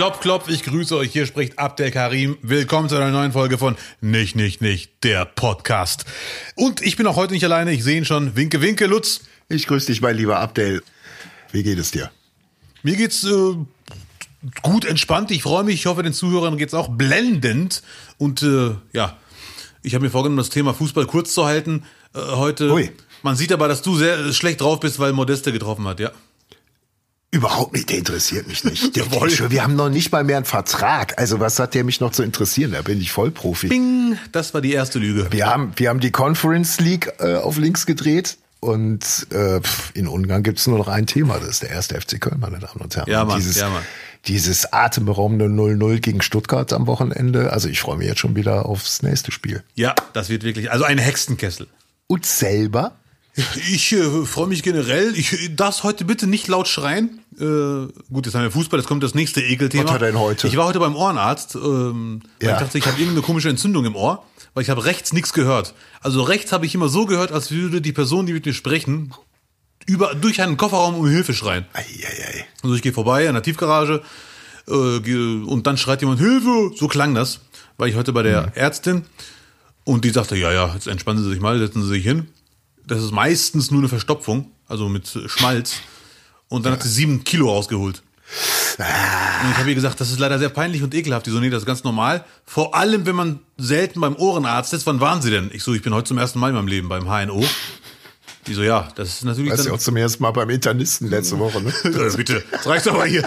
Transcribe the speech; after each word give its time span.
Klopf, 0.00 0.20
klopf, 0.20 0.48
ich 0.48 0.62
grüße 0.62 0.96
euch. 0.96 1.12
Hier 1.12 1.26
spricht 1.26 1.58
Abdel 1.58 1.90
Karim. 1.90 2.38
Willkommen 2.40 2.88
zu 2.88 2.96
einer 2.96 3.10
neuen 3.10 3.32
Folge 3.32 3.58
von 3.58 3.76
Nicht, 4.00 4.34
Nicht, 4.34 4.62
Nicht, 4.62 5.04
der 5.04 5.26
Podcast. 5.26 6.06
Und 6.54 6.80
ich 6.80 6.96
bin 6.96 7.06
auch 7.06 7.16
heute 7.16 7.34
nicht 7.34 7.44
alleine. 7.44 7.70
Ich 7.72 7.84
sehe 7.84 7.98
ihn 7.98 8.06
schon. 8.06 8.34
Winke, 8.34 8.62
winke, 8.62 8.86
Lutz. 8.86 9.20
Ich 9.50 9.66
grüße 9.66 9.88
dich, 9.88 10.00
mein 10.00 10.16
lieber 10.16 10.38
Abdel. 10.38 10.82
Wie 11.52 11.62
geht 11.62 11.78
es 11.78 11.90
dir? 11.90 12.10
Mir 12.82 12.96
geht's 12.96 13.24
äh, 13.24 13.56
gut 14.62 14.86
entspannt. 14.86 15.32
Ich 15.32 15.42
freue 15.42 15.64
mich. 15.64 15.74
Ich 15.74 15.84
hoffe, 15.84 16.02
den 16.02 16.14
Zuhörern 16.14 16.56
geht's 16.56 16.72
auch 16.72 16.88
blendend. 16.88 17.82
Und 18.16 18.42
äh, 18.42 18.76
ja, 18.94 19.18
ich 19.82 19.94
habe 19.94 20.02
mir 20.02 20.10
vorgenommen, 20.10 20.38
das 20.38 20.48
Thema 20.48 20.72
Fußball 20.72 21.04
kurz 21.04 21.34
zu 21.34 21.44
halten 21.44 21.84
äh, 22.14 22.20
heute. 22.20 22.72
Ui. 22.72 22.90
Man 23.22 23.36
sieht 23.36 23.52
aber, 23.52 23.68
dass 23.68 23.82
du 23.82 23.96
sehr 23.96 24.32
schlecht 24.32 24.62
drauf 24.62 24.80
bist, 24.80 24.98
weil 24.98 25.12
Modeste 25.12 25.52
getroffen 25.52 25.86
hat, 25.86 26.00
ja. 26.00 26.10
Überhaupt 27.32 27.74
nicht, 27.74 27.88
der 27.90 27.98
interessiert 27.98 28.48
mich 28.48 28.64
nicht. 28.64 28.96
Der 28.96 29.04
Jawohl. 29.04 29.30
Schwör, 29.30 29.50
Wir 29.50 29.62
haben 29.62 29.76
noch 29.76 29.88
nicht 29.88 30.10
mal 30.10 30.24
mehr 30.24 30.36
einen 30.36 30.44
Vertrag. 30.44 31.16
Also 31.18 31.38
was 31.38 31.58
hat 31.60 31.74
der 31.74 31.84
mich 31.84 32.00
noch 32.00 32.10
zu 32.10 32.24
interessieren? 32.24 32.72
Da 32.72 32.82
bin 32.82 33.00
ich 33.00 33.12
Vollprofi. 33.12 33.68
Bing, 33.68 34.18
das 34.32 34.52
war 34.52 34.60
die 34.60 34.72
erste 34.72 34.98
Lüge. 34.98 35.28
Wir 35.30 35.46
haben, 35.46 35.72
wir 35.76 35.90
haben 35.90 36.00
die 36.00 36.10
Conference 36.10 36.80
League 36.80 37.12
äh, 37.20 37.36
auf 37.36 37.56
links 37.56 37.86
gedreht. 37.86 38.36
Und 38.58 39.28
äh, 39.30 39.60
in 39.94 40.06
Ungarn 40.06 40.42
gibt's 40.42 40.66
nur 40.66 40.76
noch 40.76 40.88
ein 40.88 41.06
Thema, 41.06 41.38
das 41.38 41.48
ist 41.48 41.62
der 41.62 41.70
erste 41.70 41.98
FC 41.98 42.20
Köln, 42.20 42.40
meine 42.40 42.58
Damen 42.58 42.82
und 42.82 42.94
Herren. 42.94 43.08
Ja, 43.10 43.24
Mann, 43.24 43.38
dieses, 43.38 43.56
ja, 43.56 43.70
Mann. 43.70 43.82
dieses 44.26 44.70
atemberaubende 44.70 45.46
0-0 45.46 46.00
gegen 46.00 46.20
Stuttgart 46.20 46.70
am 46.74 46.86
Wochenende. 46.86 47.54
Also 47.54 47.70
ich 47.70 47.80
freue 47.80 47.96
mich 47.96 48.06
jetzt 48.06 48.20
schon 48.20 48.36
wieder 48.36 48.66
aufs 48.66 49.02
nächste 49.02 49.32
Spiel. 49.32 49.62
Ja, 49.76 49.94
das 50.12 50.28
wird 50.28 50.42
wirklich, 50.42 50.70
also 50.70 50.84
ein 50.84 50.98
Hexenkessel. 50.98 51.68
Und 52.06 52.26
selber? 52.26 52.92
Ich 53.36 53.92
äh, 53.92 54.26
freue 54.26 54.48
mich 54.48 54.62
generell. 54.62 55.14
Ich 55.16 55.50
darf 55.54 55.82
heute 55.82 56.04
bitte 56.04 56.26
nicht 56.26 56.48
laut 56.48 56.68
schreien. 56.68 57.20
Äh, 57.38 57.86
gut, 58.12 58.26
jetzt 58.26 58.34
haben 58.34 58.42
wir 58.42 58.50
Fußball, 58.50 58.80
jetzt 58.80 58.88
kommt 58.88 59.02
das 59.02 59.14
nächste 59.14 59.40
Ekelthema. 59.40 59.84
Was 59.84 59.92
hat 59.92 60.02
er 60.02 60.08
denn 60.08 60.18
heute? 60.18 60.48
Ich 60.48 60.56
war 60.56 60.66
heute 60.66 60.80
beim 60.80 60.96
Ohrenarzt. 60.96 61.54
Ähm, 61.54 62.22
weil 62.40 62.48
Ja. 62.48 62.54
Ich 62.54 62.60
dachte, 62.60 62.78
ich 62.78 62.86
habe 62.86 62.98
irgendeine 62.98 63.22
komische 63.22 63.48
Entzündung 63.48 63.84
im 63.84 63.94
Ohr, 63.94 64.24
weil 64.54 64.62
ich 64.62 64.70
habe 64.70 64.84
rechts 64.84 65.12
nichts 65.12 65.32
gehört. 65.32 65.74
Also 66.00 66.22
rechts 66.22 66.52
habe 66.52 66.66
ich 66.66 66.74
immer 66.74 66.88
so 66.88 67.06
gehört, 67.06 67.30
als 67.32 67.50
würde 67.50 67.80
die 67.80 67.92
Person, 67.92 68.26
die 68.26 68.32
mit 68.32 68.44
mir 68.44 68.52
sprechen, 68.52 69.14
über, 69.86 70.14
durch 70.14 70.42
einen 70.42 70.56
Kofferraum 70.56 70.96
um 70.96 71.08
Hilfe 71.08 71.32
schreien. 71.32 71.66
Eieiei. 71.72 72.46
Also 72.62 72.74
ich 72.74 72.82
gehe 72.82 72.92
vorbei 72.92 73.28
an 73.28 73.34
der 73.34 73.42
Tiefgarage 73.42 74.02
äh, 74.68 74.72
und 74.72 75.66
dann 75.66 75.76
schreit 75.78 76.00
jemand 76.00 76.20
Hilfe. 76.20 76.72
So 76.76 76.88
klang 76.88 77.14
das. 77.14 77.40
War 77.78 77.86
ich 77.86 77.94
heute 77.94 78.12
bei 78.12 78.22
der 78.22 78.52
Ärztin 78.56 79.04
und 79.84 80.04
die 80.04 80.10
sagte, 80.10 80.36
ja, 80.36 80.52
ja, 80.52 80.74
jetzt 80.74 80.86
entspannen 80.86 81.22
Sie 81.22 81.30
sich 81.30 81.40
mal, 81.40 81.58
setzen 81.58 81.82
Sie 81.82 81.88
sich 81.88 82.02
hin. 82.04 82.28
Das 82.90 83.02
ist 83.02 83.12
meistens 83.12 83.70
nur 83.70 83.80
eine 83.80 83.88
Verstopfung, 83.88 84.50
also 84.66 84.88
mit 84.88 85.06
Schmalz. 85.26 85.74
Und 86.48 86.66
dann 86.66 86.72
hat 86.72 86.82
sie 86.82 86.88
sieben 86.88 87.22
Kilo 87.22 87.48
rausgeholt. 87.48 88.02
Und 88.78 88.84
ich 89.52 89.56
habe 89.58 89.68
ihr 89.68 89.74
gesagt, 89.76 90.00
das 90.00 90.10
ist 90.10 90.18
leider 90.18 90.38
sehr 90.40 90.48
peinlich 90.48 90.82
und 90.82 90.92
ekelhaft. 90.94 91.24
Die 91.26 91.30
so, 91.30 91.38
nee, 91.38 91.50
das 91.50 91.62
ist 91.62 91.66
ganz 91.66 91.84
normal. 91.84 92.24
Vor 92.44 92.74
allem, 92.74 93.06
wenn 93.06 93.14
man 93.14 93.40
selten 93.58 94.00
beim 94.00 94.16
Ohrenarzt 94.16 94.72
ist. 94.72 94.86
Wann 94.86 95.00
waren 95.00 95.22
Sie 95.22 95.30
denn? 95.30 95.50
Ich 95.52 95.62
so, 95.62 95.72
ich 95.72 95.82
bin 95.82 95.94
heute 95.94 96.08
zum 96.08 96.18
ersten 96.18 96.40
Mal 96.40 96.48
in 96.48 96.54
meinem 96.56 96.66
Leben 96.66 96.88
beim 96.88 97.04
HNO. 97.04 97.44
Die 98.48 98.54
so, 98.54 98.62
ja, 98.62 98.88
das 98.96 99.08
ist 99.10 99.24
natürlich 99.24 99.52
du 99.54 99.62
dann... 99.62 99.72
auch 99.72 99.78
zum 99.78 99.96
ersten 99.96 100.22
Mal 100.24 100.32
beim 100.32 100.50
Internisten 100.50 101.08
letzte 101.10 101.38
Woche, 101.38 101.60
ne? 101.62 101.72
Äh, 101.84 102.16
bitte, 102.16 102.42
das 102.50 102.66
reicht 102.66 102.88
aber 102.88 103.04
hier. 103.04 103.22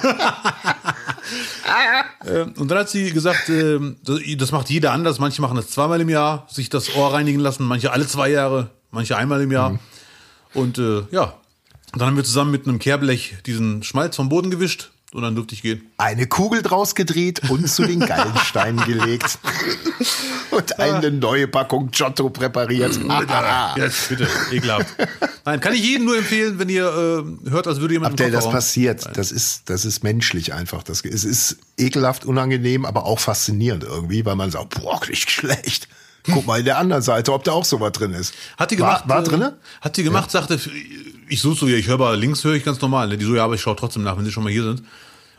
Ähm, 2.28 2.54
und 2.58 2.70
dann 2.70 2.80
hat 2.80 2.90
sie 2.90 3.12
gesagt, 3.12 3.48
ähm, 3.50 3.98
das- 4.04 4.20
das 4.38 4.52
macht 4.52 4.70
jeder 4.70 4.92
anders. 4.92 5.20
Manche 5.20 5.42
machen 5.42 5.56
das 5.56 5.70
zweimal 5.70 6.02
im 6.02 6.10
Jahr, 6.10 6.48
sich 6.52 6.70
das 6.70 6.96
Ohr 6.96 7.14
reinigen 7.14 7.40
lassen, 7.40 7.64
manche 7.66 7.92
alle 7.92 8.08
zwei 8.08 8.30
Jahre, 8.30 8.70
manche 8.94 9.18
einmal 9.18 9.42
im 9.42 9.52
Jahr. 9.52 9.80
Und 10.54 10.78
äh, 10.78 11.04
ja, 11.12 11.36
und 11.92 12.00
dann 12.00 12.08
haben 12.08 12.18
wir 12.18 12.24
zusammen 12.24 12.52
mit 12.52 12.68
einem 12.68 12.80
Kehrblech 12.80 13.36
diesen 13.46 13.84
Schmalz 13.84 14.16
vom 14.16 14.30
Boden 14.30 14.50
gewischt 14.50 14.92
und 15.14 15.22
dann 15.22 15.36
durfte 15.36 15.54
ich 15.54 15.62
gehen. 15.62 15.92
Eine 15.98 16.26
Kugel 16.26 16.62
draus 16.64 16.96
gedreht 16.96 17.42
und 17.50 17.70
zu 17.70 17.86
den 17.86 18.00
Gallensteinen 18.00 18.84
gelegt. 18.86 19.38
Und 20.50 20.80
eine 20.80 21.12
neue 21.12 21.48
Packung 21.48 21.92
Giotto 21.92 22.30
präpariert. 22.30 23.00
Ah, 23.10 23.76
Jetzt, 23.78 24.10
bitte, 24.10 24.28
ekelhaft. 24.52 24.88
Nein, 25.46 25.60
kann 25.60 25.74
ich 25.74 25.84
jedem 25.84 26.06
nur 26.06 26.18
empfehlen, 26.18 26.58
wenn 26.58 26.70
ihr 26.70 26.86
äh, 26.86 27.50
hört, 27.50 27.68
als 27.68 27.80
würde 27.80 27.94
jemand 27.94 28.14
Abdel, 28.14 28.32
das 28.32 28.50
passiert. 28.50 29.08
Das 29.16 29.32
ist, 29.32 29.70
das 29.70 29.86
ist 29.86 30.04
menschlich 30.04 30.54
einfach. 30.54 30.84
Das, 30.84 31.04
es 31.06 31.24
ist 31.24 31.58
ekelhaft, 31.78 32.26
unangenehm, 32.26 32.86
aber 32.86 33.06
auch 33.06 33.20
faszinierend 33.20 33.84
irgendwie, 33.84 34.26
weil 34.26 34.36
man 34.36 34.50
sagt, 34.52 34.82
boah, 34.82 35.00
nicht 35.08 35.30
schlecht. 35.30 35.88
Guck 36.26 36.46
mal 36.46 36.60
in 36.60 36.66
der 36.66 36.78
anderen 36.78 37.02
Seite, 37.02 37.34
ob 37.34 37.44
da 37.44 37.52
auch 37.52 37.66
sowas 37.66 37.92
drin 37.92 38.14
ist. 38.14 38.34
Hat 38.58 38.72
die 38.72 38.78
gemacht? 38.78 39.08
War, 39.08 39.18
war 39.18 39.24
äh, 39.24 39.28
drinne? 39.28 39.58
Hat 39.82 39.98
die 39.98 40.04
gemacht, 40.04 40.32
sagte, 40.32 40.60
ich 41.28 41.42
so 41.42 41.54
so, 41.54 41.68
ja, 41.68 41.76
ich 41.76 41.88
höre 41.88 41.96
aber 41.96 42.16
links 42.16 42.44
höre 42.44 42.54
ich 42.54 42.64
ganz 42.64 42.80
normal. 42.80 43.08
Ne? 43.10 43.18
Die 43.18 43.26
so, 43.26 43.36
ja, 43.36 43.44
aber 43.44 43.56
ich 43.56 43.62
schaue 43.62 43.76
trotzdem 43.76 44.04
nach, 44.04 44.18
wenn 44.18 44.26
sie 44.26 44.32
schon 44.32 44.44
mal 44.44 44.52
hier 44.52 44.64
sind. 44.64 44.84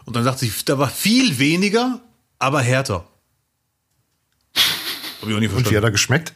Und 0.05 0.15
dann 0.17 0.25
sagt 0.25 0.39
sie, 0.41 0.53
da 0.67 0.79
war 0.79 0.91
viel 0.91 1.39
weniger, 1.39 2.01
aber 2.39 2.61
härter. 2.61 3.07
Hab 5.21 5.29
ich 5.29 5.35
auch 5.35 5.41
nie 5.41 5.41
Und 5.41 5.43
wie 5.43 5.47
hat 5.47 5.51
verstanden. 5.53 5.85
er 5.85 5.91
geschmeckt? 5.91 6.35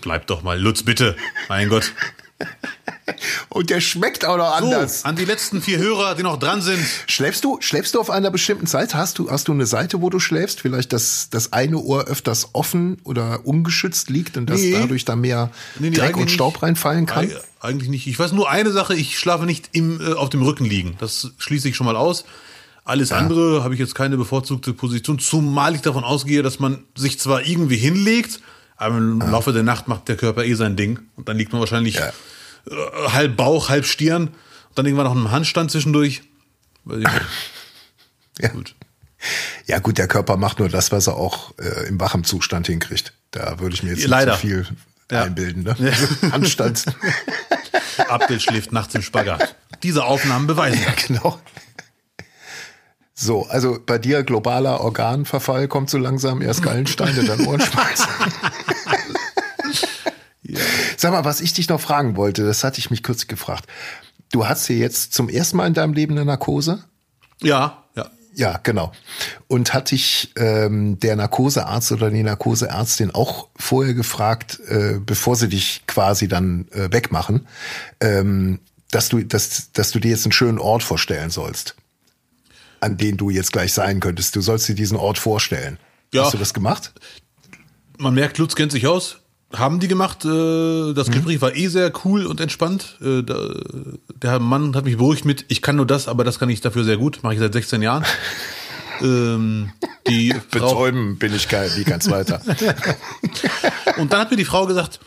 Bleib 0.00 0.26
doch 0.26 0.42
mal, 0.42 0.58
Lutz, 0.58 0.82
bitte. 0.82 1.16
Mein 1.48 1.68
Gott. 1.68 1.92
Und 3.48 3.70
der 3.70 3.80
schmeckt 3.80 4.24
auch 4.24 4.36
noch 4.36 4.58
So, 4.58 4.64
anders. 4.66 5.04
an 5.04 5.16
die 5.16 5.24
letzten 5.24 5.60
vier 5.62 5.78
Hörer, 5.78 6.14
die 6.14 6.22
noch 6.22 6.38
dran 6.38 6.60
sind. 6.62 6.78
Schläfst 7.06 7.44
du, 7.44 7.58
schläfst 7.60 7.94
du 7.94 8.00
auf 8.00 8.10
einer 8.10 8.30
bestimmten 8.30 8.66
Seite? 8.66 8.96
Hast 8.98 9.18
du, 9.18 9.30
hast 9.30 9.48
du 9.48 9.52
eine 9.52 9.66
Seite, 9.66 10.00
wo 10.00 10.10
du 10.10 10.18
schläfst? 10.18 10.60
Vielleicht, 10.60 10.92
dass 10.92 11.28
das 11.30 11.52
eine 11.52 11.78
Ohr 11.78 12.04
öfters 12.04 12.50
offen 12.54 12.98
oder 13.04 13.40
ungeschützt 13.46 14.10
liegt 14.10 14.36
und 14.36 14.46
dass 14.50 14.60
Nee. 14.60 14.72
dadurch 14.72 15.04
da 15.04 15.16
mehr 15.16 15.50
Nee, 15.78 15.90
nee, 15.90 15.96
Dreck 15.96 16.16
und 16.16 16.30
Staub 16.30 16.54
nicht. 16.54 16.62
reinfallen 16.62 17.06
kann? 17.06 17.26
Eig- 17.28 17.40
Eigentlich 17.60 17.88
nicht. 17.90 18.06
Ich 18.08 18.18
weiß 18.18 18.32
nur 18.32 18.50
eine 18.50 18.72
Sache, 18.72 18.94
ich 18.94 19.18
schlafe 19.18 19.44
nicht 19.46 19.68
im, 19.72 20.00
äh, 20.00 20.14
auf 20.14 20.30
dem 20.30 20.42
Rücken 20.42 20.64
liegen. 20.64 20.96
Das 20.98 21.30
schließe 21.38 21.68
ich 21.68 21.76
schon 21.76 21.86
mal 21.86 21.94
aus. 21.96 22.24
Alles 22.84 23.12
andere 23.12 23.62
habe 23.62 23.74
ich 23.74 23.78
jetzt 23.80 23.94
keine 23.94 24.16
bevorzugte 24.16 24.72
Position, 24.72 25.20
zumal 25.20 25.76
ich 25.76 25.82
davon 25.82 26.02
ausgehe, 26.02 26.42
dass 26.42 26.58
man 26.58 26.82
sich 26.96 27.20
zwar 27.20 27.46
irgendwie 27.46 27.76
hinlegt, 27.76 28.40
aber 28.76 28.96
im 28.98 29.20
Laufe 29.20 29.52
der 29.52 29.62
Nacht 29.62 29.86
macht 29.86 30.08
der 30.08 30.16
Körper 30.16 30.44
eh 30.44 30.54
sein 30.54 30.74
Ding. 30.74 30.98
Und 31.14 31.28
dann 31.28 31.36
liegt 31.36 31.52
man 31.52 31.60
wahrscheinlich 31.60 31.94
Ja. 31.94 32.12
Äh, 32.70 32.74
halb 33.10 33.36
Bauch, 33.36 33.68
halb 33.68 33.84
Stirn. 33.86 34.30
Dann 34.74 34.86
irgendwann 34.86 35.06
noch 35.06 35.16
einen 35.16 35.30
Handstand 35.30 35.70
zwischendurch. 35.70 36.22
Nicht. 36.84 37.08
Ja. 38.38 38.48
Gut. 38.48 38.74
Ja 39.66 39.78
gut, 39.78 39.98
der 39.98 40.08
Körper 40.08 40.38
macht 40.38 40.58
nur 40.58 40.70
das, 40.70 40.90
was 40.90 41.06
er 41.06 41.16
auch 41.16 41.52
äh, 41.58 41.86
im 41.86 42.00
wachen 42.00 42.24
Zustand 42.24 42.66
hinkriegt. 42.66 43.12
Da 43.30 43.60
würde 43.60 43.74
ich 43.74 43.82
mir 43.82 43.90
jetzt 43.90 43.98
nicht 43.98 44.08
Leider. 44.08 44.32
so 44.32 44.38
viel 44.38 44.66
Ja. 45.10 45.24
einbilden. 45.24 45.64
Ne? 45.64 45.76
Handstand. 46.32 46.86
Abdel 48.08 48.40
schläft 48.40 48.72
nachts 48.72 48.94
im 48.94 49.02
Spagat. 49.02 49.54
Diese 49.82 50.04
Aufnahmen 50.04 50.46
beweisen. 50.46 50.80
ja, 50.82 50.92
genau. 51.06 51.38
So, 53.14 53.46
also 53.46 53.78
bei 53.84 53.98
dir 53.98 54.22
globaler 54.24 54.80
Organverfall 54.80 55.68
kommt 55.68 55.90
so 55.90 55.98
langsam, 55.98 56.40
erst 56.40 56.62
Gallensteine, 56.62 57.22
dann 57.24 57.46
Ohrenschmalz. 57.46 58.08
Sag 61.02 61.10
mal, 61.10 61.24
was 61.24 61.40
ich 61.40 61.52
dich 61.52 61.68
noch 61.68 61.80
fragen 61.80 62.14
wollte, 62.14 62.46
das 62.46 62.62
hatte 62.62 62.78
ich 62.78 62.88
mich 62.88 63.02
kürzlich 63.02 63.26
gefragt. 63.26 63.66
Du 64.30 64.46
hast 64.46 64.68
hier 64.68 64.76
jetzt 64.76 65.12
zum 65.12 65.28
ersten 65.28 65.56
Mal 65.56 65.66
in 65.66 65.74
deinem 65.74 65.94
Leben 65.94 66.12
eine 66.12 66.24
Narkose? 66.24 66.84
Ja, 67.40 67.82
ja. 67.96 68.08
Ja, 68.36 68.60
genau. 68.62 68.92
Und 69.48 69.74
hat 69.74 69.90
dich 69.90 70.30
ähm, 70.36 71.00
der 71.00 71.16
Narkosearzt 71.16 71.90
oder 71.90 72.08
die 72.08 72.22
Narkoseärztin 72.22 73.10
auch 73.10 73.48
vorher 73.56 73.94
gefragt, 73.94 74.60
äh, 74.68 75.00
bevor 75.04 75.34
sie 75.34 75.48
dich 75.48 75.82
quasi 75.88 76.28
dann 76.28 76.68
äh, 76.70 76.92
wegmachen, 76.92 77.48
ähm, 77.98 78.60
dass 78.92 79.08
du, 79.08 79.24
dass, 79.24 79.72
dass 79.72 79.90
du 79.90 79.98
dir 79.98 80.12
jetzt 80.12 80.24
einen 80.24 80.30
schönen 80.30 80.60
Ort 80.60 80.84
vorstellen 80.84 81.30
sollst, 81.30 81.74
an 82.78 82.96
den 82.96 83.16
du 83.16 83.28
jetzt 83.28 83.50
gleich 83.50 83.72
sein 83.72 83.98
könntest. 83.98 84.36
Du 84.36 84.40
sollst 84.40 84.68
dir 84.68 84.76
diesen 84.76 84.96
Ort 84.96 85.18
vorstellen. 85.18 85.80
Ja. 86.14 86.26
Hast 86.26 86.34
du 86.34 86.38
das 86.38 86.54
gemacht? 86.54 86.92
man 87.98 88.14
merkt, 88.14 88.38
Lutz 88.38 88.54
kennt 88.54 88.72
sich 88.72 88.86
aus. 88.86 89.21
Haben 89.54 89.80
die 89.80 89.88
gemacht. 89.88 90.24
Äh, 90.24 90.94
das 90.94 91.10
Gespräch 91.10 91.40
war 91.40 91.54
eh 91.54 91.68
sehr 91.68 91.92
cool 92.04 92.26
und 92.26 92.40
entspannt. 92.40 92.96
Äh, 93.02 93.22
der 93.22 94.38
Mann 94.38 94.74
hat 94.74 94.84
mich 94.84 94.96
beruhigt 94.96 95.24
mit, 95.24 95.44
ich 95.48 95.62
kann 95.62 95.76
nur 95.76 95.86
das, 95.86 96.08
aber 96.08 96.24
das 96.24 96.38
kann 96.38 96.48
ich 96.50 96.60
dafür 96.60 96.84
sehr 96.84 96.96
gut. 96.96 97.20
Mache 97.22 97.34
ich 97.34 97.40
seit 97.40 97.52
16 97.52 97.82
Jahren. 97.82 98.04
ähm, 99.00 99.70
die 100.08 100.34
Betäuben 100.50 101.18
bin 101.18 101.34
ich 101.34 101.48
kein, 101.48 101.70
wie 101.76 101.84
kein 101.84 102.00
Zweiter. 102.00 102.40
und 103.98 104.12
dann 104.12 104.20
hat 104.20 104.30
mir 104.30 104.36
die 104.36 104.44
Frau 104.44 104.66
gesagt, 104.66 105.00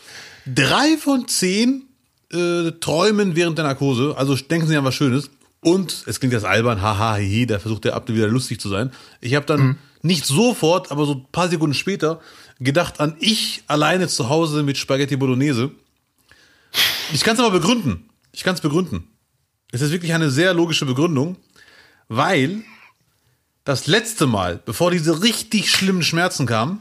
drei 0.46 0.96
von 0.98 1.28
zehn 1.28 1.84
äh, 2.32 2.72
träumen 2.80 3.36
während 3.36 3.58
der 3.58 3.64
Narkose. 3.64 4.14
Also 4.16 4.36
denken 4.36 4.66
Sie 4.66 4.76
an 4.76 4.84
was 4.84 4.94
Schönes. 4.94 5.30
Und 5.60 6.04
es 6.06 6.20
klingt 6.20 6.32
jetzt 6.32 6.44
albern, 6.44 6.80
haha, 6.80 7.16
hihi, 7.16 7.46
da 7.46 7.58
versucht 7.58 7.84
der 7.84 7.96
Abdel 7.96 8.14
wieder 8.14 8.28
lustig 8.28 8.60
zu 8.60 8.68
sein. 8.68 8.92
Ich 9.20 9.34
habe 9.34 9.46
dann 9.46 9.78
nicht 10.02 10.24
sofort, 10.26 10.90
aber 10.90 11.06
so 11.06 11.14
ein 11.14 11.26
paar 11.32 11.48
Sekunden 11.48 11.74
später 11.74 12.20
gedacht 12.60 13.00
an 13.00 13.16
ich 13.18 13.62
alleine 13.66 14.08
zu 14.08 14.28
Hause 14.28 14.62
mit 14.62 14.78
Spaghetti 14.78 15.16
Bolognese. 15.16 15.70
Ich 17.12 17.22
kann 17.22 17.34
es 17.34 17.40
aber 17.40 17.50
begründen. 17.50 18.08
Ich 18.32 18.44
kann 18.44 18.54
es 18.54 18.60
begründen. 18.60 19.08
Es 19.72 19.80
ist 19.80 19.92
wirklich 19.92 20.14
eine 20.14 20.30
sehr 20.30 20.54
logische 20.54 20.86
Begründung, 20.86 21.36
weil 22.08 22.62
das 23.64 23.86
letzte 23.86 24.26
Mal, 24.26 24.60
bevor 24.64 24.90
diese 24.90 25.22
richtig 25.22 25.70
schlimmen 25.70 26.02
Schmerzen 26.02 26.46
kamen, 26.46 26.80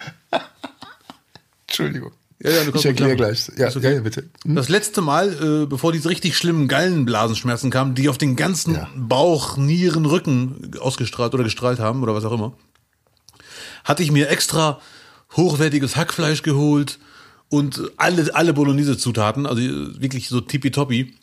Entschuldigung. 1.67 2.11
Ja, 2.43 2.51
ja, 2.51 2.61
ich 2.73 2.85
erkläre 2.85 3.15
gleich. 3.15 3.49
Ja, 3.57 3.69
okay. 3.69 3.95
ja, 3.95 4.01
bitte. 4.01 4.29
Hm? 4.43 4.55
Das 4.55 4.69
letzte 4.69 5.01
Mal, 5.01 5.63
äh, 5.63 5.65
bevor 5.65 5.91
diese 5.91 6.09
richtig 6.09 6.37
schlimmen 6.37 6.67
Gallenblasenschmerzen 6.67 7.71
kamen, 7.71 7.95
die 7.95 8.09
auf 8.09 8.17
den 8.17 8.35
ganzen. 8.35 8.77
Bauch, 8.95 9.57
Nieren, 9.57 10.05
Rücken 10.05 10.71
ausgestrahlt 10.79 11.33
oder 11.33 11.43
gestrahlt 11.43 11.79
haben 11.79 12.03
oder 12.03 12.13
was 12.13 12.25
auch 12.25 12.33
immer, 12.33 12.53
hatte 13.85 14.03
ich 14.03 14.11
mir 14.11 14.29
extra 14.29 14.81
hochwertiges 15.37 15.95
Hackfleisch 15.95 16.41
geholt 16.41 16.99
und 17.49 17.81
alle, 17.95 18.35
alle 18.35 18.53
Bolognese-Zutaten, 18.53 19.45
also 19.45 19.61
äh, 19.61 20.01
wirklich 20.01 20.27
so 20.27 20.41
tippitoppi. 20.41 21.13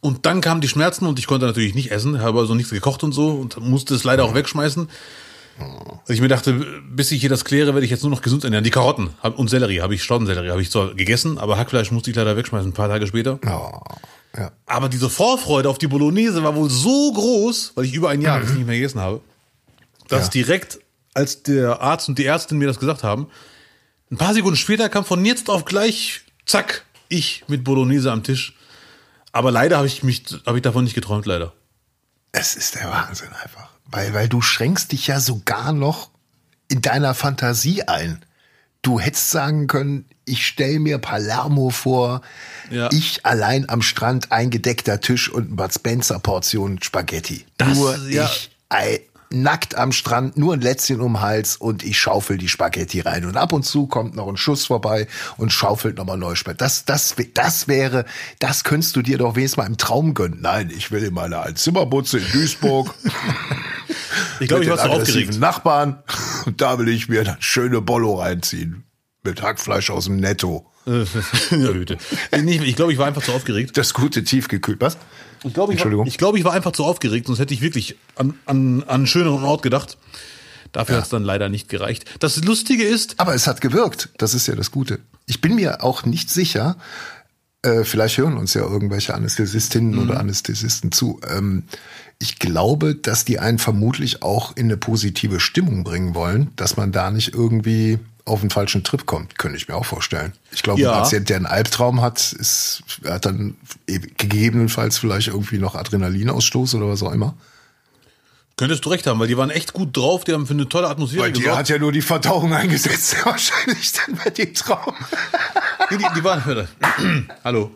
Und 0.00 0.26
dann 0.26 0.40
kamen 0.40 0.60
die 0.60 0.68
Schmerzen 0.68 1.06
und 1.06 1.18
ich 1.18 1.26
konnte 1.26 1.46
natürlich 1.46 1.74
nicht 1.74 1.90
essen, 1.92 2.20
habe 2.20 2.40
also 2.40 2.54
nichts 2.54 2.70
gekocht 2.72 3.04
und 3.04 3.12
so 3.12 3.28
und 3.30 3.58
musste 3.60 3.94
es 3.94 4.02
leider 4.02 4.24
auch 4.24 4.34
wegschmeißen. 4.34 4.88
Also 5.58 6.12
ich 6.14 6.20
mir 6.20 6.28
dachte, 6.28 6.54
bis 6.90 7.12
ich 7.12 7.20
hier 7.20 7.28
das 7.28 7.44
kläre, 7.44 7.74
werde 7.74 7.84
ich 7.84 7.90
jetzt 7.90 8.02
nur 8.02 8.10
noch 8.10 8.22
gesund 8.22 8.42
ernähren. 8.42 8.64
Die 8.64 8.70
Karotten 8.70 9.10
und 9.36 9.48
Sellerie 9.48 9.80
habe 9.80 9.94
ich, 9.94 10.02
Staudensellerie 10.02 10.50
habe 10.50 10.62
ich 10.62 10.70
zwar 10.70 10.94
gegessen, 10.94 11.38
aber 11.38 11.56
Hackfleisch 11.58 11.90
musste 11.92 12.10
ich 12.10 12.16
leider 12.16 12.36
wegschmeißen, 12.36 12.70
ein 12.70 12.74
paar 12.74 12.88
Tage 12.88 13.06
später. 13.06 13.38
Oh, 13.46 13.78
ja. 14.36 14.50
Aber 14.66 14.88
diese 14.88 15.10
Vorfreude 15.10 15.68
auf 15.68 15.78
die 15.78 15.88
Bolognese 15.88 16.42
war 16.42 16.56
wohl 16.56 16.70
so 16.70 17.12
groß, 17.12 17.72
weil 17.74 17.84
ich 17.84 17.94
über 17.94 18.08
ein 18.08 18.22
Jahr 18.22 18.40
das 18.40 18.54
nicht 18.54 18.66
mehr 18.66 18.76
gegessen 18.76 19.00
habe, 19.00 19.20
dass 20.08 20.24
Ja. 20.24 20.30
direkt, 20.30 20.80
als 21.14 21.42
der 21.42 21.80
Arzt 21.80 22.08
und 22.08 22.18
die 22.18 22.24
Ärztin 22.26 22.58
mir 22.58 22.66
das 22.66 22.78
gesagt 22.78 23.02
haben, 23.02 23.28
ein 24.10 24.16
paar 24.16 24.34
Sekunden 24.34 24.56
später 24.56 24.88
kam 24.88 25.04
von 25.04 25.24
jetzt 25.24 25.48
auf 25.50 25.64
gleich, 25.64 26.22
zack, 26.46 26.84
ich 27.08 27.44
mit 27.48 27.64
Bolognese 27.64 28.10
am 28.12 28.22
Tisch. 28.22 28.54
Aber 29.32 29.50
leider 29.50 29.78
habe 29.78 29.86
ich 29.86 30.02
mich, 30.02 30.24
habe 30.46 30.58
ich 30.58 30.62
davon 30.62 30.84
nicht 30.84 30.94
geträumt, 30.94 31.24
leider. 31.26 31.52
Es 32.32 32.54
ist 32.54 32.74
der 32.74 32.90
Wahnsinn 32.90 33.28
einfach. 33.42 33.68
Weil, 33.86 34.12
weil 34.14 34.28
du 34.28 34.40
schränkst 34.42 34.92
dich 34.92 35.06
ja 35.06 35.20
sogar 35.20 35.72
noch 35.72 36.10
in 36.68 36.82
deiner 36.82 37.14
Fantasie 37.14 37.82
ein. 37.84 38.22
Du 38.82 38.98
hättest 38.98 39.30
sagen 39.30 39.66
können, 39.68 40.06
ich 40.24 40.46
stelle 40.46 40.80
mir 40.80 40.98
Palermo 40.98 41.70
vor, 41.70 42.22
Ja. 42.70 42.88
ich 42.92 43.24
allein 43.24 43.68
am 43.68 43.80
Strand, 43.82 44.32
eingedeckter 44.32 45.00
Tisch 45.00 45.28
und 45.30 45.52
ein 45.52 45.56
Bud 45.56 45.72
Spencer 45.72 46.18
Portion 46.18 46.82
Spaghetti. 46.82 47.44
Das- 47.58 47.76
nur 47.76 47.96
ja. 48.08 48.24
ich 48.26 48.50
nackt 49.32 49.76
am 49.76 49.92
Strand, 49.92 50.36
nur 50.36 50.54
ein 50.54 50.60
Lätzchen 50.60 51.00
um 51.00 51.20
Hals 51.20 51.56
und 51.56 51.82
ich 51.82 51.98
schaufel 51.98 52.38
die 52.38 52.48
Spaghetti 52.48 53.00
rein. 53.00 53.24
Und 53.24 53.36
ab 53.36 53.52
und 53.52 53.64
zu 53.64 53.86
kommt 53.86 54.14
noch 54.14 54.28
ein 54.28 54.36
Schuss 54.36 54.66
vorbei 54.66 55.06
und 55.36 55.52
schaufelt 55.52 55.96
nochmal 55.96 56.18
Neuspät. 56.18 56.60
Das, 56.60 56.84
das, 56.84 57.14
das 57.34 57.68
wäre, 57.68 58.04
das 58.38 58.64
könntest 58.64 58.96
du 58.96 59.02
dir 59.02 59.18
doch 59.18 59.36
wenigstens 59.36 59.56
mal 59.56 59.66
im 59.66 59.78
Traum 59.78 60.14
gönnen. 60.14 60.40
Nein, 60.40 60.72
ich 60.74 60.90
will 60.90 61.02
in 61.02 61.14
meiner 61.14 61.42
Einzimmerbutze 61.42 62.18
in 62.18 62.32
Duisburg. 62.32 62.94
Ich 64.40 64.48
glaube, 64.48 64.64
ich 64.64 64.70
war 64.70 64.78
aggressiven 64.78 65.02
aufgeregt. 65.02 65.40
Nachbarn. 65.40 66.02
Und 66.46 66.60
da 66.60 66.78
will 66.78 66.88
ich 66.88 67.08
mir 67.08 67.22
dann 67.22 67.36
schöne 67.40 67.80
Bollo 67.80 68.16
reinziehen. 68.16 68.84
Mit 69.22 69.40
Hackfleisch 69.40 69.90
aus 69.90 70.06
dem 70.06 70.16
Netto. 70.16 70.66
ja, 70.86 70.96
ich 71.50 72.76
glaube, 72.76 72.92
ich 72.92 72.98
war 72.98 73.06
einfach 73.06 73.22
zu 73.22 73.32
aufgeregt. 73.32 73.76
Das 73.76 73.94
gute 73.94 74.24
tiefgekühlt. 74.24 74.80
Was? 74.80 74.98
Ich 75.44 75.54
glaube, 75.54 75.74
ich, 75.74 75.84
war- 75.84 76.06
ich, 76.06 76.18
glaube, 76.18 76.38
ich 76.38 76.44
war 76.44 76.52
einfach 76.52 76.72
zu 76.72 76.84
aufgeregt, 76.84 77.26
sonst 77.26 77.38
hätte 77.38 77.54
ich 77.54 77.60
wirklich 77.62 77.96
an, 78.16 78.34
an, 78.46 78.82
an 78.84 78.88
einen 78.88 79.06
schöneren 79.06 79.44
Ort 79.44 79.62
gedacht. 79.62 79.96
Dafür 80.72 80.96
hat 80.96 81.04
es 81.04 81.10
dann 81.10 81.22
leider 81.24 81.48
nicht 81.50 81.68
gereicht. 81.68 82.04
Das 82.20 82.42
Lustige 82.44 82.84
ist, 82.84 83.20
Aber 83.20 83.34
es 83.34 83.46
hat 83.46 83.60
gewirkt. 83.60 84.08
Das 84.16 84.32
ist 84.32 84.46
ja 84.46 84.54
das 84.54 84.70
Gute. 84.70 85.00
Ich 85.26 85.40
bin 85.42 85.54
mir 85.54 85.84
auch 85.84 86.04
nicht 86.06 86.30
sicher, 86.30 86.76
äh, 87.62 87.84
vielleicht 87.84 88.16
hören 88.16 88.36
uns 88.38 88.54
ja 88.54 88.62
irgendwelche 88.62 89.14
Anästhesistinnen 89.14 89.98
oder 89.98 90.18
Anästhesisten 90.18 90.90
zu. 90.90 91.20
Ähm, 91.28 91.64
ich 92.18 92.38
glaube, 92.38 92.94
dass 92.94 93.24
die 93.24 93.38
einen 93.38 93.58
vermutlich 93.58 94.22
auch 94.22 94.56
in 94.56 94.66
eine 94.66 94.76
positive 94.78 95.40
Stimmung 95.40 95.84
bringen 95.84 96.14
wollen, 96.14 96.50
dass 96.56 96.76
man 96.76 96.90
da 96.90 97.10
nicht 97.10 97.34
irgendwie 97.34 97.98
auf 98.24 98.40
den 98.40 98.50
falschen 98.50 98.84
Trip 98.84 99.04
kommt, 99.06 99.38
könnte 99.38 99.56
ich 99.56 99.66
mir 99.68 99.74
auch 99.74 99.84
vorstellen. 99.86 100.32
Ich 100.52 100.62
glaube, 100.62 100.80
Ja. 100.80 100.92
ein 100.92 101.02
Patient, 101.02 101.28
der 101.28 101.36
einen 101.36 101.46
Albtraum 101.46 102.00
hat, 102.02 102.32
ist, 102.32 102.82
hat 103.04 103.24
dann 103.26 103.56
e- 103.88 103.98
gegebenenfalls 103.98 104.98
vielleicht 104.98 105.28
irgendwie 105.28 105.58
noch 105.58 105.74
Adrenalinausstoß 105.74 106.74
oder 106.76 106.88
was 106.88 107.02
auch 107.02 107.12
immer. 107.12 107.34
könntest 108.56 108.84
du 108.84 108.90
recht 108.90 109.06
haben, 109.08 109.18
weil 109.18 109.26
die 109.26 109.36
waren 109.36 109.50
echt 109.50 109.72
gut 109.72 109.96
drauf, 109.96 110.22
die 110.22 110.32
haben 110.32 110.46
für 110.46 110.52
eine 110.52 110.68
tolle 110.68 110.86
Atmosphäre 110.88 111.22
Bei 111.22 111.30
dir 111.30 111.40
gesorgt. 111.40 111.58
hat 111.58 111.68
ja 111.70 111.78
nur 111.78 111.90
die 111.90 112.02
Verdauung 112.02 112.52
eingesetzt, 112.54 113.16
wahrscheinlich 113.24 113.92
dann 113.92 114.16
bei 114.22 114.30
dem 114.30 114.54
Traum. 114.54 114.94
Nee, 115.90 115.96
die, 115.96 116.04
die 116.14 116.22
waren. 116.22 116.68
Hallo. 117.44 117.72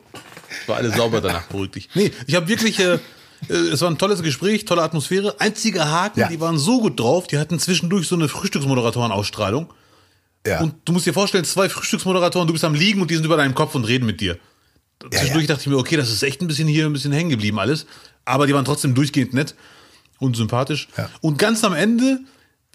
War 0.69 0.77
alles 0.77 0.95
sauber 0.95 1.21
danach, 1.21 1.43
beruhig 1.45 1.73
dich. 1.73 1.89
Nee, 1.95 2.13
ich 2.27 2.35
habe 2.37 2.47
wirklich. 2.47 2.79
Äh, 2.79 2.99
äh, 3.49 3.53
es 3.53 3.81
war 3.81 3.91
ein 3.91 3.99
tolles 3.99 4.23
Gespräch, 4.23 4.65
tolle 4.65 4.83
Atmosphäre. 4.83 5.41
Einziger 5.41 5.91
Haken, 5.91 6.21
Ja. 6.21 6.29
die 6.29 6.41
waren 6.41 6.57
so 6.57 6.81
gut 6.81 7.01
drauf, 7.01 7.27
die 7.27 7.39
hatten 7.39 7.59
zwischendurch 7.59 8.07
so 8.07 8.15
eine 8.15 8.29
Frühstücksmoderatoren-Ausstrahlung. 8.29 9.67
Ja. 10.47 10.61
Und 10.61 10.75
du 10.85 10.93
musst 10.93 11.07
dir 11.07 11.13
vorstellen, 11.13 11.45
zwei 11.45 11.69
Frühstücksmoderatoren, 11.69 12.47
du 12.47 12.53
bist 12.53 12.65
am 12.65 12.75
Liegen 12.75 13.03
und 13.03 13.11
die 13.11 13.17
sind 13.17 13.25
über 13.25 13.37
deinem 13.37 13.55
Kopf 13.55 13.75
und 13.75 13.85
reden 13.85 14.07
mit 14.07 14.21
dir. 14.21 14.39
Zwischendurch 15.11 15.45
ja. 15.45 15.49
dachte 15.49 15.63
ich 15.63 15.67
mir, 15.67 15.77
okay, 15.77 15.97
das 15.97 16.11
ist 16.11 16.23
echt 16.23 16.41
ein 16.41 16.47
bisschen 16.47 16.69
hier, 16.69 16.87
ein 16.87 16.93
bisschen 16.93 17.13
hängen 17.13 17.31
geblieben 17.31 17.59
alles. 17.59 17.87
Aber 18.25 18.47
die 18.47 18.55
waren 18.55 18.65
trotzdem 18.65 18.95
durchgehend 18.95 19.35
nett 19.35 19.55
und 20.19 20.37
sympathisch. 20.37 20.89
Und 21.21 21.39
ganz 21.39 21.65
am 21.65 21.75
Ende, 21.75 22.21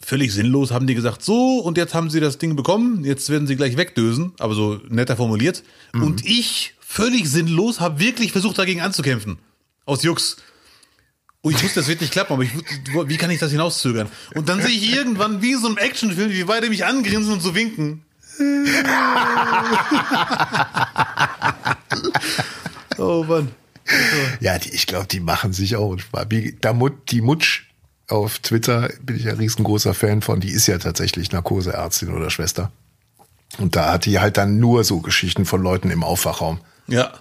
völlig 0.02 0.34
sinnlos, 0.34 0.72
haben 0.72 0.88
die 0.88 0.96
gesagt, 0.96 1.24
so, 1.24 1.60
und 1.60 1.78
jetzt 1.78 1.94
haben 1.94 2.10
sie 2.10 2.20
das 2.20 2.38
Ding 2.38 2.56
bekommen, 2.56 3.04
jetzt 3.04 3.30
werden 3.30 3.48
sie 3.48 3.56
gleich 3.56 3.78
wegdösen, 3.78 4.34
aber 4.40 4.54
so 4.54 4.80
netter 4.90 5.16
formuliert. 5.16 5.64
Mhm. 5.94 6.04
Und 6.04 6.26
ich, 6.26 6.76
völlig 6.80 7.30
sinnlos, 7.30 7.80
habe 7.80 8.00
wirklich 8.00 8.32
versucht, 8.32 8.58
dagegen 8.58 8.82
anzukämpfen. 8.82 9.40
Aus 9.86 10.04
Jux. 10.04 10.38
Und 11.44 11.56
ich 11.56 11.64
wusste, 11.64 11.80
das 11.80 11.88
wird 11.88 12.02
nicht 12.02 12.14
klappen, 12.14 12.34
aber 12.34 12.44
ich, 12.44 12.52
wie 12.54 13.18
kann 13.18 13.32
ich 13.32 13.40
das 13.40 13.50
hinauszögern? 13.52 14.08
Und 14.36 14.48
dann 14.48 14.62
sehe 14.62 14.70
ich 14.70 14.94
irgendwann, 14.94 15.42
wie 15.42 15.54
in 15.54 15.60
so 15.60 15.68
einem 15.68 15.78
Actionfilm, 15.78 16.30
wie 16.32 16.44
beide 16.44 16.70
mich 16.70 16.86
angrinsen 16.86 17.34
und 17.34 17.40
so 17.42 17.56
winken. 17.56 18.04
oh 22.98 23.24
Mann. 23.28 23.50
Ja, 24.40 24.58
die, 24.60 24.70
ich 24.70 24.88
glaube, 24.88 25.08
die 25.08 25.20
machen 25.20 25.54
sich 25.54 25.76
auch. 25.76 25.98
Spaß. 25.98 26.28
Wie- 26.30 26.58
Da 26.62 26.74
Mut, 26.74 27.12
die 27.12 27.22
Mutsch 27.22 27.64
auf 28.08 28.40
Twitter 28.40 28.90
bin 29.02 29.18
ich 29.18 29.24
ja 29.24 29.34
riesengroßer 29.34 29.94
Fan 29.94 30.22
von. 30.22 30.40
Die 30.40 30.52
ist 30.52 30.68
ja 30.68 30.78
tatsächlich 30.78 31.32
Narkoseärztin 31.32 32.14
oder 32.14 32.30
Schwester. 32.30 32.72
Und 33.58 33.76
da 33.76 33.92
hat 33.94 34.06
die 34.06 34.20
halt 34.20 34.38
dann 34.38 34.60
nur 34.60 34.84
so 34.84 35.00
Geschichten 35.02 35.46
von 35.46 35.62
Leuten 35.62 35.92
im 35.92 36.04
Aufwachraum. 36.04 36.62
Ja. 36.88 37.12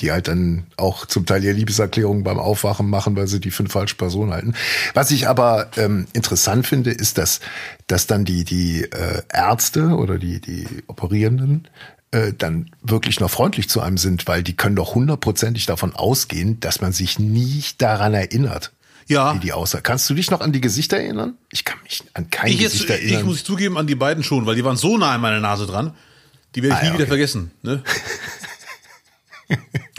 Die 0.00 0.10
halt 0.10 0.26
dann 0.28 0.66
auch 0.76 1.06
zum 1.06 1.24
Teil 1.24 1.44
ihre 1.44 1.54
Liebeserklärung 1.54 2.24
beim 2.24 2.38
Aufwachen 2.38 2.90
machen, 2.90 3.14
weil 3.16 3.28
sie 3.28 3.38
die 3.40 3.52
für 3.52 3.62
eine 3.62 3.68
falsche 3.70 3.94
Person 3.94 4.30
halten. 4.32 4.54
Was 4.92 5.10
ich 5.12 5.28
aber 5.28 5.68
ähm, 5.76 6.06
interessant 6.12 6.66
finde, 6.66 6.90
ist, 6.90 7.16
dass, 7.16 7.38
dass 7.86 8.06
dann 8.08 8.24
die, 8.24 8.44
die 8.44 8.82
äh, 8.82 9.22
Ärzte 9.32 9.90
oder 9.90 10.18
die, 10.18 10.40
die 10.40 10.66
Operierenden 10.88 11.68
äh, 12.10 12.32
dann 12.36 12.70
wirklich 12.82 13.20
noch 13.20 13.30
freundlich 13.30 13.68
zu 13.68 13.80
einem 13.80 13.96
sind, 13.98 14.26
weil 14.26 14.42
die 14.42 14.56
können 14.56 14.74
doch 14.74 14.96
hundertprozentig 14.96 15.66
davon 15.66 15.94
ausgehen, 15.94 16.58
dass 16.58 16.80
man 16.80 16.92
sich 16.92 17.18
nicht 17.20 17.80
daran 17.80 18.14
erinnert. 18.14 18.72
Ja. 19.06 19.34
Wie 19.34 19.38
die 19.38 19.52
aussah. 19.52 19.80
Kannst 19.80 20.08
du 20.10 20.14
dich 20.14 20.30
noch 20.30 20.40
an 20.40 20.50
die 20.52 20.60
Gesichter 20.60 20.96
erinnern? 20.96 21.34
Ich 21.52 21.64
kann 21.64 21.78
mich 21.84 22.02
an 22.14 22.30
kein 22.30 22.50
Ich, 22.50 22.58
jetzt, 22.60 22.72
Gesicht 22.72 22.90
ich 22.90 23.12
erinnern. 23.12 23.26
muss 23.26 23.44
zugeben, 23.44 23.76
an 23.78 23.86
die 23.86 23.94
beiden 23.94 24.24
schon, 24.24 24.46
weil 24.46 24.56
die 24.56 24.64
waren 24.64 24.76
so 24.76 24.96
nah 24.98 25.12
an 25.12 25.20
meiner 25.20 25.40
Nase 25.40 25.66
dran. 25.66 25.94
Die 26.54 26.62
werde 26.62 26.74
ich 26.76 26.80
Ah, 26.80 26.82
nie 26.82 26.86
ja, 26.88 26.94
wieder 26.94 27.02
okay. 27.04 27.08
vergessen. 27.10 27.50
Ne? 27.62 27.82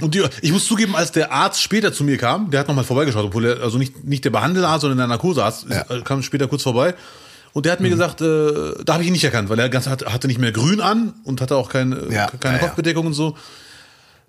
Und 0.02 0.14
die, 0.14 0.24
ich 0.42 0.52
muss 0.52 0.66
zugeben, 0.66 0.96
als 0.96 1.12
der 1.12 1.32
Arzt 1.32 1.62
später 1.62 1.94
zu 1.94 2.04
mir 2.04 2.18
kam, 2.18 2.52
der 2.52 2.60
hat 2.60 2.68
nochmal 2.68 2.84
vorbeigeschaut, 2.84 3.26
obwohl 3.26 3.46
er, 3.46 3.62
also 3.62 3.78
nicht, 3.78 4.04
nicht 4.04 4.26
der 4.26 4.30
Behandelarzt, 4.30 4.82
sondern 4.82 4.98
der 4.98 5.08
Narkosearzt, 5.08 5.68
Ja. 5.70 5.86
Mhm. 5.90 6.00
äh, 6.00 6.02
kam 6.02 6.22
später 6.22 6.48
kurz 6.48 6.64
vorbei. 6.64 6.94
Und 7.54 7.66
der 7.66 7.72
hat 7.72 7.80
mir 7.80 7.90
gesagt, 7.90 8.20
äh, 8.20 8.74
da 8.84 8.94
habe 8.94 9.04
ich 9.04 9.08
ihn 9.08 9.14
nicht 9.14 9.24
erkannt, 9.24 9.48
weil 9.50 9.58
er 9.60 9.70
ganz, 9.70 9.88
hat, 9.88 10.06
hatte 10.12 10.28
nicht 10.28 10.40
mehr 10.40 10.52
grün 10.52 10.82
an 10.82 11.14
und 11.24 11.40
hatte 11.40 11.56
auch 11.56 11.70
kein, 11.70 11.94
äh, 11.94 12.14
Ja, 12.14 12.28
keine 12.40 12.58
ja. 12.58 12.64
Kopfbedeckung 12.64 13.06
und 13.06 13.14
so. 13.14 13.38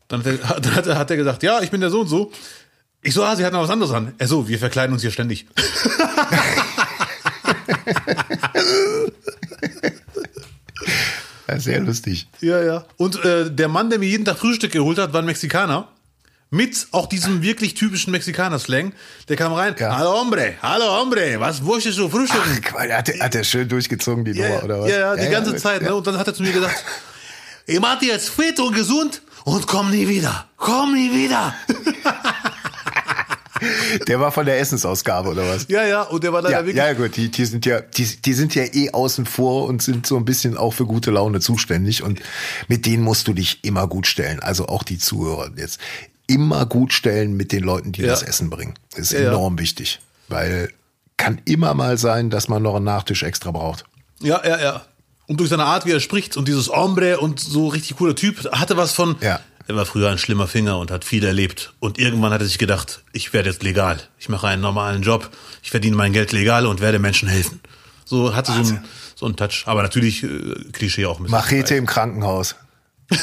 Dann 0.06 0.20
hat, 0.20 0.26
er, 0.26 0.36
dann 0.60 0.74
hat, 0.76 0.86
er, 0.86 0.98
hat 0.98 1.10
er 1.10 1.16
gesagt, 1.16 1.42
ja, 1.42 1.60
ich 1.60 1.70
bin 1.72 1.80
der 1.80 1.90
so 1.90 2.00
und 2.02 2.08
so. 2.08 2.30
Ich 3.02 3.14
so, 3.14 3.24
ah, 3.24 3.34
sie 3.34 3.44
hat 3.44 3.52
noch 3.52 3.62
was 3.62 3.70
anderes 3.70 3.92
an. 3.92 4.12
Er 4.18 4.28
so, 4.28 4.46
wir 4.48 4.58
verkleiden 4.60 4.92
uns 4.92 5.02
hier 5.02 5.10
ständig. 5.10 5.46
Ja, 11.48 11.54
sehr 11.66 11.80
lustig. 11.80 12.26
Ja, 12.40 12.62
ja. 12.62 12.84
Und 12.96 13.22
äh, 13.24 13.50
der 13.50 13.68
Mann, 13.68 13.90
der 13.90 13.98
mir 13.98 14.08
jeden 14.08 14.24
Tag 14.24 14.38
Frühstück 14.38 14.72
geholt 14.72 14.98
hat, 14.98 15.12
war 15.12 15.20
ein 15.22 15.26
Mexikaner. 15.26 15.88
Mit 16.48 16.86
auch 16.92 17.06
diesem 17.08 17.42
wirklich 17.42 17.74
typischen 17.74 18.12
Mexikaner-Slang. 18.12 18.92
Der 19.28 19.36
kam 19.36 19.52
rein. 19.52 19.74
Ja. 19.78 19.96
Hallo 19.98 20.12
Hombre, 20.20 20.54
hallo 20.62 20.84
Hombre, 21.00 21.40
was 21.40 21.60
möchtest 21.60 21.98
du 21.98 22.08
frühstücken? 22.08 22.60
Ach, 22.72 22.88
hat, 22.88 23.08
er- 23.08 23.24
hat 23.24 23.34
er 23.34 23.42
schön 23.44 23.68
durchgezogen, 23.68 24.24
die 24.24 24.30
ja, 24.30 24.48
Nummer, 24.48 24.64
oder 24.64 24.80
was? 24.82 24.90
ja, 24.90 24.98
ja, 24.98 25.16
die 25.16 25.28
ganze 25.28 25.50
gut. 25.50 25.60
Zeit. 25.60 25.82
Ne? 25.82 25.92
Und 25.94 26.06
dann 26.06 26.16
hat 26.16 26.26
er 26.28 26.34
zu 26.34 26.42
mir 26.44 26.52
gesagt, 26.52 26.84
ich 27.66 27.80
mach 27.80 27.98
dir 27.98 28.12
jetzt 28.12 28.28
fit 28.30 28.60
und 28.60 28.74
gesund 28.74 29.22
und 29.44 29.66
komm 29.66 29.90
nie 29.90 30.06
wieder. 30.08 30.46
Komm 30.56 30.94
nie 30.94 31.12
wieder. 31.12 31.52
Der 34.08 34.20
war 34.20 34.32
von 34.32 34.46
der 34.46 34.58
Essensausgabe, 34.60 35.30
oder 35.30 35.48
was? 35.48 35.66
ja, 35.68 35.84
ja. 35.84 36.02
Und 36.02 36.22
der 36.24 36.32
war 36.32 36.42
leider 36.42 36.60
Ja, 36.60 36.66
wirklich. 36.66 36.76
ja 36.76 36.92
gut, 36.92 37.16
die, 37.16 37.30
die 37.30 37.44
sind 37.44 37.66
ja, 37.66 37.80
die, 37.80 38.04
die 38.04 38.32
sind 38.34 38.54
ja 38.54 38.64
eh 38.64 38.90
außen 38.90 39.26
vor 39.26 39.64
und 39.66 39.82
sind 39.82 40.06
so 40.06 40.16
ein 40.16 40.24
bisschen 40.24 40.56
auch 40.56 40.72
für 40.72 40.86
gute 40.86 41.10
Laune 41.10 41.40
zuständig 41.40 42.02
und 42.02 42.20
mit 42.68 42.86
denen 42.86 43.02
musst 43.02 43.26
du 43.28 43.32
dich 43.32 43.64
immer 43.64 43.86
gut 43.86 44.06
stellen. 44.06 44.40
Also 44.40 44.66
auch 44.66 44.82
die 44.82 44.98
Zuhörer 44.98 45.50
jetzt 45.56 45.80
immer 46.26 46.66
gut 46.66 46.92
stellen 46.92 47.36
mit 47.36 47.52
den 47.52 47.62
Leuten, 47.62 47.92
die 47.92 48.02
Ja. 48.02 48.08
das 48.08 48.22
Essen 48.22 48.50
bringen. 48.50 48.74
Das 48.90 49.00
ist 49.00 49.12
Ja, 49.12 49.28
enorm 49.28 49.58
wichtig, 49.58 50.00
weil 50.28 50.70
kann 51.16 51.40
immer 51.44 51.72
mal 51.74 51.96
sein, 51.98 52.30
dass 52.30 52.48
man 52.48 52.62
noch 52.62 52.74
einen 52.76 52.84
Nachtisch 52.84 53.22
extra 53.22 53.50
braucht. 53.50 53.84
Ja, 54.20 54.42
ja, 54.46 54.60
ja. 54.60 54.82
Und 55.28 55.40
durch 55.40 55.50
seine 55.50 55.64
Art, 55.64 55.86
wie 55.86 55.92
er 55.92 56.00
spricht 56.00 56.36
und 56.36 56.46
dieses 56.46 56.68
Hombre 56.68 57.18
und 57.18 57.40
so 57.40 57.68
richtig 57.68 57.96
cooler 57.96 58.14
Typ, 58.14 58.44
hatte 58.52 58.76
was 58.76 58.92
von, 58.92 59.16
Ja. 59.20 59.40
Er 59.68 59.76
war 59.76 59.84
früher 59.86 60.10
ein 60.10 60.18
schlimmer 60.18 60.46
Finger 60.46 60.78
und 60.78 60.90
hat 60.90 61.04
viel 61.04 61.24
erlebt. 61.24 61.74
Und 61.80 61.98
irgendwann 61.98 62.32
hat 62.32 62.40
er 62.40 62.46
sich 62.46 62.58
gedacht, 62.58 63.02
ich 63.12 63.32
werde 63.32 63.50
jetzt 63.50 63.62
legal. 63.62 64.00
Ich 64.18 64.28
mache 64.28 64.46
einen 64.46 64.62
normalen 64.62 65.02
Job, 65.02 65.30
ich 65.62 65.70
verdiene 65.70 65.96
mein 65.96 66.12
Geld 66.12 66.32
legal 66.32 66.66
und 66.66 66.80
werde 66.80 66.98
Menschen 66.98 67.28
helfen. 67.28 67.60
So 68.04 68.34
hatte 68.36 68.52
so 68.52 68.58
ein, 68.58 68.84
so 69.16 69.26
ein 69.26 69.34
Touch. 69.34 69.64
Aber 69.66 69.82
natürlich 69.82 70.22
äh, 70.22 70.54
Klischee 70.72 71.06
auch 71.06 71.18
ein 71.18 71.24
bisschen. 71.24 71.36
Machete 71.36 71.74
im 71.74 71.86
Krankenhaus. 71.86 72.54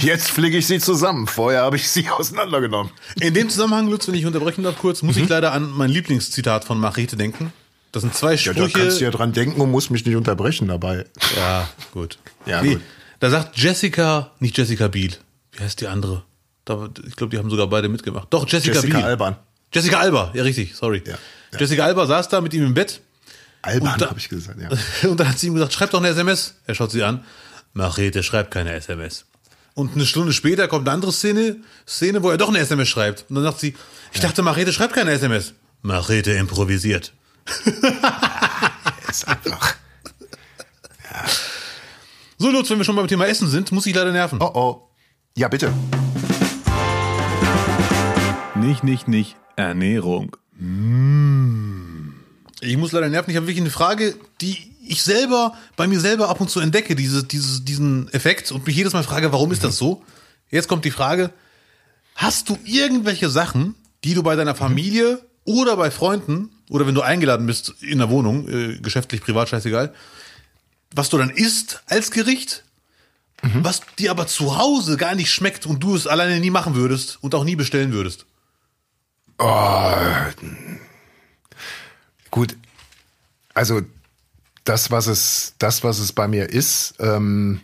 Jetzt 0.00 0.30
fliege 0.30 0.58
ich 0.58 0.66
sie 0.66 0.78
zusammen. 0.78 1.26
Vorher 1.26 1.62
habe 1.62 1.76
ich 1.76 1.88
sie 1.88 2.08
auseinandergenommen. 2.08 2.92
In 3.20 3.34
dem 3.34 3.48
Zusammenhang, 3.48 3.88
Lutz, 3.88 4.06
wenn 4.06 4.14
ich 4.14 4.26
unterbrechen 4.26 4.62
darf 4.62 4.78
kurz, 4.78 5.02
muss 5.02 5.16
ich 5.16 5.28
leider 5.28 5.52
an 5.52 5.70
mein 5.70 5.90
Lieblingszitat 5.90 6.64
von 6.64 6.78
Machete 6.78 7.16
denken. 7.16 7.52
Das 7.96 8.02
sind 8.02 8.14
zwei 8.14 8.34
Mhm. 8.34 8.40
Ja, 8.40 8.52
da 8.52 8.58
Sprüche. 8.68 8.78
kannst 8.78 9.00
du 9.00 9.04
ja 9.04 9.10
dran 9.10 9.32
denken 9.32 9.58
und 9.58 9.70
musst 9.70 9.90
mich 9.90 10.04
nicht 10.04 10.16
unterbrechen 10.16 10.68
dabei. 10.68 11.06
Ja, 11.34 11.66
gut. 11.92 12.18
Ja, 12.44 12.60
gut. 12.60 12.82
Da 13.20 13.30
sagt 13.30 13.56
Jessica, 13.56 14.32
nicht 14.38 14.58
Jessica 14.58 14.88
Biel. 14.88 15.16
Wie 15.52 15.60
heißt 15.64 15.80
die 15.80 15.86
andere? 15.86 16.22
Da, 16.66 16.90
ich 17.08 17.16
glaube, 17.16 17.30
die 17.30 17.38
haben 17.38 17.48
sogar 17.48 17.68
beide 17.68 17.88
mitgemacht. 17.88 18.28
Doch, 18.28 18.46
Jessica, 18.46 18.74
Jessica 18.74 18.98
Biel. 18.98 19.06
Alban. 19.06 19.36
Jessica 19.72 19.98
Alba, 19.98 20.30
ja 20.34 20.42
richtig, 20.42 20.74
sorry. 20.74 21.02
Ja, 21.06 21.12
ja. 21.52 21.58
Jessica 21.58 21.86
Alba 21.86 22.04
saß 22.04 22.28
da 22.28 22.42
mit 22.42 22.52
ihm 22.52 22.66
im 22.66 22.74
Bett 22.74 23.00
Alban, 23.62 23.98
habe 23.98 24.18
ich 24.18 24.28
gesagt, 24.28 24.60
ja. 24.60 24.68
und 25.08 25.18
dann 25.18 25.30
hat 25.30 25.38
sie 25.38 25.46
ihm 25.46 25.54
gesagt, 25.54 25.72
schreib 25.72 25.90
doch 25.90 26.00
eine 26.00 26.08
SMS. 26.08 26.56
Er 26.66 26.74
schaut 26.74 26.90
sie 26.90 27.02
an. 27.02 27.24
Machete, 27.72 28.22
schreib 28.22 28.50
keine 28.50 28.74
SMS. 28.74 29.24
Und 29.72 29.94
eine 29.94 30.04
Stunde 30.04 30.34
später 30.34 30.68
kommt 30.68 30.86
eine 30.86 30.92
andere 30.92 31.12
Szene, 31.14 31.56
Szene, 31.88 32.22
wo 32.22 32.28
er 32.28 32.36
doch 32.36 32.50
eine 32.50 32.58
SMS 32.58 32.90
schreibt. 32.90 33.24
Und 33.30 33.36
dann 33.36 33.44
sagt 33.44 33.60
sie, 33.60 33.74
ich 34.12 34.20
dachte, 34.20 34.42
Machete 34.42 34.74
schreibt 34.74 34.92
keine 34.92 35.12
SMS. 35.12 35.54
Machete 35.80 36.32
improvisiert. 36.32 37.14
Ist 39.08 39.28
einfach. 39.28 39.76
So, 42.38 42.50
Lutz, 42.50 42.68
wenn 42.70 42.78
wir 42.78 42.84
schon 42.84 42.96
beim 42.96 43.08
Thema 43.08 43.26
Essen 43.26 43.48
sind, 43.48 43.72
muss 43.72 43.86
ich 43.86 43.94
leider 43.94 44.12
nerven. 44.12 44.38
Oh 44.40 44.50
oh. 44.54 44.90
Ja, 45.34 45.48
bitte. 45.48 45.72
Nicht, 48.54 48.84
nicht, 48.84 49.08
nicht. 49.08 49.36
Ernährung. 49.56 50.36
Ich 52.60 52.76
muss 52.76 52.92
leider 52.92 53.08
nerven. 53.08 53.30
Ich 53.30 53.36
habe 53.36 53.46
wirklich 53.46 53.62
eine 53.62 53.70
Frage, 53.70 54.16
die 54.40 54.72
ich 54.86 55.02
selber 55.02 55.54
bei 55.76 55.86
mir 55.86 56.00
selber 56.00 56.28
ab 56.28 56.40
und 56.40 56.50
zu 56.50 56.60
entdecke, 56.60 56.94
diese, 56.94 57.24
diese, 57.24 57.62
diesen 57.62 58.08
Effekt 58.12 58.52
und 58.52 58.66
mich 58.66 58.76
jedes 58.76 58.92
Mal 58.92 59.02
frage, 59.02 59.32
warum 59.32 59.52
ist 59.52 59.64
das 59.64 59.76
so? 59.76 60.02
Jetzt 60.50 60.68
kommt 60.68 60.84
die 60.84 60.90
Frage, 60.90 61.32
hast 62.14 62.48
du 62.48 62.58
irgendwelche 62.64 63.28
Sachen, 63.28 63.74
die 64.04 64.14
du 64.14 64.22
bei 64.22 64.36
deiner 64.36 64.54
Familie 64.54 65.20
oder 65.44 65.76
bei 65.76 65.90
Freunden 65.90 66.50
oder 66.70 66.86
wenn 66.86 66.94
du 66.94 67.02
eingeladen 67.02 67.46
bist 67.46 67.74
in 67.80 67.98
der 67.98 68.10
Wohnung, 68.10 68.48
äh, 68.48 68.78
geschäftlich, 68.78 69.20
privat, 69.20 69.48
scheißegal, 69.48 69.94
was 70.94 71.08
du 71.08 71.18
dann 71.18 71.30
isst 71.30 71.82
als 71.86 72.10
Gericht, 72.10 72.64
was 73.42 73.82
dir 73.98 74.10
aber 74.10 74.26
zu 74.26 74.56
Hause 74.56 74.96
gar 74.96 75.14
nicht 75.14 75.30
schmeckt 75.30 75.66
und 75.66 75.82
du 75.82 75.94
es 75.94 76.06
alleine 76.06 76.40
nie 76.40 76.50
machen 76.50 76.74
würdest 76.74 77.18
und 77.20 77.34
auch 77.34 77.44
nie 77.44 77.56
bestellen 77.56 77.92
würdest? 77.92 78.26
Gut. 82.30 82.56
Also 83.54 83.82
das, 84.64 84.90
was 84.90 85.06
es, 85.06 85.54
das, 85.58 85.84
was 85.84 85.98
es 85.98 86.12
bei 86.12 86.28
mir 86.28 86.48
ist, 86.48 86.94
ähm, 86.98 87.60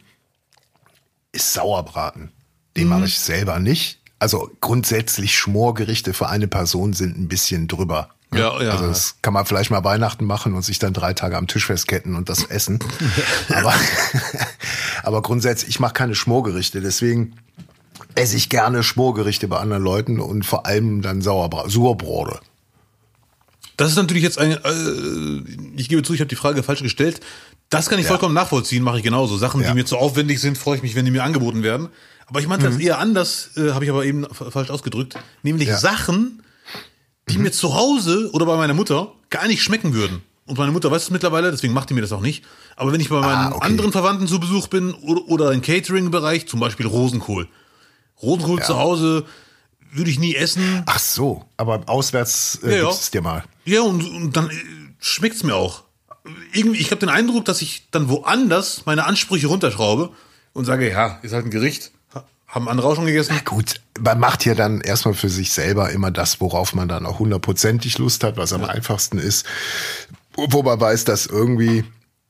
ist 1.32 1.52
Sauerbraten. 1.52 2.30
Den 2.76 2.88
mache 2.88 3.06
ich 3.06 3.18
selber 3.18 3.58
nicht. 3.58 3.98
Also 4.18 4.50
grundsätzlich 4.60 5.36
Schmorgerichte 5.36 6.14
für 6.14 6.28
eine 6.28 6.48
Person 6.48 6.92
sind 6.92 7.18
ein 7.18 7.28
bisschen 7.28 7.66
drüber. 7.66 8.14
Ne? 8.32 8.40
Ja, 8.40 8.62
ja. 8.62 8.70
Also 8.72 8.86
das 8.86 9.16
kann 9.22 9.32
man 9.34 9.46
vielleicht 9.46 9.70
mal 9.70 9.84
Weihnachten 9.84 10.24
machen 10.24 10.54
und 10.54 10.62
sich 10.62 10.78
dann 10.78 10.92
drei 10.92 11.12
Tage 11.14 11.36
am 11.36 11.46
Tisch 11.46 11.66
festketten 11.66 12.14
und 12.16 12.28
das 12.28 12.44
essen. 12.44 12.78
aber, 13.48 13.74
aber 15.02 15.22
grundsätzlich, 15.22 15.70
ich 15.70 15.80
mache 15.80 15.94
keine 15.94 16.14
Schmorgerichte, 16.14 16.80
deswegen 16.80 17.34
esse 18.14 18.36
ich 18.36 18.48
gerne 18.48 18.82
Schmorgerichte 18.82 19.48
bei 19.48 19.58
anderen 19.58 19.82
Leuten 19.82 20.20
und 20.20 20.44
vor 20.44 20.66
allem 20.66 21.02
dann 21.02 21.22
Sauerbra 21.22 21.68
Sauerbrote. 21.68 22.40
Das 23.76 23.90
ist 23.90 23.96
natürlich 23.96 24.22
jetzt 24.22 24.38
ein, 24.38 24.52
äh, 24.52 25.76
ich 25.76 25.88
gebe 25.88 26.02
zu, 26.02 26.12
ich 26.14 26.20
habe 26.20 26.28
die 26.28 26.36
Frage 26.36 26.62
falsch 26.62 26.82
gestellt. 26.82 27.20
Das 27.70 27.88
kann 27.88 27.98
ich 27.98 28.06
vollkommen 28.06 28.34
nachvollziehen, 28.34 28.82
mache 28.82 28.98
ich 28.98 29.02
genauso. 29.02 29.38
Sachen, 29.38 29.62
Ja. 29.62 29.68
die 29.68 29.74
mir 29.74 29.86
zu 29.86 29.96
aufwendig 29.96 30.40
sind, 30.40 30.58
freue 30.58 30.76
ich 30.76 30.82
mich, 30.82 30.94
wenn 30.94 31.06
die 31.06 31.10
mir 31.10 31.24
angeboten 31.24 31.62
werden. 31.62 31.88
Aber 32.26 32.40
ich 32.40 32.46
meinte 32.46 32.66
das 32.66 32.78
eher 32.78 32.98
anders, 32.98 33.50
äh, 33.56 33.70
habe 33.72 33.84
ich 33.84 33.90
aber 33.90 34.04
eben 34.04 34.26
falsch 34.26 34.68
ausgedrückt. 34.70 35.16
Nämlich 35.42 35.68
Ja. 35.68 35.78
Sachen, 35.78 36.42
die 37.28 37.38
mir 37.38 37.52
zu 37.52 37.74
Hause 37.74 38.30
oder 38.32 38.46
bei 38.46 38.56
meiner 38.56 38.74
Mutter 38.74 39.12
gar 39.30 39.46
nicht 39.46 39.62
schmecken 39.62 39.94
würden. 39.94 40.22
Und 40.44 40.58
meine 40.58 40.72
Mutter 40.72 40.90
weiß 40.90 41.04
es 41.04 41.10
mittlerweile, 41.10 41.50
deswegen 41.50 41.72
macht 41.72 41.90
die 41.90 41.94
mir 41.94 42.00
das 42.00 42.12
auch 42.12 42.20
nicht. 42.20 42.44
Aber 42.76 42.92
wenn 42.92 43.00
ich 43.00 43.08
bei 43.08 43.20
meinen 43.20 43.52
okay. 43.52 43.64
anderen 43.64 43.92
Verwandten 43.92 44.26
zu 44.26 44.40
Besuch 44.40 44.66
bin 44.66 44.92
oder, 44.92 45.28
oder 45.28 45.52
im 45.52 45.62
Catering-Bereich, 45.62 46.48
zum 46.48 46.60
Beispiel 46.60 46.86
Rosenkohl. 46.86 47.48
Rosenkohl 48.20 48.62
zu 48.62 48.76
Hause 48.78 49.24
würde 49.92 50.10
ich 50.10 50.18
nie 50.18 50.34
essen. 50.34 50.82
Ach 50.86 50.98
so, 50.98 51.44
aber 51.56 51.82
auswärts 51.86 52.58
äh, 52.64 52.78
Ja, 52.78 52.82
ja. 52.84 52.90
es 52.90 53.10
dir 53.10 53.22
mal. 53.22 53.44
Ja, 53.64 53.82
und, 53.82 54.02
und 54.02 54.36
dann 54.36 54.50
äh, 54.50 54.54
schmeckt's 54.98 55.44
mir 55.44 55.54
auch. 55.54 55.84
Irgendwie, 56.52 56.80
ich 56.80 56.90
habe 56.90 57.00
den 57.00 57.08
Eindruck, 57.08 57.44
dass 57.44 57.62
ich 57.62 57.88
dann 57.90 58.08
woanders 58.08 58.82
meine 58.86 59.04
Ansprüche 59.06 59.48
runterschraube 59.48 60.10
und 60.52 60.64
sage, 60.64 60.90
ja, 60.90 61.18
ist 61.22 61.32
halt 61.32 61.46
ein 61.46 61.50
Gericht. 61.50 61.92
Ha- 62.52 62.56
Haben 62.56 62.68
andere 62.68 62.88
auch 62.88 62.94
schon 62.96 63.06
gegessen? 63.06 63.34
Gut, 63.44 63.80
man 64.00 64.18
macht 64.20 64.44
ja 64.44 64.54
dann 64.54 64.80
erstmal 64.80 65.14
für 65.14 65.28
sich 65.28 65.52
selber 65.52 65.90
immer 65.90 66.10
das, 66.10 66.40
worauf 66.40 66.74
man 66.74 66.88
dann 66.88 67.06
auch 67.06 67.18
hundertprozentig 67.18 67.98
Lust 67.98 68.24
hat, 68.24 68.36
was 68.36 68.52
am 68.52 68.64
einfachsten 68.64 69.18
ist. 69.18 69.46
Wo 70.34 70.62
man 70.62 70.80
weiß, 70.80 71.04
dass 71.04 71.26
irgendwie 71.26 71.84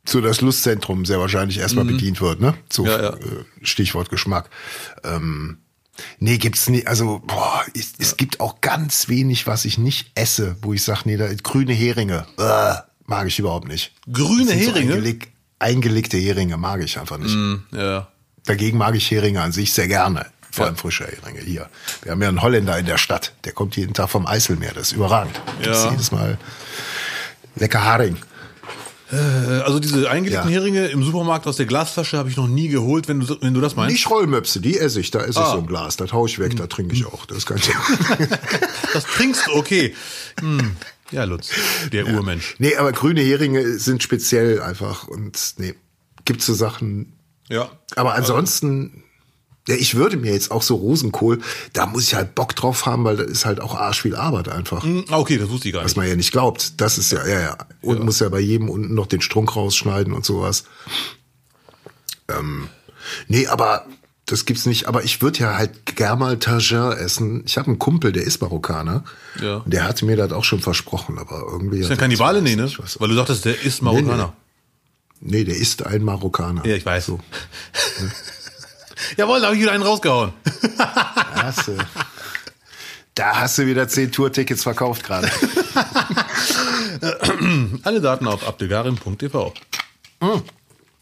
so 0.04 0.20
das 0.20 0.40
Lustzentrum 0.40 1.04
sehr 1.04 1.20
wahrscheinlich 1.20 1.58
erstmal 1.58 1.84
bedient 1.84 2.20
wird, 2.20 2.40
ne? 2.40 2.54
So 2.70 2.82
Mhm. 2.84 2.88
Ja, 2.88 3.02
ja. 3.02 3.10
Äh, 3.14 3.44
Stichwort 3.62 4.10
Geschmack. 4.10 4.50
Ähm, 5.04 5.58
nee, 6.18 6.38
gibt's 6.38 6.68
nie, 6.68 6.84
also 6.86 7.20
boah, 7.24 7.62
es, 7.74 7.92
es 7.98 8.16
gibt 8.16 8.40
auch 8.40 8.60
ganz 8.60 9.08
wenig, 9.08 9.46
was 9.46 9.64
ich 9.64 9.78
nicht 9.78 10.10
esse, 10.16 10.56
wo 10.62 10.72
ich 10.72 10.82
sage, 10.82 11.02
nee, 11.04 11.16
da 11.16 11.32
grüne 11.34 11.72
Heringe, 11.72 12.26
äh, 12.38 12.74
mag 13.06 13.26
ich 13.28 13.38
überhaupt 13.38 13.68
nicht. 13.68 13.92
Grüne 14.12 14.46
sind 14.46 14.64
so 14.64 14.70
Heringe? 14.72 14.94
eingeleg, 14.94 15.32
eingelegte 15.60 16.16
Heringe 16.16 16.56
mag 16.56 16.82
ich 16.82 16.98
einfach 16.98 17.18
nicht. 17.18 17.36
Ja. 17.72 18.08
Dagegen 18.46 18.78
mag 18.78 18.94
ich 18.94 19.10
Heringe 19.10 19.40
an 19.40 19.52
sich 19.52 19.72
sehr 19.72 19.88
gerne. 19.88 20.26
Vor 20.50 20.66
allem 20.66 20.76
frische 20.76 21.04
Heringe 21.06 21.40
hier. 21.40 21.68
Wir 22.02 22.12
haben 22.12 22.20
ja 22.22 22.28
einen 22.28 22.42
Holländer 22.42 22.78
in 22.78 22.84
der 22.86 22.98
Stadt. 22.98 23.32
Der 23.44 23.52
kommt 23.52 23.76
jeden 23.76 23.94
Tag 23.94 24.10
vom 24.10 24.26
Eiselmeer. 24.26 24.72
Das 24.74 24.88
ist 24.88 24.92
überragend. 24.92 25.40
Das 25.62 25.78
ist 25.78 25.84
Ja. 25.84 25.90
jedes 25.92 26.12
Mal 26.12 26.38
lecker 27.56 27.82
Haring. 27.84 28.16
Äh, 29.10 29.16
Also 29.62 29.78
diese 29.78 30.10
eingelegten 30.10 30.50
Ja. 30.50 30.60
Heringe 30.60 30.88
im 30.88 31.02
Supermarkt 31.04 31.46
aus 31.46 31.56
der 31.56 31.66
Glasflasche 31.66 32.18
habe 32.18 32.28
ich 32.30 32.36
noch 32.36 32.48
nie 32.48 32.68
geholt, 32.68 33.08
wenn 33.08 33.20
du, 33.20 33.36
wenn 33.40 33.54
du 33.54 33.60
das 33.62 33.76
meinst. 33.76 33.92
Nicht 33.92 34.10
Rollmöpse, 34.10 34.60
die 34.60 34.78
esse 34.78 35.00
ich. 35.00 35.10
Da 35.10 35.20
esse 35.20 35.30
ich 35.30 35.36
Ah. 35.38 35.52
so 35.52 35.58
ein 35.58 35.66
Glas. 35.66 35.96
Das 35.96 36.12
hau 36.12 36.26
ich 36.26 36.38
weg, 36.38 36.56
da 36.56 36.66
trinke 36.66 36.94
ich 36.94 37.06
auch. 37.06 37.24
Das 37.26 37.38
ist 37.38 37.46
kein 37.46 37.58
Thema. 37.60 37.80
Das 38.92 39.04
trinkst 39.04 39.46
du, 39.46 39.52
okay. 39.54 39.94
Hm. 40.40 40.76
Ja, 41.12 41.24
Lutz, 41.24 41.50
der 41.92 42.06
Urmensch. 42.08 42.56
nee, 42.58 42.76
aber 42.76 42.92
grüne 42.92 43.22
Heringe 43.22 43.78
sind 43.78 44.02
speziell 44.02 44.60
einfach. 44.60 45.08
Und 45.08 45.38
nee, 45.58 45.74
gibt 46.26 46.42
so 46.42 46.52
Sachen. 46.54 47.12
Ja. 47.48 47.70
Aber 47.96 48.14
ansonsten, 48.14 49.04
ja, 49.68 49.74
ich 49.74 49.94
würde 49.94 50.16
mir 50.16 50.32
jetzt 50.32 50.50
auch 50.50 50.62
so 50.62 50.76
Rosenkohl, 50.76 51.40
da 51.72 51.86
muss 51.86 52.04
ich 52.04 52.14
halt 52.14 52.34
Bock 52.34 52.56
drauf 52.56 52.86
haben, 52.86 53.04
weil 53.04 53.16
das 53.16 53.26
ist 53.26 53.44
halt 53.44 53.60
auch 53.60 53.74
arsch 53.74 54.02
viel 54.02 54.16
Arbeit 54.16 54.48
einfach. 54.48 54.82
Hm, 54.82 55.04
ah, 55.10 55.18
okay, 55.18 55.38
das 55.38 55.50
wusste 55.50 55.68
ich 55.68 55.74
gar 55.74 55.84
Was 55.84 55.92
nicht. 55.92 55.96
man 55.96 56.08
ja 56.08 56.16
nicht 56.16 56.32
glaubt. 56.32 56.80
Das 56.80 56.98
ist 56.98 57.12
ja, 57.12 57.26
ja, 57.26 57.40
ja. 57.40 57.58
Und 57.80 58.04
muss 58.04 58.20
ja 58.20 58.28
bei 58.28 58.40
jedem 58.40 58.68
unten 58.68 58.94
noch 58.94 59.06
den 59.06 59.20
Strunk 59.20 59.54
rausschneiden 59.54 60.12
und 60.12 60.24
sowas. 60.24 60.64
Ähm, 62.28 62.68
nee, 63.28 63.46
aber 63.46 63.86
das 64.26 64.46
gibt's 64.46 64.66
nicht. 64.66 64.86
Aber 64.86 65.04
ich 65.04 65.20
würde 65.22 65.40
ja 65.40 65.56
halt 65.56 65.96
gern 65.96 66.18
mal 66.18 66.38
Tagin 66.38 66.92
essen. 66.92 67.42
Ich 67.44 67.58
habe 67.58 67.68
einen 67.68 67.78
Kumpel, 67.78 68.12
der 68.12 68.22
ist 68.22 68.40
Marokkaner. 68.40 69.04
Ja. 69.40 69.56
Und 69.56 69.72
der 69.72 69.84
hatte 69.84 70.04
mir 70.06 70.16
das 70.16 70.32
auch 70.32 70.44
schon 70.44 70.60
versprochen, 70.60 71.18
aber 71.18 71.44
irgendwie. 71.50 71.80
Ist 71.80 71.90
ja 71.90 71.96
Kannibale, 71.96 72.40
nee, 72.42 72.56
ne? 72.56 72.70
Weil 72.98 73.08
du 73.08 73.14
sagtest, 73.14 73.44
der 73.44 73.60
ist 73.60 73.82
Marokkaner. 73.82 74.26
Nee, 74.26 74.41
der 75.22 75.56
ist 75.56 75.86
ein 75.86 76.02
Marokkaner. 76.02 76.66
Ja, 76.66 76.74
ich 76.74 76.84
weiß. 76.84 77.06
So. 77.06 77.20
Jawohl, 79.16 79.40
da 79.40 79.46
habe 79.46 79.56
ich 79.56 79.62
wieder 79.62 79.72
einen 79.72 79.82
rausgehauen. 79.82 80.32
Da 80.76 81.42
hast 81.44 81.68
du, 81.68 81.76
da 83.14 83.40
hast 83.40 83.58
du 83.58 83.66
wieder 83.66 83.88
zehn 83.88 84.12
Tourtickets 84.12 84.62
verkauft 84.62 85.04
gerade. 85.04 85.30
Alle 87.82 88.00
Daten 88.00 88.26
auf 88.26 88.46
abdelgarim.tv. 88.46 89.54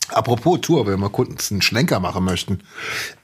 Apropos 0.08 0.60
Tour, 0.60 0.86
wenn 0.86 0.94
wir 0.94 0.98
mal 0.98 1.10
kurz 1.10 1.50
einen 1.50 1.62
Schlenker 1.62 2.00
machen 2.00 2.24
möchten. 2.24 2.60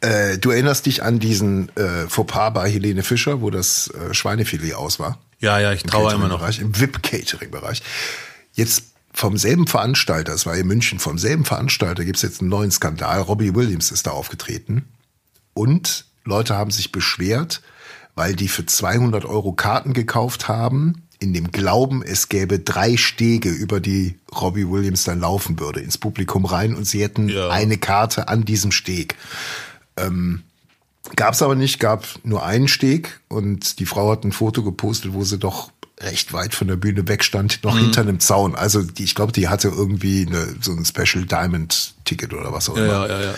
Äh, 0.00 0.38
du 0.38 0.50
erinnerst 0.50 0.86
dich 0.86 1.02
an 1.02 1.18
diesen 1.18 1.74
äh, 1.76 2.06
Fauxpas 2.08 2.50
bei 2.50 2.70
Helene 2.70 3.02
Fischer, 3.02 3.40
wo 3.40 3.50
das 3.50 3.88
äh, 3.88 4.14
Schweinefilet 4.14 4.74
aus 4.74 5.00
war? 5.00 5.18
Ja, 5.40 5.58
ja, 5.58 5.72
ich 5.72 5.82
traue 5.82 6.12
immer 6.14 6.28
noch. 6.28 6.46
Im 6.58 6.78
VIP-Catering-Bereich. 6.78 7.82
Jetzt 8.54 8.84
vom 9.16 9.38
selben 9.38 9.66
Veranstalter, 9.66 10.35
es 10.35 10.44
war 10.44 10.54
in 10.56 10.66
München, 10.66 10.99
vom 10.99 11.16
selben 11.16 11.46
Veranstalter 11.46 12.04
gibt's 12.04 12.20
jetzt 12.20 12.42
einen 12.42 12.50
neuen 12.50 12.70
Skandal. 12.70 13.23
Robbie 13.23 13.54
Williams 13.54 13.90
ist 13.90 14.06
da 14.06 14.11
aufgetreten. 14.11 14.85
Und 15.54 16.04
Leute 16.26 16.54
haben 16.54 16.70
sich 16.70 16.92
beschwert, 16.92 17.62
weil 18.14 18.37
die 18.37 18.49
für 18.49 18.66
200 18.66 19.25
Euro 19.25 19.54
Karten 19.54 19.94
gekauft 19.94 20.49
haben, 20.49 21.02
in 21.18 21.32
dem 21.32 21.50
Glauben, 21.50 22.02
es 22.02 22.28
gäbe 22.28 22.58
drei 22.58 22.99
Stege, 22.99 23.49
über 23.49 23.80
die 23.80 24.18
Robbie 24.38 24.68
Williams 24.68 25.04
dann 25.04 25.20
laufen 25.20 25.58
würde, 25.58 25.80
ins 25.80 25.96
Publikum 25.96 26.44
rein 26.44 26.75
und 26.75 26.85
sie 26.85 27.02
hätten 27.02 27.30
Ja. 27.30 27.49
eine 27.49 27.78
Karte 27.78 28.28
an 28.28 28.44
diesem 28.44 28.70
Steg. 28.70 29.16
Ähm, 29.96 30.42
gab 31.16 31.32
es 31.32 31.40
aber 31.40 31.54
nicht, 31.54 31.80
gab 31.80 32.06
nur 32.23 32.44
einen 32.44 32.68
Steg 32.68 33.18
und 33.28 33.78
die 33.78 33.87
Frau 33.87 34.11
hat 34.11 34.25
ein 34.25 34.32
Foto 34.32 34.62
gepostet, 34.62 35.14
wo 35.14 35.25
sie 35.25 35.38
doch 35.38 35.70
recht 36.00 36.32
weit 36.32 36.54
von 36.54 36.68
der 36.68 36.76
Bühne 36.76 37.06
weg 37.08 37.24
stand, 37.24 37.62
Mhm. 37.64 37.70
noch 37.70 37.78
hinter 37.78 38.00
einem 38.02 38.20
Zaun. 38.20 38.54
Also 38.54 38.82
die, 38.82 39.04
ich 39.04 39.14
glaube, 39.14 39.32
die 39.32 39.48
hatte 39.48 39.68
irgendwie 39.68 40.26
eine, 40.26 40.56
so 40.60 40.72
ein 40.72 40.84
Special 40.84 41.24
Diamond 41.24 41.94
Ticket 42.04 42.32
oder 42.34 42.52
was 42.52 42.68
auch 42.68 42.76
immer. 42.76 42.86
Ja, 42.86 43.06
ja, 43.08 43.22
ja. 43.22 43.34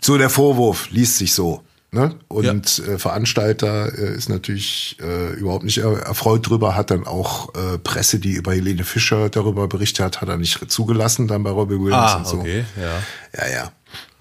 So 0.00 0.16
der 0.16 0.30
Vorwurf 0.30 0.88
liest 0.90 1.18
sich 1.18 1.34
so. 1.34 1.62
Ne? 1.90 2.14
Und 2.28 2.78
äh, 2.80 2.98
Veranstalter 2.98 3.90
äh, 3.98 4.14
ist 4.14 4.28
natürlich 4.28 4.98
äh, 5.00 5.32
überhaupt 5.34 5.64
nicht 5.64 5.78
er 5.78 5.90
erfreut 6.00 6.46
drüber, 6.46 6.76
hat 6.76 6.90
dann 6.90 7.06
auch 7.06 7.54
äh, 7.54 7.78
Presse, 7.78 8.18
die 8.18 8.32
über 8.32 8.52
Helene 8.52 8.84
Fischer 8.84 9.30
darüber 9.30 9.68
berichtet 9.68 10.04
hat, 10.04 10.20
hat 10.20 10.28
er 10.28 10.36
nicht 10.36 10.70
zugelassen 10.70 11.28
dann 11.28 11.42
bei 11.44 11.50
Robbie 11.50 11.80
Williams 11.80 12.12
Ah, 12.12 12.16
und 12.18 12.26
so. 12.26 12.38
okay, 12.40 12.64
ja. 12.78 13.02
Ja, 13.46 13.48
ja. 13.50 13.72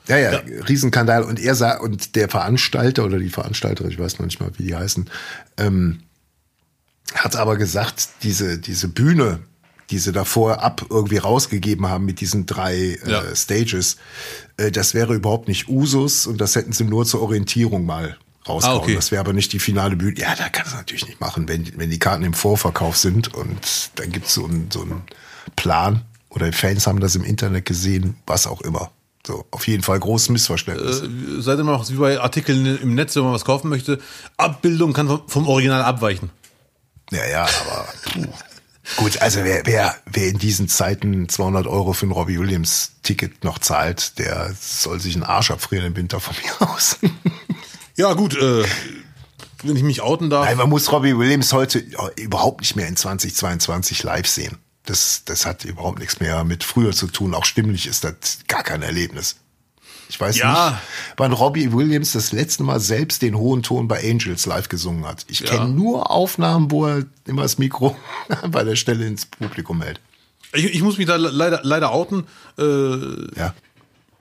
Ja, 0.07 0.17
ja, 0.17 0.41
Riesenskandal. 0.69 1.23
Und 1.23 1.37
er 1.41 1.55
sah, 1.55 1.77
und 1.79 2.15
der 2.15 2.29
Veranstalter 2.29 3.03
oder 3.03 3.19
die 3.19 3.29
Veranstalterin, 3.29 3.91
ich 3.91 3.99
weiß 3.99 4.19
noch 4.19 4.25
nicht 4.25 4.39
mal, 4.39 4.49
wie 4.57 4.63
die 4.63 4.73
heißen, 4.75 5.09
ähm, 5.57 5.99
hat 7.15 7.35
aber 7.35 7.57
gesagt, 7.57 8.09
diese, 8.23 8.57
diese 8.59 8.87
Bühne, 8.87 9.39
die 9.89 9.99
sie 9.99 10.11
davor 10.11 10.61
ab 10.61 10.85
irgendwie 10.89 11.17
rausgegeben 11.17 11.87
haben 11.87 12.05
mit 12.05 12.19
diesen 12.19 12.45
drei 12.45 12.97
Ja. 13.05 13.21
äh, 13.23 13.35
Stages, 13.35 13.97
äh, 14.57 14.71
das 14.71 14.93
wäre 14.93 15.13
überhaupt 15.15 15.47
nicht 15.47 15.69
Usus 15.69 16.27
und 16.27 16.41
das 16.41 16.55
hätten 16.55 16.73
sie 16.73 16.83
nur 16.83 17.05
zur 17.05 17.21
Orientierung 17.21 17.85
mal 17.85 18.17
rausgehauen. 18.47 18.79
Ah, 18.79 18.83
okay. 18.83 18.95
Das 18.95 19.11
wäre 19.11 19.21
aber 19.21 19.33
nicht 19.33 19.53
die 19.53 19.59
finale 19.59 19.95
Bühne. 19.95 20.19
Ja, 20.19 20.35
da 20.35 20.49
kann 20.49 20.65
es 20.67 20.73
natürlich 20.73 21.07
nicht 21.07 21.21
machen, 21.21 21.47
wenn, 21.47 21.71
wenn 21.77 21.89
die 21.89 21.99
Karten 21.99 22.23
im 22.23 22.33
Vorverkauf 22.33 22.97
sind 22.97 23.33
und 23.33 23.91
dann 23.95 24.11
gibt's 24.11 24.33
so 24.33 24.45
einen 24.45 24.69
so 24.71 24.81
einen 24.81 25.03
Plan 25.55 26.01
oder 26.29 26.51
Fans 26.51 26.85
haben 26.87 26.99
das 26.99 27.15
im 27.15 27.23
Internet 27.23 27.65
gesehen, 27.65 28.15
was 28.25 28.47
auch 28.47 28.61
immer. 28.61 28.91
So, 29.25 29.45
auf 29.51 29.67
jeden 29.67 29.83
Fall 29.83 29.99
großes 29.99 30.29
Missverständnis. 30.29 31.01
Äh, 31.01 31.41
Seid 31.41 31.59
immer 31.59 31.71
noch 31.73 31.89
wie 31.89 31.95
bei 31.95 32.19
Artikeln 32.19 32.77
im 32.81 32.95
Netz, 32.95 33.15
wenn 33.15 33.23
man 33.23 33.33
was 33.33 33.43
kaufen 33.45 33.69
möchte. 33.69 33.99
Abbildung 34.37 34.93
kann 34.93 35.07
vom- 35.07 35.21
vom 35.27 35.47
Original 35.47 35.81
abweichen. 35.81 36.29
Ja, 37.11 37.25
ja, 37.25 37.43
aber 37.43 37.87
puh. 38.03 38.27
gut, 38.97 39.21
also 39.21 39.43
wer, 39.43 39.65
wer, 39.65 39.95
wer 40.05 40.27
in 40.27 40.37
diesen 40.37 40.67
Zeiten 40.67 41.29
200 41.29 41.67
Euro 41.67 41.93
für 41.93 42.05
ein 42.05 42.11
Robbie 42.11 42.39
Williams 42.39 42.91
Ticket 43.03 43.43
noch 43.43 43.59
zahlt, 43.59 44.19
der 44.19 44.53
soll 44.59 44.99
sich 44.99 45.15
einen 45.15 45.23
Arsch 45.23 45.51
abfrieren 45.51 45.85
im 45.85 45.95
Winter 45.95 46.19
von 46.19 46.35
mir 46.43 46.69
aus. 46.69 46.97
Ja, 47.95 48.13
gut, 48.13 48.35
äh, 48.35 48.63
wenn 49.63 49.75
ich 49.75 49.83
mich 49.83 50.01
outen 50.01 50.29
darf. 50.29 50.45
Nein, 50.45 50.57
man 50.57 50.69
muss 50.69 50.91
Robbie 50.91 51.17
Williams 51.17 51.51
heute 51.53 51.83
überhaupt 52.15 52.61
nicht 52.61 52.75
mehr 52.75 52.87
in 52.87 52.95
2022 52.95 54.03
live 54.03 54.27
sehen. 54.27 54.57
Das, 54.85 55.23
das 55.25 55.45
hat 55.45 55.65
überhaupt 55.65 55.99
nichts 55.99 56.19
mehr 56.19 56.43
mit 56.43 56.63
früher 56.63 56.91
zu 56.91 57.07
tun. 57.07 57.33
Auch 57.33 57.45
stimmlich 57.45 57.87
ist 57.87 58.03
das 58.03 58.39
gar 58.47 58.63
kein 58.63 58.83
Erlebnis. 58.83 59.37
Ich 60.09 60.19
weiß 60.19 60.37
Ja. 60.37 60.69
nicht, 60.71 60.79
wann 61.17 61.33
Robbie 61.33 61.71
Williams 61.73 62.13
das 62.13 62.31
letzte 62.31 62.63
Mal 62.63 62.79
selbst 62.79 63.21
den 63.21 63.35
hohen 63.37 63.61
Ton 63.63 63.87
bei 63.87 63.99
Angels 64.09 64.45
live 64.45 64.69
gesungen 64.69 65.05
hat. 65.05 65.25
Ich 65.27 65.41
Ja. 65.41 65.47
kenne 65.49 65.69
nur 65.69 66.09
Aufnahmen, 66.11 66.71
wo 66.71 66.85
er 66.85 67.03
immer 67.25 67.41
das 67.41 67.57
Mikro 67.57 67.95
bei 68.51 68.63
der 68.63 68.75
Stelle 68.75 69.05
ins 69.05 69.25
Publikum 69.25 69.81
hält. 69.81 69.99
Ich, 70.53 70.63
ich 70.65 70.81
muss 70.81 70.97
mich 70.97 71.07
da 71.07 71.17
le- 71.17 71.29
leider, 71.31 71.59
leider 71.63 71.91
outen. 71.91 72.25
Äh, 72.57 72.63
Ja. 73.39 73.53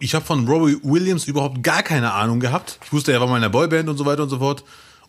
ich 0.00 0.14
habe 0.14 0.24
von 0.24 0.46
Robbie 0.48 0.78
Williams 0.82 1.24
überhaupt 1.26 1.62
gar 1.62 1.82
keine 1.82 2.12
Ahnung 2.12 2.40
gehabt. 2.40 2.78
Ich 2.84 2.92
wusste, 2.92 3.12
er 3.12 3.20
war 3.20 3.28
mal 3.28 3.36
in 3.36 3.42
der 3.42 3.48
Boyband 3.48 3.88
und 3.88 3.96
so 3.96 4.04
weiter 4.06 4.24
und 4.24 4.28
so 4.30 4.38
fort. 4.38 4.64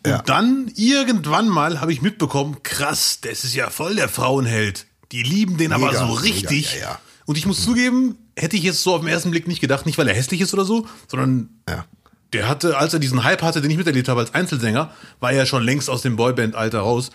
Und 0.06 0.12
Ja. 0.12 0.22
dann 0.22 0.72
irgendwann 0.76 1.50
mal 1.50 1.82
habe 1.82 1.92
ich 1.92 2.04
mitbekommen, 2.04 2.58
krass, 2.62 3.20
das 3.22 3.44
ist 3.44 3.56
ja 3.56 3.70
voll 3.72 3.96
der 3.96 4.10
Frauenheld. 4.10 4.86
Die 5.12 5.24
lieben 5.24 5.58
den 5.58 5.74
aber 5.74 5.88
Mega, 5.88 6.00
so 6.00 6.06
mega, 6.06 6.20
richtig. 6.22 6.74
ja, 6.76 6.80
ja. 6.82 7.00
Und 7.28 7.38
ich 7.38 7.46
muss 7.46 7.64
zugeben, 7.64 8.16
hätte 8.36 8.56
ich 8.58 8.64
jetzt 8.64 8.82
so 8.82 8.96
auf 8.96 9.02
den 9.02 9.10
ersten 9.10 9.30
Blick 9.30 9.48
nicht 9.48 9.62
gedacht, 9.62 9.86
nicht 9.86 9.98
weil 10.00 10.08
er 10.08 10.16
hässlich 10.16 10.42
ist 10.42 10.54
oder 10.54 10.66
so, 10.66 10.88
sondern 11.08 11.50
Ja. 11.70 11.86
der 12.34 12.48
hatte, 12.48 12.78
als 12.78 12.94
er 12.94 13.00
diesen 13.00 13.24
Hype 13.24 13.42
hatte, 13.44 13.62
den 13.62 13.70
ich 13.70 13.78
miterlebt 13.78 14.08
habe 14.08 14.22
als 14.22 14.34
Einzelsänger, 14.34 14.92
war 15.20 15.32
er 15.34 15.46
schon 15.46 15.62
längst 15.62 15.90
aus 15.90 16.02
dem 16.02 16.16
Boyband-Alter 16.16 16.80
raus. 16.80 17.12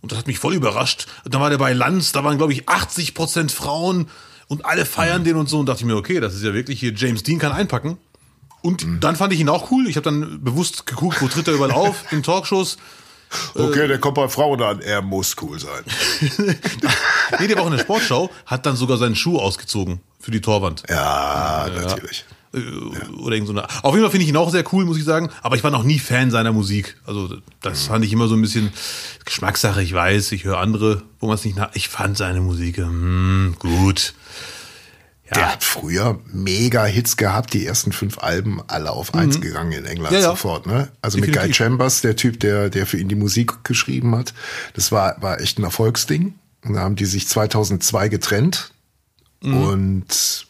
Und 0.00 0.12
das 0.12 0.18
hat 0.20 0.26
mich 0.28 0.38
voll 0.38 0.54
überrascht. 0.54 1.06
Und 1.24 1.34
dann 1.34 1.40
war 1.42 1.50
der 1.50 1.58
bei 1.58 1.72
Lanz, 1.72 2.12
da 2.12 2.22
waren, 2.24 2.38
glaube 2.38 2.52
ich, 2.52 2.68
80 2.68 3.14
Prozent 3.14 3.50
Frauen 3.52 4.08
und 4.46 4.64
alle 4.64 4.86
feiern 4.86 5.24
den 5.24 5.36
und 5.36 5.48
so. 5.48 5.58
Und 5.58 5.66
dachte 5.66 5.80
ich 5.80 5.86
mir, 5.86 5.96
okay, 5.96 6.20
das 6.20 6.34
ist 6.34 6.44
ja 6.44 6.54
wirklich 6.54 6.78
hier, 6.80 6.92
James 6.94 7.22
Dean 7.24 7.38
kann 7.40 7.50
einpacken. 7.52 7.98
Und 8.62 8.86
dann 9.00 9.16
fand 9.16 9.32
ich 9.32 9.40
ihn 9.40 9.48
auch 9.48 9.70
cool. 9.72 9.86
Ich 9.88 9.96
habe 9.96 10.04
dann 10.04 10.42
bewusst 10.44 10.86
geguckt, 10.86 11.20
wo 11.20 11.28
tritt 11.28 11.48
er 11.48 11.54
überall 11.54 11.72
auf, 11.72 12.04
in 12.12 12.22
Talkshows. 12.22 12.78
Okay, 13.54 13.88
der 13.88 13.98
kommt 13.98 14.14
bei 14.14 14.28
Frauen 14.28 14.62
an. 14.62 14.80
Er 14.80 15.02
muss 15.02 15.34
cool 15.42 15.58
sein. 15.58 15.84
Nee, 17.40 17.48
der 17.48 17.56
war 17.56 17.64
auch 17.64 17.70
in 17.70 17.76
der 17.76 17.82
Sportschau, 17.82 18.30
hat 18.46 18.66
dann 18.66 18.76
sogar 18.76 18.98
seinen 18.98 19.16
Schuh 19.16 19.38
ausgezogen 19.38 20.00
für 20.20 20.30
die 20.30 20.40
Torwand. 20.40 20.84
Ja, 20.88 21.66
natürlich. 21.74 22.24
Äh, 22.54 22.60
Oder 23.18 23.34
irgend 23.34 23.48
so 23.48 23.52
eine. 23.52 23.64
Auf 23.82 23.94
jeden 23.94 24.04
Fall 24.04 24.10
finde 24.10 24.24
ich 24.24 24.28
ihn 24.28 24.36
auch 24.36 24.50
sehr 24.50 24.64
cool, 24.72 24.84
muss 24.84 24.96
ich 24.96 25.04
sagen. 25.04 25.30
Aber 25.42 25.56
ich 25.56 25.64
war 25.64 25.70
noch 25.70 25.82
nie 25.82 25.98
Fan 25.98 26.30
seiner 26.30 26.52
Musik. 26.52 26.96
Also 27.04 27.36
das 27.60 27.84
fand 27.86 28.04
ich 28.04 28.12
immer 28.12 28.28
so 28.28 28.34
ein 28.34 28.42
bisschen 28.42 28.72
Geschmackssache. 29.24 29.82
Ich 29.82 29.92
weiß, 29.92 30.32
ich 30.32 30.44
höre 30.44 30.58
andere, 30.58 31.02
wo 31.20 31.26
man 31.26 31.34
es 31.34 31.44
nicht 31.44 31.56
nach. 31.56 31.70
Ich 31.74 31.88
fand 31.88 32.16
seine 32.16 32.40
Musik 32.40 32.78
hm, 32.78 33.56
gut. 33.58 34.14
Der 35.34 35.52
hat 35.52 35.64
früher 35.64 36.20
mega 36.32 36.84
Hits 36.84 37.16
gehabt, 37.16 37.52
die 37.52 37.66
ersten 37.66 37.90
fünf 37.92 38.18
Alben 38.18 38.62
alle 38.68 38.90
auf 38.92 39.14
eins 39.14 39.40
gegangen 39.40 39.72
in 39.72 39.84
England 39.84 40.12
Mhm. 40.12 40.16
Ja, 40.18 40.22
ja. 40.22 40.30
sofort. 40.30 40.66
Ne? 40.66 40.88
Also 41.02 41.18
mit 41.18 41.26
Guy 41.26 41.32
Definitiv. 41.34 41.56
Chambers, 41.56 42.00
der 42.00 42.14
Typ, 42.16 42.38
der, 42.40 42.70
der 42.70 42.86
für 42.86 42.96
ihn 42.98 43.08
die 43.08 43.16
Musik 43.16 43.64
geschrieben 43.64 44.14
hat. 44.14 44.34
Das 44.74 44.92
war, 44.92 45.20
war 45.20 45.40
echt 45.40 45.58
ein 45.58 45.64
Erfolgsding. 45.64 46.34
Und 46.64 46.74
da 46.74 46.80
haben 46.80 46.96
die 46.96 47.04
sich 47.06 47.26
2002 47.28 48.08
getrennt 48.08 48.72
Mhm. 49.42 49.56
und 49.62 50.46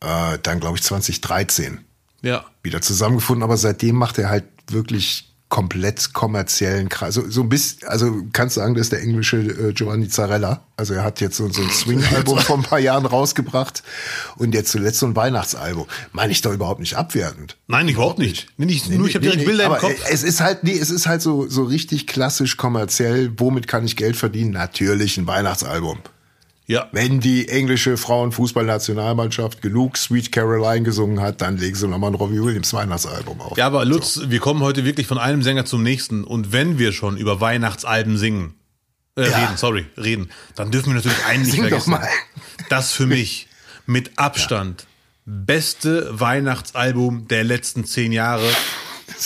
äh, 0.00 0.38
dann, 0.42 0.60
glaube 0.60 0.76
ich, 0.76 0.82
2013 0.84 1.80
Ja. 2.22 2.44
wieder 2.62 2.80
zusammengefunden, 2.80 3.42
aber 3.42 3.56
seitdem 3.56 3.96
macht 3.96 4.18
er 4.18 4.28
halt 4.30 4.44
wirklich 4.70 5.27
komplett 5.48 6.12
kommerziellen 6.12 6.88
Kreis. 6.90 7.14
So, 7.14 7.28
so 7.30 7.40
ein 7.40 7.48
bisschen, 7.48 7.88
also 7.88 8.22
kannst 8.32 8.56
du 8.56 8.60
sagen, 8.60 8.74
das 8.74 8.82
ist 8.82 8.92
der 8.92 9.00
englische 9.00 9.38
äh, 9.38 9.72
Giovanni 9.72 10.08
Zarella. 10.08 10.62
Also 10.76 10.94
er 10.94 11.04
hat 11.04 11.20
jetzt 11.20 11.36
so, 11.36 11.48
so 11.50 11.62
ein 11.62 11.70
Swing-Album 11.72 12.38
vor 12.38 12.56
ein 12.56 12.62
paar 12.62 12.78
Jahren 12.78 13.06
rausgebracht 13.06 13.82
und 14.36 14.54
jetzt 14.54 14.70
zuletzt 14.70 14.98
so 14.98 15.06
ein 15.06 15.16
Weihnachtsalbum. 15.16 15.86
Meine 16.12 16.32
ich 16.32 16.42
doch 16.42 16.52
überhaupt 16.52 16.80
nicht 16.80 16.96
abwertend. 16.96 17.56
Nein, 17.66 17.88
überhaupt 17.88 18.18
nicht. 18.18 18.48
Nee, 18.58 18.66
nicht 18.66 18.90
nur, 18.90 19.08
ich 19.08 19.14
habe 19.14 19.24
direkt 19.24 19.46
Bilder 19.46 19.64
im 19.64 19.72
aber 19.72 19.80
Kopf. 19.80 19.96
Es 20.10 20.22
ist 20.22 20.40
halt, 20.40 20.64
nee, 20.64 20.78
es 20.78 20.90
ist 20.90 21.06
halt 21.06 21.22
so, 21.22 21.48
so 21.48 21.64
richtig 21.64 22.06
klassisch 22.06 22.58
kommerziell. 22.58 23.32
Womit 23.38 23.68
kann 23.68 23.86
ich 23.86 23.96
Geld 23.96 24.16
verdienen? 24.16 24.50
Natürlich 24.50 25.16
ein 25.16 25.26
Weihnachtsalbum. 25.26 25.98
Ja. 26.70 26.86
Wenn 26.92 27.18
die 27.20 27.48
englische 27.48 27.96
Frauenfußballnationalmannschaft 27.96 29.62
genug 29.62 29.96
Sweet 29.96 30.30
Caroline 30.32 30.82
gesungen 30.84 31.20
hat, 31.20 31.40
dann 31.40 31.56
legen 31.56 31.74
sie 31.74 31.88
nochmal 31.88 32.10
ein 32.10 32.14
Robbie 32.14 32.42
Williams 32.42 32.72
Weihnachtsalbum 32.74 33.40
auf. 33.40 33.56
Ja, 33.56 33.66
aber 33.66 33.84
Lutz, 33.86 34.20
wir 34.26 34.38
kommen 34.38 34.60
heute 34.60 34.84
wirklich 34.84 35.06
von 35.06 35.16
einem 35.18 35.42
Sänger 35.42 35.64
zum 35.64 35.82
nächsten. 35.82 36.24
Und 36.24 36.52
wenn 36.52 36.78
wir 36.78 36.92
schon 36.92 37.16
über 37.16 37.40
Weihnachtsalben 37.40 38.18
singen, 38.18 38.54
äh, 39.16 39.28
Ja. 39.30 39.38
reden, 39.38 39.56
sorry, 39.56 39.86
reden, 39.96 40.28
dann 40.56 40.70
dürfen 40.70 40.90
wir 40.90 40.96
natürlich 40.96 41.24
einen 41.24 41.42
nicht 41.42 41.52
Sing 41.52 41.62
doch 41.62 41.68
vergessen. 41.70 41.90
mal. 41.90 42.08
Das 42.68 42.92
für 42.92 43.06
mich 43.06 43.48
mit 43.86 44.18
Abstand 44.18 44.86
beste 45.24 46.08
Weihnachtsalbum 46.20 47.28
der 47.28 47.44
letzten 47.44 47.84
zehn 47.86 48.12
Jahre. 48.12 48.46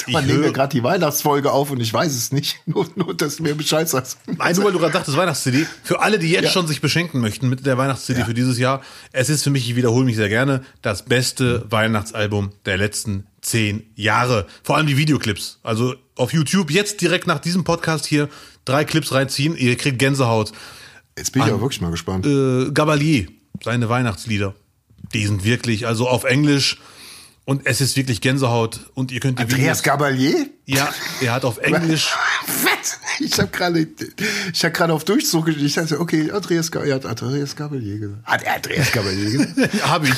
Man 0.08 0.26
nehmen 0.26 0.42
höre- 0.44 0.52
gerade 0.52 0.76
die 0.76 0.82
Weihnachtsfolge 0.82 1.50
auf 1.52 1.70
und 1.70 1.80
ich 1.80 1.92
weiß 1.92 2.14
es 2.14 2.32
nicht. 2.32 2.60
Nur, 2.66 2.86
nur 2.94 3.14
dass 3.14 3.36
du 3.36 3.42
mir 3.42 3.54
Bescheid 3.54 3.88
sagst. 3.88 4.18
Nein, 4.26 4.54
nur 4.56 4.64
weil 4.66 4.72
du 4.72 4.78
gerade 4.78 4.92
sagtest, 4.92 5.16
Weihnachts-CD. 5.16 5.66
Für 5.82 6.00
alle, 6.00 6.18
die 6.18 6.30
jetzt 6.30 6.44
Ja. 6.44 6.50
schon 6.50 6.66
sich 6.66 6.80
beschenken 6.80 7.20
möchten 7.20 7.48
mit 7.48 7.66
der 7.66 7.76
Weihnachts-CD 7.78 8.24
für 8.24 8.34
dieses 8.34 8.58
Jahr, 8.58 8.82
es 9.12 9.28
ist 9.28 9.42
für 9.44 9.50
mich, 9.50 9.68
ich 9.68 9.76
wiederhole 9.76 10.04
mich 10.04 10.16
sehr 10.16 10.28
gerne, 10.28 10.62
das 10.82 11.04
beste 11.04 11.64
Weihnachtsalbum 11.70 12.52
der 12.66 12.76
letzten 12.78 13.26
zehn 13.40 13.82
Jahre. 13.96 14.46
Vor 14.62 14.76
allem 14.76 14.86
die 14.86 14.96
Videoclips. 14.96 15.58
Also 15.62 15.94
auf 16.16 16.32
YouTube 16.32 16.70
jetzt 16.70 17.00
direkt 17.00 17.26
nach 17.26 17.40
diesem 17.40 17.64
Podcast 17.64 18.06
hier 18.06 18.28
drei 18.64 18.84
Clips 18.84 19.12
reinziehen, 19.12 19.56
ihr 19.56 19.76
kriegt 19.76 19.98
Gänsehaut. 19.98 20.52
Jetzt 21.18 21.32
bin 21.32 21.42
ich 21.42 21.48
aber 21.48 21.60
wirklich 21.60 21.80
mal 21.80 21.90
gespannt. 21.90 22.24
Äh, 22.26 22.70
Gabalier, 22.72 23.26
seine 23.62 23.88
Weihnachtslieder, 23.88 24.54
die 25.12 25.26
sind 25.26 25.44
wirklich, 25.44 25.86
also 25.86 26.08
auf 26.08 26.24
Englisch 26.24 26.80
und 27.44 27.66
es 27.66 27.81
ist 27.81 27.96
wirklich 27.96 28.20
Gänsehaut 28.20 28.81
und 28.94 29.11
ihr 29.12 29.20
könnt 29.20 29.38
die 29.38 29.42
Andreas 29.42 29.78
Videos- 29.78 29.83
Gabalier? 29.83 30.46
Ja, 30.66 30.92
er 31.20 31.33
hat 31.33 31.44
auf 31.44 31.59
Englisch 31.62 32.11
Was? 32.46 32.98
Ich 33.20 33.38
habe 33.38 33.48
gerade 33.48 33.87
ich 34.52 34.64
habe 34.64 34.72
gerade 34.72 34.92
auf 34.92 35.05
Durchzug 35.05 35.46
geschrieben. 35.46 35.66
Ich 35.66 35.74
dachte, 35.74 36.00
okay, 36.00 36.31
Andreas, 36.31 36.68
er 36.70 36.94
hat 36.94 37.07
Andreas 37.07 37.55
Gabalier 37.57 37.98
gesagt. 37.98 38.24
Hat 38.26 38.42
er 38.42 38.57
Andreas 38.57 38.92
Gabalier 38.92 39.31
gesagt? 39.31 39.83
habe 39.85 40.09
ich. 40.09 40.14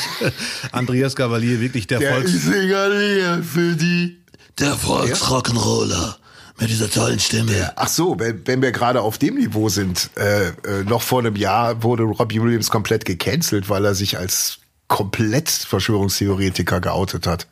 Andreas 0.73 1.17
Gavalier, 1.17 1.61
wirklich 1.61 1.87
der, 1.87 1.99
Der 1.99 2.15
Volks... 2.15 2.33
Sänger 2.33 3.43
für 3.43 3.75
die. 3.75 4.19
Der 4.59 4.75
Volksrock'n'Roller 4.75 6.17
mit 6.61 6.71
dieser 6.71 6.89
tollen 6.91 7.19
Stimme. 7.19 7.73
Ach 7.77 7.89
so, 7.89 8.19
wenn, 8.19 8.47
wenn 8.47 8.63
wir 8.63 8.71
gerade 8.73 9.01
auf 9.01 9.19
dem 9.19 9.35
Niveau 9.35 9.69
sind, 9.69 10.11
äh, 10.17 10.49
äh, 10.49 10.85
noch 10.85 11.03
vor 11.03 11.19
einem 11.21 11.37
Jahr 11.37 11.83
wurde 11.83 12.05
Robbie 12.05 12.41
Williams 12.41 12.71
komplett 12.71 13.05
gecancelt, 13.05 13.69
weil 13.69 13.85
er 13.85 13.95
sich 13.95 14.19
als 14.19 14.59
komplett 14.89 15.49
Verschwörungstheoretiker 15.51 16.81
geoutet 16.81 17.27
hat. 17.27 17.47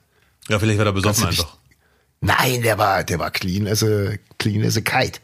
Ja, 0.49 0.59
vielleicht 0.59 0.79
war 0.79 0.87
er 0.87 0.93
besoffen 0.93 1.27
einfach. 1.27 1.57
Nein, 2.21 2.63
der 2.63 2.79
war, 2.79 3.03
der 3.05 3.19
war 3.19 3.31
clean 3.31 3.67
as 3.67 3.83
a, 3.83 4.13
clean 4.39 4.65
as 4.65 4.77
a 4.77 4.81
kite. 4.81 5.21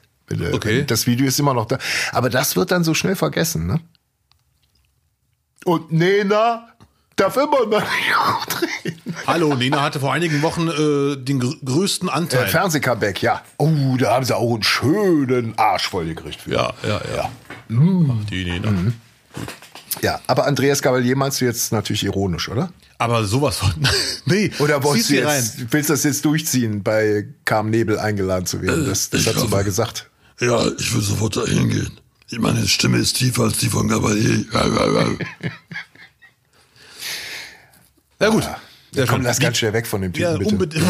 Okay. 0.53 0.85
das 0.85 1.07
Video 1.07 1.27
ist 1.27 1.39
immer 1.41 1.55
noch 1.55 1.67
da. 1.67 1.79
Aber 2.13 2.29
das 2.29 2.55
wird 2.57 2.71
dann 2.71 2.85
so 2.85 2.93
schnell 2.93 3.17
vergessen, 3.17 3.67
ne? 3.67 3.81
Und 5.65 5.91
Nena 5.93 6.69
darf 7.17 7.37
immer 7.37 7.67
noch 7.67 7.83
auftreten. 8.37 9.15
Hallo, 9.27 9.55
Nena 9.55 9.83
hatte 9.83 10.01
vor 10.01 10.13
einigen 10.13 10.43
Wochen 10.43 10.69
äh, 10.69 11.17
den 11.17 11.41
gr 11.41 11.55
größten 11.65 12.09
Äh, 12.09 12.13
Anteil. 12.13 12.47
Fernsehcomeback, 12.49 13.23
ja. 13.23 13.43
Oh, 13.59 13.97
da 13.99 14.15
haben 14.15 14.25
sie 14.25 14.37
auch 14.37 14.55
einen 14.55 14.63
schönen 14.63 15.59
Arsch 15.59 15.89
voll 15.89 16.07
gekriegt. 16.07 16.43
Für. 16.43 16.53
ja, 16.53 16.73
ja, 16.83 17.01
ja. 17.17 17.31
Ach, 17.71 18.25
Die 18.31 18.45
Nena. 18.45 18.93
Ja, 20.03 20.21
aber 20.27 20.47
Andreas 20.47 20.81
Gabalier 20.83 21.17
meinst 21.17 21.41
du 21.41 21.45
jetzt 21.45 21.73
natürlich 21.73 22.05
ironisch, 22.05 22.49
oder? 22.49 22.73
Aber 22.99 23.25
sowas 23.25 23.57
von. 23.59 23.73
nee, 24.27 24.51
Oder 24.59 24.83
wolltest 24.83 25.11
du 25.11 25.15
jetzt, 25.15 25.73
willst 25.73 25.89
du 25.89 25.93
das 25.95 26.05
jetzt 26.05 26.25
durchziehen, 26.25 26.83
bei 26.83 27.27
Carmen 27.45 27.71
Nebel 27.71 27.99
eingeladen 27.99 28.47
zu 28.47 28.61
werden? 28.63 28.87
Das, 28.87 29.11
das 29.11 29.21
ich 29.23 29.27
hast 29.29 29.43
du 29.43 29.49
mal 29.49 29.65
gesagt. 29.65 30.09
Ja, 30.41 30.67
ich 30.79 30.95
will 30.95 31.03
sofort 31.03 31.37
dahin 31.37 31.69
gehen. 31.69 32.01
Meine 32.39 32.67
Stimme 32.69 32.99
ist 32.99 33.17
tiefer 33.17 33.45
als 33.45 33.59
die 33.59 33.69
von 33.69 33.89
Gabalier. 33.89 34.45
Ja, 34.53 34.67
ja, 34.67 34.87
ja. 35.01 35.07
Ja, 38.21 38.29
gut. 38.31 38.43
Ja, 38.43 38.59
Sehr 38.93 39.07
komm, 39.07 39.23
lass 39.23 39.39
ganz 39.39 39.59
schnell 39.59 39.73
weg 39.73 39.87
von 39.87 40.03
dem 40.03 40.13
Typen, 40.13 40.33
Ja, 40.33 40.37
bitte. 40.37 40.51
unbedingt. 40.51 40.85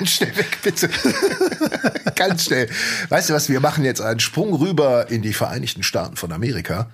Ganz 0.00 0.10
schnell 0.10 0.36
weg, 0.36 0.58
bitte. 0.62 0.90
ganz 2.16 2.44
schnell. 2.44 2.68
Weißt 3.08 3.30
du 3.30 3.34
was, 3.34 3.48
wir 3.48 3.60
machen 3.60 3.84
jetzt 3.84 4.00
einen 4.00 4.20
Sprung 4.20 4.54
rüber 4.54 5.10
in 5.10 5.22
die 5.22 5.32
Vereinigten 5.32 5.82
Staaten 5.82 6.16
von 6.16 6.32
Amerika. 6.32 6.90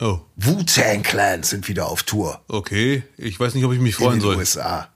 Oh, 0.00 0.20
Wu-Tang 0.36 1.02
Clan 1.02 1.42
sind 1.42 1.68
wieder 1.68 1.86
auf 1.88 2.02
Tour 2.02 2.40
okay. 2.48 3.02
Ich 3.16 3.40
weiß 3.40 3.54
nicht, 3.54 3.64
ob 3.64 3.72
ich 3.72 3.80
mich 3.80 3.98
in 3.98 4.04
freuen 4.04 4.18
den 4.18 4.22
soll. 4.22 4.36
USA. 4.36 4.88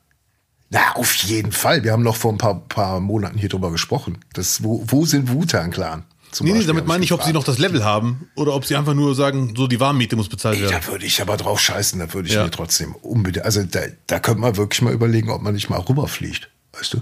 Na, 0.68 0.92
auf 0.94 1.12
jeden 1.14 1.52
Fall. 1.52 1.82
Wir 1.84 1.92
haben 1.92 2.02
noch 2.02 2.16
vor 2.16 2.32
ein 2.32 2.38
paar, 2.38 2.60
paar 2.68 3.00
Monaten 3.00 3.38
hier 3.38 3.48
drüber 3.48 3.70
gesprochen. 3.72 4.18
Das, 4.34 4.62
wo, 4.62 4.84
wo 4.86 5.04
sind 5.06 5.30
Wu-Tang 5.32 5.70
Clan? 5.70 6.04
Zum 6.30 6.46
Nee, 6.46 6.52
nee, 6.52 6.64
damit 6.64 6.86
meine 6.86 7.02
ich, 7.02 7.10
ob 7.12 7.24
sie 7.24 7.32
noch 7.32 7.42
das 7.42 7.58
Level 7.58 7.82
haben 7.84 8.28
oder 8.36 8.54
ob 8.54 8.64
sie 8.64 8.76
einfach 8.76 8.94
nur 8.94 9.16
sagen, 9.16 9.54
so 9.56 9.66
die 9.66 9.80
Warmmiete 9.80 10.14
muss 10.14 10.28
bezahlt 10.28 10.56
Ey, 10.58 10.62
werden. 10.62 10.76
da 10.80 10.86
würde 10.92 11.04
ich 11.04 11.20
aber 11.20 11.36
drauf 11.36 11.58
scheißen, 11.60 11.98
da 11.98 12.12
würde 12.14 12.28
ich 12.28 12.34
Ja. 12.34 12.44
mir 12.44 12.52
trotzdem 12.52 12.94
unbedingt, 13.02 13.44
also 13.44 13.64
da, 13.64 13.80
da 14.06 14.20
könnte 14.20 14.40
man 14.40 14.56
wirklich 14.56 14.80
mal 14.82 14.92
überlegen, 14.92 15.30
ob 15.30 15.42
man 15.42 15.54
nicht 15.54 15.70
mal 15.70 15.80
rüberfliegt, 15.80 16.48
weißt 16.74 16.94
du, 16.94 17.00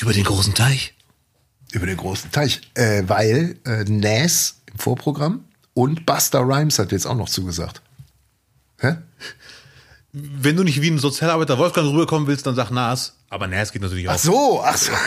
Über 0.00 0.12
den 0.12 0.24
großen 0.24 0.54
Teich. 0.54 0.94
über 1.72 1.86
den 1.86 1.96
großen 1.96 2.30
Teich, 2.30 2.60
äh, 2.74 3.02
weil 3.06 3.58
äh, 3.66 3.84
Nas 3.84 4.56
im 4.72 4.78
Vorprogramm 4.78 5.44
und 5.74 6.06
Buster 6.06 6.40
Rhymes 6.40 6.78
hat 6.78 6.92
jetzt 6.92 7.06
auch 7.06 7.16
noch 7.16 7.28
zugesagt. 7.28 7.82
Hä? 8.80 8.96
Wenn 10.12 10.56
du 10.56 10.62
nicht 10.64 10.80
wie 10.80 10.90
ein 10.90 10.98
Sozialarbeiter 10.98 11.58
Wolfgang 11.58 11.88
rüberkommen 11.88 12.26
willst, 12.28 12.46
dann 12.46 12.54
sag 12.54 12.70
Nas. 12.70 13.14
Aber 13.28 13.46
Nas 13.46 13.72
geht 13.72 13.82
natürlich 13.82 14.08
Ach 14.08 14.14
auch. 14.14 14.18
so, 14.18 14.62
ach 14.64 14.76
so. 14.76 14.92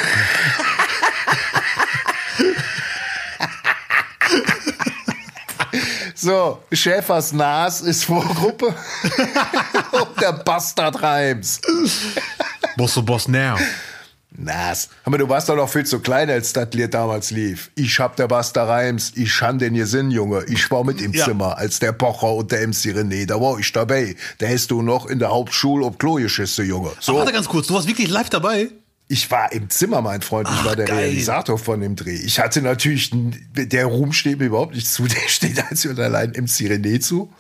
So, 6.16 6.62
Schäfers 6.72 7.32
Nas 7.32 7.80
ist 7.82 8.04
Vorgruppe 8.04 8.68
und 9.92 10.22
der 10.22 10.34
Bastard 10.34 11.02
Rhymes. 11.02 11.62
Boss 12.76 12.94
so 12.94 13.04
Boss 13.04 13.28
now. 13.30 13.58
Nas. 14.44 14.90
Aber 15.06 15.18
du 15.18 15.28
warst 15.30 15.50
doch 15.50 15.56
noch 15.56 15.70
viel 15.70 15.86
zu 15.86 16.00
klein, 16.00 16.30
als 16.30 16.54
das 16.54 16.70
Lied 16.74 16.94
damals 16.94 17.32
lief. 17.32 17.72
Ich 17.76 18.00
hab 18.00 18.16
der 18.16 18.28
Buster 18.28 18.68
Rhymes, 18.68 19.14
ich 19.16 19.42
han 19.42 19.60
den 19.60 19.86
Sinn, 19.86 20.12
Junge. 20.12 20.44
Ich 20.48 20.70
war 20.72 20.84
mit 20.84 21.02
im 21.02 21.14
Ja. 21.14 21.26
Zimmer, 21.26 21.58
als 21.58 21.80
der 21.80 21.92
Pocher 21.92 22.34
und 22.34 22.52
der 22.52 22.68
MC 22.68 22.94
René, 22.96 23.26
da 23.26 23.40
war 23.40 23.60
ich 23.60 23.72
dabei. 23.72 24.16
Da 24.40 24.48
hast 24.48 24.72
du 24.72 24.82
noch 24.82 25.06
in 25.06 25.20
der 25.20 25.30
Hauptschule 25.30 25.86
ob 25.86 26.00
Klo 26.00 26.16
geschissen, 26.16 26.66
Junge. 26.68 26.92
So. 27.00 27.14
So, 27.14 27.18
Warte 27.18 27.34
ganz 27.34 27.48
kurz, 27.48 27.68
du 27.68 27.74
warst 27.74 27.88
wirklich 27.88 28.10
live 28.10 28.30
dabei? 28.30 28.70
ich 29.12 29.32
war 29.32 29.52
im 29.52 29.72
Zimmer, 29.72 30.02
mein 30.04 30.22
Freund. 30.22 30.48
Ich 30.48 30.56
Ach, 30.60 30.66
war 30.66 30.76
der 30.76 30.86
geil. 30.86 31.00
Realisator 31.00 31.58
von 31.58 31.82
dem 31.82 31.96
Dreh. 31.96 32.14
Ich 32.14 32.40
hatte 32.40 32.62
natürlich, 32.62 33.10
der 33.56 33.86
Ruhm 33.88 34.14
steht 34.14 34.38
mir 34.38 34.46
überhaupt 34.46 34.76
nicht 34.76 34.88
zu. 34.88 35.04
Der 35.08 35.28
steht 35.28 35.60
einzig 35.68 35.90
und 35.90 36.00
allein 36.00 36.30
MC 36.30 36.70
René 36.70 37.00
zu. 37.00 37.34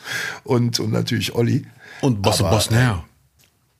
Und, 0.43 0.79
und 0.79 0.91
natürlich 0.91 1.35
Olli. 1.35 1.67
Und 2.01 2.23
Boss 2.23 2.39
so 2.39 2.45
Aber, 2.45 2.55
Boss 2.55 2.71
now. 2.71 3.03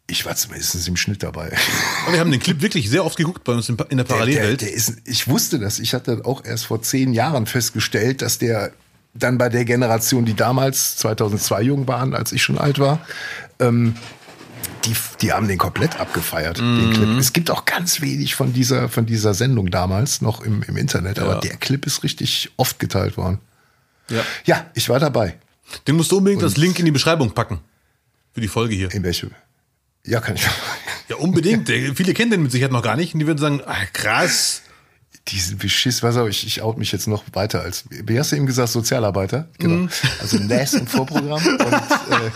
Ich 0.09 0.25
war 0.25 0.35
zumindest 0.35 0.87
im 0.87 0.97
Schnitt 0.97 1.23
dabei. 1.23 1.49
Und 2.07 2.13
wir 2.13 2.19
haben 2.19 2.31
den 2.31 2.39
Clip 2.39 2.61
wirklich 2.61 2.89
sehr 2.89 3.05
oft 3.05 3.15
geguckt 3.17 3.43
bei 3.43 3.53
uns 3.53 3.69
in, 3.69 3.77
der 3.77 3.85
Der, 3.87 4.03
Parallelwelt. 4.03 4.61
der 4.61 4.73
ist, 4.73 4.97
ich 5.05 5.27
wusste 5.27 5.59
das. 5.59 5.79
Ich 5.79 5.93
hatte 5.93 6.21
auch 6.25 6.43
erst 6.43 6.65
vor 6.65 6.81
zehn 6.81 7.13
Jahren 7.13 7.45
festgestellt, 7.45 8.21
dass 8.21 8.37
der 8.39 8.71
dann 9.13 9.37
bei 9.37 9.49
der 9.49 9.65
Generation, 9.65 10.25
die 10.25 10.33
damals 10.35 10.97
2002 10.97 11.61
jung 11.63 11.87
waren, 11.87 12.13
als 12.13 12.31
ich 12.31 12.43
schon 12.43 12.57
alt 12.57 12.79
war, 12.79 13.05
ähm, 13.59 13.95
die, 14.85 14.93
die 15.21 15.33
haben 15.33 15.47
den 15.47 15.57
komplett 15.57 15.99
abgefeiert, 15.99 16.59
den 16.59 16.93
Clip. 16.93 17.09
Es 17.19 17.33
gibt 17.33 17.51
auch 17.51 17.65
ganz 17.65 18.01
wenig 18.01 18.35
von 18.35 18.53
dieser, 18.53 18.87
von 18.87 19.05
dieser 19.05 19.33
Sendung 19.33 19.71
damals 19.71 20.21
noch 20.21 20.41
im, 20.41 20.63
im 20.63 20.77
Internet, 20.77 21.19
aber 21.19 21.33
Ja. 21.35 21.39
der 21.41 21.57
Clip 21.57 21.85
ist 21.85 22.03
richtig 22.03 22.51
oft 22.57 22.79
geteilt 22.79 23.17
worden. 23.17 23.39
ja. 24.09 24.23
Ja, 24.45 24.65
ich 24.75 24.87
war 24.89 24.99
dabei. 24.99 25.37
Den 25.87 25.95
musst 25.95 26.11
du 26.11 26.17
unbedingt 26.17 26.41
das 26.43 26.55
Link 26.57 26.79
in 26.79 26.85
die 26.85 26.91
Beschreibung 26.91 27.31
packen. 27.31 27.59
Für 28.33 28.41
die 28.41 28.47
Folge 28.47 28.73
hier. 28.75 28.91
In 28.93 29.03
welche? 29.03 29.31
Ja, 30.09 30.19
kann 30.21 30.35
ich. 30.35 30.45
Ja, 31.09 31.15
unbedingt. 31.15 31.67
Der- 31.69 31.95
Viele 31.95 32.13
kennen 32.13 32.29
den 32.29 32.43
mit 32.43 32.51
Sicherheit 32.51 32.71
noch 32.71 32.83
gar 32.83 32.95
nicht. 32.95 33.15
Und 33.15 33.19
die 33.19 33.25
würden 33.25 33.39
sagen, 33.39 33.61
ah, 33.65 33.85
krass. 33.93 34.61
Diesen 35.29 35.57
Beschiss, 35.57 36.03
was 36.03 36.17
auch 36.17 36.27
ich, 36.27 36.45
ich 36.45 36.61
out 36.61 36.77
mich 36.77 36.91
jetzt 36.91 37.07
noch 37.07 37.23
weiter 37.33 37.61
als, 37.61 37.85
wie 37.89 38.19
hast 38.19 38.31
du 38.31 38.35
eben 38.35 38.45
gesagt, 38.45 38.69
Sozialarbeiter? 38.69 39.47
Genau. 39.57 39.75
Mhm. 39.83 39.89
Also 40.19 40.37
NAS 40.37 40.73
im 40.75 40.85
Vorprogramm 40.85 41.43
und 41.45 41.61
äh, 41.63 42.31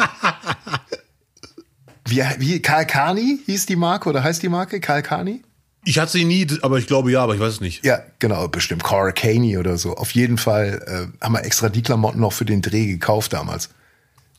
wie, 2.07 2.23
wie 2.39 2.61
Karl 2.61 2.85
Kani 2.85 3.39
hieß 3.45 3.65
die 3.67 3.75
Marke 3.75 4.09
oder 4.09 4.23
heißt 4.23 4.41
die 4.43 4.49
Marke 4.49 4.79
Karl 4.79 5.01
Kani? 5.03 5.41
Ich 5.85 5.99
hatte 5.99 6.13
sie 6.13 6.25
nie, 6.25 6.47
aber 6.61 6.77
ich 6.79 6.87
glaube 6.87 7.11
ja, 7.11 7.21
aber 7.23 7.35
ich 7.35 7.39
weiß 7.41 7.53
es 7.55 7.61
nicht. 7.61 7.85
Ja, 7.85 8.01
genau, 8.19 8.47
bestimmt 8.47 8.83
Carl 8.83 9.13
Kani 9.13 9.57
oder 9.57 9.77
so. 9.77 9.95
Auf 9.97 10.11
jeden 10.11 10.37
Fall 10.37 11.09
äh, 11.19 11.23
haben 11.23 11.33
wir 11.33 11.43
extra 11.45 11.69
die 11.69 11.81
Klamotten 11.81 12.19
noch 12.19 12.33
für 12.33 12.45
den 12.45 12.61
Dreh 12.61 12.87
gekauft 12.87 13.33
damals. 13.33 13.69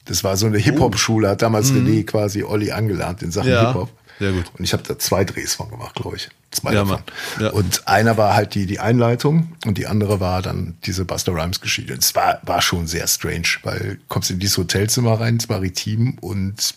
Das 0.07 0.23
war 0.25 0.37
so 0.37 0.47
eine 0.47 0.59
Hip-Hop-Schule, 0.59 1.29
hat 1.31 1.43
damals 1.43 1.73
René 1.73 2.05
quasi 2.05 2.43
Olli 2.43 2.73
angelernt 2.73 3.23
in 3.23 3.31
Sachen 3.31 3.49
Mhm. 3.49 3.55
Ja, 3.55 3.67
Hip-Hop. 3.69 3.91
sehr 4.19 4.33
gut. 4.33 4.45
Und 4.57 4.65
ich 4.65 4.73
habe 4.73 4.83
da 4.83 4.99
zwei 4.99 5.25
Drehs 5.25 5.55
von 5.55 5.71
gemacht, 5.71 5.95
glaube 5.95 6.17
ich. 6.17 6.29
Zwei 6.51 6.73
Ja, 6.73 6.85
davon. 6.85 7.03
Ja. 7.41 7.51
Und 7.51 7.89
einer 7.89 8.17
war 8.17 8.35
halt 8.35 8.55
die, 8.55 8.67
die 8.67 8.79
Einleitung 8.79 9.53
und 9.67 9.77
die 9.79 9.87
andere 9.87 10.21
war 10.21 10.41
dann 10.41 10.77
diese 10.85 11.05
Buster 11.05 11.33
Rhymes 11.33 11.61
Geschichte. 11.61 11.95
Und 11.95 12.03
es 12.05 12.15
war, 12.15 12.39
war 12.43 12.63
schon 12.63 12.87
sehr 12.87 13.07
strange, 13.09 13.49
weil 13.65 13.99
kommst 14.09 14.31
in 14.31 14.39
dieses 14.39 14.57
Hotelzimmer 14.59 15.19
rein, 15.21 15.35
ins 15.35 15.49
Maritim 15.49 16.17
und 16.21 16.75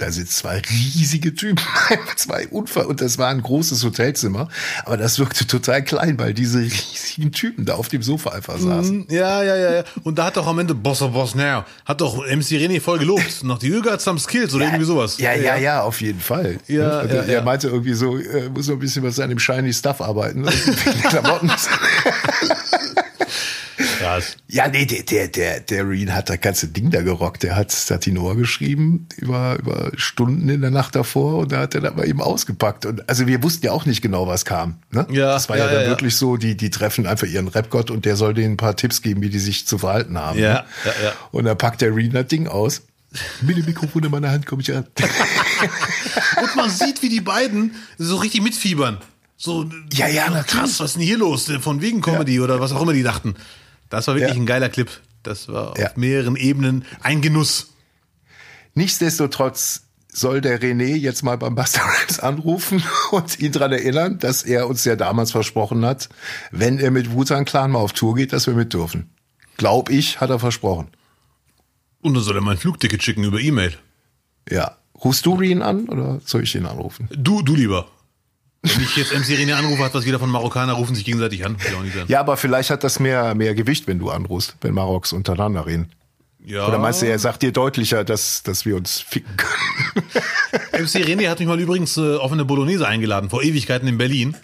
da 0.00 0.10
sitzen 0.10 0.30
zwei 0.30 0.62
riesige 0.70 1.34
Typen, 1.34 1.62
zwei 2.16 2.48
Unfall 2.48 2.86
und 2.86 3.00
das 3.00 3.18
war 3.18 3.28
ein 3.28 3.42
großes 3.42 3.84
Hotelzimmer, 3.84 4.48
aber 4.84 4.96
das 4.96 5.18
wirkte 5.18 5.46
total 5.46 5.82
klein, 5.84 6.18
weil 6.18 6.32
diese 6.34 6.60
riesigen 6.60 7.32
Typen 7.32 7.64
da 7.64 7.74
auf 7.74 7.88
dem 7.88 8.02
Sofa 8.02 8.30
einfach 8.30 8.58
saßen. 8.58 9.06
Ja, 9.10 9.42
ja, 9.42 9.56
ja, 9.56 9.72
ja. 9.74 9.84
Und 10.02 10.18
da 10.18 10.26
hat 10.26 10.36
doch 10.36 10.46
am 10.46 10.58
Ende 10.58 10.74
Boss 10.74 11.02
of 11.02 11.12
Boss 11.12 11.34
Now, 11.34 11.64
hat 11.84 12.00
doch 12.00 12.16
MC 12.18 12.56
René 12.56 12.80
voll 12.80 12.98
gelobt. 12.98 13.42
Noch 13.42 13.58
die 13.58 13.68
You 13.68 13.82
got 13.82 14.00
some 14.00 14.18
skills 14.18 14.54
oder 14.54 14.66
irgendwie 14.66 14.84
sowas. 14.84 15.18
Ja, 15.18 15.34
ja, 15.34 15.56
ja, 15.56 15.82
auf 15.82 16.00
jeden 16.00 16.20
Fall. 16.20 16.58
Ja, 16.66 17.00
Also 17.00 17.16
ja, 17.16 17.22
er 17.22 17.32
ja. 17.34 17.42
meinte 17.42 17.68
irgendwie 17.68 17.94
so, 17.94 18.16
äh, 18.16 18.48
muss 18.48 18.66
noch 18.68 18.76
ein 18.76 18.80
bisschen 18.80 19.02
was 19.02 19.18
an 19.18 19.28
dem 19.28 19.38
shiny 19.38 19.72
Stuff 19.72 20.00
arbeiten. 20.00 20.40
ne? 20.42 20.52
Klamotten. 21.08 21.50
Krass. 24.20 24.36
ja, 24.48 24.68
nee, 24.68 24.86
der, 24.86 25.02
der, 25.02 25.28
der, 25.28 25.60
der 25.60 25.88
Reen 25.88 26.14
hat 26.14 26.28
das 26.30 26.40
ganze 26.40 26.68
Ding 26.68 26.90
da 26.90 27.02
gerockt. 27.02 27.42
Der 27.42 27.56
hat 27.56 27.70
Satinor 27.70 28.36
geschrieben 28.36 29.06
über, 29.16 29.58
über 29.58 29.90
Stunden 29.96 30.48
in 30.48 30.60
der 30.60 30.70
Nacht 30.70 30.94
davor 30.94 31.38
und 31.38 31.52
da 31.52 31.60
hat 31.60 31.74
er 31.74 31.80
das 31.80 31.94
mal 31.94 32.06
eben 32.06 32.20
ausgepackt. 32.20 32.86
Und 32.86 33.08
also 33.08 33.26
wir 33.26 33.42
wussten 33.42 33.66
ja 33.66 33.72
auch 33.72 33.86
nicht 33.86 34.02
genau, 34.02 34.26
was 34.26 34.44
kam. 34.44 34.76
Ne? 34.90 35.06
Ja, 35.10 35.32
das 35.32 35.48
war 35.48 35.56
ja, 35.56 35.64
ja, 35.64 35.70
dann 35.70 35.80
ja, 35.80 35.84
ja. 35.84 35.88
wirklich 35.90 36.16
so, 36.16 36.36
die, 36.36 36.56
die 36.56 36.70
treffen 36.70 37.06
einfach 37.06 37.26
ihren 37.26 37.48
Rapgott 37.48 37.90
und 37.90 38.04
der 38.04 38.16
soll 38.16 38.34
denen 38.34 38.54
ein 38.54 38.56
paar 38.56 38.76
Tipps 38.76 39.02
geben, 39.02 39.22
wie 39.22 39.30
die 39.30 39.38
sich 39.38 39.66
zu 39.66 39.78
verhalten 39.78 40.18
haben. 40.18 40.38
Ja, 40.38 40.52
ne? 40.52 40.64
ja, 40.84 41.04
ja. 41.04 41.12
Und 41.32 41.44
dann 41.44 41.58
packt 41.58 41.80
der 41.80 41.94
Reen 41.94 42.12
das 42.12 42.26
Ding 42.26 42.46
aus. 42.46 42.82
Mit 43.42 43.56
dem 43.56 43.64
Mikrofon 43.64 44.04
in 44.04 44.10
meiner 44.10 44.30
Hand 44.30 44.46
komme 44.46 44.62
ich 44.62 44.72
an. 44.72 44.86
Und 46.42 46.56
man 46.56 46.70
sieht, 46.70 47.02
wie 47.02 47.08
die 47.08 47.20
beiden 47.20 47.74
so 47.98 48.16
richtig 48.16 48.40
mitfiebern. 48.42 48.98
So, 49.36 49.64
Ja, 49.92 50.06
ja, 50.06 50.28
natürlich. 50.28 50.46
krass, 50.46 50.80
was 50.80 50.90
ist 50.90 50.96
denn 50.96 51.02
hier 51.02 51.18
los? 51.18 51.50
Von 51.60 51.80
wegen 51.80 52.02
Comedy 52.02 52.40
oder 52.40 52.60
was 52.60 52.72
auch 52.72 52.82
immer 52.82 52.92
die 52.92 53.02
dachten. 53.02 53.34
Das 53.90 54.06
war 54.06 54.14
wirklich 54.14 54.34
Ja. 54.34 54.40
ein 54.40 54.46
geiler 54.46 54.68
Clip. 54.70 54.88
Das 55.22 55.48
war 55.48 55.78
Ja. 55.78 55.88
auf 55.88 55.96
mehreren 55.96 56.36
Ebenen 56.36 56.84
ein 57.02 57.20
Genuss. 57.20 57.74
Nichtsdestotrotz 58.74 59.82
soll 60.12 60.40
der 60.40 60.60
René 60.60 60.96
jetzt 60.96 61.22
mal 61.22 61.36
beim 61.38 61.54
Buster 61.54 61.82
Rhymes 61.82 62.18
anrufen 62.20 62.82
und 63.12 63.38
ihn 63.38 63.52
daran 63.52 63.72
erinnern, 63.72 64.18
dass 64.18 64.42
er 64.42 64.68
uns 64.68 64.84
ja 64.84 64.96
damals 64.96 65.30
versprochen 65.32 65.84
hat, 65.84 66.08
wenn 66.50 66.78
er 66.78 66.90
mit 66.90 67.12
Wutan 67.12 67.44
Clan 67.44 67.70
mal 67.70 67.78
auf 67.80 67.92
Tour 67.92 68.14
geht, 68.14 68.32
dass 68.32 68.46
wir 68.46 68.54
mit 68.54 68.72
dürfen. 68.72 69.10
Glaub 69.56 69.90
ich, 69.90 70.20
hat 70.20 70.30
er 70.30 70.38
versprochen. 70.38 70.88
Und 72.00 72.14
dann 72.14 72.22
soll 72.22 72.36
er 72.36 72.40
mal 72.40 72.52
ein 72.52 72.58
Flugticket 72.58 73.02
schicken 73.02 73.24
über 73.24 73.38
E-Mail. 73.40 73.74
Ja. 74.48 74.76
Rufst 75.04 75.26
du 75.26 75.34
Reen 75.34 75.62
an 75.62 75.86
oder 75.88 76.20
soll 76.24 76.42
ich 76.42 76.54
ihn 76.54 76.66
anrufen? 76.66 77.08
Du, 77.12 77.42
du 77.42 77.54
lieber. 77.54 77.86
Wenn 78.62 78.82
ich 78.82 78.96
jetzt 78.96 79.12
MC 79.14 79.38
René 79.38 79.54
anrufe, 79.54 79.82
hat 79.82 79.94
was 79.94 80.04
wieder 80.04 80.18
von 80.18 80.28
Marokkaner, 80.30 80.74
rufen 80.74 80.94
sich 80.94 81.04
gegenseitig 81.04 81.46
an. 81.46 81.56
Ja, 82.08 82.20
aber 82.20 82.36
vielleicht 82.36 82.68
hat 82.70 82.84
das 82.84 83.00
mehr, 83.00 83.34
mehr 83.34 83.54
Gewicht, 83.54 83.86
wenn 83.86 83.98
du 83.98 84.10
anrufst, 84.10 84.56
wenn 84.60 84.74
Maroks 84.74 85.12
untereinander 85.14 85.64
reden. 85.66 85.90
Ja. 86.44 86.66
Oder 86.68 86.78
meinst 86.78 87.00
du, 87.02 87.06
er 87.06 87.18
sagt 87.18 87.42
dir 87.42 87.52
deutlicher, 87.52 88.04
dass, 88.04 88.42
dass 88.42 88.64
wir 88.66 88.76
uns 88.76 89.00
ficken 89.00 89.34
können? 89.36 90.06
MC 90.72 91.04
René 91.06 91.28
hat 91.28 91.38
mich 91.38 91.48
mal 91.48 91.60
übrigens 91.60 91.96
äh, 91.96 92.16
auf 92.16 92.32
eine 92.32 92.44
Bolognese 92.44 92.86
eingeladen, 92.86 93.30
vor 93.30 93.42
Ewigkeiten 93.42 93.88
in 93.88 93.98
Berlin. 93.98 94.36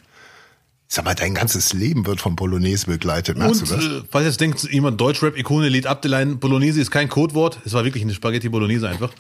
Sag 0.88 1.04
mal, 1.04 1.14
dein 1.14 1.34
ganzes 1.34 1.72
Leben 1.72 2.06
wird 2.06 2.20
von 2.20 2.36
Bolognese 2.36 2.86
begleitet. 2.86 3.36
Merkst 3.36 3.62
Und 3.62 3.70
du 3.70 3.74
das? 3.76 3.84
äh, 3.84 4.02
falls 4.10 4.26
jetzt 4.26 4.40
denkt 4.40 4.62
jemand, 4.70 5.00
Deutschrap-Ikone 5.00 5.68
lädt 5.68 5.86
ab, 5.86 6.00
die 6.02 6.08
Line, 6.08 6.36
Bolognese 6.36 6.80
ist 6.80 6.90
kein 6.90 7.08
Codewort. 7.08 7.58
Es 7.64 7.72
war 7.72 7.84
wirklich 7.84 8.04
eine 8.04 8.14
Spaghetti 8.14 8.48
Bolognese 8.48 8.88
einfach. 8.88 9.10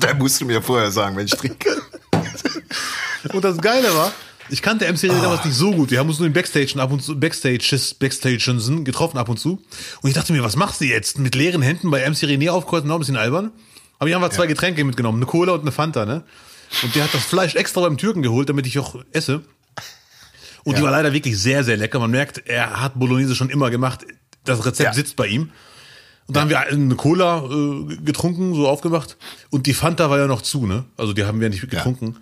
Da 0.00 0.14
musst 0.14 0.40
du 0.40 0.44
mir 0.44 0.60
vorher 0.62 0.90
sagen, 0.90 1.16
wenn 1.16 1.26
ich 1.26 1.32
trinke. 1.32 1.80
Und 3.32 3.44
das 3.44 3.58
Geile 3.58 3.94
war, 3.94 4.12
ich 4.50 4.60
kannte 4.60 4.84
MC 4.90 4.98
René 5.04 5.22
damals 5.22 5.44
nicht 5.44 5.54
so 5.56 5.72
gut. 5.72 5.90
Wir 5.90 5.98
haben 5.98 6.08
uns 6.08 6.18
nur 6.18 6.26
in 6.26 6.32
Backstage 6.34 6.74
ab 6.78 6.92
und 6.92 7.02
zu, 7.02 7.18
Backstages, 7.18 7.94
Backstages 7.94 8.44
getroffen 8.84 9.16
ab 9.16 9.28
und 9.30 9.38
zu. 9.40 9.62
Und 10.02 10.08
ich 10.10 10.14
dachte 10.14 10.32
mir, 10.34 10.42
was 10.44 10.56
machst 10.56 10.80
du 10.80 10.84
jetzt? 10.84 11.18
Mit 11.18 11.34
leeren 11.34 11.62
Händen 11.62 11.90
bei 11.90 12.00
MC 12.08 12.24
René 12.24 12.50
aufkreuzen, 12.50 12.88
noch 12.88 12.96
ein 12.96 12.98
bisschen 13.00 13.16
albern. 13.16 13.52
Habe 13.98 14.10
ich 14.10 14.16
einfach 14.16 14.28
zwei 14.30 14.46
Getränke 14.46 14.84
mitgenommen, 14.84 15.18
eine 15.18 15.26
Cola 15.26 15.52
und 15.54 15.62
eine 15.62 15.72
Fanta, 15.72 16.04
ne? 16.04 16.24
Und 16.82 16.94
der 16.94 17.04
hat 17.04 17.14
das 17.14 17.24
Fleisch 17.24 17.54
extra 17.54 17.80
beim 17.80 17.96
Türken 17.96 18.20
geholt, 18.22 18.48
damit 18.48 18.66
ich 18.66 18.78
auch 18.78 18.96
esse. 19.12 19.42
Und 20.64 20.76
die 20.76 20.80
Ja. 20.80 20.84
war 20.86 20.90
leider 20.90 21.12
wirklich 21.12 21.38
sehr, 21.38 21.62
sehr 21.64 21.76
lecker. 21.76 21.98
Man 21.98 22.10
merkt, 22.10 22.42
er 22.46 22.80
hat 22.82 22.98
Bolognese 22.98 23.34
schon 23.34 23.48
immer 23.50 23.70
gemacht. 23.70 24.00
Das 24.44 24.66
Rezept 24.66 24.88
Ja. 24.88 24.92
sitzt 24.92 25.16
bei 25.16 25.28
ihm. 25.28 25.50
Und 26.26 26.36
dann 26.36 26.42
haben 26.42 26.50
wir 26.50 26.60
eine 26.60 26.94
Cola 26.94 27.44
äh, 27.44 27.96
getrunken, 27.96 28.54
so 28.54 28.68
aufgemacht. 28.68 29.16
Und 29.50 29.66
die 29.66 29.74
Fanta 29.74 30.08
war 30.08 30.18
ja 30.18 30.26
noch 30.26 30.42
zu, 30.42 30.66
ne? 30.66 30.84
Also 30.96 31.12
die 31.12 31.24
haben 31.24 31.40
wir 31.40 31.50
nicht 31.50 31.68
getrunken. 31.68 32.16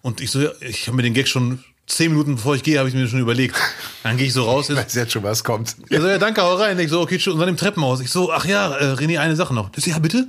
Und 0.00 0.20
ich 0.20 0.30
so, 0.30 0.40
ja, 0.40 0.50
ich 0.60 0.86
habe 0.86 0.96
mir 0.96 1.02
den 1.02 1.14
Gag 1.14 1.26
schon 1.26 1.64
zehn 1.86 2.12
Minuten 2.12 2.36
bevor 2.36 2.54
ich 2.54 2.62
gehe, 2.62 2.78
habe 2.78 2.88
ich 2.88 2.94
mir 2.94 3.08
schon 3.08 3.18
überlegt. 3.20 3.56
Dann 4.04 4.16
gehe 4.16 4.26
ich 4.26 4.32
so 4.32 4.44
raus. 4.44 4.70
Ich 4.70 4.76
weiß 4.76 4.94
jetzt 4.94 5.12
schon, 5.12 5.22
was 5.24 5.42
kommt. 5.42 5.76
er 5.90 6.00
so, 6.00 6.08
ja, 6.08 6.18
danke, 6.18 6.42
hau 6.42 6.54
rein. 6.54 6.78
Ich 6.78 6.90
so, 6.90 7.00
okay, 7.00 7.18
tschüss. 7.18 7.32
Und 7.32 7.40
dann 7.40 7.48
im 7.48 7.56
Treppenhaus. 7.56 8.00
Ich 8.00 8.10
so, 8.10 8.32
ach 8.32 8.44
ja, 8.44 8.76
äh, 8.76 8.92
René, 8.92 9.18
eine 9.18 9.34
Sache 9.34 9.54
noch. 9.54 9.70
Das 9.70 9.86
ja, 9.86 9.98
bitte? 9.98 10.28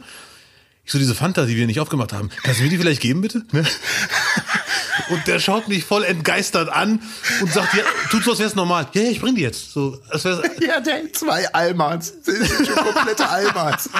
Ich 0.85 0.91
so, 0.91 0.97
diese 0.97 1.13
Fanta, 1.13 1.45
die 1.45 1.55
wir 1.55 1.67
nicht 1.67 1.79
aufgemacht 1.79 2.13
haben, 2.13 2.29
kannst 2.41 2.59
du 2.59 2.63
mir 2.63 2.69
die 2.69 2.77
vielleicht 2.77 3.01
geben, 3.01 3.21
bitte? 3.21 3.43
Ne? 3.51 3.63
Und 5.09 5.27
der 5.27 5.39
schaut 5.39 5.67
mich 5.67 5.83
voll 5.83 6.03
entgeistert 6.03 6.69
an 6.69 7.01
und 7.41 7.51
sagt, 7.51 7.73
ja, 7.73 7.83
tut 8.09 8.23
so, 8.23 8.31
als 8.31 8.39
wär's 8.39 8.55
normal. 8.55 8.87
Ja, 8.93 9.01
ja, 9.01 9.11
ich 9.11 9.21
bring 9.21 9.35
die 9.35 9.41
jetzt. 9.41 9.71
So, 9.71 9.99
als 10.09 10.25
wär's, 10.25 10.41
Ja, 10.61 10.79
der 10.79 11.03
hat 11.03 11.15
zwei 11.15 11.47
Almans. 11.53 12.13
Das 12.25 12.35
sind 12.35 12.67
schon 12.67 12.75
komplette 12.75 13.27
Almans. 13.27 13.89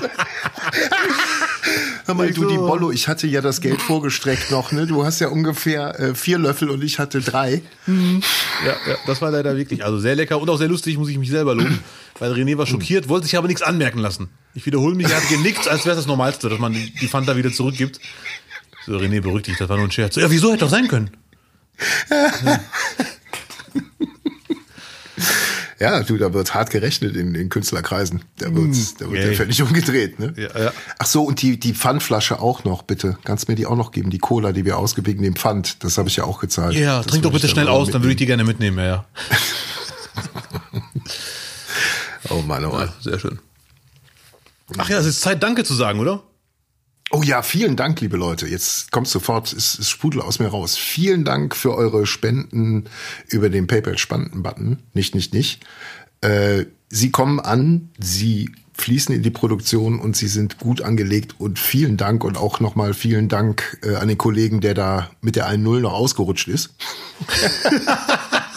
Hör 2.06 2.16
mal, 2.16 2.32
du, 2.32 2.48
die 2.48 2.58
Bollo, 2.58 2.92
ich 2.92 3.08
hatte 3.08 3.28
ja 3.28 3.42
das 3.42 3.62
Geld 3.62 3.82
vorgestreckt 3.82 4.52
noch, 4.52 4.72
ne? 4.72 4.88
Du 4.88 5.06
hast 5.06 5.20
ja 5.20 5.28
ungefähr 5.28 6.00
äh, 6.00 6.16
vier 6.16 6.40
Löffel 6.40 6.70
und 6.70 6.84
ich 6.84 7.00
hatte 7.00 7.22
drei. 7.22 7.62
Ja, 7.88 8.74
ja, 8.88 8.98
das 9.06 9.22
war 9.22 9.32
leider 9.32 9.56
wirklich, 9.58 9.84
also 9.84 10.00
sehr 10.00 10.16
lecker 10.16 10.40
und 10.40 10.50
auch 10.50 10.58
sehr 10.58 10.68
lustig, 10.68 10.98
muss 10.98 11.10
ich 11.10 11.18
mich 11.18 11.30
selber 11.30 11.56
loben, 11.56 11.80
weil 12.20 12.32
René 12.34 12.58
war 12.58 12.66
schockiert, 12.66 13.10
wollte 13.10 13.26
sich 13.28 13.38
aber 13.38 13.48
nichts 13.48 13.62
anmerken 13.62 14.00
lassen. 14.00 14.30
Ich 14.56 14.66
wiederhole 14.66 14.96
mich, 14.96 15.08
er 15.08 15.18
hat 15.18 15.30
genickt, 15.30 15.68
als 15.68 15.86
wäre 15.86 15.92
es 15.92 16.04
das 16.04 16.08
Normalste, 16.08 16.50
dass 16.50 16.60
man 16.60 16.74
die 16.74 17.08
Fanta 17.08 17.36
wieder 17.36 17.52
zurückgibt. 17.52 18.00
So, 18.86 18.98
René, 18.98 19.22
beruhig 19.22 19.44
dich, 19.44 19.58
das 19.58 19.70
war 19.70 19.78
nur 19.78 19.88
ein 19.88 19.92
Scherz. 19.92 20.15
Ja, 20.15 20.30
wieso 20.32 20.50
hätte 20.52 20.62
doch 20.65 20.70
sein 20.70 20.88
können? 20.88 21.12
Ja, 25.80 26.02
du, 26.04 26.18
da 26.18 26.34
wird 26.34 26.54
hart 26.54 26.72
gerechnet 26.72 27.15
in 27.15 27.34
den 27.34 27.48
Künstlerkreisen. 27.48 28.26
Da 28.38 28.54
wird, 28.54 28.76
da 29.02 29.10
wird 29.10 29.24
der 29.24 29.34
völlig 29.34 29.62
umgedreht, 29.62 30.20
ne? 30.20 30.34
Ja, 30.36 30.63
ja. 30.63 30.74
Ach 30.98 31.06
so, 31.06 31.24
und 31.24 31.42
die, 31.42 31.58
die 31.58 31.74
Pfandflasche 31.74 32.42
auch 32.42 32.65
noch, 32.65 32.82
bitte. 32.84 33.18
Kannst 33.24 33.48
mir 33.48 33.56
die 33.56 33.65
auch 33.65 33.78
noch 33.78 33.92
geben, 33.94 34.10
die 34.10 34.18
Cola, 34.18 34.52
die 34.52 34.65
wir 34.65 34.78
ausgewegen 34.78 35.24
dem 35.24 35.38
Pfand. 35.38 35.82
Das 35.86 35.98
habe 35.98 36.10
ich 36.10 36.18
ja 36.18 36.26
auch 36.26 36.42
gezahlt. 36.42 36.76
Ja, 36.76 36.98
Das 36.98 37.08
trink 37.08 37.24
doch 37.24 37.32
bitte 37.32 37.48
schnell 37.48 37.70
aus, 37.70 37.92
dann 37.92 38.02
würde 38.02 38.12
ich 38.12 38.18
die 38.18 38.26
mitnehmen. 38.26 38.58
gerne 38.58 38.74
mitnehmen, 38.74 38.78
ja, 38.80 38.86
ja. 38.86 39.06
Oh 42.30 42.42
Mann, 42.42 42.65
oh 42.65 42.74
Mann. 42.74 42.89
Sehr 43.00 43.18
schön. 43.18 43.39
Ach 44.78 44.88
ja, 44.89 45.00
es 45.00 45.06
ist 45.06 45.22
Zeit, 45.22 45.42
Danke 45.42 45.63
zu 45.63 45.74
sagen, 45.74 46.00
oder? 46.00 46.22
Oh 47.12 47.24
ja, 47.24 47.41
vielen 47.41 47.76
Dank, 47.76 48.02
liebe 48.02 48.17
Leute. 48.17 48.48
Jetzt 48.48 48.91
kommt 48.91 49.08
sofort, 49.08 49.52
es, 49.52 49.80
es 49.80 49.89
sprudelt 49.89 50.24
aus 50.24 50.39
mir 50.39 50.48
raus. 50.48 50.78
Vielen 50.78 51.24
Dank 51.24 51.56
für 51.56 51.74
eure 51.74 52.06
Spenden 52.06 52.86
über 53.28 53.50
den 53.50 53.65
PayPal-Spenden-Button. 53.65 54.78
Nicht, 54.93 55.15
nicht, 55.15 55.34
nicht. 55.34 55.65
Äh, 56.22 56.65
sie 56.89 57.10
kommen 57.10 57.39
an, 57.39 57.89
sie 57.98 58.52
fließen 58.74 59.13
in 59.13 59.24
die 59.24 59.32
Produktion 59.32 60.00
und 60.00 60.15
sie 60.15 60.28
sind 60.28 60.60
gut 60.60 60.82
angelegt 60.82 61.36
und 61.39 61.60
vielen 61.60 61.98
Dank 61.98 62.24
und 62.24 62.38
auch 62.38 62.60
nochmal 62.60 62.93
vielen 62.93 63.28
Dank 63.28 63.80
äh, 63.84 63.95
an 63.95 64.08
den 64.08 64.17
Kollegen, 64.17 64.62
der 64.62 64.74
da 64.76 65.10
mit 65.22 65.36
der 65.36 65.50
1-0 65.50 65.80
noch 65.80 65.93
ausgerutscht 65.93 66.48
ist. 66.48 66.76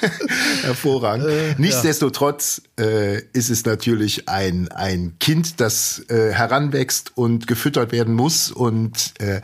Hervorragend. 0.62 1.58
Nichtsdestotrotz 1.58 2.62
äh, 2.78 3.22
ist 3.32 3.50
es 3.50 3.64
natürlich 3.64 4.28
ein, 4.28 4.68
ein 4.68 5.14
Kind, 5.20 5.60
das 5.60 6.02
äh, 6.08 6.32
heranwächst 6.32 7.12
und 7.16 7.46
gefüttert 7.46 7.92
werden 7.92 8.14
muss. 8.14 8.50
Und 8.50 9.14
äh, 9.20 9.40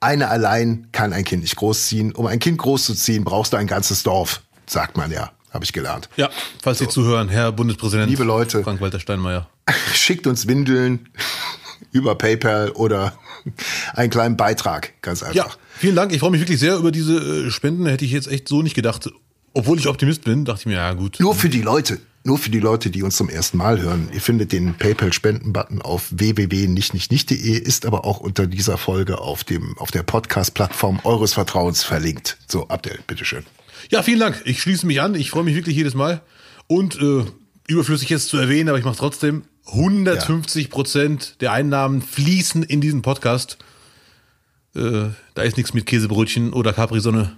eine 0.00 0.28
allein 0.28 0.88
kann 0.92 1.12
ein 1.12 1.24
Kind 1.24 1.42
nicht 1.42 1.56
großziehen. 1.56 2.12
Um 2.12 2.26
ein 2.26 2.38
Kind 2.38 2.58
großzuziehen, 2.58 3.24
brauchst 3.24 3.52
du 3.52 3.56
ein 3.56 3.66
ganzes 3.66 4.02
Dorf, 4.02 4.42
sagt 4.66 4.96
man 4.96 5.10
ja. 5.10 5.32
Habe 5.52 5.64
ich 5.64 5.74
gelernt. 5.74 6.08
Ja, 6.16 6.30
falls 6.62 6.78
Sie 6.78 6.88
zuhören, 6.88 7.28
Herr 7.28 7.52
Bundespräsident. 7.52 8.08
Liebe 8.08 8.24
Leute. 8.24 8.62
Frank-Walter 8.62 8.98
Steinmeier. 8.98 9.50
Schickt 9.92 10.26
uns 10.26 10.48
Windeln 10.48 11.10
über 11.92 12.14
PayPal 12.14 12.70
oder 12.70 13.12
einen 13.94 14.08
kleinen 14.08 14.38
Beitrag. 14.38 14.94
Ganz 15.02 15.20
Ja, 15.20 15.26
einfach. 15.44 15.58
vielen 15.76 15.94
Dank. 15.94 16.12
Ich 16.12 16.20
freue 16.20 16.30
mich 16.30 16.40
wirklich 16.40 16.58
sehr 16.58 16.76
über 16.76 16.90
diese 16.90 17.18
äh, 17.18 17.50
Spenden. 17.50 17.84
Hätte 17.84 18.04
ich 18.06 18.12
jetzt 18.12 18.28
echt 18.28 18.48
so 18.48 18.62
nicht 18.62 18.74
gedacht. 18.74 19.10
Obwohl 19.54 19.78
ich 19.78 19.88
Optimist 19.88 20.24
bin, 20.24 20.44
dachte 20.44 20.60
ich 20.60 20.66
mir, 20.66 20.74
ja 20.74 20.92
gut. 20.94 21.18
Nur 21.20 21.34
für 21.34 21.48
die 21.48 21.62
Leute, 21.62 22.00
nur 22.24 22.38
für 22.38 22.50
die 22.50 22.60
Leute, 22.60 22.90
die 22.90 23.02
uns 23.02 23.16
zum 23.16 23.28
ersten 23.28 23.58
Mal 23.58 23.80
hören. 23.80 24.08
Ihr 24.12 24.20
findet 24.20 24.52
den 24.52 24.74
PayPal-Spenden-Button 24.74 25.82
auf 25.82 26.08
www.nichtnichtnicht.de, 26.10 27.58
ist 27.58 27.84
aber 27.84 28.04
auch 28.04 28.20
unter 28.20 28.46
dieser 28.46 28.78
Folge 28.78 29.18
auf 29.18 29.44
dem, 29.44 29.76
auf 29.78 29.90
der 29.90 30.04
Podcast-Plattform 30.04 31.00
eures 31.04 31.34
Vertrauens 31.34 31.82
verlinkt. 31.82 32.38
So, 32.46 32.68
Abdel, 32.68 33.00
bitteschön. 33.06 33.44
Ja, 33.90 34.02
vielen 34.02 34.20
Dank. 34.20 34.40
Ich 34.44 34.62
schließe 34.62 34.86
mich 34.86 35.00
an. 35.00 35.14
Ich 35.14 35.30
freue 35.30 35.44
mich 35.44 35.54
wirklich 35.54 35.76
jedes 35.76 35.94
Mal. 35.94 36.22
Und 36.68 37.00
äh, 37.00 37.24
überflüssig 37.66 38.08
jetzt 38.08 38.28
zu 38.28 38.38
erwähnen, 38.38 38.68
aber 38.68 38.78
ich 38.78 38.84
mache 38.84 38.96
trotzdem. 38.96 39.42
150 39.66 40.70
Prozent 40.70 41.40
der 41.40 41.52
Einnahmen 41.52 42.02
fließen 42.02 42.62
in 42.62 42.80
diesen 42.80 43.02
Podcast. 43.02 43.58
Äh, 44.74 45.10
da 45.34 45.42
ist 45.42 45.56
nichts 45.56 45.74
mit 45.74 45.86
Käsebrötchen 45.86 46.52
oder 46.52 46.72
Capri-Sonne. 46.72 47.36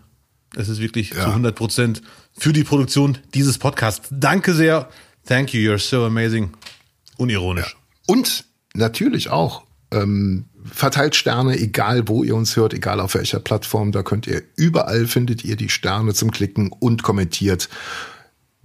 Es 0.56 0.68
ist 0.68 0.80
wirklich 0.80 1.10
Ja. 1.10 1.24
zu 1.24 1.32
100 1.32 1.54
Prozent 1.54 2.02
für 2.36 2.52
die 2.52 2.64
Produktion 2.64 3.18
dieses 3.34 3.58
Podcasts. 3.58 4.08
Danke 4.10 4.54
sehr. 4.54 4.88
Thank 5.26 5.54
you. 5.54 5.60
You're 5.60 5.78
so 5.78 6.04
amazing. 6.04 6.50
Unironisch. 7.16 7.76
Und 8.06 8.44
natürlich 8.74 9.30
auch 9.30 9.64
ähm, 9.90 10.46
verteilt 10.70 11.14
Sterne, 11.14 11.58
egal 11.58 12.08
wo 12.08 12.24
ihr 12.24 12.34
uns 12.34 12.56
hört, 12.56 12.74
egal 12.74 13.00
auf 13.00 13.14
welcher 13.14 13.40
Plattform. 13.40 13.92
Da 13.92 14.02
könnt 14.02 14.26
ihr 14.26 14.42
überall 14.56 15.06
findet 15.06 15.44
ihr 15.44 15.56
die 15.56 15.68
Sterne 15.68 16.14
zum 16.14 16.30
Klicken 16.30 16.70
und 16.72 17.02
kommentiert. 17.02 17.68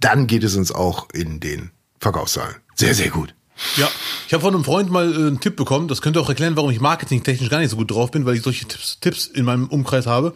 Dann 0.00 0.26
geht 0.26 0.44
es 0.44 0.56
uns 0.56 0.72
auch 0.72 1.08
in 1.12 1.40
den 1.40 1.70
Verkaufszahlen. 1.98 2.56
Sehr, 2.74 2.94
sehr 2.94 3.10
gut. 3.10 3.34
Ja, 3.76 3.90
ich 4.26 4.32
habe 4.32 4.42
von 4.42 4.54
einem 4.54 4.64
Freund 4.64 4.90
mal 4.90 5.12
äh, 5.12 5.16
einen 5.16 5.40
Tipp 5.40 5.56
bekommen. 5.56 5.88
Das 5.88 6.02
könnte 6.02 6.20
auch 6.20 6.28
erklären, 6.28 6.56
warum 6.56 6.70
ich 6.70 6.80
marketingtechnisch 6.80 7.50
gar 7.50 7.58
nicht 7.58 7.70
so 7.70 7.76
gut 7.76 7.90
drauf 7.90 8.10
bin, 8.10 8.26
weil 8.26 8.36
ich 8.36 8.42
solche 8.42 8.66
Tipps, 8.66 8.98
Tipps 9.00 9.26
in 9.26 9.44
meinem 9.44 9.66
Umkreis 9.68 10.06
habe. 10.06 10.34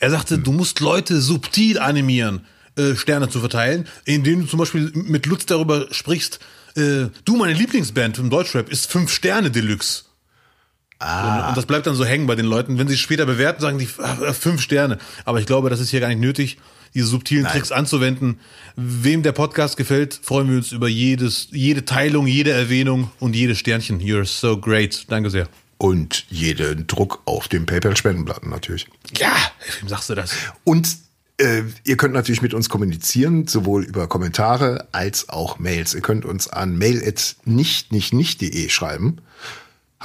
Er 0.00 0.10
sagte, 0.10 0.38
du 0.38 0.52
musst 0.52 0.80
Leute 0.80 1.20
subtil 1.20 1.78
animieren, 1.78 2.46
äh, 2.76 2.94
Sterne 2.94 3.28
zu 3.28 3.40
verteilen, 3.40 3.86
indem 4.04 4.42
du 4.42 4.46
zum 4.46 4.58
Beispiel 4.58 4.90
mit 4.94 5.26
Lutz 5.26 5.46
darüber 5.46 5.86
sprichst, 5.92 6.40
äh, 6.76 7.06
du, 7.24 7.36
meine 7.36 7.52
Lieblingsband 7.52 8.18
im 8.18 8.30
Deutschrap 8.30 8.68
ist 8.68 8.90
fünf 8.90 9.12
Sterne 9.12 9.50
Deluxe. 9.50 10.04
Ah. 10.98 11.48
Und 11.48 11.56
das 11.56 11.66
bleibt 11.66 11.86
dann 11.86 11.94
so 11.94 12.04
hängen 12.04 12.26
bei 12.26 12.34
den 12.34 12.46
Leuten. 12.46 12.78
Wenn 12.78 12.88
sie 12.88 12.94
es 12.94 13.00
später 13.00 13.26
bewerten, 13.26 13.60
sagen 13.60 13.78
die 13.78 13.88
ah, 13.98 14.32
fünf 14.32 14.60
Sterne. 14.60 14.98
Aber 15.24 15.38
ich 15.38 15.46
glaube, 15.46 15.70
das 15.70 15.80
ist 15.80 15.90
hier 15.90 16.00
gar 16.00 16.08
nicht 16.08 16.20
nötig, 16.20 16.58
diese 16.94 17.06
subtilen 17.06 17.44
Tricks 17.46 17.72
anzuwenden. 17.72 18.38
Wem 18.76 19.22
der 19.22 19.32
Podcast 19.32 19.76
gefällt, 19.76 20.18
freuen 20.22 20.48
wir 20.48 20.56
uns 20.56 20.72
über 20.72 20.88
jedes, 20.88 21.48
jede 21.50 21.84
Teilung, 21.84 22.26
jede 22.26 22.52
Erwähnung 22.52 23.10
und 23.20 23.36
jedes 23.36 23.58
Sternchen. 23.58 24.00
You're 24.00 24.24
so 24.24 24.58
great. 24.58 25.06
Danke 25.08 25.30
sehr. 25.30 25.48
Und 25.76 26.24
jeden 26.30 26.86
Druck 26.86 27.20
auf 27.24 27.48
dem 27.48 27.66
PayPal-Spendenblatt 27.66 28.46
natürlich. 28.46 28.86
Ja, 29.18 29.34
wem 29.80 29.88
sagst 29.88 30.08
du 30.08 30.14
das? 30.14 30.32
Und 30.62 30.88
äh, 31.38 31.62
ihr 31.84 31.96
könnt 31.96 32.14
natürlich 32.14 32.42
mit 32.42 32.54
uns 32.54 32.68
kommunizieren, 32.68 33.48
sowohl 33.48 33.82
über 33.82 34.06
Kommentare 34.06 34.86
als 34.92 35.28
auch 35.28 35.58
Mails. 35.58 35.94
Ihr 35.94 36.00
könnt 36.00 36.24
uns 36.24 36.46
an 36.48 36.78
mail.nichtnichtnicht.de 36.78 38.68
schreiben. 38.68 39.18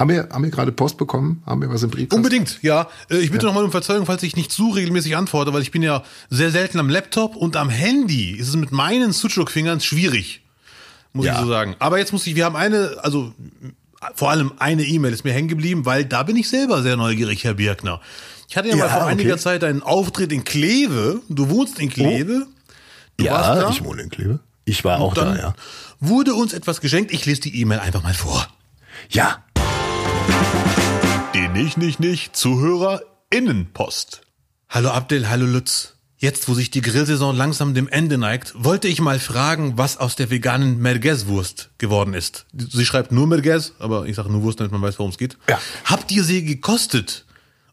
Haben 0.00 0.08
wir, 0.10 0.28
haben 0.32 0.42
wir 0.42 0.50
gerade 0.50 0.72
Post 0.72 0.96
bekommen? 0.96 1.42
Haben 1.44 1.60
wir 1.60 1.68
was 1.68 1.82
im 1.82 1.90
Brief? 1.90 2.10
Unbedingt, 2.12 2.58
ja. 2.62 2.88
Äh, 3.10 3.18
Ich 3.18 3.30
bitte 3.30 3.44
nochmal 3.44 3.64
um 3.64 3.70
Verzeihung, 3.70 4.06
falls 4.06 4.22
ich 4.22 4.34
nicht 4.34 4.50
zu 4.50 4.70
regelmäßig 4.70 5.14
antworte, 5.14 5.52
weil 5.52 5.60
ich 5.60 5.70
bin 5.72 5.82
ja 5.82 6.02
sehr 6.30 6.50
selten 6.50 6.78
am 6.80 6.88
Laptop 6.88 7.36
und 7.36 7.54
am 7.54 7.68
Handy 7.68 8.30
ist 8.32 8.48
es 8.48 8.56
mit 8.56 8.72
meinen 8.72 9.12
Sucuk-Fingern 9.12 9.80
schwierig. 9.80 10.40
Muss 11.12 11.26
Ja. 11.26 11.34
ich 11.34 11.40
so 11.40 11.48
sagen. 11.48 11.76
Aber 11.80 11.98
jetzt 11.98 12.12
muss 12.14 12.26
ich, 12.26 12.34
wir 12.34 12.46
haben 12.46 12.56
eine, 12.56 12.96
also 13.02 13.34
vor 14.14 14.30
allem 14.30 14.52
eine 14.58 14.84
E-Mail 14.84 15.12
ist 15.12 15.24
mir 15.24 15.32
hängen 15.34 15.48
geblieben, 15.48 15.84
weil 15.84 16.06
da 16.06 16.22
bin 16.22 16.34
ich 16.36 16.48
selber 16.48 16.80
sehr 16.82 16.96
neugierig, 16.96 17.44
Herr 17.44 17.54
Birkner. 17.54 18.00
Ich 18.48 18.56
hatte 18.56 18.68
ja, 18.70 18.76
mal 18.76 18.86
Ja, 18.86 18.88
vor 18.90 19.02
okay. 19.02 19.10
einiger 19.12 19.36
Zeit 19.36 19.62
einen 19.64 19.82
Auftritt 19.82 20.32
in 20.32 20.44
Kleve. 20.44 21.20
Du 21.28 21.50
wohnst 21.50 21.78
in 21.78 21.90
Kleve. 21.90 22.46
Du 23.18 23.26
warst 23.26 23.62
ja, 23.62 23.68
ich 23.68 23.84
wohne 23.84 24.00
in 24.00 24.08
Kleve. 24.08 24.40
Ich 24.64 24.82
war 24.82 24.98
auch 24.98 25.12
Dann 25.12 25.34
da, 25.34 25.40
ja. 25.40 25.54
wurde 26.00 26.32
uns 26.34 26.54
etwas 26.54 26.80
geschenkt. 26.80 27.12
Ich 27.12 27.26
lese 27.26 27.42
die 27.42 27.60
E-Mail 27.60 27.80
einfach 27.80 28.02
mal 28.02 28.14
vor. 28.14 28.48
Ja, 29.10 29.44
Die 31.34 31.48
nicht, 31.48 31.76
nicht, 31.76 32.00
nicht 32.00 32.36
Zuhörer 32.36 33.02
Innenpost. 33.30 34.22
Hallo 34.68 34.90
Abdel, 34.90 35.28
hallo 35.28 35.46
Lutz. 35.46 35.94
Jetzt, 36.16 36.48
wo 36.48 36.54
sich 36.54 36.70
die 36.70 36.82
Grillsaison 36.82 37.34
langsam 37.34 37.72
dem 37.72 37.88
Ende 37.88 38.18
neigt, 38.18 38.52
wollte 38.54 38.88
ich 38.88 39.00
mal 39.00 39.18
fragen, 39.18 39.78
was 39.78 39.96
aus 39.96 40.16
der 40.16 40.28
veganen 40.28 40.78
Merguez-Wurst 40.78 41.70
geworden 41.78 42.12
ist. 42.12 42.44
Sie 42.52 42.84
schreibt 42.84 43.10
nur 43.10 43.26
Merguez, 43.26 43.72
aber 43.78 44.04
ich 44.04 44.16
sage 44.16 44.30
nur 44.30 44.42
Wurst, 44.42 44.60
damit 44.60 44.70
man 44.70 44.82
weiß, 44.82 44.98
worum 44.98 45.12
es 45.12 45.16
geht. 45.16 45.38
Ja. 45.48 45.58
Habt 45.86 46.12
ihr 46.12 46.22
sie 46.22 46.44
gekostet? 46.44 47.24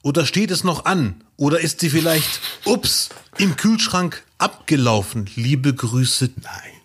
Oder 0.02 0.26
steht 0.26 0.52
es 0.52 0.64
noch 0.64 0.86
an? 0.86 1.24
Oder 1.36 1.60
ist 1.60 1.82
sie 1.82 1.90
vielleicht, 1.90 2.40
ups, 2.64 3.10
im 3.38 3.58
Kühlschrank 3.58 4.24
abgelaufen? 4.38 5.30
Liebe 5.36 5.74
Grüße. 5.74 6.30
Nein. 6.42 6.77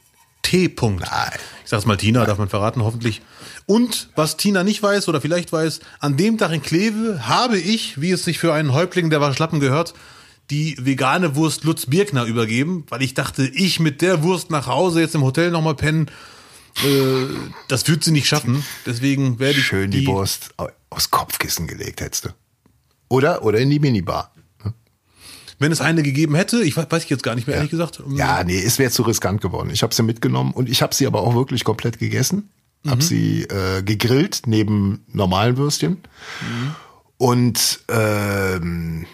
T. 0.42 0.66
-Punkt. 0.68 1.00
Nein. 1.00 1.38
Ich 1.64 1.70
sag's 1.70 1.86
mal 1.86 1.96
Tina, 1.96 2.24
darf 2.26 2.38
man 2.38 2.48
verraten, 2.48 2.82
hoffentlich. 2.82 3.22
Und 3.66 4.10
was 4.16 4.36
Tina 4.36 4.64
nicht 4.64 4.82
weiß 4.82 5.08
oder 5.08 5.20
vielleicht 5.20 5.52
weiß, 5.52 5.80
an 6.00 6.16
dem 6.16 6.36
Tag 6.36 6.52
in 6.52 6.62
Kleve 6.62 7.26
habe 7.28 7.58
ich, 7.58 8.00
wie 8.00 8.10
es 8.10 8.24
sich 8.24 8.38
für 8.38 8.52
einen 8.52 8.72
Häuptling 8.72 9.08
der 9.08 9.20
Waschlappen 9.20 9.60
gehört, 9.60 9.94
die 10.50 10.76
vegane 10.80 11.36
Wurst 11.36 11.64
Lutz 11.64 11.86
Birkner 11.86 12.24
übergeben, 12.24 12.84
weil 12.88 13.00
ich 13.02 13.14
dachte, 13.14 13.44
ich 13.46 13.78
mit 13.80 14.02
der 14.02 14.22
Wurst 14.22 14.50
nach 14.50 14.66
Hause 14.66 15.00
jetzt 15.00 15.14
im 15.14 15.22
Hotel 15.22 15.50
nochmal 15.50 15.76
pennen, 15.76 16.08
äh, 16.84 17.26
das 17.68 17.86
wird 17.88 18.02
sie 18.04 18.10
nicht 18.10 18.26
schaffen. 18.26 18.64
Deswegen 18.84 19.38
werde 19.38 19.58
ich 19.60 19.64
Schön 19.64 19.90
die, 19.90 20.06
Wurst 20.06 20.50
au- 20.58 20.68
aufs 20.90 21.10
Kopfkissen 21.10 21.66
gelegt 21.68 22.00
hättest 22.00 22.26
du. 22.26 22.28
Oder, 23.08 23.44
oder 23.44 23.58
in 23.58 23.70
die 23.70 23.78
Minibar. 23.78 24.32
Wenn 25.62 25.72
es 25.72 25.80
eine 25.80 26.02
gegeben 26.02 26.34
hätte, 26.34 26.62
ich 26.62 26.76
weiß, 26.76 27.04
ich 27.04 27.10
jetzt 27.10 27.22
gar 27.22 27.34
nicht 27.34 27.46
mehr, 27.46 27.56
ehrlich 27.56 27.70
gesagt. 27.70 28.02
Ja, 28.14 28.44
nee, 28.44 28.58
es 28.58 28.78
wäre 28.78 28.90
zu 28.90 29.02
riskant 29.02 29.40
geworden. 29.40 29.70
Ich 29.72 29.82
habe 29.82 29.94
sie 29.94 30.02
mitgenommen 30.02 30.52
und 30.52 30.68
ich 30.68 30.82
habe 30.82 30.94
sie 30.94 31.06
aber 31.06 31.22
auch 31.22 31.34
wirklich 31.34 31.64
komplett 31.64 31.98
gegessen. 31.98 32.50
Hab 32.86 33.00
sie 33.00 33.44
äh, 33.44 33.82
gegrillt 33.82 34.42
neben 34.46 35.04
normalen 35.12 35.56
Würstchen. 35.56 35.98
Und 37.16 37.80
ähm, 37.88 39.06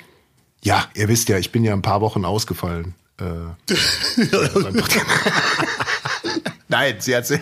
ja, 0.62 0.86
ihr 0.94 1.08
wisst 1.08 1.28
ja, 1.28 1.36
ich 1.36 1.52
bin 1.52 1.64
ja 1.64 1.74
ein 1.74 1.82
paar 1.82 2.00
Wochen 2.00 2.24
ausgefallen. 2.24 2.94
Äh, 3.20 3.24
Nein, 6.68 6.96
sie 6.98 7.16
hat 7.16 7.26
sehr, 7.26 7.40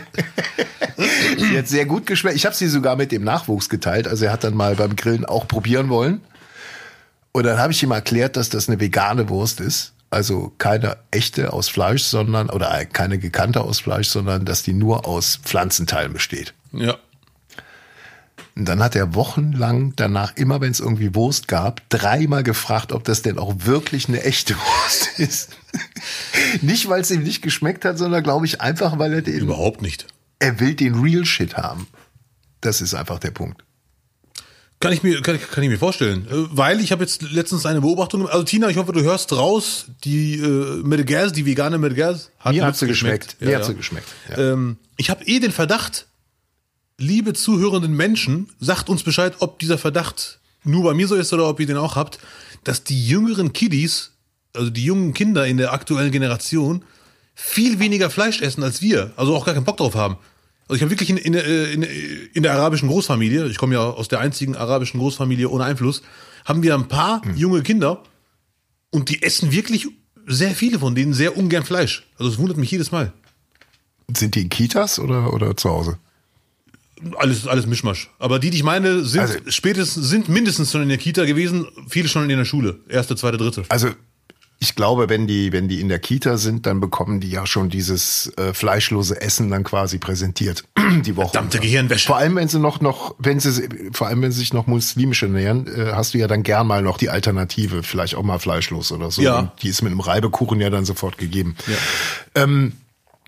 sie 1.38 1.59
hat 1.59 1.69
sehr 1.69 1.85
gut 1.85 2.07
geschmeckt. 2.07 2.37
Ich 2.37 2.47
habe 2.47 2.55
sie 2.55 2.69
sogar 2.69 2.97
mit 2.97 3.12
dem 3.12 3.25
Nachwuchs 3.25 3.69
geteilt. 3.69 4.07
Also 4.09 4.25
er 4.25 4.33
hat 4.33 4.45
dann 4.45 4.55
mal 4.55 4.77
beim 4.77 4.97
Grillen 4.97 5.25
auch 5.25 5.49
probieren 5.49 5.88
wollen. 5.88 6.21
Und 7.37 7.44
dann 7.44 7.59
habe 7.59 7.70
ich 7.70 7.83
ihm 7.83 7.90
erklärt, 7.90 8.38
dass 8.38 8.49
das 8.49 8.66
eine 8.66 8.81
vegane 8.81 9.29
Wurst 9.29 9.61
ist. 9.61 9.92
Also 10.09 10.55
keine 10.57 10.96
echte 11.11 11.53
aus 11.53 11.68
Fleisch, 11.68 12.03
sondern, 12.05 12.49
oder 12.49 12.83
keine 12.87 13.18
gekannte 13.18 13.61
aus 13.61 13.79
Fleisch, 13.79 14.09
sondern 14.09 14.46
dass 14.46 14.62
die 14.62 14.72
nur 14.72 15.07
aus 15.07 15.38
Pflanzenteilen 15.44 16.14
besteht. 16.14 16.55
Ja. 16.72 16.96
Und 18.57 18.64
dann 18.64 18.83
hat 18.83 18.96
er 18.96 19.14
wochenlang 19.14 19.92
danach, 19.96 20.35
immer 20.37 20.62
wenn 20.62 20.70
es 20.70 20.81
irgendwie 20.81 21.14
Wurst 21.14 21.46
gab, 21.46 21.87
dreimal 21.90 22.42
gefragt, 22.42 22.90
ob 22.90 23.05
das 23.05 23.20
denn 23.20 23.38
auch 23.38 23.53
wirklich 23.66 24.09
eine 24.09 24.22
echte 24.22 24.55
Wurst 24.57 25.18
ist. 25.18 25.59
nicht, 26.62 26.88
weil 26.88 27.03
es 27.03 27.11
ihm 27.11 27.22
nicht 27.22 27.42
geschmeckt 27.42 27.85
hat, 27.85 27.99
sondern 27.99 28.22
glaube 28.22 28.46
ich 28.46 28.62
einfach, 28.62 28.99
weil 28.99 29.12
er 29.12 29.20
den, 29.20 29.40
Überhaupt 29.40 29.83
nicht. 29.83 30.07
er 30.38 30.59
will 30.59 30.75
den 30.75 30.94
Real 31.03 31.27
Shit 31.27 31.59
haben. 31.59 31.87
Das 32.62 32.81
ist 32.81 32.94
einfach 32.94 33.18
der 33.18 33.33
Punkt. 33.33 33.65
Kann 34.78 34.92
ich 34.92 35.02
mir, 35.02 35.22
kann, 35.22 35.36
ich- 35.36 35.48
kann 35.50 35.64
ich 35.64 35.70
mir 35.70 35.78
vorstellen. 35.78 36.26
Äh, 36.28 36.34
Weil 36.50 36.80
ich 36.80 36.92
habe 36.92 37.02
jetzt 37.02 37.22
letztens 37.22 37.64
eine 37.64 37.80
Beobachtung 37.80 38.20
gemacht. 38.20 38.34
Also 38.34 38.44
Tina, 38.44 38.68
ich 38.68 38.76
hoffe, 38.76 38.92
du 38.92 39.00
hörst 39.02 39.32
raus, 39.32 39.86
die 40.04 40.34
äh, 40.34 40.82
Merguez, 40.82 41.32
die 41.32 41.46
vegane 41.46 41.78
Merguez, 41.78 42.30
hat 42.38 42.54
Mir 42.54 42.64
hat 42.64 42.76
sie 42.76 42.86
geschmeckt. 42.86 43.36
Mir 43.40 43.50
Ja, 43.50 43.56
hat 43.56 43.62
ja. 43.62 43.68
sie 43.68 43.74
geschmeckt. 43.74 44.06
Ja. 44.30 44.52
Ähm, 44.52 44.76
ich 44.98 45.08
habe 45.08 45.24
eh 45.24 45.38
den 45.40 45.50
Verdacht, 45.52 46.06
liebe 46.98 47.32
zuhörenden 47.32 47.94
Menschen, 47.94 48.48
sagt 48.60 48.88
uns 48.90 49.02
Bescheid, 49.02 49.34
ob 49.40 49.58
dieser 49.58 49.78
Verdacht 49.78 50.40
nur 50.64 50.82
bei 50.84 50.94
mir 50.94 51.06
so 51.08 51.14
ist 51.14 51.32
oder 51.32 51.48
ob 51.48 51.58
ihr 51.60 51.66
den 51.66 51.76
auch 51.78 51.96
habt, 51.96 52.18
dass 52.64 52.84
die 52.84 53.06
jüngeren 53.06 53.52
Kiddies, 53.52 54.10
also 54.52 54.68
die 54.70 54.84
jungen 54.84 55.14
Kinder 55.14 55.46
in 55.46 55.56
der 55.56 55.72
aktuellen 55.72 56.10
Generation, 56.12 56.82
viel 57.34 57.78
weniger 57.78 58.10
Fleisch 58.10 58.40
essen 58.42 58.62
als 58.62 58.80
wir, 58.82 59.12
also 59.16 59.36
auch 59.36 59.44
gar 59.44 59.54
keinen 59.54 59.64
Bock 59.64 59.76
drauf 59.76 59.94
haben. 59.94 60.16
Also 60.68 60.76
ich 60.76 60.83
habe 60.83 60.90
wirklich 60.90 61.11
in, 61.11 61.16
in, 61.16 61.35
in, 61.35 61.83
in 62.35 62.42
der 62.42 62.52
arabischen 62.55 62.88
Großfamilie, 62.88 63.46
ich 63.48 63.57
komme 63.59 63.74
ja 63.74 63.81
aus 63.83 64.09
der 64.09 64.18
einzigen 64.20 64.57
arabischen 64.57 64.98
Großfamilie 64.98 65.48
ohne 65.48 65.64
Einfluss, 65.64 66.02
haben 66.44 66.62
wir 66.62 66.74
ein 66.74 66.88
paar 66.88 67.22
junge 67.37 67.62
Kinder 67.62 68.02
und 68.90 69.09
die 69.09 69.22
essen 69.22 69.52
wirklich 69.52 69.87
sehr 70.26 70.50
viele 70.57 70.81
von 70.81 70.94
denen 70.96 71.14
sehr 71.14 71.37
ungern 71.37 71.64
Fleisch. 71.64 72.05
Also 72.18 72.33
es 72.33 72.38
wundert 72.38 72.57
mich 72.57 72.70
jedes 72.70 72.90
Mal. 72.90 73.12
Sind 74.16 74.35
die 74.35 74.42
in 74.42 74.48
Kitas 74.48 74.98
oder, 74.98 75.33
oder 75.33 75.57
zu 75.57 75.70
Hause? 75.70 75.98
Alles, 77.18 77.46
alles 77.46 77.66
Mischmasch. 77.66 78.11
Aber 78.18 78.38
die, 78.38 78.50
die 78.50 78.57
ich 78.57 78.62
meine, 78.64 79.05
sind 79.05 79.20
Also- 79.20 79.38
spätestens, 79.48 80.09
sind 80.09 80.29
mindestens 80.29 80.72
schon 80.72 80.83
in 80.83 80.88
der 80.88 80.98
Kita 80.98 81.24
gewesen, 81.26 81.66
viele 81.88 82.09
schon 82.09 82.29
in 82.29 82.38
der 82.38 82.44
Schule. 82.44 82.81
Erste, 82.88 83.14
zweite, 83.16 83.37
dritte. 83.37 83.64
Also 83.68 83.90
ich 84.59 84.75
glaube, 84.75 85.09
wenn 85.09 85.27
die, 85.27 85.53
wenn 85.53 85.69
die 85.69 85.81
in 85.81 85.88
der 85.88 85.99
Kita 85.99 86.38
sind, 86.38 86.64
dann 86.66 86.81
bekommen 86.81 87.21
die 87.21 87.31
ja 87.31 87.47
schon 87.47 87.69
dieses 87.69 88.33
äh, 88.38 88.55
fleischlose 88.55 89.21
Essen 89.21 89.51
dann 89.51 89.64
quasi 89.64 89.99
präsentiert 89.99 90.64
die 91.05 91.16
Woche. 91.16 91.33
Verdammte 91.33 91.61
Gehirnwäsche. 91.61 92.07
Vor 92.07 92.16
allem, 92.16 92.37
wenn 92.37 92.49
sie 92.49 92.59
noch, 92.59 92.81
noch, 92.81 93.14
wenn 93.19 93.38
sie, 93.38 93.69
vor 93.92 94.07
allem, 94.07 94.23
wenn 94.23 94.33
sie 94.33 94.38
sich 94.38 94.55
noch 94.55 94.66
muslimisch 94.66 95.23
ernähren, 95.23 95.66
äh, 95.66 95.92
hast 95.92 96.14
du 96.14 96.19
ja 96.19 96.27
dann 96.27 96.42
gern 96.42 96.66
mal 96.66 96.83
noch 96.83 96.97
die 96.97 97.11
Alternative, 97.11 97.83
vielleicht 97.83 98.14
auch 98.14 98.23
mal 98.23 98.38
fleischlos 98.38 98.92
oder 98.92 99.11
so. 99.11 99.21
Ja. 99.21 99.38
Und 99.40 99.51
die 99.62 99.69
ist 99.69 99.83
mit 99.83 99.92
einem 99.92 100.01
Reibekuchen 100.01 100.61
ja 100.61 100.71
dann 100.71 100.87
sofort 100.87 101.19
gegeben. 101.19 101.57
Ähm, 102.35 102.73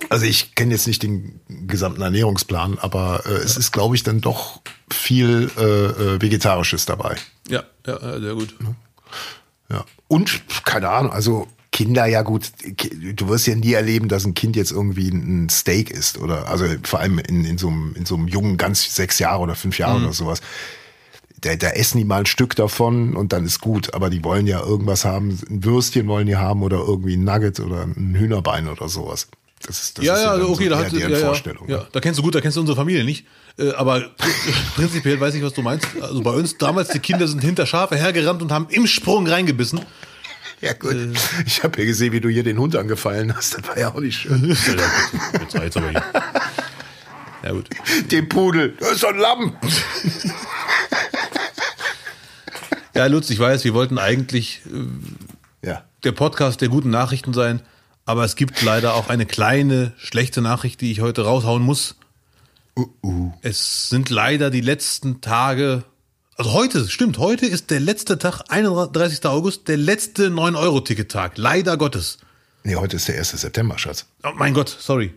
also 0.09 0.25
ich 0.25 0.55
kenne 0.55 0.73
jetzt 0.73 0.87
nicht 0.87 1.03
den 1.03 1.41
gesamten 1.49 2.01
Ernährungsplan, 2.01 2.79
aber 2.79 3.25
äh, 3.27 3.31
es 3.31 3.57
ist, 3.57 3.73
glaube 3.73 3.97
ich, 3.97 4.03
dann 4.03 4.21
doch 4.21 4.61
viel 4.91 5.51
äh, 5.59 5.63
äh, 5.63 6.23
Vegetarisches 6.23 6.87
dabei. 6.87 7.17
Ja, 7.49 7.65
ja, 7.87 7.99
ja, 8.01 8.21
sehr 8.21 8.35
gut. 8.35 8.55
Ja. 8.63 8.75
Und, 10.09 10.43
keine 10.65 10.89
Ahnung, 10.89 11.13
also 11.13 11.47
Kinder, 11.71 12.07
ja 12.07 12.23
gut, 12.23 12.51
du 13.15 13.29
wirst 13.29 13.47
ja 13.47 13.55
nie 13.55 13.73
erleben, 13.73 14.09
dass 14.09 14.25
ein 14.25 14.35
Kind 14.35 14.57
jetzt 14.57 14.73
irgendwie 14.73 15.11
ein 15.11 15.49
Steak 15.49 15.91
isst 15.91 16.19
oder, 16.19 16.49
also 16.49 16.65
vor 16.83 17.01
allem 17.01 17.19
in, 17.21 17.45
in, 17.45 17.59
so, 17.59 17.69
einem, 17.69 17.95
in 17.95 18.05
so 18.05 18.17
einem 18.17 18.27
jungen, 18.27 18.57
ganz 18.57 18.95
sechs 18.95 19.19
Jahre 19.19 19.41
oder 19.41 19.55
fünf 19.55 19.79
Jahre 19.79 19.99
oder 19.99 20.13
sowas. 20.13 20.41
Da, 21.41 21.55
da 21.55 21.69
essen 21.69 21.99
die 21.99 22.05
mal 22.05 22.21
ein 22.21 22.27
Stück 22.27 22.57
davon 22.57 23.15
und 23.15 23.33
dann 23.33 23.45
ist 23.45 23.61
gut. 23.61 23.95
Aber 23.95 24.11
die 24.11 24.25
wollen 24.25 24.49
ja 24.49 24.61
irgendwas 24.61 25.05
haben, 25.05 25.39
ein 25.49 25.63
Würstchen 25.63 26.09
wollen 26.09 26.27
die 26.27 26.37
haben 26.37 26.65
oder 26.65 26.79
irgendwie 26.79 27.17
ein 27.17 27.23
Nugget 27.23 27.61
oder 27.61 27.85
ein 27.85 28.17
Hühnerbein 28.19 28.69
oder 28.69 28.89
sowas. 28.89 29.29
Das 29.67 29.81
ist, 29.81 29.99
das 29.99 30.05
ja, 30.05 30.15
ist 30.15 30.23
ja, 30.23 30.37
dann 30.37 30.47
okay, 30.47 30.65
so 30.65 30.71
da 30.71 30.79
hat 30.79 30.93
ja, 30.93 31.09
ja, 31.09 31.19
Vorstellung. 31.19 31.69
ja, 31.69 31.79
ne? 31.79 31.87
da 31.93 32.01
kennst 32.01 32.19
du 32.19 32.23
gut, 32.23 32.35
da 32.35 32.41
kennst 32.41 32.57
du 32.57 32.61
unsere 32.61 32.77
Familie 32.77 33.05
nicht. 33.05 33.27
Äh, 33.59 33.73
aber 33.73 33.97
pr- 33.97 34.13
prinzipiell 34.77 35.21
weiß 35.21 35.35
ich, 35.35 35.43
was 35.43 35.53
du 35.53 35.63
meinst. 35.63 35.87
Also 36.01 36.23
bei 36.23 36.31
uns 36.31 36.57
damals, 36.59 36.89
die 36.91 37.01
Kinder 37.01 37.27
sind 37.27 37.41
hinter 37.43 37.67
Schafe 37.67 37.97
hergerannt 37.97 38.41
und 38.41 38.53
haben 38.53 38.69
im 38.71 38.87
Sprung 38.87 39.27
reingebissen. 39.27 39.81
Ja, 40.61 40.73
gut. 40.75 40.93
Äh. 40.93 41.13
Ich 41.47 41.63
habe 41.63 41.79
ja 41.81 41.87
gesehen, 41.87 42.13
wie 42.13 42.21
du 42.21 42.29
hier 42.29 42.43
den 42.45 42.59
Hund 42.59 42.77
angefallen 42.77 43.35
hast. 43.37 43.59
Das 43.59 43.69
war 43.69 43.79
ja 43.79 43.89
auch 43.93 44.01
nicht 44.01 44.19
schön. 44.21 44.45
Ja, 44.49 44.75
ja, 45.55 45.63
jetzt 45.65 45.77
aber 45.77 45.91
hier. 45.91 46.03
Ja, 47.45 47.53
gut. 47.53 47.69
Den 48.11 48.29
Pudel. 48.29 48.75
Das 48.81 48.93
ist 48.93 49.03
doch 49.05 49.11
ein 49.11 49.19
Lamm. 49.19 49.57
Ja, 52.95 53.07
Lutz, 53.07 53.31
ich 53.31 53.39
weiß, 53.39 53.65
wir 53.65 53.75
wollten 53.75 53.99
eigentlich 53.99 54.63
Ja. 55.63 55.85
der 56.05 56.13
Podcast 56.13 56.61
der 56.61 56.69
guten 56.69 56.91
Nachrichten 56.91 57.33
sein, 57.33 57.61
aber 58.09 58.25
es 58.25 58.37
gibt 58.37 58.63
leider 58.63 58.95
auch 58.95 59.11
eine 59.11 59.27
kleine 59.27 59.93
schlechte 59.99 60.41
Nachricht, 60.41 60.81
die 60.81 60.91
ich 60.91 61.03
heute 61.03 61.27
raushauen 61.27 61.63
muss. 61.63 61.97
Es 63.43 63.91
sind 63.91 64.09
leider 64.09 64.49
die 64.51 64.63
letzten 64.63 65.21
Tage, 65.21 65.85
also 66.37 66.55
heute, 66.55 66.89
stimmt, 66.89 67.19
heute 67.19 67.45
ist 67.45 67.71
der 67.71 67.81
letzte 67.81 68.19
Tag, 68.19 68.45
31. 68.49 69.27
August, 69.27 69.69
der 69.69 69.77
letzte 69.77 70.29
9-Euro-Ticket-Tag. 70.29 71.37
Leider 71.37 71.77
Gottes. 71.77 72.17
Nee, 72.65 72.77
heute 72.77 72.97
ist 72.97 73.09
der 73.09 73.19
1. 73.19 73.29
September, 73.33 73.79
Schatz. 73.79 74.07
Oh 74.25 74.31
mein 74.35 74.55
Gott, 74.55 74.75
sorry. 74.81 75.13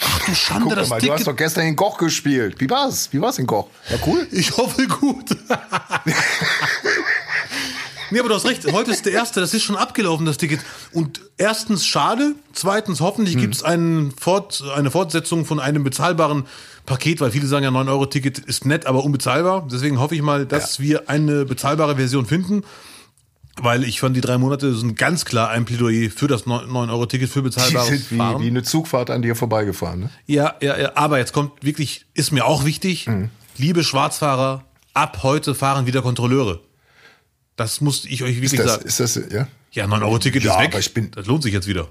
Ach 0.00 0.20
du 0.24 0.32
Schande, 0.32 0.68
Guck 0.68 0.76
das 0.76 0.88
mal, 0.88 1.00
du 1.00 1.10
hast 1.10 1.16
Ticket. 1.18 1.26
doch 1.26 1.36
gestern 1.36 1.66
in 1.66 1.74
Koch 1.74 1.98
gespielt. 1.98 2.60
Wie 2.60 2.70
war's? 2.70 3.12
Wie 3.12 3.20
war's 3.20 3.40
in 3.40 3.48
Koch? 3.48 3.66
Ja, 3.90 3.96
cool. 4.06 4.24
Ich 4.30 4.56
hoffe 4.56 4.86
gut. 4.86 5.30
nee, 8.10 8.18
aber 8.20 8.28
du 8.28 8.34
hast 8.34 8.44
recht. 8.46 8.70
Heute 8.72 8.90
ist 8.90 9.04
der 9.06 9.12
erste. 9.12 9.40
Das 9.40 9.52
ist 9.54 9.62
schon 9.62 9.76
abgelaufen, 9.76 10.26
das 10.26 10.36
Ticket. 10.38 10.60
Und 10.92 11.20
erstens 11.38 11.86
schade. 11.86 12.34
Zweitens 12.52 13.00
hoffentlich 13.00 13.36
gibt's 13.38 13.62
einen 13.62 14.12
Fort, 14.12 14.62
eine 14.74 14.90
Fortsetzung 14.90 15.44
von 15.44 15.60
einem 15.60 15.84
bezahlbaren 15.84 16.44
Paket, 16.86 17.20
weil 17.20 17.30
viele 17.32 17.46
sagen 17.46 17.64
ja 17.64 17.70
9-Euro-Ticket 17.70 18.38
ist 18.38 18.64
nett, 18.64 18.86
aber 18.86 19.04
unbezahlbar. 19.04 19.66
Deswegen 19.70 19.98
hoffe 19.98 20.14
ich 20.14 20.22
mal, 20.22 20.46
dass 20.46 20.78
wir 20.80 21.08
eine 21.10 21.44
bezahlbare 21.44 21.96
Version 21.96 22.26
finden. 22.26 22.62
Weil 23.58 23.84
ich 23.84 24.00
fand, 24.00 24.14
die 24.14 24.20
drei 24.20 24.36
Monate 24.36 24.74
sind 24.74 24.98
ganz 24.98 25.24
klar 25.24 25.48
ein 25.48 25.64
Plädoyer 25.64 26.10
für 26.10 26.26
das 26.28 26.44
9-Euro-Ticket 26.46 27.30
für 27.30 27.38
Die 27.38 27.44
bezahlbares 27.44 27.88
sind 27.88 28.10
wie, 28.10 28.16
Fahren. 28.18 28.42
wie 28.42 28.48
eine 28.48 28.62
Zugfahrt 28.62 29.08
an 29.10 29.22
dir 29.22 29.34
vorbeigefahren. 29.34 30.00
Ne? 30.00 30.10
Ja, 30.26 30.56
ja, 30.60 30.78
ja, 30.78 30.92
aber 30.94 31.16
jetzt 31.18 31.32
kommt 31.32 31.52
wirklich, 31.64 32.04
ist 32.12 32.32
mir 32.32 32.44
auch 32.44 32.66
wichtig, 32.66 33.06
Mhm. 33.06 33.30
liebe 33.56 33.82
Schwarzfahrer, 33.82 34.64
ab 34.92 35.20
heute 35.22 35.54
fahren 35.54 35.86
wieder 35.86 36.02
Kontrolleure. 36.02 36.60
Das 37.56 37.80
muss 37.80 38.04
ich 38.04 38.22
euch 38.22 38.36
wirklich 38.36 38.52
Ist 38.52 38.58
das, 38.60 38.72
sagen. 38.72 38.86
ist 38.86 39.00
das, 39.00 39.20
ja? 39.32 39.48
Ja, 39.72 39.86
9-Euro-Ticket 39.86 40.42
Ja, 40.44 40.54
ist 40.54 40.60
weg. 40.60 40.68
aber 40.72 40.78
ich 40.80 40.92
bin- 40.94 41.10
das 41.10 41.26
lohnt 41.26 41.42
sich 41.42 41.52
jetzt 41.52 41.66
wieder. 41.66 41.88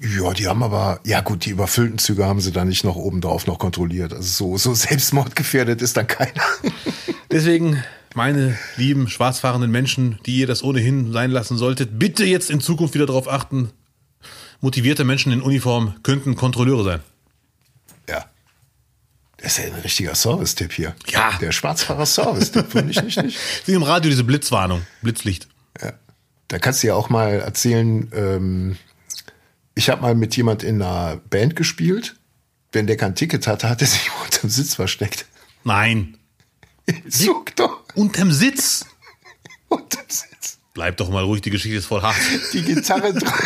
Ja, 0.00 0.32
die 0.32 0.48
haben 0.48 0.62
aber, 0.64 0.98
ja 1.04 1.20
gut, 1.20 1.44
die 1.44 1.50
überfüllten 1.50 1.98
Züge 1.98 2.24
haben 2.26 2.40
sie 2.40 2.50
dann 2.50 2.68
nicht 2.68 2.82
noch 2.84 2.96
obendrauf 2.96 3.46
noch 3.46 3.58
kontrolliert. 3.58 4.12
Also 4.12 4.56
so, 4.56 4.58
so 4.58 4.74
selbstmordgefährdet 4.74 5.80
ist 5.82 5.96
dann 5.96 6.06
keiner. 6.08 6.42
Deswegen 7.30 7.82
meine 8.14 8.58
lieben 8.76 9.08
schwarzfahrenden 9.08 9.70
Menschen, 9.70 10.18
die 10.26 10.38
ihr 10.38 10.46
das 10.46 10.62
ohnehin 10.64 11.12
sein 11.12 11.30
lassen 11.30 11.56
solltet, 11.56 11.98
bitte 11.98 12.24
jetzt 12.24 12.50
in 12.50 12.60
Zukunft 12.60 12.94
wieder 12.94 13.06
darauf 13.06 13.28
achten, 13.28 13.70
motivierte 14.60 15.04
Menschen 15.04 15.32
in 15.32 15.40
Uniform 15.40 15.94
könnten 16.02 16.34
Kontrolleure 16.36 16.84
sein. 16.84 17.00
Das 19.42 19.58
ist 19.58 19.64
ja 19.64 19.72
ein 19.74 19.80
richtiger 19.80 20.14
Service-Tipp 20.14 20.72
hier. 20.72 20.94
Ja. 21.08 21.36
Der 21.40 21.50
Schwarzfahrer-Service-Tipp, 21.50 22.70
finde 22.70 22.92
ich 22.92 23.02
nicht, 23.02 23.20
nicht. 23.22 23.38
Wie 23.66 23.72
im 23.72 23.82
Radio 23.82 24.08
diese 24.10 24.22
Blitzwarnung, 24.24 24.82
Blitzlicht. 25.02 25.48
Ja. 25.82 25.94
Da 26.48 26.58
kannst 26.58 26.82
du 26.82 26.86
ja 26.88 26.94
auch 26.94 27.08
mal 27.08 27.40
erzählen, 27.40 28.10
ähm, 28.14 28.76
ich 29.74 29.90
habe 29.90 30.02
mal 30.02 30.14
mit 30.14 30.36
jemand 30.36 30.62
in 30.62 30.80
einer 30.80 31.16
Band 31.28 31.56
gespielt. 31.56 32.14
Wenn 32.70 32.86
der 32.86 32.96
kein 32.96 33.14
Ticket 33.16 33.46
hatte, 33.46 33.68
hat 33.68 33.80
er 33.80 33.88
sich 33.88 34.10
unterm 34.24 34.48
Sitz 34.48 34.74
versteckt. 34.74 35.26
Nein. 35.64 36.16
Zug 37.08 37.54
doch 37.56 37.82
Unterm 37.94 38.32
Sitz. 38.32 38.86
unterm 39.68 40.04
Sitz. 40.08 40.58
Bleib 40.74 40.96
doch 40.98 41.10
mal 41.10 41.24
ruhig, 41.24 41.42
die 41.42 41.50
Geschichte 41.50 41.78
ist 41.78 41.86
voll 41.86 42.02
hart. 42.02 42.16
Die 42.52 42.62
Gitarre 42.62 43.12
drauf. 43.18 43.42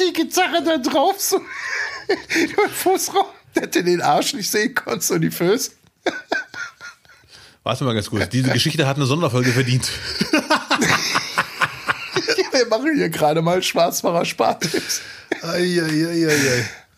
Die 0.00 0.12
Gitarre 0.12 0.62
da 0.64 0.78
drauf, 0.78 1.20
so 1.20 1.36
im 2.08 2.70
Fußraum, 2.70 3.26
dass 3.56 3.70
du 3.70 3.82
den 3.82 4.00
Arsch 4.02 4.34
nicht 4.34 4.50
sehen 4.50 4.74
konntest 4.74 5.10
und 5.10 5.22
die 5.22 5.30
Füße. 5.30 5.72
Warte 7.62 7.84
mal 7.84 7.94
ganz 7.94 8.10
kurz. 8.10 8.28
Diese 8.28 8.50
Geschichte 8.50 8.86
hat 8.86 8.96
eine 8.96 9.06
Sonderfolge 9.06 9.50
verdient. 9.50 9.90
Wir 12.52 12.66
machen 12.68 12.94
hier 12.94 13.08
gerade 13.10 13.42
mal 13.42 13.62
Schwarzfahrer 13.62 14.24
Spartipps. 14.24 15.00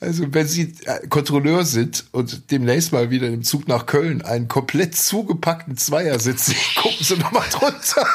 Also 0.00 0.32
wenn 0.32 0.46
Sie 0.46 0.74
äh, 0.84 1.08
Kontrolleur 1.08 1.64
sind 1.64 2.04
und 2.12 2.52
demnächst 2.52 2.92
mal 2.92 3.10
wieder 3.10 3.26
im 3.26 3.42
Zug 3.42 3.66
nach 3.66 3.86
Köln 3.86 4.22
einen 4.22 4.46
komplett 4.46 4.94
zugepackten 4.94 5.76
Zweiersitz 5.76 6.46
sehen, 6.46 6.58
gucken 6.76 6.98
Sie 7.00 7.16
noch 7.16 7.32
mal 7.32 7.44
drunter. 7.50 8.06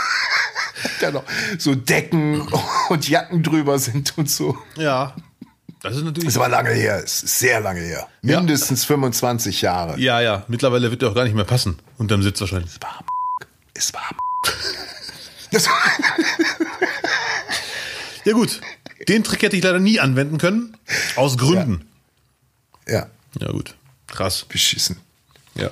da 1.01 1.11
noch 1.11 1.23
so 1.57 1.75
Decken 1.75 2.41
und 2.89 3.09
Jacken 3.09 3.43
drüber 3.43 3.79
sind 3.79 4.17
und 4.17 4.29
so. 4.29 4.57
Ja. 4.77 5.15
Das 5.83 5.97
ist 5.97 6.03
natürlich. 6.03 6.25
Das 6.29 6.37
war 6.39 6.47
lange 6.49 6.69
her, 6.71 7.01
es 7.03 7.23
ist 7.23 7.39
sehr 7.39 7.59
lange 7.59 7.81
her. 7.81 8.07
Mindestens 8.21 8.85
25 8.85 9.61
Jahre. 9.61 9.99
Ja, 9.99 10.21
ja. 10.21 10.45
Mittlerweile 10.47 10.89
wird 10.89 11.01
der 11.01 11.09
auch 11.09 11.15
gar 11.15 11.25
nicht 11.25 11.35
mehr 11.35 11.43
passen. 11.43 11.77
Unterm 11.97 12.23
Sitz 12.23 12.39
wahrscheinlich. 12.39 12.71
Es 13.73 13.93
war 13.93 14.09
das 15.51 15.67
Ja, 18.25 18.33
gut. 18.33 18.61
Den 19.09 19.23
Trick 19.23 19.41
hätte 19.41 19.57
ich 19.57 19.63
leider 19.63 19.79
nie 19.79 19.99
anwenden 19.99 20.37
können. 20.37 20.77
Aus 21.17 21.37
Gründen. 21.37 21.85
Ja, 22.87 23.07
Ja, 23.39 23.51
gut. 23.51 23.75
Krass. 24.07 24.45
beschissen. 24.45 24.97
Ja. 25.55 25.69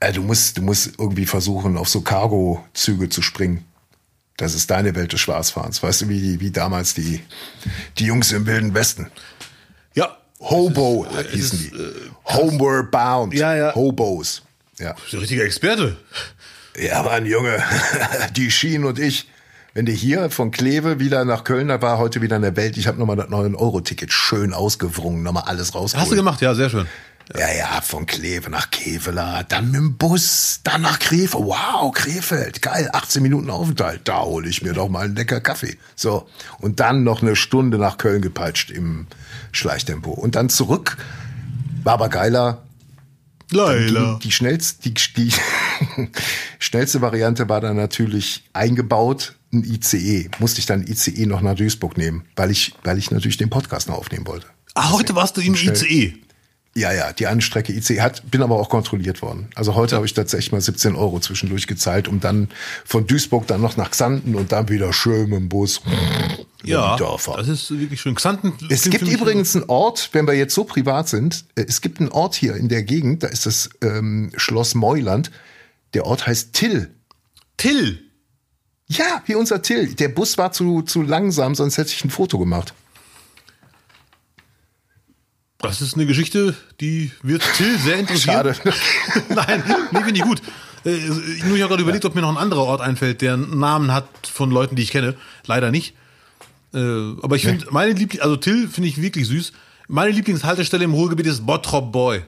Äh, 0.00 0.12
du, 0.12 0.22
musst, 0.22 0.56
du 0.58 0.62
musst 0.62 0.98
irgendwie 0.98 1.26
versuchen, 1.26 1.76
auf 1.76 1.88
so 1.88 2.00
Cargo-Züge 2.00 3.08
zu 3.08 3.22
springen. 3.22 3.64
Das 4.40 4.54
ist 4.54 4.70
deine 4.70 4.94
Welt 4.94 5.12
des 5.12 5.20
Schwarzfahrens. 5.20 5.82
Weißt 5.82 6.00
du, 6.00 6.08
wie, 6.08 6.40
wie 6.40 6.50
damals 6.50 6.94
die, 6.94 7.20
die 7.98 8.06
Jungs 8.06 8.32
im 8.32 8.46
Wilden 8.46 8.72
Westen. 8.72 9.10
Ja. 9.94 10.16
Hobo 10.40 11.04
ist, 11.04 11.30
hießen 11.30 11.58
es 11.58 11.70
die. 11.70 11.76
ist, 11.76 12.10
Homeward 12.24 12.90
Bound. 12.90 13.34
Ja, 13.34 13.54
ja. 13.54 13.74
Hobos. 13.74 14.40
Ja. 14.78 14.94
Bist 14.94 15.12
du 15.12 15.18
ein 15.18 15.20
richtiger 15.20 15.44
Experte. 15.44 15.98
Ja, 16.80 17.02
Mann, 17.02 17.26
Junge. 17.26 17.62
Die 18.36 18.50
Schienen 18.50 18.86
und 18.86 18.98
ich. 18.98 19.28
Wenn 19.74 19.84
du 19.84 19.92
hier 19.92 20.30
von 20.30 20.50
Kleve 20.50 20.98
wieder 20.98 21.26
nach 21.26 21.44
Köln, 21.44 21.68
da 21.68 21.82
war 21.82 21.98
heute 21.98 22.22
wieder 22.22 22.36
in 22.36 22.42
der 22.42 22.56
Welt, 22.56 22.78
ich 22.78 22.88
habe 22.88 22.98
nochmal 22.98 23.16
das 23.16 23.28
9-Euro-Ticket 23.28 24.10
schön 24.10 24.52
ausgewrungen, 24.52 25.22
nochmal 25.22 25.44
alles 25.46 25.74
rausgeholt. 25.74 26.02
Hast 26.02 26.10
du 26.10 26.16
gemacht? 26.16 26.40
Ja, 26.40 26.54
sehr 26.54 26.70
schön. 26.70 26.88
Ja, 27.38 27.52
ja, 27.52 27.80
von 27.80 28.06
Kleve 28.06 28.50
nach 28.50 28.70
Kevela, 28.70 29.44
dann 29.44 29.66
mit 29.66 29.76
dem 29.76 29.96
Bus, 29.96 30.60
dann 30.64 30.82
nach 30.82 30.98
Krefeld. 30.98 31.34
Wow, 31.34 31.92
Krefeld, 31.92 32.60
geil, 32.60 32.90
18 32.92 33.22
Minuten 33.22 33.50
Aufenthalt. 33.50 34.00
Da 34.04 34.22
hole 34.22 34.48
ich 34.48 34.62
mir 34.62 34.72
doch 34.72 34.88
mal 34.88 35.04
einen 35.04 35.14
lecker 35.14 35.40
Kaffee. 35.40 35.76
So, 35.94 36.28
und 36.58 36.80
dann 36.80 37.04
noch 37.04 37.22
eine 37.22 37.36
Stunde 37.36 37.78
nach 37.78 37.98
Köln 37.98 38.20
gepeitscht 38.20 38.70
im 38.70 39.06
Schleichtempo. 39.52 40.10
Und 40.10 40.34
dann 40.34 40.48
zurück, 40.48 40.96
war 41.84 41.94
aber 41.94 42.08
geiler. 42.08 42.62
Leila. 43.52 44.14
Die, 44.14 44.28
die, 44.28 44.32
schnellste, 44.32 44.90
die, 44.90 44.94
die 45.16 45.32
schnellste 46.58 47.00
Variante 47.00 47.48
war 47.48 47.60
dann 47.60 47.76
natürlich 47.76 48.44
eingebaut, 48.52 49.34
ein 49.52 49.62
ICE. 49.62 50.30
Musste 50.40 50.58
ich 50.58 50.66
dann 50.66 50.84
ICE 50.86 51.26
noch 51.26 51.42
nach 51.42 51.54
Duisburg 51.54 51.96
nehmen, 51.96 52.24
weil 52.34 52.50
ich, 52.50 52.74
weil 52.82 52.98
ich 52.98 53.10
natürlich 53.12 53.36
den 53.36 53.50
Podcast 53.50 53.88
noch 53.88 53.98
aufnehmen 53.98 54.26
wollte. 54.26 54.46
Ah, 54.74 54.90
heute 54.90 55.14
warst 55.14 55.36
du 55.36 55.40
im. 55.40 55.54
ICE. 55.54 56.14
Ja, 56.76 56.92
ja, 56.92 57.12
die 57.12 57.26
eine 57.26 57.40
Strecke 57.40 57.72
IC 57.72 58.00
hat, 58.00 58.30
bin 58.30 58.42
aber 58.42 58.56
auch 58.56 58.68
kontrolliert 58.68 59.22
worden. 59.22 59.48
Also 59.56 59.74
heute 59.74 59.96
habe 59.96 60.06
ich 60.06 60.14
tatsächlich 60.14 60.52
mal 60.52 60.60
17 60.60 60.94
Euro 60.94 61.18
zwischendurch 61.18 61.66
gezahlt, 61.66 62.06
um 62.06 62.20
dann 62.20 62.48
von 62.84 63.08
Duisburg 63.08 63.48
dann 63.48 63.60
noch 63.60 63.76
nach 63.76 63.90
Xanten 63.90 64.36
und 64.36 64.52
dann 64.52 64.68
wieder 64.68 64.92
schön 64.92 65.30
mit 65.30 65.38
dem 65.40 65.48
Bus. 65.48 65.80
Ja, 66.62 66.96
das 66.96 67.48
ist 67.48 67.70
wirklich 67.70 68.00
schön. 68.00 68.14
Xanten. 68.14 68.52
Es 68.68 68.84
gibt 68.84 69.08
übrigens 69.08 69.56
einen 69.56 69.64
Ort, 69.68 70.10
wenn 70.12 70.28
wir 70.28 70.34
jetzt 70.34 70.54
so 70.54 70.62
privat 70.62 71.08
sind, 71.08 71.44
äh, 71.56 71.64
es 71.66 71.80
gibt 71.80 71.98
einen 71.98 72.10
Ort 72.10 72.36
hier 72.36 72.54
in 72.54 72.68
der 72.68 72.84
Gegend, 72.84 73.24
da 73.24 73.26
ist 73.26 73.46
das 73.46 73.70
ähm, 73.82 74.30
Schloss 74.36 74.76
Meuland. 74.76 75.32
Der 75.94 76.06
Ort 76.06 76.28
heißt 76.28 76.52
Till. 76.52 76.94
Till. 77.56 78.00
Ja, 78.86 79.22
wie 79.26 79.34
unser 79.34 79.62
Till. 79.62 79.94
Der 79.94 80.08
Bus 80.08 80.38
war 80.38 80.52
zu, 80.52 80.82
zu 80.82 81.02
langsam, 81.02 81.56
sonst 81.56 81.78
hätte 81.78 81.90
ich 81.90 82.04
ein 82.04 82.10
Foto 82.10 82.38
gemacht. 82.38 82.74
Das 85.62 85.82
ist 85.82 85.94
eine 85.94 86.06
Geschichte, 86.06 86.54
die 86.80 87.10
wird 87.22 87.42
Till 87.56 87.78
sehr 87.78 87.98
interessieren. 87.98 88.54
Schade. 88.54 88.74
Nein, 89.28 89.62
nee, 89.92 90.02
finde 90.02 90.16
ich 90.16 90.22
gut. 90.22 90.40
Äh, 90.84 90.96
nur 91.44 91.56
ich 91.56 91.62
habe 91.62 91.68
gerade 91.68 91.82
überlegt, 91.82 92.04
ob 92.06 92.14
mir 92.14 92.22
noch 92.22 92.30
ein 92.30 92.38
anderer 92.38 92.62
Ort 92.62 92.80
einfällt, 92.80 93.20
der 93.20 93.34
einen 93.34 93.58
Namen 93.58 93.92
hat 93.92 94.08
von 94.22 94.50
Leuten, 94.50 94.76
die 94.76 94.82
ich 94.82 94.90
kenne. 94.90 95.16
Leider 95.44 95.70
nicht. 95.70 95.94
Äh, 96.72 96.78
aber 96.78 97.36
ich 97.36 97.42
finde, 97.42 97.66
meine 97.70 97.92
Liebling, 97.92 98.22
also 98.22 98.36
Till 98.36 98.68
finde 98.68 98.88
ich 98.88 99.02
wirklich 99.02 99.26
süß. 99.26 99.52
Meine 99.88 100.12
Lieblingshaltestelle 100.12 100.84
im 100.84 100.94
Ruhrgebiet 100.94 101.26
ist 101.26 101.44
Bottrop 101.44 101.92
Boy. 101.92 102.22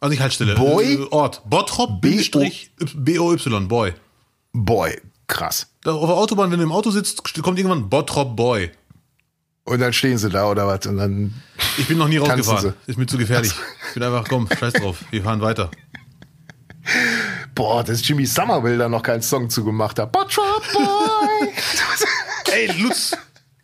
Also 0.00 0.10
nicht 0.10 0.20
Haltestelle. 0.20 0.54
Boy? 0.54 0.94
Äh, 0.94 1.06
Ort. 1.10 1.42
Bottrop 1.48 2.00
B-O-Y, 2.00 3.68
Boy. 3.68 3.94
Boy, 4.52 5.00
krass. 5.26 5.68
Da 5.82 5.92
auf 5.92 6.08
der 6.08 6.16
Autobahn, 6.16 6.50
wenn 6.50 6.58
du 6.58 6.64
im 6.64 6.72
Auto 6.72 6.90
sitzt, 6.90 7.22
kommt 7.42 7.58
irgendwann 7.58 7.88
Bottrop 7.88 8.36
Boy. 8.36 8.70
Und 9.68 9.80
dann 9.80 9.92
stehen 9.92 10.16
sie 10.16 10.30
da 10.30 10.46
oder 10.50 10.66
was 10.66 10.86
und 10.86 10.96
dann 10.96 11.34
Ich 11.76 11.86
bin 11.86 11.98
noch 11.98 12.08
nie 12.08 12.16
rausgefahren. 12.16 12.72
Ist 12.86 12.98
mir 12.98 13.04
zu 13.06 13.18
gefährlich. 13.18 13.52
Ich 13.88 13.94
bin 13.94 14.02
einfach, 14.02 14.26
komm, 14.26 14.48
scheiß 14.58 14.72
drauf. 14.72 15.04
Wir 15.10 15.22
fahren 15.22 15.42
weiter. 15.42 15.70
Boah, 17.54 17.84
dass 17.84 18.06
Jimmy 18.06 18.24
Somerville 18.24 18.78
da 18.78 18.88
noch 18.88 19.02
keinen 19.02 19.20
Song 19.20 19.50
zugemacht 19.50 19.98
hat. 19.98 20.10
Bottrop 20.10 20.62
Boy! 20.72 21.52
Ey, 22.50 22.80
Lutz, 22.80 23.14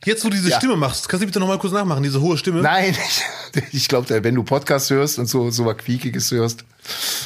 jetzt 0.05 0.25
wo 0.25 0.29
du 0.29 0.37
diese 0.37 0.51
Ja. 0.51 0.59
Stimme 0.59 0.77
machst, 0.77 1.09
kannst 1.09 1.23
du 1.23 1.27
bitte 1.27 1.41
nochmal 1.41 1.59
kurz 1.59 1.73
nachmachen, 1.73 2.03
diese 2.03 2.21
hohe 2.21 2.37
Stimme? 2.37 2.61
Nein, 2.63 2.97
ich, 3.55 3.75
ich 3.75 3.89
glaube, 3.89 4.23
wenn 4.23 4.35
du 4.35 4.43
Podcast 4.43 4.91
hörst 4.91 5.19
und 5.19 5.27
so, 5.27 5.51
so 5.51 5.65
was 5.65 5.77
Quiekiges 5.79 6.31
hörst. 6.31 6.65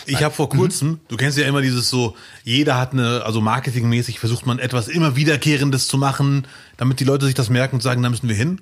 Ich 0.07 0.23
habe 0.23 0.35
vor 0.35 0.49
kurzem, 0.49 1.01
du 1.09 1.17
kennst 1.17 1.37
ja 1.37 1.47
immer 1.47 1.61
dieses 1.61 1.91
so, 1.91 2.17
jeder 2.45 2.79
hat 2.79 2.93
eine, 2.93 3.23
also 3.25 3.41
marketingmäßig 3.41 4.21
versucht 4.21 4.47
man 4.47 4.59
etwas 4.59 4.89
immer 4.89 5.17
Wiederkehrendes 5.17 5.89
zu 5.89 5.99
machen, 5.99 6.47
damit 6.77 7.01
die 7.01 7.05
Leute 7.05 7.27
sich 7.27 7.35
das 7.35 7.51
merken 7.51 7.77
und 7.77 7.83
sagen, 7.83 8.03
da 8.03 8.09
müssen 8.09 8.29
wir 8.29 8.37
hin. 8.37 8.61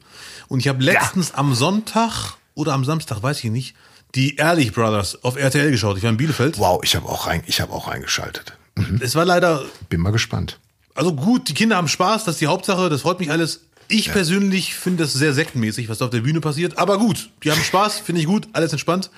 Und 0.48 0.60
ich 0.60 0.68
habe 0.68 0.82
letztens 0.82 1.32
am 1.34 1.54
Sonntag 1.54 2.34
oder 2.54 2.72
am 2.72 2.84
Samstag, 2.84 3.22
weiß 3.22 3.44
ich 3.44 3.50
nicht, 3.50 3.74
die 4.14 4.36
Ehrlich 4.36 4.72
Brothers 4.72 5.22
auf 5.22 5.36
RTL 5.36 5.70
geschaut. 5.70 5.98
Ich 5.98 6.02
war 6.02 6.10
in 6.10 6.16
Bielefeld. 6.16 6.58
Wow, 6.58 6.80
ich 6.82 6.96
habe 6.96 7.06
auch, 7.06 7.26
rein, 7.26 7.42
ich 7.46 7.60
hab 7.60 7.70
auch 7.70 7.88
reingeschaltet. 7.88 8.54
Es 9.00 9.14
war 9.14 9.24
leider 9.24 9.64
Bin 9.88 10.00
mal 10.00 10.12
gespannt. 10.12 10.58
Also 10.94 11.14
gut, 11.14 11.48
die 11.48 11.54
Kinder 11.54 11.76
haben 11.76 11.88
Spaß, 11.88 12.24
das 12.24 12.36
ist 12.36 12.40
die 12.40 12.46
Hauptsache, 12.46 12.88
das 12.88 13.02
freut 13.02 13.20
mich 13.20 13.30
alles. 13.30 13.66
Ich 13.88 14.10
persönlich 14.12 14.74
finde 14.74 15.04
das 15.04 15.12
sehr 15.12 15.32
sektenmäßig, 15.32 15.88
was 15.88 15.98
da 15.98 16.06
auf 16.06 16.10
der 16.10 16.20
Bühne 16.20 16.40
passiert. 16.40 16.78
Aber 16.78 16.98
gut, 16.98 17.30
die 17.42 17.50
haben 17.50 17.62
Spaß, 17.62 18.00
finde 18.00 18.20
ich 18.20 18.26
gut, 18.26 18.48
alles 18.52 18.72
entspannt. 18.72 19.10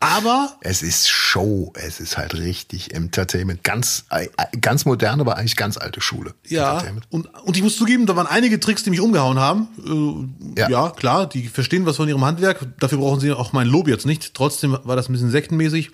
Aber 0.00 0.56
Es 0.60 0.82
ist 0.82 1.08
Show, 1.10 1.72
es 1.74 1.98
ist 1.98 2.16
halt 2.16 2.34
richtig 2.34 2.94
Entertainment. 2.94 3.64
Ganz, 3.64 4.04
äh, 4.10 4.28
ganz 4.60 4.84
modern, 4.84 5.20
aber 5.20 5.36
eigentlich 5.36 5.56
ganz 5.56 5.76
alte 5.76 6.00
Schule. 6.00 6.34
ja, 6.46 6.80
und, 7.10 7.34
und 7.34 7.56
ich 7.56 7.64
muss 7.64 7.76
zugeben, 7.76 8.06
da 8.06 8.14
waren 8.14 8.28
einige 8.28 8.60
Tricks, 8.60 8.84
die 8.84 8.90
mich 8.90 9.00
umgehauen 9.00 9.40
haben. 9.40 9.66
Äh, 10.54 10.60
ja. 10.60 10.70
Ja. 10.70 10.90
klar, 10.90 11.28
die 11.28 11.48
verstehen 11.48 11.84
was 11.84 11.96
von 11.96 12.08
ihrem 12.08 12.24
Handwerk. 12.24 12.64
Dafür 12.78 12.98
brauchen 12.98 13.18
sie 13.18 13.32
auch 13.32 13.52
mein 13.52 13.66
Lob 13.66 13.88
jetzt 13.88 14.06
nicht. 14.06 14.34
Trotzdem 14.34 14.78
war 14.84 14.94
das 14.94 15.08
ein 15.08 15.12
bisschen 15.12 15.32
sektenmäßig. 15.32 15.90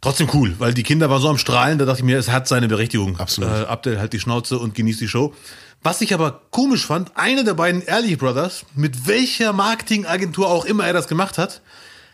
Trotzdem 0.00 0.28
cool, 0.32 0.54
weil 0.60 0.72
die 0.72 0.84
Kinder 0.84 1.10
waren 1.10 1.20
so 1.20 1.28
am 1.28 1.38
Strahlen, 1.38 1.76
da 1.78 1.84
dachte 1.84 1.98
ich 1.98 2.04
mir, 2.04 2.18
es 2.18 2.28
hat 2.30 2.46
seine 2.46 2.68
Berechtigung. 2.68 3.18
Absolut. 3.18 3.50
Äh, 3.50 3.64
Abdel 3.64 3.98
halt 3.98 4.12
die 4.12 4.20
Schnauze 4.20 4.56
und 4.60 4.76
genießt 4.76 5.00
die 5.00 5.08
Show. 5.08 5.34
Was 5.82 6.00
ich 6.00 6.12
aber 6.12 6.42
komisch 6.50 6.86
fand, 6.86 7.16
eine 7.16 7.44
der 7.44 7.54
beiden 7.54 7.82
Ehrlich 7.82 8.18
Brothers, 8.18 8.64
mit 8.74 9.06
welcher 9.06 9.52
Marketingagentur 9.52 10.48
auch 10.48 10.64
immer 10.64 10.86
er 10.86 10.92
das 10.92 11.06
gemacht 11.06 11.38
hat, 11.38 11.62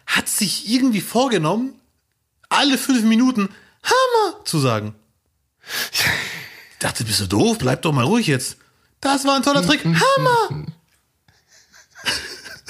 hat 0.06 0.28
sich 0.28 0.68
irgendwie 0.70 1.00
vorgenommen, 1.00 1.72
alle 2.50 2.76
fünf 2.76 3.04
Minuten 3.04 3.48
Hammer 3.82 4.44
zu 4.44 4.58
sagen. 4.58 4.94
Ich 5.92 6.04
dachte, 6.78 7.04
bist 7.04 7.20
du 7.20 7.26
doof? 7.26 7.58
Bleib 7.58 7.82
doch 7.82 7.92
mal 7.92 8.04
ruhig 8.04 8.26
jetzt. 8.26 8.58
Das 9.00 9.24
war 9.24 9.36
ein 9.36 9.42
toller 9.42 9.62
Trick. 9.62 9.84
Hammer! 9.84 10.66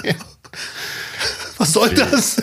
Was 1.59 1.73
soll 1.73 1.95
das? 1.95 2.37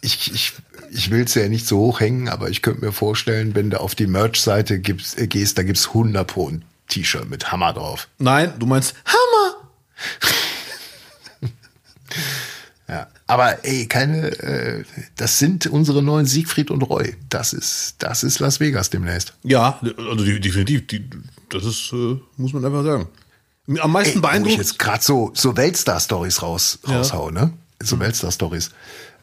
Ich, 0.00 0.32
ich, 0.32 0.52
ich 0.90 1.10
will 1.10 1.24
es 1.24 1.34
ja 1.34 1.48
nicht 1.48 1.66
so 1.66 1.78
hoch 1.78 2.00
hängen, 2.00 2.28
aber 2.28 2.50
ich 2.50 2.62
könnte 2.62 2.84
mir 2.84 2.92
vorstellen, 2.92 3.54
wenn 3.54 3.70
du 3.70 3.80
auf 3.80 3.94
die 3.94 4.06
Merch-Seite 4.06 4.74
äh, 4.74 5.26
gehst, 5.26 5.58
da 5.58 5.62
gibt's 5.62 5.88
100 5.88 6.26
pro 6.26 6.50
ein 6.50 6.64
T-Shirt 6.88 7.28
mit 7.28 7.50
Hammer 7.52 7.72
drauf. 7.72 8.08
Nein, 8.18 8.52
du 8.58 8.66
meinst 8.66 8.94
Hammer. 9.04 9.70
Ja. 12.86 13.08
Aber 13.26 13.64
ey, 13.64 13.86
keine, 13.86 14.28
äh, 14.42 14.84
das 15.16 15.38
sind 15.38 15.66
unsere 15.66 16.02
neuen 16.02 16.26
Siegfried 16.26 16.70
und 16.70 16.82
Roy. 16.82 17.16
Das 17.30 17.52
ist, 17.54 17.94
das 17.98 18.22
ist 18.22 18.40
Las 18.40 18.60
Vegas 18.60 18.90
demnächst. 18.90 19.32
Ja, 19.42 19.80
also 19.82 20.22
die, 20.24 20.38
definitiv. 20.38 20.86
Die, 20.88 21.08
das 21.48 21.64
ist, 21.64 21.92
äh, 21.92 22.18
muss 22.36 22.52
man 22.52 22.64
einfach 22.64 22.84
sagen. 22.84 23.08
Am 23.80 23.92
meisten 23.92 24.10
Ey, 24.10 24.14
wo 24.16 24.18
ich 24.18 24.22
beeindruckt. 24.22 24.58
jetzt 24.58 24.78
gerade 24.78 25.02
so, 25.02 25.30
so 25.34 25.56
Weltstar-Stories 25.56 26.42
raus, 26.42 26.78
raushau, 26.86 27.30
ne? 27.30 27.54
So 27.82 27.98
Weltstar-Stories. 27.98 28.70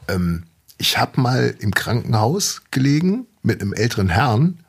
Ähm, 0.07 0.43
ich 0.79 0.97
habe 0.97 1.21
mal 1.21 1.55
im 1.59 1.71
Krankenhaus 1.71 2.63
gelegen 2.71 3.27
mit 3.43 3.61
einem 3.61 3.73
älteren 3.73 4.09
Herrn 4.09 4.59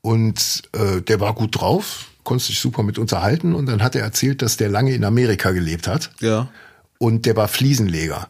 und 0.00 0.62
äh, 0.72 1.00
der 1.02 1.18
war 1.18 1.34
gut 1.34 1.60
drauf, 1.60 2.06
konnte 2.24 2.44
sich 2.44 2.58
super 2.60 2.82
mit 2.82 2.98
unterhalten 2.98 3.54
und 3.54 3.66
dann 3.66 3.82
hat 3.82 3.94
er 3.96 4.02
erzählt, 4.02 4.42
dass 4.42 4.56
der 4.56 4.68
lange 4.68 4.92
in 4.94 5.04
Amerika 5.04 5.50
gelebt 5.52 5.86
hat 5.88 6.10
Ja. 6.20 6.48
und 6.98 7.26
der 7.26 7.36
war 7.36 7.48
Fliesenleger. 7.48 8.28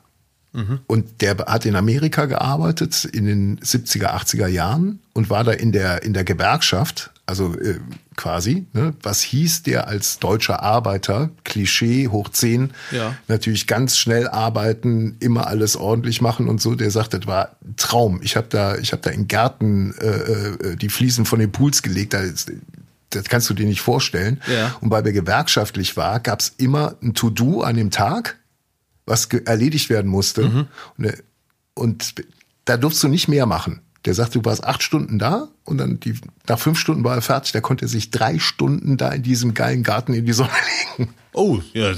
Und 0.87 1.23
der 1.23 1.39
hat 1.39 1.65
in 1.65 1.77
Amerika 1.77 2.27
gearbeitet 2.27 3.07
in 3.07 3.25
den 3.25 3.59
70er, 3.61 4.09
80er 4.15 4.49
Jahren 4.49 4.99
und 5.15 5.31
war 5.31 5.45
da 5.45 5.53
in 5.53 5.73
der, 5.73 6.03
in 6.03 6.13
der 6.13 6.25
Gewerkschaft, 6.25 7.11
also 7.25 7.55
äh, 7.59 7.79
quasi, 8.17 8.67
ne, 8.75 8.93
was 9.03 9.23
hieß 9.23 9.63
der 9.63 9.89
als 9.89 10.19
deutscher 10.19 10.63
Arbeiter, 10.63 11.31
Klischee 11.45 12.09
hoch 12.09 12.29
10, 12.29 12.73
Ja. 12.91 13.17
natürlich 13.29 13.67
ganz 13.67 13.97
schnell 13.97 14.29
arbeiten, 14.29 15.17
immer 15.21 15.47
alles 15.47 15.75
ordentlich 15.75 16.21
machen 16.21 16.49
und 16.51 16.61
so. 16.61 16.75
Der 16.75 16.91
sagt, 16.91 17.15
das 17.15 17.27
war 17.27 17.57
ein 17.65 17.77
Traum. 17.79 18.21
Ich 18.23 18.37
habe 18.37 18.49
da, 18.51 18.77
ich 18.77 18.93
habe 18.93 19.01
da 19.01 19.09
in 19.09 19.29
Gärten 19.29 19.95
äh, 20.03 20.07
äh, 20.73 20.77
die 20.77 20.91
Fliesen 20.91 21.25
von 21.25 21.39
den 21.39 21.51
Pools 21.51 21.81
gelegt. 21.81 22.13
Da 22.13 22.19
ist, 22.19 22.53
das 23.15 23.25
kannst 23.25 23.49
du 23.51 23.55
dir 23.55 23.67
nicht 23.67 23.81
vorstellen. 23.81 24.41
Ja. 24.53 24.75
Und 24.81 24.91
weil 24.91 25.05
wir 25.05 25.13
gewerkschaftlich 25.13 25.97
war, 25.97 26.21
gab's 26.21 26.53
immer 26.57 26.97
ein 27.03 27.15
To-Do 27.15 27.63
an 27.63 27.77
dem 27.77 27.91
Tag, 27.91 28.39
was 29.07 29.27
erledigt 29.27 29.91
werden 29.91 30.11
musste. 30.11 30.49
Mhm. 30.49 30.67
Und, 30.99 31.05
äh, 31.05 31.17
und 31.75 32.15
da 32.65 32.77
durfst 32.77 33.03
du 33.03 33.09
nicht 33.09 33.29
mehr 33.29 33.47
machen. 33.47 33.81
Der 34.05 34.15
sagt, 34.15 34.35
du 34.35 34.45
warst 34.45 34.65
acht 34.65 34.83
Stunden 34.83 35.19
da 35.19 35.49
und 35.65 35.79
dann 35.79 36.01
die, 36.01 36.15
nach 36.49 36.59
fünf 36.59 36.79
Stunden 36.79 37.05
war 37.05 37.15
er 37.15 37.23
fertig. 37.23 37.53
Da 37.53 37.61
konnte 37.61 37.85
er 37.85 37.89
sich 37.89 38.11
drei 38.11 38.39
Stunden 38.39 38.97
da 38.97 39.11
in 39.11 39.23
diesem 39.23 39.55
geilen 39.55 39.85
Garten 39.85 40.13
in 40.13 40.27
die 40.27 40.33
Sonne 40.33 40.51
legen. 40.99 41.15
Oh, 41.33 41.61
ja. 41.73 41.93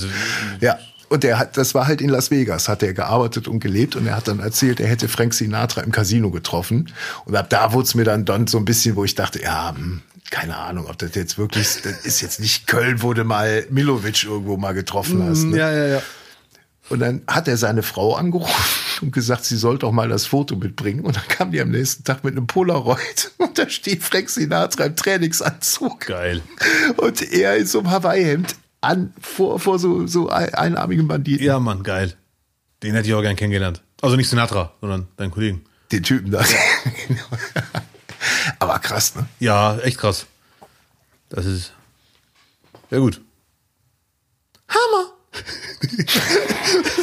Ja. 0.61 0.79
Und 1.09 1.23
der 1.23 1.39
hat, 1.39 1.57
das 1.57 1.75
war 1.75 1.87
halt 1.87 2.01
in 2.01 2.09
Las 2.09 2.31
Vegas, 2.31 2.69
hat 2.69 2.83
er 2.83 2.93
gearbeitet 2.93 3.47
und 3.47 3.61
gelebt 3.61 3.95
und 3.95 4.07
er 4.07 4.17
hat 4.17 4.27
dann 4.27 4.41
erzählt, 4.41 4.81
er 4.81 4.89
hätte 4.89 5.09
Frank 5.09 5.33
Sinatra 5.33 5.83
im 5.83 5.93
Casino 5.93 6.31
getroffen. 6.31 6.93
Und 7.25 7.37
ab 7.37 7.49
da 7.51 7.73
wurde 7.73 7.87
es 7.87 7.95
mir 7.95 8.05
dann, 8.05 8.25
dann 8.25 8.47
so 8.47 8.59
ein 8.59 8.65
bisschen, 8.65 8.97
wo 8.97 9.05
ich 9.05 9.15
dachte, 9.15 9.41
ja, 9.41 9.75
hm, 9.75 10.03
keine 10.31 10.57
Ahnung, 10.57 10.87
ob 10.89 10.99
das 10.99 11.14
jetzt 11.14 11.39
wirklich, 11.39 11.83
das 11.83 12.05
ist 12.05 12.20
jetzt 12.20 12.41
nicht 12.41 12.66
Köln, 12.66 13.03
wo 13.03 13.12
du 13.14 13.25
mal 13.25 13.66
Milovic 13.70 14.25
irgendwo 14.25 14.57
mal 14.57 14.72
getroffen 14.72 15.22
hast. 15.22 15.45
Ne? 15.45 15.59
Ja, 15.59 15.70
ja, 15.72 15.87
ja. 15.87 16.03
Und 16.91 16.99
dann 17.01 17.22
hat 17.27 17.49
er 17.49 17.57
seine 17.57 17.83
Frau 17.83 18.14
angerufen 18.14 18.53
und 19.03 19.12
gesagt, 19.12 19.45
sie 19.45 19.57
soll 19.57 19.79
doch 19.79 19.93
mal 19.93 20.09
das 20.09 20.27
Foto 20.27 20.57
mitbringen. 20.57 21.01
Und 21.01 21.16
dann 21.16 21.27
kam 21.29 21.51
die 21.51 21.61
am 21.61 21.70
nächsten 21.70 22.05
Tag 22.05 22.25
mit 22.25 22.37
einem 22.37 22.47
Polaroid 22.47 23.33
und 23.39 23.59
da 23.59 23.68
steht 23.68 24.03
Frank 24.03 24.29
Sinatra 24.29 24.85
im 24.85 24.97
Trainingsanzug. 24.97 26.01
Geil. 26.07 26.43
Und 26.99 27.22
er 27.33 27.57
in 27.57 27.66
so 27.66 27.79
einem 27.81 27.91
Hawaii-Hemd 27.91 28.57
an, 28.81 29.14
vor, 29.20 29.59
vor 29.61 29.79
so, 29.79 30.07
so 30.07 30.29
ein- 30.29 30.53
einarmigen 30.55 31.09
Banditen. 31.09 31.47
Ja, 31.47 31.59
Mann, 31.59 31.83
geil. 31.83 32.14
Den 32.83 32.95
hätte 32.95 33.09
ich 33.09 33.14
auch 33.14 33.22
gern 33.22 33.37
kennengelernt. 33.37 33.83
Also 34.03 34.16
nicht 34.16 34.29
Sinatra, 34.29 34.75
sondern 34.83 35.09
deinen 35.16 35.31
Kollegen. 35.31 35.62
Den 35.91 36.03
Typen 36.03 36.31
da. 36.33 36.45
Aber 38.59 38.79
krass, 38.79 39.14
ne? 39.14 39.27
Ja, 39.41 39.79
echt 39.79 39.99
krass. 39.99 40.27
Das 41.31 41.47
ist. 41.47 41.72
Ja, 42.91 42.99
gut. 42.99 43.20
Hammer! 44.68 45.12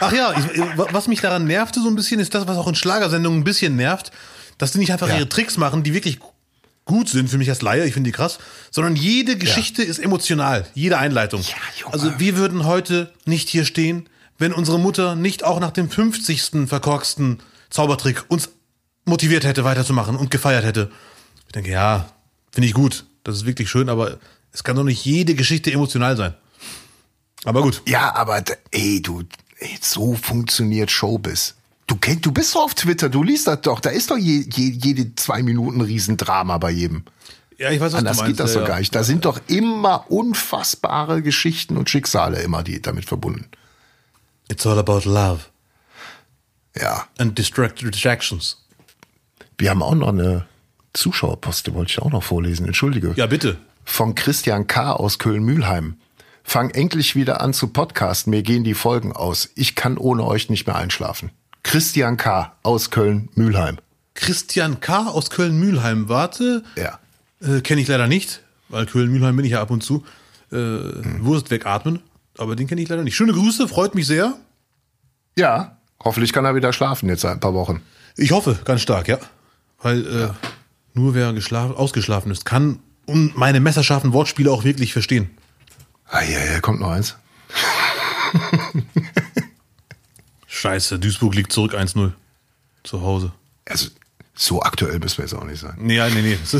Ach 0.00 0.12
ja, 0.12 0.32
ich, 0.36 0.44
was 0.76 1.08
mich 1.08 1.20
daran 1.20 1.46
nervte 1.46 1.80
so 1.80 1.88
ein 1.88 1.94
bisschen, 1.94 2.20
ist 2.20 2.34
das, 2.34 2.46
was 2.46 2.56
auch 2.56 2.66
in 2.66 2.74
Schlagersendungen 2.74 3.40
ein 3.40 3.44
bisschen 3.44 3.76
nervt, 3.76 4.10
dass 4.58 4.72
die 4.72 4.78
nicht 4.78 4.92
einfach 4.92 5.08
Ja. 5.08 5.16
ihre 5.16 5.28
Tricks 5.28 5.56
machen, 5.56 5.82
die 5.82 5.94
wirklich 5.94 6.18
gut 6.84 7.08
sind 7.08 7.30
für 7.30 7.38
mich 7.38 7.48
als 7.48 7.62
Laie, 7.62 7.86
ich 7.86 7.94
finde 7.94 8.08
die 8.08 8.12
krass, 8.16 8.38
sondern 8.70 8.94
jede 8.96 9.38
Geschichte 9.38 9.82
ist 9.82 9.98
emotional, 9.98 10.66
jede 10.74 10.98
Einleitung. 10.98 11.40
Junge. 11.80 11.92
also 11.94 12.18
wir 12.18 12.36
würden 12.36 12.64
heute 12.66 13.12
nicht 13.24 13.48
hier 13.48 13.64
stehen, 13.64 14.08
wenn 14.38 14.52
unsere 14.52 14.78
Mutter 14.78 15.14
nicht 15.14 15.44
auch 15.44 15.60
nach 15.60 15.70
dem 15.70 15.88
50. 15.88 16.66
verkorksten 16.68 17.40
Zaubertrick 17.70 18.24
uns 18.28 18.50
motiviert 19.04 19.44
hätte, 19.44 19.64
weiterzumachen 19.64 20.16
und 20.16 20.30
gefeiert 20.30 20.64
hätte. 20.64 20.90
Ich 21.46 21.52
denke, 21.52 21.70
ja, 21.70 22.08
finde 22.50 22.68
ich 22.68 22.74
gut. 22.74 23.04
Das 23.24 23.36
ist 23.36 23.46
wirklich 23.46 23.70
schön, 23.70 23.88
aber 23.88 24.18
es 24.52 24.64
kann 24.64 24.76
doch 24.76 24.84
nicht 24.84 25.04
jede 25.04 25.34
Geschichte 25.34 25.72
emotional 25.72 26.16
sein. 26.16 26.34
Aber 27.44 27.62
gut. 27.62 27.82
Ja, 27.86 28.14
aber 28.14 28.42
ey, 28.70 29.02
du, 29.02 29.22
ey, 29.58 29.78
so 29.80 30.14
funktioniert 30.14 30.90
Showbiz. 30.90 31.54
Du 31.86 31.96
kennst, 31.96 32.24
du 32.24 32.32
bist 32.32 32.54
doch 32.54 32.64
auf 32.64 32.74
Twitter, 32.74 33.08
du 33.10 33.22
liest 33.22 33.46
das 33.46 33.60
doch. 33.60 33.80
Da 33.80 33.90
ist 33.90 34.10
doch 34.10 34.16
je, 34.16 34.44
je, 34.50 34.70
jede 34.70 35.14
zwei 35.16 35.42
Minuten 35.42 35.80
Riesendrama 35.82 36.56
bei 36.58 36.70
jedem. 36.70 37.04
Ja, 37.58 37.70
ich 37.70 37.78
weiß, 37.80 37.92
was 37.92 37.98
Anders 37.98 38.16
du 38.16 38.22
meinst. 38.22 38.36
geht 38.38 38.40
das 38.40 38.54
ja, 38.54 38.60
doch 38.60 38.68
ja. 38.68 38.74
gar 38.74 38.78
nicht. 38.80 38.94
Da 38.94 39.04
sind 39.04 39.24
doch 39.26 39.40
immer 39.46 40.10
unfassbare 40.10 41.22
Geschichten 41.22 41.76
und 41.76 41.90
Schicksale 41.90 42.40
immer 42.42 42.62
die 42.62 42.80
damit 42.80 43.04
verbunden. 43.04 43.46
It's 44.48 44.66
all 44.66 44.78
about 44.78 45.02
love 45.04 45.40
Ja. 46.76 47.06
and 47.18 47.38
distract 47.38 47.82
distractions. 47.82 48.63
Wir 49.58 49.70
haben 49.70 49.82
auch 49.82 49.94
noch 49.94 50.08
eine 50.08 50.46
Zuschauerposte, 50.92 51.74
wollte 51.74 51.90
ich 51.90 51.98
auch 52.00 52.10
noch 52.10 52.22
vorlesen. 52.22 52.66
Entschuldige. 52.66 53.12
Ja, 53.16 53.26
bitte. 53.26 53.56
Von 53.84 54.14
Christian 54.14 54.66
K. 54.66 54.92
aus 54.92 55.18
Köln-Mühlheim. 55.18 55.96
Fang 56.42 56.70
endlich 56.70 57.16
wieder 57.16 57.40
an 57.40 57.52
zu 57.52 57.68
podcasten. 57.68 58.30
Mir 58.30 58.42
gehen 58.42 58.64
die 58.64 58.74
Folgen 58.74 59.12
aus. 59.12 59.50
Ich 59.54 59.74
kann 59.74 59.96
ohne 59.98 60.24
euch 60.24 60.50
nicht 60.50 60.66
mehr 60.66 60.76
einschlafen. 60.76 61.30
Christian 61.62 62.16
K. 62.16 62.52
aus 62.62 62.90
Köln-Mühlheim. 62.90 63.78
Christian 64.14 64.80
K. 64.80 65.08
aus 65.08 65.30
Köln-Mühlheim. 65.30 66.08
Warte. 66.08 66.62
Ja. 66.76 66.98
Äh, 67.40 67.60
Kenne 67.60 67.80
ich 67.80 67.88
leider 67.88 68.06
nicht, 68.06 68.42
weil 68.68 68.86
Köln-Mühlheim 68.86 69.36
bin 69.36 69.44
ich 69.44 69.52
ja 69.52 69.60
ab 69.60 69.70
und 69.70 69.82
zu. 69.82 70.04
Äh, 70.52 70.56
Wurst 71.20 71.50
wegatmen. 71.50 72.00
Aber 72.38 72.56
den 72.56 72.66
kenne 72.66 72.82
ich 72.82 72.88
leider 72.88 73.02
nicht. 73.02 73.16
Schöne 73.16 73.32
Grüße, 73.32 73.68
freut 73.68 73.94
mich 73.94 74.06
sehr. 74.06 74.34
Ja. 75.36 75.78
Hoffentlich 76.02 76.32
kann 76.32 76.44
er 76.44 76.54
wieder 76.54 76.72
schlafen 76.72 77.08
jetzt 77.08 77.22
seit 77.22 77.32
ein 77.32 77.40
paar 77.40 77.54
Wochen. 77.54 77.80
Ich 78.16 78.32
hoffe, 78.32 78.58
ganz 78.64 78.82
stark, 78.82 79.08
ja. 79.08 79.18
Weil 79.84 80.06
äh, 80.06 80.30
nur 80.94 81.14
wer 81.14 81.34
geschlafen, 81.34 81.76
ausgeschlafen 81.76 82.32
ist, 82.32 82.46
kann 82.46 82.78
und 83.04 83.36
meine 83.36 83.60
messerscharfen 83.60 84.14
Wortspiele 84.14 84.50
auch 84.50 84.64
wirklich 84.64 84.94
verstehen. 84.94 85.30
Ah, 86.06 86.22
ja, 86.22 86.42
ja, 86.42 86.60
kommt 86.60 86.80
noch 86.80 86.90
eins. 86.90 87.16
Scheiße, 90.46 90.98
Duisburg 90.98 91.34
liegt 91.34 91.52
zurück 91.52 91.74
1-0. 91.74 92.12
Zu 92.82 93.02
Hause. 93.02 93.32
Also, 93.68 93.90
so 94.34 94.62
aktuell 94.62 94.98
müssen 95.00 95.18
wir 95.18 95.26
jetzt 95.26 95.34
auch 95.34 95.44
nicht 95.44 95.60
sein. 95.60 95.74
Nee, 95.78 95.96
ja, 95.96 96.08
nee, 96.08 96.22
nee. 96.22 96.38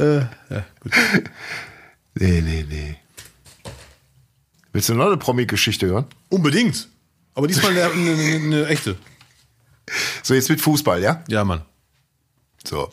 Äh, 0.00 0.20
ja, 0.48 0.64
gut. 0.80 0.92
Nee, 2.14 2.40
nee, 2.40 2.64
nee. 2.66 2.96
Willst 4.72 4.88
du 4.88 4.94
noch 4.94 5.06
eine 5.06 5.18
Promi-Geschichte 5.18 5.86
hören? 5.88 6.06
Unbedingt. 6.30 6.88
Aber 7.34 7.46
diesmal 7.46 7.72
eine, 7.72 7.84
eine, 7.84 8.12
eine, 8.12 8.34
eine 8.36 8.66
echte. 8.68 8.96
So, 10.22 10.34
jetzt 10.34 10.48
mit 10.50 10.60
Fußball, 10.60 11.02
ja? 11.02 11.24
Ja, 11.28 11.44
Mann. 11.44 11.62
So. 12.64 12.90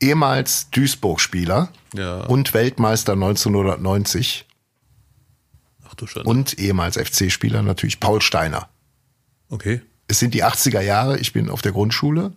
Ehemals 0.00 0.70
Duisburg-Spieler 0.70 1.68
Ja. 1.94 2.22
und 2.24 2.54
Weltmeister 2.54 3.12
1990 3.12 4.46
Ach 5.86 5.94
du 5.94 6.06
Schande. 6.06 6.28
und 6.28 6.58
ehemals 6.58 6.96
FC-Spieler 6.96 7.62
natürlich 7.62 8.00
Paul 8.00 8.22
Steiner. 8.22 8.68
Okay. 9.50 9.82
Es 10.08 10.18
sind 10.18 10.32
die 10.34 10.44
80er 10.44 10.80
Jahre, 10.80 11.18
ich 11.18 11.32
bin 11.32 11.50
auf 11.50 11.60
der 11.62 11.72
Grundschule 11.72 12.32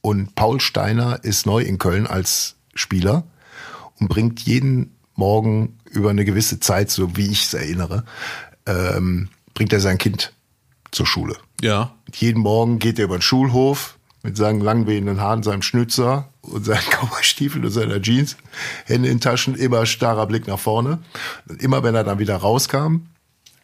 und 0.00 0.34
Paul 0.36 0.60
Steiner 0.60 1.22
ist 1.24 1.46
neu 1.46 1.62
in 1.62 1.78
Köln 1.78 2.06
als 2.06 2.56
Spieler 2.74 3.24
und 3.98 4.08
bringt 4.08 4.40
jeden 4.40 4.94
Morgen 5.14 5.78
über 5.90 6.10
eine 6.10 6.24
gewisse 6.24 6.60
Zeit, 6.60 6.90
so 6.90 7.16
wie 7.16 7.26
ich 7.26 7.42
es 7.44 7.54
erinnere, 7.54 8.04
ähm, 8.66 9.28
bringt 9.54 9.72
er 9.72 9.80
sein 9.80 9.98
Kind 9.98 10.32
zur 10.92 11.06
Schule. 11.06 11.36
Ja. 11.60 11.92
Jeden 12.14 12.42
Morgen 12.42 12.78
geht 12.78 12.98
er 12.98 13.06
über 13.06 13.16
den 13.18 13.22
Schulhof 13.22 13.96
mit 14.22 14.36
seinen 14.36 14.60
langwehenden 14.60 15.20
Haaren, 15.20 15.42
seinem 15.42 15.62
Schnützer 15.62 16.28
und 16.42 16.64
seinen 16.64 16.82
Cowboystiefeln 16.90 17.64
und 17.64 17.70
seiner 17.70 18.00
Jeans, 18.00 18.36
Hände 18.86 19.08
in 19.08 19.20
Taschen, 19.20 19.54
immer 19.54 19.86
starrer 19.86 20.26
Blick 20.26 20.46
nach 20.46 20.58
vorne. 20.58 20.98
Und 21.48 21.62
immer 21.62 21.82
wenn 21.82 21.94
er 21.94 22.04
dann 22.04 22.18
wieder 22.18 22.36
rauskam, 22.36 23.06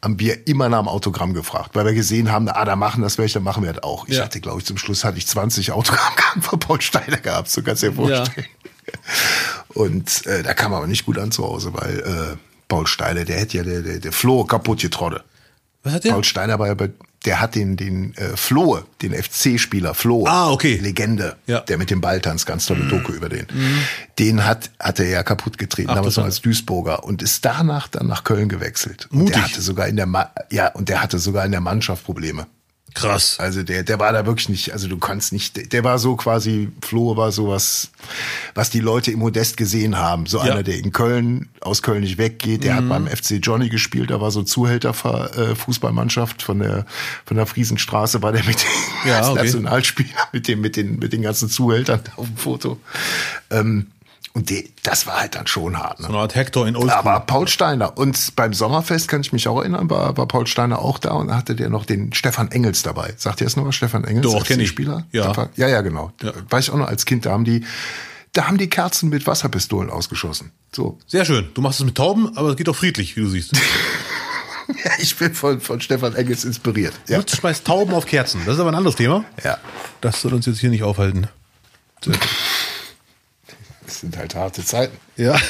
haben 0.02 0.18
wir 0.20 0.46
immer 0.46 0.68
nach 0.68 0.80
dem 0.80 0.88
Autogramm 0.88 1.32
gefragt, 1.32 1.70
weil 1.74 1.86
wir 1.86 1.94
gesehen 1.94 2.30
haben, 2.30 2.48
ah, 2.48 2.64
da 2.66 2.76
machen 2.76 3.02
das 3.02 3.16
welche, 3.16 3.34
dann 3.34 3.44
machen 3.44 3.64
wir 3.64 3.72
das 3.72 3.82
auch. 3.84 4.06
Ich 4.06 4.16
Ja. 4.16 4.24
hatte, 4.24 4.38
glaube 4.40 4.58
ich, 4.60 4.66
zum 4.66 4.76
Schluss 4.76 5.02
hatte 5.02 5.16
ich 5.16 5.26
20 5.26 5.72
Autogrammkarten 5.72 6.42
von 6.42 6.58
Paul 6.60 6.80
Steiner 6.82 7.16
gehabt, 7.16 7.48
so 7.50 7.62
kannst 7.62 7.82
du 7.82 7.88
dir 7.88 7.94
vorstellen. 7.96 8.46
Und 9.68 10.26
äh, 10.26 10.42
da 10.42 10.52
kam 10.54 10.74
aber 10.74 10.86
nicht 10.86 11.06
gut 11.06 11.18
an 11.18 11.32
zu 11.32 11.42
Hause, 11.44 11.72
weil 11.74 12.00
äh, 12.00 12.36
Paul 12.68 12.86
Steiner, 12.86 13.24
der 13.24 13.38
hätte 13.40 13.56
ja 13.56 13.62
der, 13.64 13.80
der, 13.82 13.98
der 13.98 14.12
Flo 14.12 14.44
kaputt 14.44 14.80
getroddelt. 14.80 15.24
Was 15.82 15.94
hat 15.94 16.04
der? 16.04 16.12
Paul 16.12 16.24
Steiner 16.24 16.58
war 16.58 16.66
ja 16.68 16.74
bei, 16.74 16.90
der 17.24 17.40
hat 17.40 17.54
den, 17.54 17.76
den 17.76 18.14
äh, 18.16 18.36
Flohe, 18.36 18.84
den 19.02 19.12
FC-Spieler 19.14 19.94
Flohe. 19.94 20.28
Ah, 20.28 20.50
okay. 20.50 20.76
Legende, 20.76 21.36
Ja. 21.46 21.60
Mhm. 21.60 21.66
der 21.66 21.78
mit 21.78 21.90
dem 21.90 22.00
Ball 22.00 22.20
tanzt, 22.20 22.46
ganz 22.46 22.66
tolle 22.66 22.84
Doku 22.86 23.12
über 23.12 23.28
den. 23.28 23.46
Den 24.18 24.44
hat, 24.44 24.70
hat 24.78 24.98
er 25.00 25.08
ja 25.08 25.22
kaputt 25.22 25.56
getreten, 25.58 25.90
Ach, 25.90 25.96
damals 25.96 26.16
noch 26.16 26.24
als 26.24 26.40
Duisburger 26.42 27.04
und 27.04 27.22
ist 27.22 27.44
danach 27.44 27.88
dann 27.88 28.06
nach 28.06 28.24
Köln 28.24 28.48
gewechselt. 28.48 29.08
Und 29.10 29.18
Mutig. 29.20 29.34
der 29.34 29.44
hatte 29.44 29.60
sogar 29.62 29.88
in 29.88 29.96
der, 29.96 30.06
Ma 30.06 30.30
ja, 30.50 30.68
und 30.68 30.88
der 30.88 31.02
hatte 31.02 31.18
sogar 31.18 31.44
in 31.44 31.52
der 31.52 31.60
Mannschaft 31.60 32.04
Probleme. 32.04 32.46
Krass. 32.94 33.40
Also 33.40 33.64
der, 33.64 33.82
der 33.82 33.98
war 33.98 34.12
da 34.12 34.24
wirklich 34.24 34.48
nicht, 34.48 34.72
also 34.72 34.86
du 34.88 34.96
kannst 34.98 35.32
nicht, 35.32 35.72
der- 35.72 35.82
war 35.84 35.98
so 35.98 36.14
quasi, 36.16 36.68
Flo 36.80 37.16
war 37.16 37.32
so 37.32 37.48
was, 37.48 37.90
was 38.54 38.70
die 38.70 38.78
Leute 38.80 39.10
im 39.10 39.18
Modest 39.18 39.56
gesehen 39.56 39.98
haben. 39.98 40.26
So 40.26 40.38
Ja. 40.38 40.44
Mhm. 40.44 40.50
einer, 40.52 40.62
der 40.62 40.78
in 40.78 40.92
Köln, 40.92 41.48
aus 41.60 41.82
Köln 41.82 42.00
nicht 42.02 42.18
weggeht, 42.18 42.62
der 42.62 42.76
hat 42.76 42.88
beim 42.88 43.06
FC 43.08 43.40
Johnny 43.42 43.68
gespielt, 43.68 44.10
da 44.10 44.20
war 44.20 44.30
so 44.30 44.42
Zuhälter 44.44 44.90
äh, 44.90 45.54
von 46.42 46.60
der, 46.60 46.86
von 47.26 47.36
der 47.36 47.46
Friesenstraße, 47.46 48.22
war 48.22 48.30
der 48.32 48.44
mit 48.44 48.62
dem 48.62 49.10
Ja, 49.10 49.28
okay. 49.28 49.34
Nationalspieler, 49.42 50.28
mit 50.32 50.46
dem, 50.48 50.60
mit 50.60 50.76
den, 50.76 50.98
mit 51.00 51.12
den 51.12 51.22
ganzen 51.22 51.48
Zuhältern 51.50 52.00
auf 52.16 52.26
dem 52.26 52.36
Foto. 52.36 52.78
Ähm, 53.50 53.88
und 54.34 54.50
die, 54.50 54.72
das 54.82 55.06
war 55.06 55.20
halt 55.20 55.36
dann 55.36 55.46
schon 55.46 55.78
hart. 55.78 56.00
Ne? 56.00 56.06
So 56.06 56.12
eine 56.12 56.22
Art 56.22 56.34
Hector 56.34 56.66
in 56.66 56.74
Oldschool. 56.76 56.98
Aber 56.98 57.20
Paul 57.20 57.46
Steiner. 57.48 57.96
Und 57.96 58.34
beim 58.36 58.52
Sommerfest 58.52 59.06
kann 59.08 59.20
ich 59.20 59.32
mich 59.32 59.46
auch 59.48 59.58
erinnern, 59.60 59.88
war, 59.88 60.16
war 60.16 60.26
Paul 60.26 60.46
Steiner 60.48 60.80
auch 60.80 60.98
da 60.98 61.12
und 61.12 61.32
hatte 61.34 61.54
der 61.54 61.70
noch 61.70 61.86
den 61.86 62.12
Stefan 62.12 62.50
Engels 62.50 62.82
dabei. 62.82 63.14
Sagt 63.16 63.40
ihr 63.40 63.44
das 63.44 63.54
noch 63.56 63.64
was, 63.64 63.76
Stefan 63.76 64.02
Engels? 64.04 64.24
Doch, 64.26 64.34
als 64.34 64.44
kenn 64.44 64.58
ich. 64.60 64.68
Spieler? 64.68 65.06
Ja. 65.12 65.36
War- 65.36 65.50
ja, 65.56 65.68
ja, 65.68 65.80
genau. 65.82 66.12
Ja. 66.20 66.32
War 66.50 66.58
ich 66.58 66.68
auch 66.70 66.76
noch 66.76 66.88
als 66.88 67.04
Kind, 67.06 67.26
da 67.26 67.30
haben 67.30 67.44
die, 67.44 67.64
da 68.32 68.48
haben 68.48 68.58
die 68.58 68.68
Kerzen 68.68 69.08
mit 69.08 69.26
Wasserpistolen 69.28 69.88
ausgeschossen. 69.88 70.50
So. 70.74 70.98
Sehr 71.06 71.24
schön. 71.24 71.48
Du 71.54 71.60
machst 71.62 71.78
es 71.78 71.86
mit 71.86 71.94
Tauben, 71.94 72.36
aber 72.36 72.48
es 72.50 72.56
geht 72.56 72.68
auch 72.68 72.74
friedlich, 72.76 73.16
wie 73.16 73.20
du 73.20 73.28
siehst. 73.28 73.52
Ja, 74.82 74.92
ich 74.98 75.14
bin 75.18 75.34
von, 75.34 75.60
von 75.60 75.82
Stefan 75.82 76.14
Engels 76.14 76.42
inspiriert. 76.46 76.94
Ja. 77.06 77.18
Lutz 77.18 77.36
schmeißt 77.36 77.66
Tauben 77.66 77.92
auf 77.92 78.06
Kerzen. 78.06 78.40
Das 78.46 78.54
ist 78.54 78.60
aber 78.60 78.70
ein 78.70 78.74
anderes 78.74 78.96
Thema. 78.96 79.22
Ja. 79.44 79.58
Das 80.00 80.22
soll 80.22 80.32
uns 80.32 80.46
jetzt 80.46 80.58
hier 80.58 80.70
nicht 80.70 80.82
aufhalten. 80.82 81.26
Das 84.04 84.12
sind 84.12 84.16
halt 84.18 84.34
harte 84.34 84.64
Zeiten. 84.64 84.96
Ja. 85.16 85.36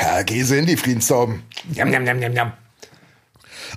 Da 0.00 0.22
geh 0.24 0.42
sie 0.42 0.58
in 0.58 0.66
die 0.66 0.76
Friedenstauben. 0.76 1.44
Jam, 1.72 1.90
jam, 1.92 2.04
jam, 2.04 2.20
jam, 2.20 2.32
jam. 2.34 2.52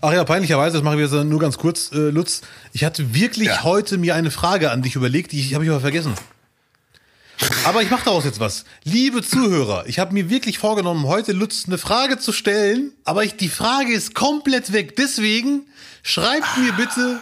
Ach 0.01 0.11
ja, 0.11 0.23
peinlicherweise, 0.23 0.73
das 0.77 0.83
mache 0.83 0.95
ich 0.95 1.01
jetzt 1.01 1.13
nur 1.13 1.39
ganz 1.39 1.57
kurz, 1.59 1.91
äh, 1.93 2.09
Lutz. 2.09 2.41
Ich 2.73 2.83
hatte 2.83 3.13
wirklich 3.13 3.47
Ja. 3.47 3.63
heute 3.63 3.97
mir 3.99 4.15
eine 4.15 4.31
Frage 4.31 4.71
an 4.71 4.81
dich 4.81 4.95
überlegt, 4.95 5.31
die 5.31 5.39
ich- 5.39 5.53
habe 5.53 5.63
ich 5.63 5.69
aber 5.69 5.79
vergessen. 5.79 6.13
Aber 7.65 7.83
ich 7.83 7.91
mache 7.91 8.03
daraus 8.05 8.25
jetzt 8.25 8.39
was. 8.39 8.65
Liebe 8.83 9.21
Zuhörer, 9.21 9.85
ich 9.87 9.99
habe 9.99 10.11
mir 10.13 10.29
wirklich 10.29 10.57
vorgenommen, 10.57 11.05
heute 11.05 11.33
Lutz 11.33 11.65
eine 11.67 11.77
Frage 11.77 12.17
zu 12.17 12.31
stellen, 12.33 12.91
aber 13.05 13.23
ich, 13.23 13.37
die 13.37 13.49
Frage 13.49 13.93
ist 13.93 14.15
komplett 14.15 14.73
weg. 14.73 14.95
Deswegen 14.95 15.67
schreibt 16.01 16.57
mir 16.57 16.73
bitte, 16.73 17.21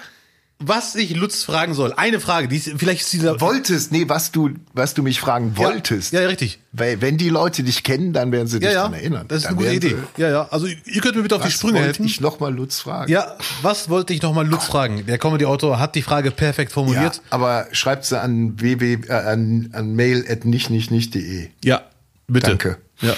was 0.60 0.96
ich 0.96 1.14
Lutz 1.16 1.44
fragen 1.44 1.74
soll. 1.74 1.92
Eine 1.94 2.20
Frage, 2.22 2.48
die 2.48 2.56
ist, 2.56 2.72
vielleicht 2.78 3.02
ist 3.02 3.12
dieser 3.14 3.42
Wolltest, 3.42 3.92
nee, 3.92 4.08
was 4.08 4.32
du, 4.32 4.52
was 4.74 4.94
du 4.94 5.04
mich 5.04 5.20
fragen 5.20 5.58
wolltest. 5.58 6.14
Ja, 6.14 6.22
ja, 6.22 6.28
richtig. 6.28 6.60
Weil, 6.72 7.02
wenn 7.02 7.18
die 7.18 7.28
Leute 7.30 7.62
dich 7.64 7.84
kennen, 7.84 8.14
dann 8.14 8.32
werden 8.32 8.48
sie 8.48 8.60
dich 8.60 8.68
Ja, 8.68 8.72
ja. 8.74 8.78
daran 8.80 8.94
erinnern. 8.94 9.26
Das 9.28 9.40
ist 9.40 9.44
dann 9.46 9.58
eine 9.58 9.64
gute 9.66 9.76
Idee. 9.76 9.96
Ja, 10.16 10.30
ja. 10.30 10.48
Also 10.50 10.68
ihr 10.68 11.02
könnt 11.02 11.16
mir 11.18 11.24
bitte 11.24 11.36
auf 11.36 11.42
Sie, 11.42 11.50
die 11.50 11.54
was 11.54 11.60
Sprünge 11.60 11.74
wollte 11.76 11.86
helfen. 11.88 12.06
ich 12.06 12.22
nochmal 12.22 12.54
Lutz 12.54 12.80
fragen? 12.80 13.12
Ja, 13.12 13.36
was 13.64 13.90
wollte 13.90 14.14
ich 14.14 14.22
nochmal 14.22 14.48
Lutz 14.48 14.66
fragen? 14.66 15.06
Der 15.06 15.18
Comedy-Autor 15.18 15.78
hat 15.78 15.94
die 15.96 16.02
Frage 16.02 16.32
perfekt 16.32 16.72
Ja, 16.72 16.74
formuliert. 16.74 17.22
aber 17.32 17.68
schreibt 17.74 18.06
sie 18.06 18.20
an 18.20 18.60
www, 18.60 19.08
äh, 19.10 19.12
an, 19.14 19.70
an 19.74 19.94
mail 19.94 20.26
at 20.30 20.46
nicht, 20.46 20.70
nicht, 20.70 20.90
nicht.de. 20.90 21.50
Ja, 21.66 21.82
bitte. 22.28 22.48
Danke. 22.52 22.78
Ja, 23.02 23.14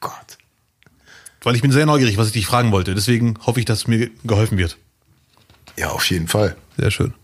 Gott. 0.00 0.12
weil 1.42 1.56
ich 1.56 1.62
bin 1.62 1.72
sehr 1.72 1.86
neugierig, 1.86 2.18
was 2.18 2.26
ich 2.26 2.34
dich 2.34 2.46
fragen 2.46 2.72
wollte. 2.72 2.94
Deswegen 2.94 3.34
hoffe 3.46 3.58
ich, 3.60 3.64
dass 3.66 3.86
mir 3.86 4.10
geholfen 4.24 4.58
wird. 4.58 4.76
Ja, 5.78 5.90
auf 5.90 6.10
jeden 6.10 6.28
Fall. 6.28 6.56
Sehr 6.76 6.90
schön. 6.90 7.14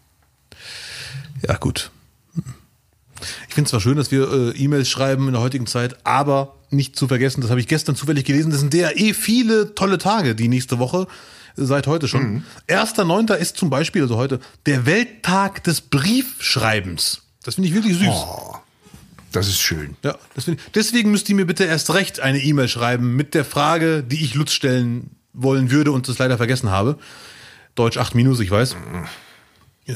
Ja, 1.46 1.56
gut. 1.56 1.90
Ich 3.48 3.54
finde 3.54 3.70
zwar 3.70 3.80
schön, 3.80 3.96
dass 3.96 4.10
wir 4.10 4.30
äh, 4.30 4.50
E-Mails 4.56 4.88
schreiben 4.88 5.26
in 5.26 5.32
der 5.32 5.42
heutigen 5.42 5.66
Zeit, 5.66 6.04
aber 6.04 6.56
nicht 6.70 6.96
zu 6.96 7.08
vergessen, 7.08 7.40
das 7.40 7.50
habe 7.50 7.60
ich 7.60 7.68
gestern 7.68 7.96
zufällig 7.96 8.24
gelesen, 8.24 8.50
das 8.50 8.60
sind 8.60 8.74
ja 8.74 8.90
eh 8.90 9.14
viele 9.14 9.74
tolle 9.74 9.98
Tage, 9.98 10.34
die 10.34 10.48
nächste 10.48 10.78
Woche, 10.78 11.06
äh, 11.56 11.62
seit 11.62 11.86
heute 11.86 12.08
schon. 12.08 12.44
1.9. 12.68 13.34
ist 13.34 13.56
zum 13.56 13.70
Beispiel, 13.70 14.02
also 14.02 14.16
heute, 14.16 14.40
der 14.66 14.86
Welttag 14.86 15.64
des 15.64 15.80
Briefschreibens. 15.80 17.22
Das 17.44 17.54
finde 17.56 17.68
ich 17.68 17.74
wirklich 17.74 17.96
süß. 17.98 18.08
Oh, 18.08 18.56
das 19.32 19.48
ist 19.48 19.60
schön. 19.60 19.96
Ja, 20.02 20.16
deswegen, 20.36 20.58
deswegen 20.74 21.10
müsst 21.10 21.28
ihr 21.28 21.34
mir 21.34 21.46
bitte 21.46 21.64
erst 21.64 21.92
recht 21.92 22.20
eine 22.20 22.40
E-Mail 22.42 22.68
schreiben 22.68 23.16
mit 23.16 23.34
der 23.34 23.44
Frage, 23.44 24.02
die 24.02 24.24
ich 24.24 24.34
Lutz 24.34 24.52
stellen 24.52 25.10
wollen 25.32 25.70
würde 25.70 25.92
und 25.92 26.08
das 26.08 26.18
leider 26.18 26.36
vergessen 26.36 26.70
habe. 26.70 26.98
Deutsch 27.74 27.96
8 27.98 28.14
minus, 28.14 28.40
ich 28.40 28.50
weiß. 28.50 28.76
Ja. 29.86 29.94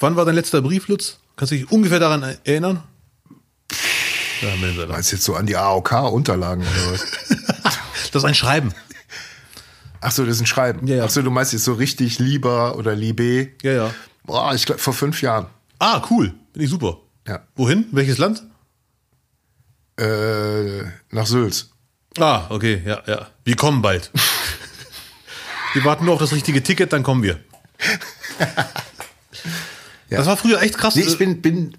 Wann 0.00 0.16
war 0.16 0.24
dein 0.24 0.34
letzter 0.34 0.60
Brief, 0.62 0.88
Lutz? 0.88 1.18
Kannst 1.36 1.52
du 1.52 1.56
dich 1.56 1.70
ungefähr 1.70 1.98
daran 2.00 2.22
erinnern? 2.22 2.82
Ja, 4.40 4.86
Meinst 4.86 5.12
du 5.12 5.16
jetzt 5.16 5.24
so 5.24 5.34
an 5.34 5.46
die 5.46 5.56
AOK-Unterlagen 5.56 6.62
oder 6.62 6.92
was? 6.92 7.04
Das 8.12 8.22
ist 8.22 8.28
ein 8.28 8.34
Schreiben. 8.34 8.72
Ach 10.00 10.12
so, 10.12 10.24
das 10.24 10.36
ist 10.36 10.42
ein 10.42 10.46
Schreiben. 10.46 10.86
Ja, 10.86 10.96
ja. 10.96 11.04
Ach 11.04 11.10
so, 11.10 11.20
du 11.20 11.32
meinst 11.32 11.52
jetzt 11.52 11.64
so 11.64 11.72
richtig 11.72 12.20
lieber 12.20 12.76
oder 12.76 12.94
liebe? 12.94 13.48
Ja, 13.62 13.72
ja. 13.72 13.94
Boah, 14.24 14.54
ich 14.54 14.66
glaube 14.66 14.80
vor 14.80 14.92
fünf 14.92 15.20
Jahren. 15.20 15.46
Ah, 15.80 16.00
cool. 16.10 16.32
Finde 16.52 16.64
ich 16.64 16.70
super. 16.70 16.98
Ja. 17.26 17.40
Wohin? 17.56 17.86
Welches 17.90 18.18
Land? 18.18 18.44
Äh, 19.98 20.82
nach 21.10 21.26
Sülz. 21.26 21.70
Ah, 22.18 22.46
okay, 22.50 22.82
ja, 22.86 23.02
ja. 23.06 23.26
Wir 23.44 23.56
kommen 23.56 23.82
bald. 23.82 24.12
wir 25.74 25.84
warten 25.84 26.06
nur 26.06 26.14
auf 26.14 26.20
das 26.20 26.32
richtige 26.32 26.62
Ticket, 26.62 26.92
dann 26.92 27.02
kommen 27.02 27.22
wir. 27.22 27.38
Das 30.10 30.26
war 30.26 30.36
früher 30.36 30.62
echt 30.62 30.78
krass. 30.78 30.94
Nee, 30.94 31.02
ich 31.02 31.18
bin, 31.18 31.42
bin, 31.42 31.76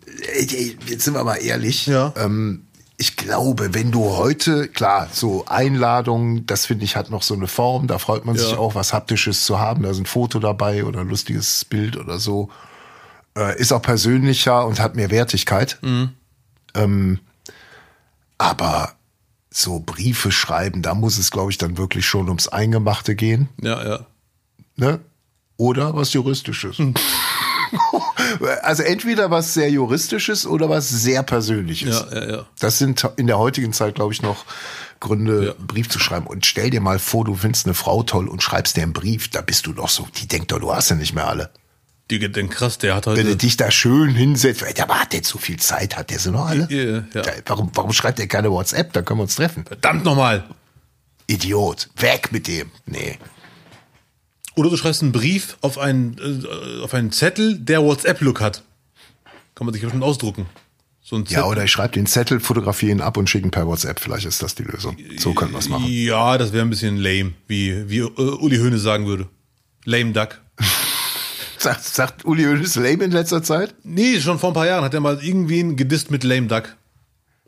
jetzt 0.88 1.06
sind 1.06 1.14
wir 1.14 1.24
mal 1.24 1.36
ehrlich. 1.36 1.88
Ja. 1.88 2.14
Ähm, 2.18 2.66
ich 2.98 3.16
glaube, 3.16 3.74
wenn 3.74 3.92
du 3.92 4.18
heute, 4.18 4.68
klar, 4.68 5.08
so 5.12 5.46
Einladungen, 5.46 6.46
das 6.46 6.66
finde 6.66 6.86
ich 6.86 6.96
hat 6.96 7.10
noch 7.10 7.24
so 7.24 7.34
eine 7.34 7.48
Form, 7.48 7.88
da 7.88 7.98
freut 7.98 8.26
man 8.26 8.38
sich 8.38 8.52
Ja. 8.52 8.58
auch, 8.58 8.76
was 8.76 8.92
Haptisches 8.94 9.46
zu 9.46 9.60
haben. 9.60 9.84
Da 9.84 9.90
ist 9.92 10.00
ein 10.00 10.06
Foto 10.06 10.40
dabei 10.40 10.84
oder 10.84 11.02
ein 11.02 11.08
lustiges 11.08 11.64
Bild 11.66 11.96
oder 11.98 12.20
so. 12.20 12.50
Äh, 13.38 13.58
ist 13.60 13.72
auch 13.72 13.82
persönlicher 13.82 14.66
und 14.66 14.80
hat 14.82 14.96
mehr 14.96 15.12
Wertigkeit. 15.12 15.78
Mhm. 15.82 16.10
Ähm, 16.74 17.20
aber 18.38 18.95
so 19.58 19.80
Briefe 19.80 20.32
schreiben, 20.34 20.82
da 20.82 20.94
muss 20.94 21.18
es, 21.18 21.32
glaube 21.32 21.50
ich, 21.50 21.58
dann 21.58 21.78
wirklich 21.78 22.06
schon 22.06 22.28
ums 22.28 22.50
Eingemachte 22.50 23.16
gehen. 23.16 23.48
ja, 23.62 23.84
ja. 23.88 24.00
Ne? 24.76 25.00
Oder 25.56 25.96
was 25.96 26.12
Juristisches. 26.12 26.76
also 28.62 28.84
entweder 28.84 29.32
was 29.32 29.54
sehr 29.54 29.70
Juristisches 29.70 30.46
oder 30.46 30.70
was 30.70 30.90
sehr 30.90 31.24
Persönliches. 31.24 32.06
Ja, 32.12 32.20
ja, 32.22 32.30
ja. 32.30 32.46
Das 32.60 32.78
sind 32.78 33.08
in 33.16 33.28
der 33.28 33.38
heutigen 33.38 33.72
Zeit, 33.72 33.96
glaube 33.96 34.12
ich, 34.14 34.22
noch 34.22 34.44
Gründe, 35.00 35.46
Ja. 35.46 35.52
einen 35.56 35.68
Brief 35.68 35.88
zu 35.90 36.00
schreiben. 36.00 36.28
Und 36.28 36.46
stell 36.46 36.70
dir 36.72 36.82
mal 36.82 37.00
vor, 37.00 37.24
du 37.24 37.36
findest 37.36 37.66
eine 37.66 37.74
Frau 37.74 38.04
toll 38.04 38.28
und 38.28 38.44
schreibst 38.44 38.76
dir 38.76 38.84
einen 38.84 38.92
Brief, 38.92 39.30
da 39.30 39.40
bist 39.40 39.66
du 39.66 39.72
doch 39.72 39.88
so, 39.88 40.06
die 40.18 40.28
denkt 40.28 40.52
doch, 40.52 40.60
du 40.60 40.74
hast 40.76 40.90
ja 40.90 40.98
nicht 40.98 41.14
mehr 41.16 41.28
alle. 41.28 41.50
Die 42.12 42.20
denken, 42.20 42.50
krass, 42.50 42.78
der 42.78 42.94
hat 42.96 43.08
Wenn 43.08 43.14
heute. 43.14 43.24
du 43.30 43.36
dich 43.38 43.58
da 43.58 43.72
schön 43.72 44.14
hinsetzt, 44.14 44.64
aber 44.80 45.00
hat 45.02 45.14
der 45.14 45.24
zu 45.24 45.40
viel 45.40 45.58
Zeit, 45.58 45.98
hat 45.98 46.12
der 46.12 46.20
sie 46.20 46.32
noch 46.32 46.46
alle? 46.46 46.68
Ja, 46.70 47.04
ja. 47.20 47.32
Warum, 47.48 47.72
warum 47.74 47.94
schreibt 47.94 48.20
der 48.20 48.28
keine 48.28 48.52
WhatsApp? 48.52 48.94
Da 48.94 49.02
können 49.02 49.20
wir 49.20 49.24
uns 49.24 49.36
treffen. 49.36 49.66
Verdammt 49.66 50.04
nochmal. 50.04 50.44
Idiot, 51.28 51.90
weg 51.98 52.32
mit 52.32 52.48
dem. 52.48 52.70
Nee. 52.86 53.18
Oder 54.56 54.70
du 54.70 54.78
schreibst 54.78 55.02
einen 55.02 55.12
Brief 55.12 55.58
auf 55.62 55.80
einen, 55.80 56.18
äh, 56.20 56.84
auf 56.84 56.94
einen 56.94 57.12
Zettel, 57.12 57.58
der 57.58 57.82
WhatsApp-Look 57.84 58.40
hat. 58.40 58.62
Kann 59.56 59.66
man 59.66 59.74
sich 59.74 59.82
bestimmt 59.82 60.04
ausdrucken. 60.04 60.46
So 61.02 61.20
Ja, 61.20 61.46
oder 61.46 61.64
ich 61.64 61.72
schreibe 61.72 61.94
den 61.94 62.06
Zettel, 62.06 62.40
fotografiere 62.40 62.92
ihn 62.92 63.02
ab 63.02 63.18
und 63.18 63.30
schicke 63.30 63.48
ihn 63.48 63.52
per 63.52 63.68
WhatsApp. 63.68 64.00
Vielleicht 64.00 64.26
ist 64.26 64.42
das 64.42 64.56
die 64.56 64.64
Lösung. 64.64 64.98
So 65.18 65.34
können 65.34 65.52
wir 65.52 65.60
es 65.60 65.70
machen. 65.70 65.86
Ja, 65.88 66.38
das 66.38 66.52
wäre 66.54 66.64
ein 66.66 66.70
bisschen 66.70 66.98
lame, 66.98 67.34
wie, 67.48 67.90
wie 67.90 68.00
äh, 68.00 68.04
Uli 68.10 68.58
Hoeneß 68.58 68.82
sagen 68.82 69.06
würde. 69.08 69.28
Lame 69.86 70.12
Duck. 70.14 70.42
Sagt, 71.66 71.84
sagt 71.84 72.26
Uli 72.26 72.44
Hoeneß 72.44 72.76
lame 72.76 73.06
in 73.06 73.12
letzter 73.12 73.42
Zeit? 73.42 73.74
Nee, 73.82 74.20
schon 74.22 74.38
vor 74.38 74.52
ein 74.52 74.54
paar 74.54 74.68
Jahren 74.68 74.84
hat 74.84 74.94
er 74.94 75.00
mal 75.00 75.18
irgendwen 75.24 75.76
gedisst 75.76 76.12
mit 76.12 76.24
Lame 76.24 76.46
Duck. 76.46 76.76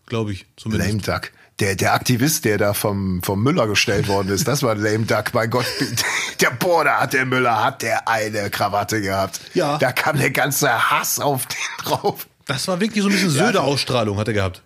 Glaube 0.07 0.32
ich, 0.32 0.47
zumindest. 0.57 0.89
Lame 0.89 1.03
Duck. 1.03 1.32
Der, 1.59 1.76
der 1.76 1.93
Aktivist, 1.93 2.43
der 2.43 2.57
da 2.57 2.74
vom, 2.74 3.22
vom 3.22 3.43
Müller 3.43 3.68
gestellt 3.68 4.07
worden 4.07 4.30
ist, 4.30 4.47
das 4.47 4.63
war 4.63 4.72
ein 4.72 4.82
Lame 4.82 5.05
Duck. 5.05 5.36
Mein 5.36 5.51
Gott, 5.51 5.68
der 6.41 6.49
boah, 6.49 6.84
da 6.84 7.01
hat 7.01 7.13
der 7.13 7.28
Müller, 7.28 7.63
hat 7.63 7.84
der 7.84 8.07
eine 8.07 8.49
Krawatte 8.49 9.01
gehabt. 9.01 9.39
Ja. 9.53 9.78
Da 9.78 9.91
kam 9.91 10.18
der 10.18 10.32
ganze 10.32 10.89
Hass 10.89 11.20
auf 11.20 11.45
den 11.45 11.86
drauf. 11.86 12.26
Das 12.47 12.68
war 12.68 12.80
wirklich 12.80 13.03
so 13.03 13.09
ein 13.09 13.13
bisschen 13.13 13.30
Söder-Ausstrahlung, 13.30 14.18
hat 14.18 14.30
er 14.30 14.34
gehabt. 14.34 14.63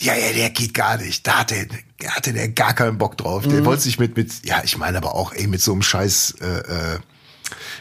Ja, 0.00 0.16
ja, 0.16 0.32
der 0.32 0.50
geht 0.50 0.74
gar 0.74 0.96
nicht. 0.96 1.24
Da 1.24 1.38
hatte, 1.38 1.68
hatte 2.08 2.32
der 2.32 2.48
gar 2.48 2.74
keinen 2.74 2.98
Bock 2.98 3.16
drauf. 3.16 3.46
Der 3.46 3.64
wollte 3.64 3.82
sich 3.82 4.00
mit, 4.00 4.16
mit, 4.16 4.44
ja, 4.44 4.62
ich 4.64 4.76
meine 4.78 4.98
aber 4.98 5.14
auch, 5.14 5.32
ey, 5.32 5.46
mit 5.46 5.62
so 5.62 5.70
einem 5.70 5.82
Scheiß, 5.82 6.34
äh, 6.40 6.94
äh, 6.94 6.98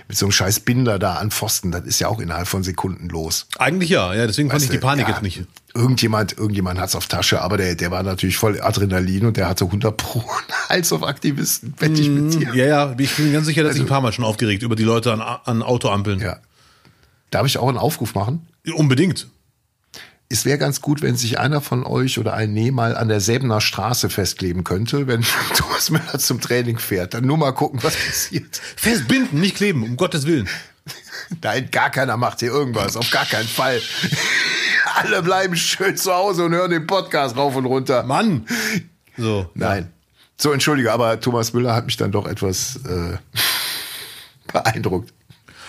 mit 0.08 0.18
so 0.18 0.26
einem 0.26 0.32
Scheiß 0.32 0.62
Binder 0.62 1.00
da 1.00 1.16
an 1.16 1.32
Pfosten, 1.32 1.72
das 1.72 1.84
ist 1.84 2.00
ja 2.00 2.08
auch 2.08 2.20
innerhalb 2.20 2.48
von 2.48 2.64
Sekunden 2.64 3.10
los. 3.10 3.48
Eigentlich 3.58 3.90
ja, 3.90 4.14
ja, 4.14 4.28
deswegen 4.28 4.50
fand 4.50 4.62
Weißt 4.62 4.72
ich 4.72 4.80
die 4.80 4.82
Panik 4.82 5.08
ja, 5.08 5.14
jetzt 5.14 5.24
nicht. 5.24 5.44
Irgendjemand, 5.74 6.38
irgendjemand 6.38 6.80
hat's 6.80 6.96
auf 6.96 7.08
Tasche, 7.08 7.42
aber 7.42 7.58
der, 7.58 7.76
der 7.76 7.90
war 7.90 8.04
natürlich 8.04 8.38
voll 8.38 8.62
Adrenalin 8.62 9.26
und 9.26 9.38
der 9.38 9.48
hatte 9.50 9.66
100 9.66 9.96
Pro 9.98 10.24
Scheiß 10.68 10.94
auf 10.94 11.04
Aktivisten, 11.04 11.74
wette 11.80 12.02
ich 12.02 12.10
mit 12.10 12.34
dir. 12.34 12.54
Ja, 12.56 12.66
ja, 12.66 12.96
ich 12.98 13.16
bin 13.16 13.34
ganz 13.34 13.46
sicher, 13.46 13.64
dass 13.64 13.76
ich 13.76 13.82
ein 13.82 13.88
paar 13.88 14.02
Mal 14.02 14.12
schon 14.12 14.26
aufgeregt 14.26 14.64
über 14.64 14.76
die 14.76 14.84
Leute 14.84 15.14
an, 15.14 15.22
an 15.22 15.62
Autoampeln. 15.62 16.20
Ja. 16.20 16.38
Darf 17.32 17.46
ich 17.46 17.58
auch 17.58 17.68
einen 17.68 17.78
Aufruf 17.78 18.14
machen? 18.16 18.48
Unbedingt. 18.76 19.28
Es 20.34 20.46
wäre 20.46 20.58
ganz 20.58 20.82
gut, 20.82 21.04
wenn 21.04 21.16
sich 21.16 21.38
einer 21.38 21.62
von 21.62 21.86
euch 21.86 22.18
oder 22.18 22.34
ein 22.34 22.54
Nee 22.54 22.72
mal 22.72 22.98
an 22.98 23.08
der 23.08 23.20
Säbener 23.20 23.62
Straße 23.62 24.10
festkleben 24.10 24.64
könnte, 24.64 25.06
wenn 25.06 25.24
Thomas 25.56 25.92
Müller 25.92 26.18
zum 26.18 26.42
Training 26.42 26.80
fährt. 26.80 27.14
Dann 27.14 27.28
nur 27.28 27.38
mal 27.38 27.52
gucken, 27.52 27.84
was 27.84 27.96
passiert. 27.96 28.60
Festbinden, 28.76 29.40
nicht 29.40 29.58
kleben, 29.58 29.84
um 29.84 29.96
Gottes 29.96 30.26
Willen. 30.26 30.50
Nein, 31.44 31.70
gar 31.70 31.92
keiner 31.92 32.18
macht 32.18 32.40
hier 32.40 32.50
irgendwas. 32.50 32.98
Auf 32.98 33.12
gar 33.12 33.28
keinen 33.28 33.48
Fall. 33.48 33.80
Alle 34.96 35.22
bleiben 35.22 35.56
schön 35.56 35.96
zu 35.98 36.12
Hause 36.12 36.46
und 36.46 36.54
hören 36.54 36.72
den 36.72 36.88
Podcast 36.88 37.38
rauf 37.38 37.56
und 37.56 37.66
runter. 37.68 38.02
Mann! 38.02 38.48
So. 39.16 39.48
Nein. 39.54 39.94
So, 40.36 40.52
entschuldige, 40.52 40.92
aber 40.92 41.20
Thomas 41.20 41.54
Müller 41.54 41.76
hat 41.76 41.86
mich 41.86 41.98
dann 41.98 42.12
doch 42.12 42.28
etwas 42.28 42.80
äh, 42.88 43.18
beeindruckt. 44.52 45.14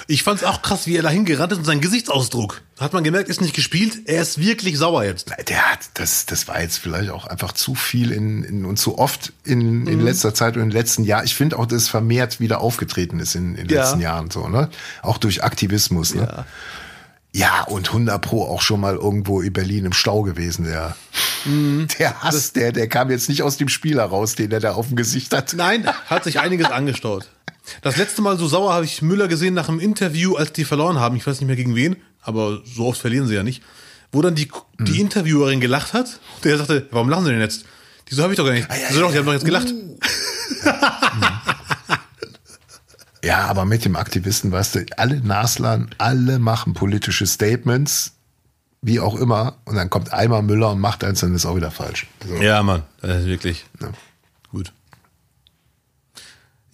Ich 0.06 0.22
fand's 0.22 0.44
auch 0.44 0.60
krass, 0.62 0.86
wie 0.86 0.96
er 0.96 1.02
dahin 1.02 1.24
gerannt 1.24 1.52
ist 1.52 1.58
und 1.58 1.64
sein 1.64 1.80
Gesichtsausdruck. 1.80 2.60
Hat 2.78 2.92
man 2.92 3.04
gemerkt, 3.04 3.28
ist 3.30 3.40
nicht 3.40 3.54
gespielt. 3.54 4.00
Er 4.06 4.20
ist 4.22 4.38
wirklich 4.38 4.76
sauer 4.76 5.04
jetzt. 5.04 5.30
Der 5.48 5.72
hat, 5.72 5.78
das, 5.94 6.26
das 6.26 6.46
war 6.46 6.60
jetzt 6.60 6.78
vielleicht 6.78 7.10
auch 7.10 7.26
einfach 7.26 7.52
zu 7.52 7.74
viel 7.74 8.10
in, 8.12 8.42
in 8.44 8.64
und 8.66 8.78
zu 8.78 8.98
oft 8.98 9.32
in, 9.44 9.86
in 9.86 10.00
letzter 10.00 10.34
Zeit 10.34 10.56
und 10.56 10.62
den 10.62 10.70
letzten 10.70 11.04
Jahren. 11.04 11.24
Ich 11.24 11.34
finde 11.34 11.58
auch, 11.58 11.66
dass 11.66 11.82
es 11.82 11.88
vermehrt 11.88 12.38
wieder 12.40 12.60
aufgetreten 12.60 13.18
ist 13.20 13.34
in, 13.34 13.54
in 13.54 13.66
den 13.68 13.76
Ja. 13.76 13.82
letzten 13.84 14.00
Jahren 14.00 14.30
so, 14.30 14.48
ne? 14.48 14.68
Auch 15.02 15.16
durch 15.18 15.42
Aktivismus, 15.42 16.14
ne? 16.14 16.28
Ja. 16.30 16.46
Ja, 17.36 17.62
und 17.64 17.88
100 17.88 18.22
Pro 18.22 18.44
auch 18.44 18.60
schon 18.62 18.78
mal 18.80 18.94
irgendwo 18.94 19.40
in 19.40 19.52
Berlin 19.52 19.86
im 19.86 19.92
Stau 19.92 20.22
gewesen, 20.22 20.66
der, 20.66 20.94
der 21.98 22.22
Hass, 22.22 22.52
der, 22.52 22.70
der 22.70 22.88
kam 22.88 23.10
jetzt 23.10 23.28
nicht 23.28 23.42
aus 23.42 23.56
dem 23.56 23.68
Spiel 23.68 23.96
heraus, 23.98 24.36
den 24.36 24.52
er 24.52 24.60
da 24.60 24.74
auf 24.74 24.86
dem 24.86 24.96
Gesicht 24.96 25.32
hat. 25.34 25.52
Nein, 25.56 25.84
hat 26.06 26.22
sich 26.24 26.38
einiges 26.38 26.70
angestaut. 26.70 27.26
Das 27.82 27.96
letzte 27.96 28.20
Mal 28.22 28.38
so 28.38 28.46
sauer 28.46 28.72
habe 28.74 28.84
ich 28.84 29.00
Müller 29.02 29.28
gesehen 29.28 29.54
nach 29.54 29.68
einem 29.68 29.80
Interview, 29.80 30.34
als 30.36 30.52
die 30.52 30.64
verloren 30.64 30.98
haben. 30.98 31.16
Ich 31.16 31.26
weiß 31.26 31.40
nicht 31.40 31.46
mehr 31.46 31.56
gegen 31.56 31.74
wen, 31.74 31.96
aber 32.22 32.60
so 32.64 32.86
oft 32.86 33.00
verlieren 33.00 33.26
sie 33.26 33.34
ja 33.34 33.42
nicht. 33.42 33.62
Wo 34.12 34.22
dann 34.22 34.34
die, 34.34 34.48
die 34.78 35.00
Interviewerin 35.00 35.60
gelacht 35.60 35.92
hat. 35.92 36.20
Und 36.36 36.44
der 36.44 36.58
sagte, 36.58 36.86
warum 36.90 37.08
lachen 37.08 37.24
sie 37.24 37.30
denn 37.32 37.40
jetzt? 37.40 37.64
Die 38.10 38.14
so 38.14 38.22
habe 38.22 38.32
ich 38.32 38.36
doch 38.36 38.44
gar 38.44 38.52
nicht. 38.52 38.68
so 38.92 39.00
doch, 39.00 39.10
die 39.12 39.18
haben 39.18 39.26
doch 39.26 39.32
jetzt 39.32 39.44
gelacht. 39.44 39.68
Ja, 43.24 43.46
aber 43.46 43.64
mit 43.64 43.84
dem 43.86 43.96
Aktivisten, 43.96 44.52
weißt 44.52 44.74
du, 44.74 44.86
alle 44.98 45.18
Naslern, 45.20 45.88
alle 45.96 46.38
machen 46.38 46.74
politische 46.74 47.26
Statements, 47.26 48.12
wie 48.82 49.00
auch 49.00 49.14
immer, 49.14 49.56
und 49.64 49.76
dann 49.76 49.88
kommt 49.88 50.12
einmal 50.12 50.42
Müller 50.42 50.72
und 50.72 50.80
macht 50.80 51.02
eins, 51.04 51.20
dann 51.20 51.34
ist 51.34 51.46
auch 51.46 51.56
wieder 51.56 51.70
falsch. 51.70 52.06
So. 52.28 52.34
Ja, 52.36 52.62
Mann, 52.62 52.82
das 53.00 53.20
ist 53.22 53.26
wirklich 53.26 53.64
Ja. 53.80 53.88
gut. 54.50 54.72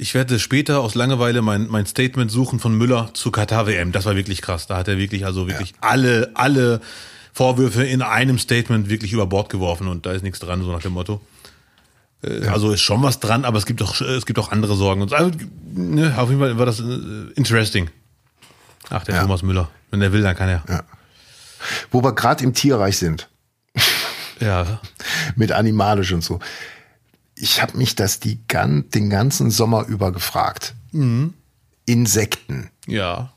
Ich 0.01 0.15
werde 0.15 0.39
später 0.39 0.81
aus 0.81 0.95
Langeweile 0.95 1.43
mein, 1.43 1.67
mein 1.69 1.85
Statement 1.85 2.31
suchen 2.31 2.59
von 2.59 2.75
Müller 2.75 3.11
zu 3.13 3.31
Katar 3.31 3.67
WM. 3.67 3.93
Das 3.93 4.07
war 4.07 4.17
wirklich 4.17 4.41
krass. 4.41 4.67
Da 4.67 4.79
hat 4.79 4.89
er 4.89 4.97
wirklich, 4.97 5.27
also 5.27 5.47
wirklich 5.47 5.75
alle, 5.83 6.31
alle 6.33 6.81
Vorwürfe 7.35 7.85
in 7.85 8.01
einem 8.01 8.39
Statement 8.39 8.89
wirklich 8.89 9.13
über 9.13 9.27
Bord 9.27 9.51
geworfen 9.51 9.89
und 9.89 10.07
da 10.07 10.13
ist 10.13 10.23
nichts 10.23 10.39
dran, 10.39 10.63
so 10.63 10.73
nach 10.73 10.81
dem 10.81 10.95
Motto. 10.95 11.21
Äh, 12.23 12.47
Also 12.47 12.73
ist 12.73 12.81
schon 12.81 13.03
was 13.03 13.21
dran, 13.21 13.45
aber 13.45 13.59
es 13.59 13.67
gibt 13.67 13.83
auch, 13.83 14.01
es 14.01 14.25
gibt 14.25 14.39
auch 14.39 14.51
andere 14.51 14.75
Sorgen. 14.75 15.03
Und, 15.03 15.13
also, 15.13 15.33
ne, 15.75 16.15
auf 16.17 16.31
jeden 16.31 16.41
Fall 16.41 16.57
war 16.59 16.65
das 16.65 16.81
äh, 16.81 16.85
interesting. 17.35 17.91
Ach, 18.89 19.05
der 19.05 19.17
Ja. 19.17 19.21
Thomas 19.21 19.43
Müller. 19.43 19.69
Wenn 19.91 20.01
er 20.01 20.15
will, 20.15 20.23
dann 20.23 20.35
kann 20.35 20.49
er. 20.49 20.65
Ja. 20.67 20.83
Wo 21.91 22.03
wir 22.03 22.15
gerade 22.15 22.43
im 22.43 22.55
Tierreich 22.55 22.97
sind, 22.97 23.29
Ja. 24.41 24.81
mit 25.37 25.53
animalisch 25.53 26.11
und 26.13 26.25
so. 26.25 26.41
Ich 27.43 27.63
habe 27.63 27.77
mich 27.79 27.95
das 27.95 28.21
die, 28.21 28.47
gan- 28.49 28.89
den 28.91 29.09
ganzen 29.11 29.51
Sommer 29.51 29.87
über 29.87 30.13
gefragt. 30.13 30.75
Insekten. 31.87 32.71
Ja. 32.87 33.33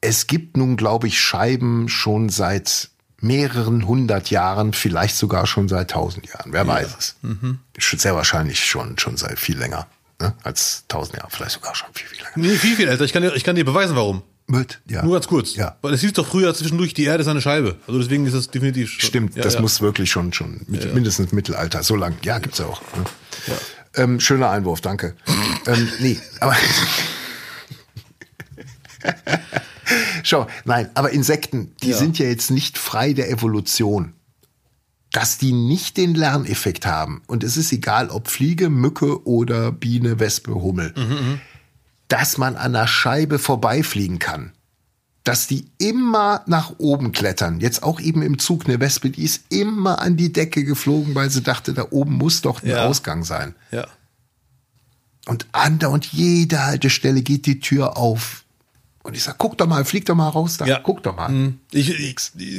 Es 0.00 0.26
gibt 0.26 0.56
nun, 0.56 0.76
glaube 0.76 1.06
ich, 1.08 1.20
Scheiben 1.20 1.88
schon 1.88 2.28
seit 2.28 2.90
mehreren 3.20 3.86
hundert 3.86 4.30
Jahren, 4.30 4.72
vielleicht 4.72 5.16
sogar 5.16 5.46
schon 5.46 5.68
seit 5.68 5.90
tausend 5.90 6.26
Jahren. 6.28 6.52
Wer 6.52 6.66
weiß 6.66 6.88
es. 6.98 7.16
Schon 7.78 7.98
Sehr 7.98 8.14
wahrscheinlich 8.14 8.64
schon, 8.64 8.98
schon 8.98 9.16
seit 9.16 9.38
viel 9.40 9.58
länger 9.58 9.86
ne? 10.20 10.34
als 10.42 10.84
tausend 10.88 11.16
Jahre, 11.16 11.30
vielleicht 11.30 11.52
sogar 11.52 11.74
schon 11.74 11.88
viel, 11.94 12.06
viel 12.08 12.18
länger. 12.18 12.32
Nee, 12.36 12.56
viel, 12.56 12.76
viel 12.76 12.88
älter. 12.88 13.04
Ich 13.04 13.12
kann 13.12 13.22
dir, 13.22 13.34
ich 13.34 13.42
kann 13.44 13.56
dir 13.56 13.64
beweisen, 13.64 13.96
warum. 13.96 14.22
Wird, 14.48 14.80
ja. 14.88 15.02
Nur 15.02 15.14
ganz 15.14 15.26
kurz. 15.26 15.56
Ja. 15.56 15.76
Weil 15.82 15.92
es 15.94 16.00
hieß 16.02 16.12
doch 16.12 16.26
früher 16.26 16.54
zwischendurch, 16.54 16.94
die 16.94 17.02
Erde 17.04 17.22
ist 17.22 17.28
eine 17.28 17.40
Scheibe. 17.40 17.76
Also 17.88 17.98
deswegen 17.98 18.26
ist 18.26 18.34
das 18.34 18.48
definitiv. 18.48 18.90
schon- 18.90 19.00
Stimmt, 19.08 19.36
Ja, 19.36 19.42
das 19.42 19.54
ja. 19.54 19.60
muss 19.60 19.80
wirklich 19.80 20.10
schon, 20.10 20.32
schon 20.32 20.60
mit, 20.68 20.94
mindestens 20.94 21.32
Mittelalter, 21.32 21.82
so 21.82 21.96
lang. 21.96 22.14
Ja, 22.22 22.38
gibt's 22.38 22.58
ja 22.58 22.66
auch. 22.66 22.80
Ne? 22.96 23.04
Ähm, 23.94 24.20
schöner 24.20 24.50
Einwurf, 24.50 24.80
danke. 24.80 25.16
ähm, 25.66 25.88
nee, 26.00 26.18
aber. 26.40 26.54
Schau, 30.22 30.46
nein, 30.64 30.90
aber 30.94 31.10
Insekten, 31.10 31.72
die 31.82 31.92
sind 31.92 32.18
ja 32.18 32.26
jetzt 32.26 32.50
nicht 32.50 32.78
frei 32.78 33.12
der 33.12 33.30
Evolution. 33.30 34.12
Dass 35.12 35.38
die 35.38 35.52
nicht 35.52 35.96
den 35.96 36.14
Lerneffekt 36.14 36.84
haben. 36.84 37.22
Und 37.26 37.42
es 37.44 37.56
ist 37.56 37.72
egal, 37.72 38.10
ob 38.10 38.28
Fliege, 38.28 38.68
Mücke 38.68 39.24
oder 39.26 39.72
Biene, 39.72 40.18
Wespe, 40.20 40.54
Hummel. 40.54 40.92
Dass 42.08 42.38
man 42.38 42.56
an 42.56 42.72
der 42.72 42.86
Scheibe 42.86 43.38
vorbeifliegen 43.38 44.18
kann 44.18 44.52
dass 45.26 45.48
die 45.48 45.66
immer 45.78 46.44
nach 46.46 46.74
oben 46.78 47.10
klettern. 47.10 47.58
Jetzt 47.58 47.82
auch 47.82 47.98
eben 47.98 48.22
im 48.22 48.38
Zug 48.38 48.66
eine 48.66 48.78
Wespe, 48.78 49.10
die 49.10 49.24
ist 49.24 49.42
immer 49.48 50.00
an 50.00 50.16
die 50.16 50.32
Decke 50.32 50.62
geflogen, 50.62 51.16
weil 51.16 51.30
sie 51.30 51.42
dachte, 51.42 51.74
da 51.74 51.88
oben 51.90 52.14
muss 52.14 52.42
doch 52.42 52.62
ein 52.62 52.68
Ja. 52.68 52.84
Ausgang 52.84 53.24
sein. 53.24 53.56
Ja. 53.72 53.88
Und 55.26 55.48
andauernd 55.50 56.06
jede 56.06 56.64
Haltestelle 56.64 57.22
geht 57.22 57.46
die 57.46 57.58
Tür 57.58 57.96
auf. 57.96 58.44
Und 59.06 59.16
ich 59.16 59.22
sag, 59.22 59.38
guck 59.38 59.56
doch 59.56 59.66
mal, 59.68 59.84
flieg 59.84 60.04
doch 60.04 60.16
mal 60.16 60.28
raus 60.28 60.56
da, 60.56 60.66
Ja. 60.66 60.80
guck 60.82 61.00
doch 61.04 61.14
mal. 61.14 61.28
Hm. 61.28 61.60
Ich, 61.70 61.90
ich, 61.90 62.16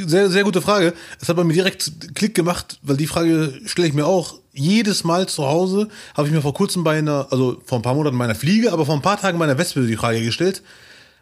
sehr, 0.08 0.30
sehr 0.30 0.44
gute 0.46 0.62
Frage. 0.62 0.94
Es 1.20 1.28
hat 1.28 1.36
bei 1.36 1.44
mir 1.44 1.52
direkt 1.54 1.92
Klick 2.16 2.34
gemacht, 2.36 2.80
weil 2.84 2.96
die 2.96 3.06
Frage 3.08 3.60
stelle 3.66 3.88
ich 3.90 3.94
mir 3.94 4.06
auch 4.06 4.36
jedes 4.54 5.04
Mal 5.04 5.28
zu 5.28 5.46
Hause. 5.46 5.90
Habe 6.16 6.28
ich 6.30 6.34
mir 6.34 6.42
vor 6.42 6.54
kurzem 6.54 6.84
bei 6.86 6.98
einer, 6.98 7.28
also 7.32 7.62
vor 7.66 7.80
ein 7.80 7.82
paar 7.82 7.96
Monaten 7.96 8.18
bei 8.18 8.24
einer 8.24 8.34
Fliege, 8.36 8.72
aber 8.72 8.86
vor 8.86 8.96
ein 8.96 9.02
paar 9.02 9.20
Tagen 9.20 9.38
bei 9.40 9.44
einer 9.46 9.58
Wespe 9.58 9.86
die 9.86 9.98
Frage 9.98 10.24
gestellt. 10.24 10.64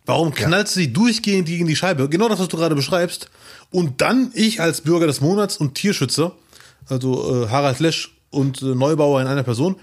Warum 0.05 0.31
knallt 0.33 0.67
sie 0.67 0.93
durchgehend 0.93 1.47
gegen 1.47 1.65
die 1.65 1.75
Scheibe? 1.75 2.07
Genau 2.07 2.29
das, 2.29 2.37
was 2.39 2.47
du 2.47 2.57
gerade 2.57 2.75
beschreibst. 2.75 3.29
Und 3.71 4.01
dann 4.01 4.29
ich 4.35 4.61
als 4.61 4.81
Bürger 4.81 5.07
des 5.07 5.19
Monats 5.21 5.57
und 5.57 5.73
Tierschützer, 5.73 6.33
also 6.87 7.45
äh, 7.45 7.49
Harald 7.49 7.79
Lesch 7.79 8.15
und 8.29 8.61
äh, 8.61 8.65
Neubauer 8.65 9.19
in 9.21 9.27
einer 9.27 9.41
Person, 9.41 9.75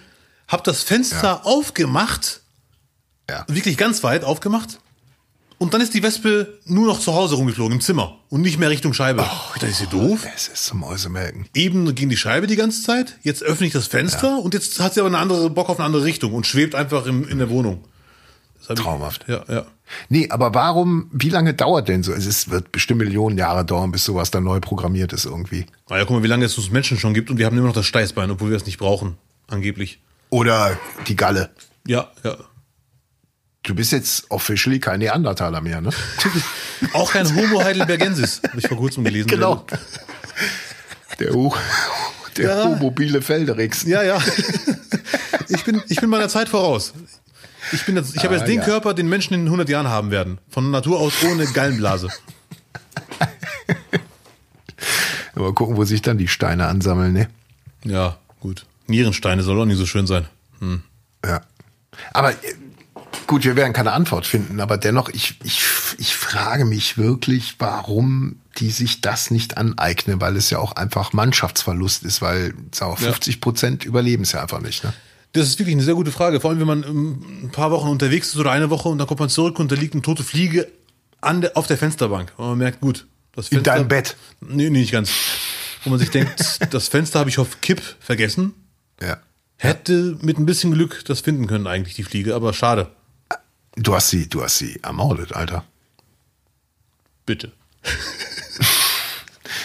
habe 0.47 0.63
das 0.65 0.85
Fenster 0.85 1.45
aufgemacht 1.45 2.43
Ja. 3.29 3.45
wirklich 3.49 3.77
ganz 3.77 4.05
weit 4.05 4.23
aufgemacht. 4.23 4.79
Und 5.63 5.73
dann 5.75 5.81
ist 5.81 5.95
die 5.95 6.03
Wespe 6.03 6.59
nur 6.67 6.87
noch 6.87 6.99
zu 6.99 7.15
Hause 7.15 7.37
rumgeflogen, 7.37 7.73
im 7.75 7.81
Zimmer 7.81 8.17
und 8.31 8.41
nicht 8.41 8.59
mehr 8.59 8.69
Richtung 8.69 8.93
Scheibe. 8.95 9.23
Oh, 9.25 9.55
das 9.61 9.71
ist 9.71 9.79
sie 9.79 9.87
doof. 9.87 10.27
Es 10.35 10.49
ist 10.49 10.65
zum 10.65 10.81
Mäusemelken. 10.81 11.47
Eben 11.55 11.95
gegen 11.95 12.11
die 12.11 12.17
Scheibe 12.17 12.47
die 12.49 12.57
ganze 12.57 12.83
Zeit. 12.83 13.17
Jetzt 13.23 13.43
öffne 13.45 13.69
ich 13.69 13.73
das 13.73 13.87
Fenster 13.87 14.39
und 14.41 14.55
jetzt 14.55 14.81
hat 14.81 14.95
sie 14.95 15.01
aber 15.01 15.09
eine 15.09 15.19
andere 15.19 15.49
Bock 15.51 15.69
auf 15.69 15.79
eine 15.79 15.87
andere 15.87 16.03
Richtung 16.05 16.35
und 16.35 16.47
schwebt 16.47 16.75
einfach 16.75 17.07
im, 17.07 17.29
in 17.29 17.39
der 17.39 17.49
Wohnung. 17.49 17.85
Das 18.59 18.71
hab 18.71 18.79
ich- 18.79 18.85
Traumhaft. 18.85 19.25
Ja, 19.29 19.45
ja. 19.49 19.67
Nee, 20.09 20.29
aber 20.31 20.53
warum, 20.55 21.09
wie 21.13 21.29
lange 21.29 21.55
dauert 21.55 21.87
denn 21.89 22.03
so? 22.03 22.13
Es 22.13 22.27
ist, 22.27 22.51
wird 22.51 22.73
bestimmt 22.73 22.99
Millionen 23.01 23.39
Jahre 23.39 23.65
dauern, 23.65 23.93
bis 23.93 24.05
sowas 24.05 24.31
dann 24.33 24.43
neu 24.45 24.59
programmiert 24.59 25.13
ist 25.13 25.27
irgendwie. 25.27 25.67
Naja, 25.89 26.05
guck 26.07 26.17
mal, 26.17 26.23
wie 26.25 26.29
lange 26.29 26.45
es 26.47 26.57
uns 26.59 26.71
Menschen 26.71 26.99
schon 26.99 27.15
gibt 27.15 27.31
und 27.31 27.39
wir 27.39 27.47
haben 27.47 27.57
immer 27.57 27.67
noch 27.69 27.75
das 27.75 27.87
Steißbein, 27.87 28.31
obwohl 28.33 28.51
wir 28.51 28.57
es 28.57 28.67
nicht 28.67 28.79
brauchen, 28.79 29.17
angeblich. 29.49 30.01
Oder 30.31 30.77
die 31.07 31.15
Galle. 31.15 31.51
Ja, 31.87 32.11
ja. 32.25 32.37
Du 33.65 33.75
bist 33.77 33.93
jetzt 33.93 34.29
officially 34.29 34.81
kein 34.81 34.99
Neandertaler 34.99 35.61
mehr, 35.61 35.81
ne? 35.81 35.91
Auch 36.95 37.13
kein 37.13 37.33
Homo 37.35 37.63
heidelbergensis, 37.63 38.41
habe 38.49 38.59
ich 38.59 38.67
vor 38.67 38.77
kurzem 38.77 39.05
gelesen. 39.05 39.29
Genau. 39.29 39.65
Der, 41.21 41.33
Hu 41.33 41.55
der 42.37 42.45
Ja. 42.49 42.65
Homo 42.65 42.91
Bielefelderix. 42.91 43.85
Ja, 43.85 44.03
ja. 44.03 44.21
Ich 45.49 45.63
bin, 45.65 45.81
ich 45.89 46.01
bin 46.01 46.11
meiner 46.11 46.29
Zeit 46.29 46.49
voraus. 46.49 46.93
Ich, 47.71 47.85
bin 47.87 47.95
jetzt, 47.97 48.17
ich 48.17 48.25
habe 48.25 48.35
Ah, 48.35 48.39
jetzt 48.39 48.49
den 48.49 48.59
ja. 48.59 48.65
Körper, 48.65 48.95
den 48.95 49.09
Menschen 49.09 49.35
in 49.35 49.45
100 49.45 49.69
Jahren 49.69 49.87
haben 49.89 50.11
werden. 50.11 50.39
Von 50.51 50.73
Natur 50.73 50.99
aus 50.99 51.13
ohne 51.25 51.47
Gallenblase. 51.47 52.09
Mal 55.35 55.53
gucken, 55.55 55.77
wo 55.77 55.85
sich 55.85 56.03
dann 56.03 56.19
die 56.19 56.29
Steine 56.29 56.67
ansammeln, 56.67 57.13
ne? 57.13 57.29
Ja, 57.85 58.19
gut. 58.41 58.67
Nierensteine 58.89 59.43
soll 59.43 59.61
auch 59.61 59.65
nicht 59.65 59.79
so 59.79 59.87
schön 59.87 60.07
sein. 60.07 60.27
Ja. 61.25 61.43
Aber 62.13 62.33
äh, 62.33 62.37
gut, 63.27 63.45
wir 63.45 63.57
werden 63.57 63.73
keine 63.73 63.93
Antwort 63.93 64.27
finden, 64.27 64.61
aber 64.61 64.77
dennoch, 64.79 65.09
ich, 65.09 65.37
ich, 65.45 65.63
ich 65.99 66.15
frage 66.15 66.65
mich 66.65 66.99
wirklich, 66.99 67.57
warum 67.59 68.37
die 68.59 68.71
sich 68.71 69.01
das 69.01 69.31
nicht 69.31 69.57
aneignen, 69.57 70.21
weil 70.21 70.37
es 70.37 70.51
ja 70.51 70.59
auch 70.59 70.73
einfach 70.73 71.13
Mannschaftsverlust 71.13 72.03
ist, 72.05 72.21
weil 72.23 72.55
sag 72.73 72.89
mal, 72.89 72.95
Ja. 73.07 73.13
50 73.13 73.41
Prozent 73.41 73.85
überleben 73.85 74.23
es 74.25 74.33
ja 74.33 74.43
einfach 74.43 74.61
nicht, 74.61 74.85
ne? 74.85 74.93
Das 75.35 75.47
ist 75.49 75.59
wirklich 75.59 75.75
eine 75.75 75.83
sehr 75.83 75.95
gute 75.95 76.13
Frage. 76.13 76.41
Vor 76.41 76.51
allem, 76.51 76.61
wenn 76.61 76.67
man 76.67 76.83
ähm, 76.83 77.25
ein 77.45 77.51
paar 77.51 77.71
Wochen 77.71 77.89
unterwegs 77.89 78.29
ist 78.29 78.37
oder 78.37 78.51
eine 78.51 78.69
Woche 78.69 78.91
und 78.91 78.99
dann 78.99 79.07
kommt 79.07 79.21
man 79.21 79.31
zurück 79.31 79.59
und 79.59 79.73
da 79.73 79.77
liegt 79.77 79.95
eine 79.95 80.03
tote 80.03 80.23
Fliege 80.23 80.69
an 81.23 81.41
der, 81.41 81.57
auf 81.57 81.67
der 81.67 81.79
Fensterbank. 81.79 82.35
Und 82.37 82.49
man 82.49 82.59
merkt, 82.59 82.81
gut, 82.83 83.07
das 83.35 83.47
In 83.49 83.57
Fenster. 83.59 83.73
deinem 83.77 83.89
Bett. 83.89 84.17
Nee, 84.43 84.65
nee, 84.69 84.81
nicht 84.81 84.93
ganz. 84.93 85.11
Wo 85.85 85.91
man 85.91 85.99
sich 85.99 86.11
denkt, 86.11 86.59
das 86.75 86.89
Fenster 86.89 87.19
habe 87.19 87.31
ich 87.31 87.39
auf 87.39 87.63
Kipp 87.63 87.81
vergessen. 88.01 88.53
Ja. 89.01 89.17
Hä, 89.57 89.69
hätte 89.69 90.19
mit 90.21 90.39
ein 90.39 90.45
bisschen 90.45 90.73
Glück 90.73 91.03
das 91.07 91.21
finden 91.21 91.47
können, 91.47 91.67
eigentlich, 91.67 91.95
die 91.95 92.03
Fliege, 92.03 92.35
aber 92.35 92.53
schade. 92.53 92.91
Du 93.77 93.95
hast 93.95 94.09
sie, 94.09 94.29
du 94.29 94.43
hast 94.43 94.59
sie 94.59 94.79
ermordet, 94.83 95.33
Alter. 95.33 95.65
Bitte. 97.25 97.53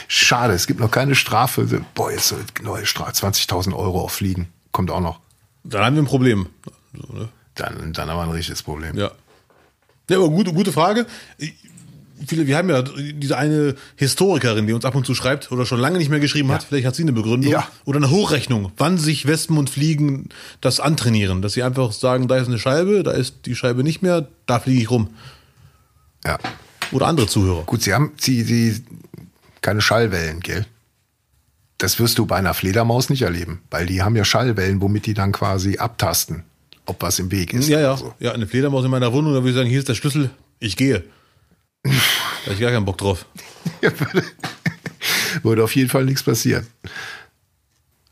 Schade, 0.08 0.54
es 0.54 0.68
gibt 0.68 0.80
noch 0.80 0.92
keine 0.92 1.16
Strafe. 1.16 1.84
Boah, 1.94 2.12
jetzt 2.12 2.30
so 2.30 2.38
neue 2.62 2.86
Strafe, 2.86 3.12
20.000 3.12 3.76
Euro 3.76 4.02
auf 4.02 4.14
Fliegen. 4.14 4.52
Kommt 4.72 4.92
auch 4.92 5.02
noch. 5.02 5.20
Dann 5.64 5.84
haben 5.84 5.96
wir 5.96 6.04
ein 6.04 6.08
Problem. 6.08 6.48
So, 6.94 7.14
ne? 7.14 7.30
Dann, 7.56 7.94
dann 7.94 8.10
haben 8.10 8.18
wir 8.18 8.24
ein 8.24 8.32
richtiges 8.32 8.64
Problem. 8.64 8.98
Ja. 8.98 9.12
Ja, 10.10 10.18
aber 10.18 10.30
gute, 10.30 10.54
gute 10.54 10.72
Frage. 10.72 11.06
Viele, 12.26 12.48
wir 12.48 12.58
haben 12.58 12.70
ja 12.70 12.82
diese 12.82 13.38
eine 13.38 13.76
Historikerin, 13.96 14.66
die 14.66 14.74
uns 14.74 14.86
ab 14.86 14.96
und 14.96 15.06
zu 15.06 15.14
schreibt 15.14 15.52
oder 15.52 15.66
schon 15.66 15.80
lange 15.80 15.98
nicht 15.98 16.10
mehr 16.10 16.20
geschrieben 16.20 16.52
hat. 16.52 16.64
Vielleicht 16.64 16.88
hat 16.88 16.96
sie 16.96 17.04
eine 17.04 17.14
Begründung. 17.14 17.52
Ja. 17.52 17.68
Oder 17.86 17.98
eine 17.98 18.10
Hochrechnung, 18.10 18.72
wann 18.78 18.98
sich 18.98 19.28
Wespen 19.28 19.58
und 19.58 19.70
Fliegen 19.70 20.30
das 20.62 20.80
antrainieren. 20.80 21.42
Dass 21.42 21.54
sie 21.54 21.64
einfach 21.64 21.92
sagen, 21.92 22.28
da 22.28 22.38
ist 22.38 22.48
eine 22.48 22.60
Scheibe, 22.60 23.04
da 23.04 23.12
ist 23.12 23.46
die 23.46 23.56
Scheibe 23.56 23.84
nicht 23.84 24.02
mehr, 24.02 24.28
da 24.46 24.60
fliege 24.60 24.82
ich 24.82 24.90
rum. 24.90 25.10
Ja. 26.26 26.40
Oder 26.92 27.08
andere 27.08 27.28
Zuhörer. 27.28 27.64
Gut, 27.64 27.84
sie 27.84 27.94
haben 27.94 28.14
sie, 28.18 28.44
sie 28.44 28.82
keine 29.62 29.82
Schallwellen, 29.82 30.40
gell? 30.40 30.66
Das 31.78 32.00
wirst 32.00 32.18
du 32.18 32.26
bei 32.26 32.38
einer 32.38 32.54
Fledermaus 32.54 33.10
nicht 33.10 33.22
erleben, 33.22 33.62
weil 33.70 33.86
die 33.86 34.02
haben 34.02 34.16
ja 34.16 34.26
Schallwellen, 34.26 34.82
womit 34.82 35.06
die 35.06 35.14
dann 35.14 35.32
quasi 35.32 35.78
abtasten, 35.78 36.44
ob 36.86 37.02
was 37.02 37.20
im 37.20 37.32
Weg 37.32 37.54
ist. 37.54 37.68
Ja, 37.68 37.80
ja. 37.80 37.98
so. 37.98 38.14
Ja, 38.20 38.32
eine 38.32 38.48
Fledermaus 38.48 38.84
in 38.84 38.92
meiner 38.92 39.14
Wohnung, 39.14 39.34
da 39.34 39.40
würde 39.40 39.50
ich 39.50 39.56
sagen, 39.56 39.70
hier 39.70 39.80
ist 39.80 39.90
der 39.90 39.94
Schlüssel, 39.94 40.32
ich 40.60 40.76
gehe. 40.76 41.04
Da 41.84 41.92
habe 42.46 42.54
ich 42.54 42.60
gar 42.60 42.72
keinen 42.72 42.86
Bock 42.86 42.98
drauf. 42.98 43.26
Würde 45.44 45.64
auf 45.64 45.76
jeden 45.76 45.90
Fall 45.90 46.06
nichts 46.06 46.24
passieren. 46.24 46.66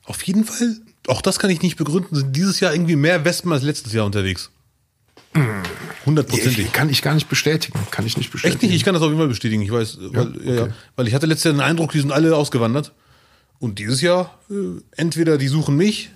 Auf 0.05 0.22
jeden 0.24 0.45
Fall, 0.45 0.78
auch 1.07 1.22
das 1.22 1.39
kann 1.39 1.49
ich 1.49 1.61
nicht 1.61 1.78
begründen, 1.78 2.16
sind 2.16 2.36
dieses 2.36 2.59
Jahr 2.59 2.74
irgendwie 2.74 2.95
mehr 2.95 3.26
Wespen 3.26 3.51
als 3.51 3.63
letztes 3.63 3.93
Jahr 3.93 4.05
unterwegs. 4.05 4.51
Hundertprozentig. 6.05 6.72
Kann 6.72 6.89
ich 6.89 7.01
gar 7.01 7.13
nicht 7.13 7.28
bestätigen. 7.28 7.80
Kann 7.91 8.05
ich 8.05 8.16
nicht 8.18 8.32
bestätigen. 8.32 8.55
Echt 8.55 8.63
nicht? 8.63 8.76
Ich 8.76 8.86
kann 8.86 8.93
das 8.93 9.01
auf 9.01 9.09
jeden 9.09 9.20
Fall 9.20 9.28
bestätigen. 9.28 9.61
Ich 9.61 9.72
weiß, 9.72 9.97
weil, 9.99 10.34
ja, 10.43 10.53
ja, 10.53 10.63
okay. 10.63 10.74
weil 10.95 11.07
ich 11.07 11.13
hatte 11.13 11.26
letztes 11.26 11.45
Jahr 11.45 11.53
den 11.53 11.61
Eindruck, 11.61 11.91
die 11.91 11.99
sind 11.99 12.11
alle 12.11 12.36
ausgewandert. 12.36 12.93
Und 13.59 13.80
dieses 13.80 14.01
Jahr, 14.01 14.38
äh, 14.49 14.82
entweder 14.95 15.38
die 15.38 15.47
suchen 15.47 15.76
mich. 15.76 16.11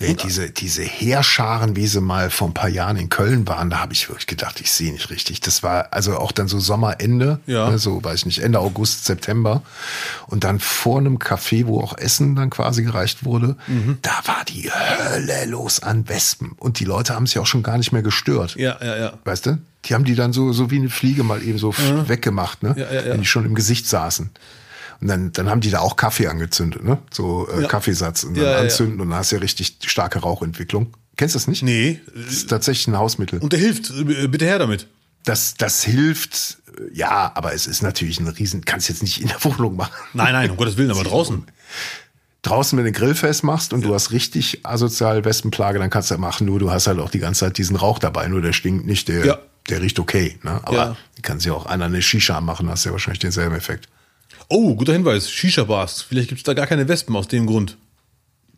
Nee, 0.00 0.14
diese, 0.14 0.50
diese 0.50 0.82
Heerscharen, 0.82 1.76
wie 1.76 1.86
sie 1.86 2.00
mal 2.00 2.30
vor 2.30 2.48
ein 2.48 2.54
paar 2.54 2.68
Jahren 2.68 2.96
in 2.96 3.08
Köln 3.10 3.46
waren, 3.46 3.70
da 3.70 3.78
habe 3.78 3.92
ich 3.92 4.08
wirklich 4.08 4.26
gedacht, 4.26 4.60
ich 4.60 4.72
sehe 4.72 4.92
nicht 4.92 5.08
richtig. 5.10 5.40
Das 5.40 5.62
war 5.62 5.92
also 5.92 6.18
auch 6.18 6.32
dann 6.32 6.48
so 6.48 6.58
Sommerende, 6.58 7.38
Ja. 7.46 7.70
ne, 7.70 7.78
so 7.78 8.02
weiß 8.02 8.20
ich 8.20 8.26
nicht, 8.26 8.38
Ende 8.40 8.58
August, 8.58 9.04
September. 9.04 9.62
Und 10.26 10.42
dann 10.42 10.58
vor 10.58 10.98
einem 10.98 11.18
Café, 11.18 11.66
wo 11.66 11.80
auch 11.80 11.96
Essen 11.96 12.34
dann 12.34 12.50
quasi 12.50 12.82
gereicht 12.82 13.24
wurde, 13.24 13.56
Mhm. 13.68 13.98
da 14.02 14.10
war 14.24 14.44
die 14.48 14.68
Hölle 14.70 15.46
los 15.46 15.80
an 15.80 16.08
Wespen. 16.08 16.52
Und 16.58 16.80
die 16.80 16.84
Leute 16.84 17.14
haben 17.14 17.26
sich 17.26 17.38
auch 17.38 17.46
schon 17.46 17.62
gar 17.62 17.78
nicht 17.78 17.92
mehr 17.92 18.02
gestört. 18.02 18.56
Ja, 18.56 18.76
ja, 18.82 18.96
ja. 18.96 19.12
Weißt 19.24 19.46
du? 19.46 19.58
Die 19.84 19.94
haben 19.94 20.04
die 20.04 20.14
dann 20.16 20.32
so, 20.32 20.52
so 20.52 20.70
wie 20.72 20.78
eine 20.78 20.88
Fliege 20.88 21.22
mal 21.24 21.42
eben 21.42 21.58
so 21.58 21.72
weggemacht, 21.76 22.62
ne? 22.62 22.74
Ja, 22.76 22.86
ja, 22.92 23.00
ja. 23.02 23.12
Wenn 23.12 23.20
die 23.20 23.26
schon 23.26 23.44
im 23.44 23.54
Gesicht 23.54 23.86
saßen. 23.86 24.30
Und 25.00 25.08
dann, 25.08 25.32
dann 25.32 25.48
haben 25.50 25.60
die 25.60 25.70
da 25.70 25.80
auch 25.80 25.96
Kaffee 25.96 26.26
angezündet, 26.28 26.84
ne? 26.84 26.98
So 27.12 27.48
äh, 27.50 27.62
Ja. 27.62 27.68
Kaffeesatz 27.68 28.24
und 28.24 28.36
dann 28.36 28.44
Ja, 28.44 28.50
ja, 28.50 28.56
ja. 28.56 28.62
anzünden 28.62 29.00
und 29.00 29.10
dann 29.10 29.18
hast 29.18 29.32
du 29.32 29.36
ja 29.36 29.40
richtig 29.42 29.76
starke 29.86 30.18
Rauchentwicklung. 30.20 30.94
Kennst 31.16 31.34
du 31.34 31.38
das 31.38 31.46
nicht? 31.48 31.62
Nee, 31.62 32.00
Das 32.14 32.32
ist 32.32 32.50
tatsächlich 32.50 32.86
ein 32.88 32.96
Hausmittel. 32.98 33.38
und 33.40 33.52
der 33.52 33.60
hilft. 33.60 33.90
Äh, 33.90 34.26
Bitte 34.28 34.44
her 34.46 34.58
damit. 34.58 34.86
Das, 35.24 35.54
das 35.54 35.82
hilft, 35.84 36.58
äh, 36.78 36.94
ja, 36.96 37.32
aber 37.34 37.54
es 37.54 37.66
ist 37.66 37.82
natürlich 37.82 38.20
ein 38.20 38.28
Riesen, 38.28 38.64
kannst 38.64 38.88
jetzt 38.88 39.02
nicht 39.02 39.20
in 39.22 39.28
der 39.28 39.42
Wohnung 39.44 39.76
machen. 39.76 39.92
Nein, 40.12 40.32
nein, 40.32 40.50
um 40.50 40.56
Gottes 40.56 40.76
Willen, 40.76 40.90
aber 40.90 41.04
draußen. 41.04 41.44
Draußen, 42.42 42.76
wenn 42.76 42.84
du 42.84 42.92
Grill 42.92 43.14
festmachst 43.14 43.72
und 43.72 43.82
du 43.82 43.94
hast 43.94 44.10
richtig 44.10 44.66
asozial 44.66 45.24
Wespenplage, 45.24 45.78
dann 45.78 45.88
kannst 45.88 46.10
du 46.10 46.14
das 46.14 46.20
machen, 46.20 46.46
nur 46.46 46.58
du 46.58 46.70
hast 46.70 46.86
halt 46.86 46.98
auch 46.98 47.08
die 47.08 47.18
ganze 47.20 47.40
Zeit 47.46 47.56
diesen 47.56 47.74
Rauch 47.76 47.98
dabei, 47.98 48.28
nur 48.28 48.42
der 48.42 48.52
stinkt 48.52 48.84
nicht, 48.84 49.08
der, 49.08 49.24
Ja. 49.24 49.38
der 49.70 49.80
riecht 49.80 49.98
okay, 49.98 50.38
ne? 50.42 50.60
Aber 50.64 50.76
Ja. 50.76 50.96
kann 51.22 51.40
sich 51.40 51.50
auch 51.50 51.64
einer 51.64 51.86
eine 51.86 52.02
Shisha 52.02 52.42
machen, 52.42 52.68
hast 52.68 52.84
ja 52.84 52.92
wahrscheinlich 52.92 53.20
denselben 53.20 53.54
Effekt. 53.54 53.88
Oh, 54.48 54.74
guter 54.74 54.92
Hinweis. 54.92 55.30
Shisha-Bars. 55.30 56.02
Vielleicht 56.02 56.28
gibt 56.28 56.40
es 56.40 56.44
da 56.44 56.54
gar 56.54 56.66
keine 56.66 56.88
Wespen 56.88 57.16
aus 57.16 57.28
dem 57.28 57.46
Grund. 57.46 57.76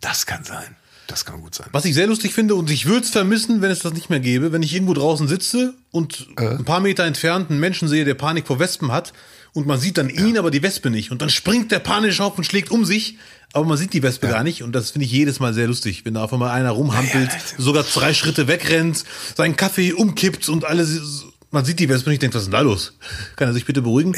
Das 0.01 0.27
kann 0.27 0.45
sein. 0.45 0.77
Das 1.07 1.25
kann 1.25 1.41
gut 1.41 1.55
sein. 1.55 1.69
Was 1.71 1.85
ich 1.85 1.95
sehr 1.95 2.09
lustig 2.09 2.35
finde 2.35 2.57
und 2.57 2.69
ich 2.71 2.87
würde 2.87 3.05
es 3.05 3.11
vermissen, 3.11 3.63
wenn 3.63 3.71
es 3.71 3.79
das 3.79 3.93
nicht 3.93 4.11
mehr 4.11 4.19
gäbe, 4.19 4.51
wenn 4.53 4.63
ich 4.63 4.75
irgendwo 4.75 4.93
draußen 4.93 5.29
sitze 5.29 5.75
und 5.93 6.27
ein 6.37 6.65
paar 6.65 6.81
Meter 6.81 7.05
entfernt 7.05 7.51
einen 7.51 7.61
Menschen 7.61 7.87
sehe, 7.87 8.05
der 8.05 8.15
Panik 8.15 8.47
vor 8.49 8.59
Wespen 8.59 8.91
hat 8.91 9.13
und 9.53 9.67
man 9.67 9.79
sieht 9.79 9.99
dann 9.99 10.11
ihn, 10.11 10.37
aber 10.37 10.51
die 10.51 10.63
Wespe 10.63 10.91
nicht. 10.91 11.13
Und 11.13 11.23
dann 11.23 11.31
springt 11.31 11.71
der 11.71 11.79
panisch 11.79 12.21
auf 12.21 12.37
und 12.37 12.45
schlägt 12.45 12.73
um 12.73 12.85
sich, 12.85 13.19
aber 13.53 13.65
man 13.67 13.79
sieht 13.79 13.93
die 13.93 14.03
Wespe 14.03 14.27
gar 14.27 14.43
nicht. 14.43 14.65
Und 14.65 14.73
das 14.73 14.91
finde 14.91 15.07
ich 15.07 15.13
jedes 15.13 15.39
Mal 15.39 15.55
sehr 15.55 15.69
lustig, 15.69 16.05
wenn 16.05 16.15
da 16.15 16.25
auf 16.25 16.33
einmal 16.33 16.51
einer 16.51 16.71
rumhampelt, 16.71 17.31
sogar 17.57 17.85
drei 17.85 18.13
Schritte 18.13 18.49
wegrennt, 18.49 19.05
seinen 19.37 19.57
Kaffee 19.57 19.93
umkippt 19.93 20.49
und 20.49 20.65
alles. 20.65 21.25
Man 21.53 21.65
sieht 21.65 21.79
die 21.79 21.89
Wespe 21.89 22.11
nicht, 22.11 22.21
denkt, 22.21 22.35
was 22.35 22.43
ist 22.43 22.47
denn 22.47 22.53
da 22.53 22.61
los? 22.61 22.95
Kann 23.37 23.49
er 23.49 23.55
sich 23.55 23.65
bitte 23.65 23.81
beruhigen? 23.81 24.15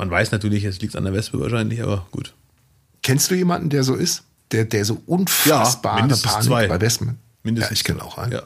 Ja. 0.00 0.04
Man 0.04 0.10
weiß 0.10 0.32
natürlich, 0.32 0.64
es 0.64 0.80
liegt 0.80 0.96
an 0.96 1.04
der 1.04 1.12
Wespe 1.12 1.38
wahrscheinlich, 1.40 1.82
aber 1.82 2.06
gut. 2.10 2.34
Kennst 3.02 3.30
du 3.30 3.34
jemanden, 3.34 3.70
der 3.70 3.84
so 3.84 3.94
ist? 3.94 4.24
Der, 4.52 4.64
der 4.64 4.84
so 4.84 5.00
unfassbare 5.06 6.00
mindestens 6.00 6.32
Panik 6.32 6.46
zwei. 6.46 6.66
bei 6.66 6.80
Wespen? 6.80 7.18
Mindestens. 7.42 7.70
Ja, 7.70 7.74
ich 7.74 7.84
kenne 7.84 8.02
auch 8.02 8.18
einen. 8.18 8.32
Ja. 8.32 8.42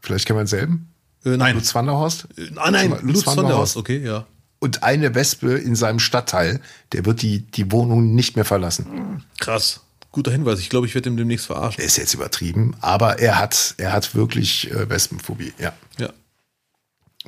Vielleicht 0.00 0.26
kennen 0.26 0.38
wir 0.38 0.42
denselben? 0.42 0.88
Äh, 1.24 1.36
nein. 1.36 1.54
Lutz 1.54 1.74
Wanderhorst? 1.74 2.28
Ah, 2.56 2.70
nein, 2.70 2.90
Lutz 2.90 3.02
Lutz 3.02 3.26
Wanderhorst. 3.26 3.76
Okay, 3.76 3.98
ja. 4.04 4.26
Und 4.60 4.82
eine 4.82 5.14
Wespe 5.14 5.54
in 5.54 5.74
seinem 5.76 5.98
Stadtteil, 5.98 6.60
der 6.92 7.04
wird 7.04 7.22
die, 7.22 7.40
die 7.40 7.70
Wohnung 7.72 8.14
nicht 8.14 8.36
mehr 8.36 8.44
verlassen. 8.44 9.22
Krass. 9.38 9.80
Guter 10.12 10.30
Hinweis. 10.30 10.60
Ich 10.60 10.70
glaube, 10.70 10.86
ich 10.86 10.94
werde 10.94 11.10
ihn 11.10 11.16
demnächst 11.16 11.46
verarschen. 11.46 11.80
Er 11.80 11.86
ist 11.86 11.96
jetzt 11.96 12.14
übertrieben, 12.14 12.76
aber 12.80 13.18
er 13.18 13.38
hat, 13.38 13.74
er 13.78 13.92
hat 13.92 14.14
wirklich 14.14 14.70
äh, 14.70 14.88
Wespenphobie. 14.88 15.52
Ja. 15.58 15.72
Ja. 15.98 16.10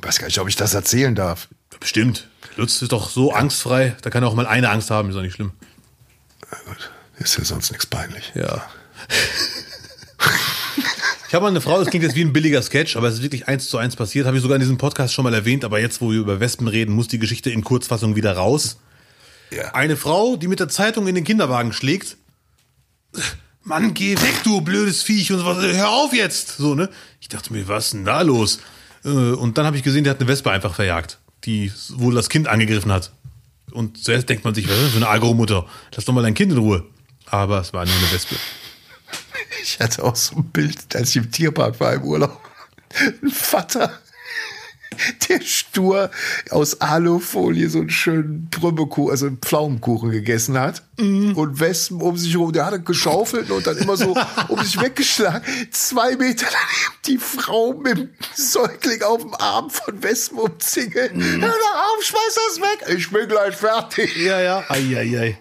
Weiß 0.01 0.19
gar 0.19 0.27
nicht, 0.27 0.39
ob 0.39 0.47
ich 0.47 0.55
das 0.55 0.73
erzählen 0.73 1.13
darf. 1.13 1.49
Bestimmt. 1.79 2.27
Lutz 2.55 2.81
ist 2.81 2.91
doch 2.91 3.09
so 3.09 3.33
angstfrei. 3.33 3.95
Da 4.01 4.09
kann 4.09 4.23
er 4.23 4.29
auch 4.29 4.33
mal 4.35 4.47
eine 4.47 4.69
Angst 4.69 4.89
haben, 4.89 5.09
ist 5.09 5.15
doch 5.15 5.21
nicht 5.21 5.33
schlimm. 5.35 5.51
Na 6.51 6.57
gut, 6.65 6.91
ist 7.19 7.37
ja 7.37 7.43
sonst 7.45 7.71
nichts 7.71 7.85
peinlich. 7.85 8.31
Ja. 8.35 8.65
Ich 11.27 11.33
habe 11.33 11.43
mal 11.43 11.49
eine 11.49 11.59
Frau, 11.61 11.77
das 11.79 11.89
klingt 11.89 12.03
jetzt 12.03 12.15
wie 12.15 12.21
ein 12.23 12.31
billiger 12.31 12.61
Sketch, 12.61 12.95
aber 12.95 13.09
es 13.09 13.15
ist 13.15 13.21
wirklich 13.21 13.47
eins 13.49 13.69
zu 13.69 13.77
eins 13.77 13.95
passiert. 13.97 14.25
Habe 14.25 14.37
ich 14.37 14.43
sogar 14.43 14.55
in 14.55 14.61
diesem 14.61 14.77
Podcast 14.77 15.13
schon 15.13 15.23
mal 15.23 15.33
erwähnt, 15.33 15.65
aber 15.65 15.79
jetzt, 15.79 15.99
wo 15.99 16.11
wir 16.11 16.19
über 16.19 16.39
Wespen 16.39 16.67
reden, 16.69 16.93
muss 16.95 17.09
die 17.09 17.19
Geschichte 17.19 17.49
in 17.49 17.63
Kurzfassung 17.63 18.15
wieder 18.15 18.33
raus. 18.33 18.77
Ja. 19.51 19.73
Eine 19.73 19.97
Frau, 19.97 20.37
die 20.37 20.47
mit 20.47 20.59
der 20.61 20.69
Zeitung 20.69 21.05
in 21.07 21.15
den 21.15 21.25
Kinderwagen 21.25 21.73
schlägt. 21.73 22.15
Mann, 23.63 23.93
geh 23.93 24.15
weg, 24.15 24.35
du 24.45 24.61
blödes 24.61 25.03
Viech 25.03 25.31
und 25.33 25.39
sowas. 25.39 25.57
Hör 25.61 25.89
auf 25.89 26.13
jetzt. 26.13 26.55
So, 26.57 26.75
ne? 26.75 26.89
Ich 27.19 27.27
dachte 27.27 27.51
mir, 27.51 27.67
was 27.67 27.87
ist 27.87 27.93
denn 27.93 28.05
da 28.05 28.21
los? 28.21 28.59
Äh, 29.03 29.09
Und 29.09 29.57
dann 29.57 29.65
habe 29.65 29.75
ich 29.75 29.83
gesehen, 29.83 30.05
der 30.05 30.11
hat 30.11 30.21
eine 30.21 30.29
Wespe 30.29 30.49
einfach 30.51 30.73
verjagt, 30.73 31.19
die 31.47 31.71
wohl 31.89 32.13
das 32.13 32.29
Kind 32.29 32.47
angegriffen 32.47 32.91
hat. 32.91 33.11
Und 33.71 34.03
zuerst 34.03 34.29
denkt 34.29 34.43
man 34.43 34.53
sich, 34.53 34.67
was 34.67 34.75
ist 34.75 34.83
das 34.83 34.91
für 34.91 34.97
eine 34.97 35.09
Agro-Mutter? 35.09 35.65
Lass 35.95 36.05
doch 36.05 36.13
mal 36.13 36.21
dein 36.21 36.33
Kind 36.33 36.51
in 36.51 36.57
Ruhe. 36.57 36.85
Aber 37.25 37.61
es 37.61 37.73
war 37.73 37.85
nur 37.85 37.95
eine 37.95 38.11
Wespe. 38.11 38.35
Ich 39.63 39.79
hatte 39.79 40.03
auch 40.03 40.15
so 40.15 40.37
ein 40.37 40.45
Bild, 40.45 40.95
als 40.95 41.09
ich 41.09 41.17
im 41.17 41.31
Tierpark 41.31 41.79
war 41.79 41.93
im 41.93 42.03
Urlaub. 42.03 42.39
Ein 43.21 43.29
Vater, 43.29 43.91
der 45.29 45.41
stur 45.41 46.09
aus 46.49 46.81
Alufolie 46.81 47.69
so 47.69 47.79
einen 47.79 47.89
schönen 47.89 48.49
Brümmekuchen, 48.49 49.11
also 49.11 49.27
einen 49.27 49.37
Pflaumenkuchen 49.37 50.11
gegessen 50.11 50.57
hat. 50.57 50.83
Und 50.97 51.59
Wespen 51.59 52.01
um 52.01 52.17
sich 52.17 52.33
herum. 52.33 52.53
Der 52.53 52.65
hatte 52.65 52.81
geschaufelt 52.81 53.51
und 53.51 53.67
dann 53.67 53.77
immer 53.77 53.97
so 53.97 54.15
um 54.47 54.63
sich 54.63 54.79
weggeschlagen. 54.81 55.43
Zwei 55.71 56.15
Meter 56.15 56.47
daneben 56.47 56.97
die 57.05 57.17
Frau 57.17 57.73
mit 57.73 57.97
dem 57.97 58.09
Säugling 58.35 59.03
auf 59.03 59.21
dem 59.21 59.35
Arm 59.35 59.69
von 59.69 60.01
Wespen 60.01 60.39
umzingelt. 60.39 61.11
Hör 61.13 61.49
doch 61.49 61.97
auf, 61.97 62.03
schmeiß 62.03 62.39
das 62.49 62.61
weg. 62.61 62.97
Ich 62.97 63.11
bin 63.11 63.27
gleich 63.27 63.55
fertig. 63.55 64.15
Ja, 64.17 64.39
ja. 64.39 64.63
Eieiei. 64.69 65.37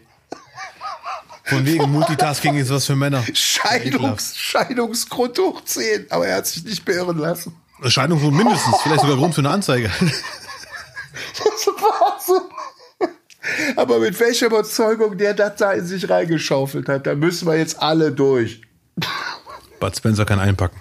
Von 1.45 1.65
wegen 1.65 1.91
Multitasking 1.93 2.57
ist 2.57 2.71
was 2.71 2.87
für 2.87 2.97
Männer. 2.97 3.25
Scheidungs, 3.33 4.37
Scheidungsgrund 4.37 5.39
hochziehen. 5.39 6.07
Aber 6.11 6.27
er 6.27 6.39
hat 6.39 6.49
sich 6.49 6.65
nicht 6.65 6.85
beirren 6.85 7.19
lassen. 7.19 7.55
Scheidung 7.85 8.23
wohl 8.23 8.33
mindestens, 8.33 8.77
vielleicht 8.83 9.03
sogar 9.03 9.17
Grund 9.17 9.35
für 9.35 9.41
eine 9.41 9.51
Anzeige. 9.51 9.91
Das 11.39 11.67
Wahnsinn. 11.67 12.49
Aber 13.77 13.99
mit 13.99 14.19
welcher 14.21 14.47
Überzeugung 14.47 15.17
der 15.19 15.35
das 15.35 15.57
da 15.57 15.73
in 15.73 15.87
sich 15.87 16.09
reingeschaufelt 16.09 16.89
hat, 16.89 17.07
da 17.07 17.15
müssen 17.15 17.47
wir 17.47 17.57
jetzt 17.57 17.81
alle 17.81 18.13
durch. 18.13 18.63
Bud 19.81 19.97
Spencer 19.97 20.25
kann 20.25 20.39
einpacken. 20.39 20.81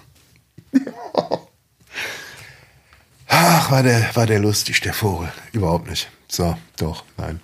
Ach, 3.28 3.70
war 3.70 3.82
der, 3.82 4.14
war 4.14 4.26
der 4.26 4.40
lustig, 4.40 4.80
der 4.80 4.94
Vogel. 4.94 5.32
Überhaupt 5.52 5.88
nicht. 5.90 6.08
So, 6.28 6.56
doch, 6.76 7.04
nein. 7.16 7.40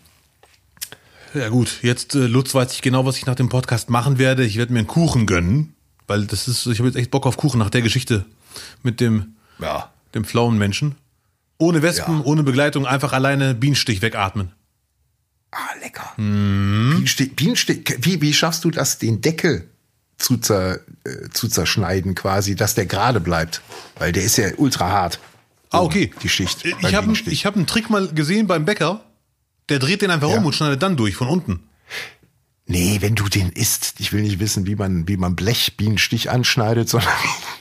Ja 1.35 1.49
gut, 1.49 1.79
jetzt 1.83 2.15
äh, 2.15 2.27
Lutz 2.27 2.55
weiß 2.55 2.73
ich 2.73 2.83
genau, 2.83 3.07
was 3.07 3.17
ich 3.17 3.27
nach 3.27 3.35
dem 3.35 3.49
Podcast 3.49 3.91
machen 3.91 4.19
werde. 4.19 4.45
Ich 4.45 4.59
werde 4.59 4.73
mir 4.73 4.81
einen 4.81 4.89
Kuchen 4.89 5.27
gönnen, 5.27 5.75
weil 6.07 6.27
das 6.27 6.47
ist, 6.47 6.67
ich 6.67 6.79
habe 6.79 6.89
jetzt 6.89 6.97
echt 6.97 7.11
Bock 7.11 7.27
auf 7.27 7.37
Kuchen 7.37 7.59
nach 7.59 7.71
der 7.71 7.83
Geschichte 7.83 8.27
mit 8.83 9.01
dem, 9.01 9.37
Ja. 9.63 9.91
dem 10.15 10.25
flauen 10.25 10.59
Menschen. 10.59 10.95
Ohne 11.59 11.83
Wespen, 11.83 12.19
Ja. 12.19 12.25
ohne 12.25 12.43
Begleitung, 12.43 12.87
einfach 12.87 13.13
alleine 13.13 13.55
Bienenstich 13.55 14.03
wegatmen. 14.03 14.53
Ah, 15.53 15.59
lecker. 15.81 16.13
Bienenstich, 16.17 17.37
Bienenstich, 17.37 17.97
wie, 18.01 18.21
wie 18.21 18.33
schaffst 18.33 18.65
du 18.65 18.71
das, 18.71 18.99
den 18.99 19.21
Deckel 19.21 19.69
zu, 20.19 20.39
zer, 20.39 20.77
äh, 21.05 21.29
zu 21.33 21.49
zerschneiden 21.49 22.15
quasi, 22.15 22.55
dass 22.57 22.75
der 22.75 22.87
gerade 22.87 23.21
bleibt. 23.21 23.61
Weil 23.99 24.13
der 24.13 24.23
ist 24.25 24.37
ja 24.39 24.49
ultra 24.57 24.89
hart. 24.91 25.19
Ah, 25.71 25.81
okay. 25.81 26.11
Die 26.23 26.29
Schicht. 26.29 26.65
Ich 26.65 26.75
beim 26.77 26.95
habe 26.95 27.13
ich 27.13 27.47
hab 27.47 27.57
einen 27.57 27.67
Trick 27.67 27.91
mal 27.91 28.09
gesehen 28.09 28.47
beim 28.47 28.65
Bäcker. 28.65 29.05
Der 29.69 29.79
dreht 29.79 30.03
den 30.03 30.11
einfach 30.11 30.29
Ja. 30.31 30.39
um 30.39 30.47
und 30.47 30.55
schneidet 30.55 30.83
dann 30.83 30.97
durch 30.97 31.17
von 31.17 31.29
unten. 31.29 31.61
Nee, 32.67 32.99
wenn 33.01 33.15
du 33.15 33.29
den 33.29 33.51
isst, 33.51 33.95
ich 33.99 34.13
will 34.13 34.23
nicht 34.23 34.39
wissen, 34.39 34.67
wie 34.67 34.77
man, 34.77 35.09
wie 35.09 35.17
man 35.17 35.35
Blechbienenstich 35.37 36.31
anschneidet, 36.31 36.89
sondern 36.89 37.13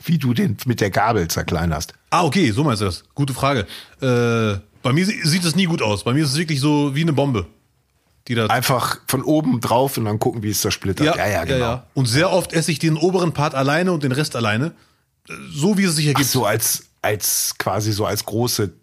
wie 0.05 0.17
du 0.17 0.33
den 0.33 0.57
mit 0.65 0.81
der 0.81 0.89
Gabel 0.89 1.27
zerkleinerst. 1.27 1.93
Ah, 2.09 2.23
okay, 2.23 2.51
so 2.51 2.63
meinst 2.63 2.81
du 2.81 2.85
das. 2.85 3.03
Gute 3.15 3.33
Frage. 3.33 3.61
Äh, 4.01 4.59
bei 4.83 4.93
mir 4.93 5.05
sie- 5.05 5.21
sieht 5.23 5.43
es 5.45 5.55
nie 5.55 5.65
gut 5.65 5.81
aus. 5.81 6.03
Bei 6.03 6.13
mir 6.13 6.23
ist 6.23 6.31
es 6.31 6.37
wirklich 6.37 6.59
so 6.59 6.95
wie 6.95 7.01
eine 7.01 7.13
Bombe. 7.13 7.45
Die 8.27 8.35
da 8.35 8.45
Einfach 8.47 8.99
von 9.07 9.23
oben 9.23 9.59
drauf 9.61 9.97
und 9.97 10.05
dann 10.05 10.19
gucken, 10.19 10.43
wie 10.43 10.49
es 10.51 10.61
zersplittert. 10.61 11.15
Ja, 11.15 11.27
ja, 11.27 11.43
genau. 11.43 11.81
Und 11.95 12.05
sehr 12.07 12.31
oft 12.31 12.53
esse 12.53 12.71
ich 12.71 12.77
den 12.79 12.95
oberen 12.97 13.33
Part 13.33 13.55
alleine 13.55 13.91
und 13.91 14.03
den 14.03 14.11
Rest 14.11 14.35
alleine. 14.35 14.73
Äh, 15.29 15.33
So 15.53 15.77
wie 15.77 15.85
es 15.85 15.95
sich 15.95 16.05
Ach 16.05 16.09
ergibt. 16.09 16.29
so 16.29 16.45
als, 16.45 16.83
als 17.01 17.55
quasi 17.57 17.91
so 17.91 18.05
als 18.05 18.25
große 18.25 18.73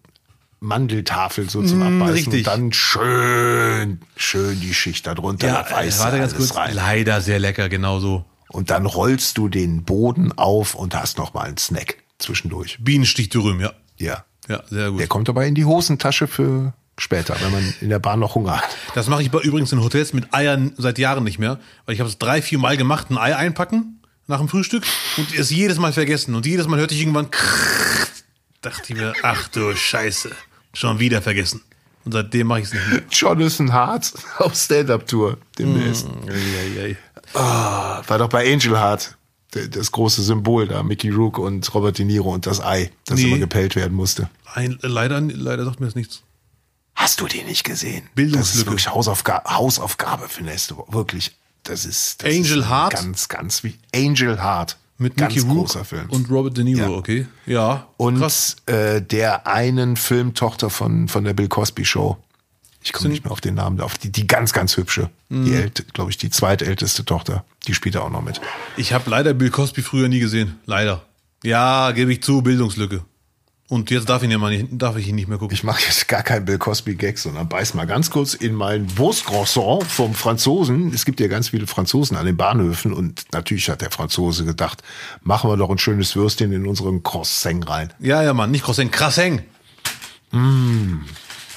Mandeltafel 0.61 1.49
so 1.49 1.63
zum 1.63 1.79
Mm, 1.79 2.03
Abbeißen 2.03 2.15
richtig. 2.33 2.39
und 2.39 2.47
dann 2.49 2.73
schön, 2.73 4.01
schön 4.17 4.61
die 4.61 4.75
Schicht 4.75 5.07
da 5.07 5.15
drunter. 5.15 5.47
ja, 5.47 5.63
da 5.63 5.83
du 5.83 5.99
warte 6.01 6.19
ganz 6.19 6.35
kurz. 6.35 6.57
rein. 6.57 6.75
Leider 6.75 7.21
sehr 7.21 7.39
lecker, 7.39 7.69
genau 7.69 8.01
so. 8.01 8.25
Und 8.51 8.71
dann 8.71 8.87
rollst 8.87 9.39
du 9.39 9.49
den 9.49 9.85
Boden 9.85 10.33
auf 10.37 10.75
und 10.75 10.95
hast 10.95 11.19
noch 11.19 11.35
mal 11.35 11.43
einen 11.43 11.59
Snack 11.59 11.99
zwischendurch. 12.19 12.79
Bienenstich 12.81 13.29
dürüm, 13.29 13.61
ja. 13.61 13.73
Ja. 13.97 14.25
Ja, 14.49 14.63
sehr 14.69 14.91
gut. 14.91 15.01
Der 15.01 15.09
kommt 15.09 15.29
aber 15.29 15.45
in 15.45 15.55
die 15.55 15.67
Hosentasche 15.67 16.27
für 16.27 16.73
später, 16.97 17.37
wenn 17.41 17.53
man 17.53 17.75
in 17.81 17.91
der 17.91 17.99
Bahn 17.99 18.19
noch 18.19 18.35
Hunger 18.35 18.59
hat. 18.59 18.77
Das 18.95 19.09
mache 19.09 19.23
ich 19.23 19.31
bei 19.31 19.41
übrigens 19.41 19.73
in 19.73 19.83
Hotels 19.83 20.13
mit 20.13 20.33
Eiern 20.33 20.73
seit 20.77 20.99
Jahren 20.99 21.25
nicht 21.25 21.39
mehr, 21.39 21.61
weil 21.85 21.95
ich 21.95 22.01
habe 22.01 22.09
es 22.09 22.19
drei, 22.19 22.43
vier 22.43 22.59
Mal 22.59 22.77
gemacht, 22.77 23.11
ein 23.11 23.19
Ei 23.19 23.37
einpacken 23.37 24.01
nach 24.27 24.39
dem 24.39 24.49
Frühstück 24.49 24.85
und 25.17 25.35
es 25.35 25.51
jedes 25.51 25.79
Mal 25.79 25.93
vergessen 25.93 26.35
und 26.35 26.47
jedes 26.47 26.67
Mal 26.67 26.79
hörte 26.79 26.95
ich 26.95 27.01
irgendwann 27.01 27.29
dachte 28.63 28.93
ich 28.93 28.99
mir, 28.99 29.13
ach 29.23 29.49
du 29.49 29.75
Scheiße, 29.75 30.31
schon 30.73 30.99
wieder 30.99 31.23
vergessen. 31.23 31.63
Und 32.05 32.13
seitdem 32.13 32.47
mache 32.47 32.61
ich 32.61 32.67
es 32.67 32.73
nicht 32.73 32.89
mehr. 32.89 33.03
Jonathan 33.11 33.73
Hart 33.73 34.15
auf 34.39 34.55
Stand-Up-Tour 34.55 35.37
demnächst. 35.59 36.07
Eieiei. 36.27 36.97
Ah, 37.35 38.03
war 38.07 38.19
doch 38.19 38.29
bei 38.29 38.51
Angel 38.53 38.79
Heart 38.79 39.17
das 39.71 39.93
große 39.93 40.23
Symbol 40.23 40.69
da, 40.69 40.83
Mickey 40.83 41.09
Rook 41.09 41.39
und 41.39 41.73
Robert 41.75 41.97
De 41.99 42.05
Niro 42.05 42.33
und 42.35 42.47
das 42.47 42.61
Ei, 42.61 42.91
das 43.07 43.19
Nee. 43.19 43.29
immer 43.29 43.39
gepellt 43.39 43.77
werden 43.77 43.95
musste. 43.97 44.29
Ein, 44.53 44.79
leider, 44.83 45.21
leider 45.23 45.65
sagt 45.65 45.81
mir 45.81 45.87
das 45.87 45.95
nichts. 45.95 46.23
Hast 46.95 47.21
du 47.21 47.27
den 47.27 47.47
nicht 47.47 47.65
gesehen? 47.65 48.03
Das 48.15 48.55
ist 48.55 48.67
wirklich 48.67 48.89
Hausaufga 48.91 49.43
Hausaufgabe 49.49 50.29
für 50.29 50.43
nächste 50.43 50.77
Woche. 50.77 50.93
Wirklich. 50.93 51.35
Das 51.63 51.85
ist 51.87 52.23
das 52.23 52.31
Angel 52.35 52.61
ist 52.61 52.69
Heart? 52.69 52.93
Ganz, 52.95 53.29
ganz 53.29 53.65
wie 53.65 53.79
Angel 53.95 54.43
Heart. 54.43 54.77
Mit 54.99 55.17
ganz 55.17 55.35
Mickey 55.35 55.47
Rourke 55.47 55.61
großer 55.63 55.85
Film. 55.85 56.11
und 56.11 56.29
Robert 56.29 56.57
De 56.57 56.65
Niro, 56.65 56.81
Ja. 56.81 56.89
okay. 56.91 57.27
Ja, 57.47 57.87
Und 57.99 58.21
äh, 58.67 59.01
der 59.01 59.47
einen 59.47 59.97
Filmtochter 59.97 60.71
von, 60.71 61.07
von 61.09 61.23
der 61.25 61.35
Bill 61.35 61.47
Cosby 61.49 61.85
Show. 61.85 62.19
Ich 62.89 62.95
komme 62.95 63.11
nicht 63.11 63.25
mehr 63.25 63.33
auf 63.33 63.43
den 63.43 63.55
Namen, 63.55 63.81
auf 63.83 63.99
die, 63.99 64.11
die 64.11 64.27
ganz, 64.27 64.55
ganz 64.55 64.77
hübsche. 64.79 65.11
Mhm. 65.29 65.71
Die 65.75 65.83
glaube 65.93 66.11
ich, 66.11 66.17
die 66.17 66.31
zweitälteste 66.31 67.05
Tochter. 67.05 67.45
Die 67.67 67.75
spielt 67.75 67.97
da 67.97 68.01
auch 68.01 68.11
noch 68.11 68.23
mit. 68.23 68.41
Ich 68.79 68.95
habe 68.95 69.11
leider 69.11 69.35
Bill 69.35 69.51
Cosby 69.51 69.83
früher 69.83 70.09
nie 70.09 70.21
gesehen. 70.21 70.59
Leider. 70.65 71.03
Ja, 71.45 71.91
gebe 71.93 72.13
ich 72.13 72.23
zu, 72.23 72.41
Bildungslücke. 72.41 73.03
Und 73.69 73.91
jetzt 73.91 74.09
darf, 74.09 74.23
ihn 74.23 74.31
ja 74.31 74.39
mal 74.39 74.51
nicht, 74.51 74.69
darf 74.71 74.97
ich 74.97 75.07
ihn 75.09 75.17
nicht 75.17 75.29
mehr 75.29 75.37
gucken. 75.37 75.55
Ich 75.55 75.63
mache 75.63 75.83
jetzt 75.85 76.09
gar 76.09 76.23
keinen 76.23 76.47
Bill 76.47 76.57
Cosby-Gag, 76.57 77.19
sondern 77.19 77.51
beiß 77.51 77.75
mal 77.75 77.87
ganz 77.87 78.11
kurz 78.11 78.33
in 78.33 78.55
mein 78.55 78.97
Wurstcroissant 78.97 79.85
vom 79.85 80.15
Franzosen. 80.15 80.95
Es 80.95 81.05
gibt 81.05 81.21
ja 81.21 81.27
ganz 81.27 81.51
viele 81.51 81.67
Franzosen 81.67 82.17
an 82.17 82.25
den 82.25 82.39
Bahnhöfen 82.39 82.95
und 82.95 83.27
natürlich 83.33 83.69
hat 83.69 83.83
der 83.83 83.91
Franzose 83.91 84.47
gedacht, 84.47 84.83
machen 85.21 85.51
wir 85.51 85.59
doch 85.59 85.69
ein 85.69 85.77
schönes 85.77 86.17
Würstchen 86.17 86.51
in 86.53 86.67
unseren 86.67 87.03
Croissant 87.03 87.69
rein. 87.69 87.93
Ja, 87.99 88.23
ja, 88.23 88.33
Mann, 88.33 88.51
nicht 88.51 88.65
Croissant, 88.65 88.91
Krasseng. 88.91 89.43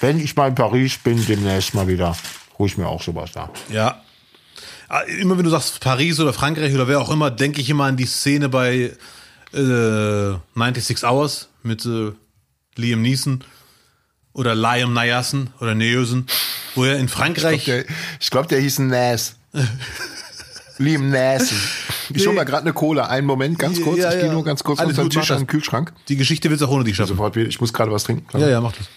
Wenn 0.02 0.20
ich 0.20 0.36
mal 0.36 0.50
in 0.50 0.56
Paris 0.56 0.98
bin, 0.98 1.24
demnächst 1.26 1.74
mal 1.74 1.88
wieder, 1.88 2.18
hol 2.58 2.68
ich 2.68 2.78
mir 2.78 2.88
auch 2.88 3.02
sowas 3.02 3.32
da. 3.32 3.50
Ja. 3.70 4.02
Ah, 4.90 5.02
Immer 5.02 5.38
wenn 5.38 5.46
du 5.46 5.52
sagst 5.52 5.80
Paris 5.80 6.20
oder 6.20 6.34
Frankreich 6.34 6.74
oder 6.74 6.88
wer 6.88 7.00
auch 7.00 7.12
immer, 7.12 7.32
denke 7.32 7.62
ich 7.62 7.70
immer 7.70 7.86
an 7.86 7.98
die 7.98 8.06
Szene 8.06 8.50
bei 8.50 8.92
äh, 9.54 10.34
96 10.56 11.04
Hours 11.04 11.50
mit 11.64 11.86
äh, 11.86 12.12
Liam 12.76 13.02
Neeson 13.02 13.44
oder 14.34 14.56
Liam 14.56 14.94
Neeson 14.94 15.52
oder 15.62 15.76
Neeson, 15.76 16.26
wo 16.76 16.84
er 16.84 16.98
in 16.98 17.08
Frankreich. 17.08 17.66
Der, 17.66 17.86
ich 18.20 18.30
glaube, 18.32 18.48
der 18.48 18.60
hieß 18.60 18.80
Nas. 18.80 19.36
Liam 20.78 21.10
Nassen. 21.12 21.58
Ich 22.14 22.26
hol 22.26 22.34
mal 22.34 22.44
gerade 22.44 22.64
eine 22.64 22.74
Cola. 22.74 23.06
Einen 23.06 23.28
Moment, 23.28 23.60
ganz 23.60 23.80
kurz. 23.82 24.00
Ja, 24.00 24.10
ich 24.10 24.16
ja. 24.16 24.22
gehe 24.22 24.32
nur 24.32 24.44
ganz 24.44 24.64
kurz 24.64 24.80
Alles 24.80 24.98
unter 24.98 25.38
den. 25.38 25.48
Kühlschrank. 25.48 25.94
die 26.08 26.16
Geschichte 26.18 26.50
wird 26.50 26.60
es 26.60 26.68
auch 26.68 26.72
ohne 26.72 26.84
dich 26.84 26.96
schaffen. 26.96 27.10
Sofort. 27.10 27.38
Ich 27.38 27.62
muss 27.62 27.72
gerade 27.72 27.92
was 27.92 28.04
trinken. 28.04 28.26
Ja, 28.40 28.50
ja, 28.50 28.62
mach 28.62 28.74
das. 28.74 28.88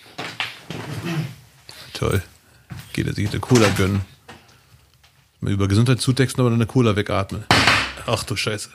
Toll. 1.95 2.23
Geht 2.93 3.07
er 3.07 3.15
sich 3.15 3.31
eine 3.31 3.41
Cola 3.41 3.69
gönnen. 3.71 4.03
Mal 5.41 5.53
über 5.53 5.69
Gesundheit 5.69 6.01
zutexten, 6.01 6.41
aber 6.41 6.51
dann 6.51 6.59
eine 6.59 6.67
Cola 6.67 6.97
wegatmen. 6.97 7.45
Ach 8.07 8.23
du 8.25 8.37
Scheiße. 8.37 8.71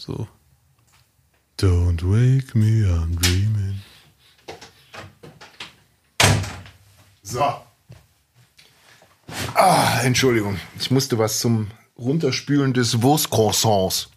So. 0.00 0.26
Don't 1.60 2.02
wake 2.02 2.54
me, 2.56 2.86
I'm 2.86 3.16
dreaming. 3.20 3.82
So. 7.22 7.42
Ah, 9.54 10.00
Entschuldigung. 10.02 10.58
Ich 10.78 10.90
musste 10.90 11.18
was 11.18 11.40
zum 11.40 11.68
Runterspülen 11.98 12.72
des 12.72 13.02
Wurstcroissants. 13.02 14.08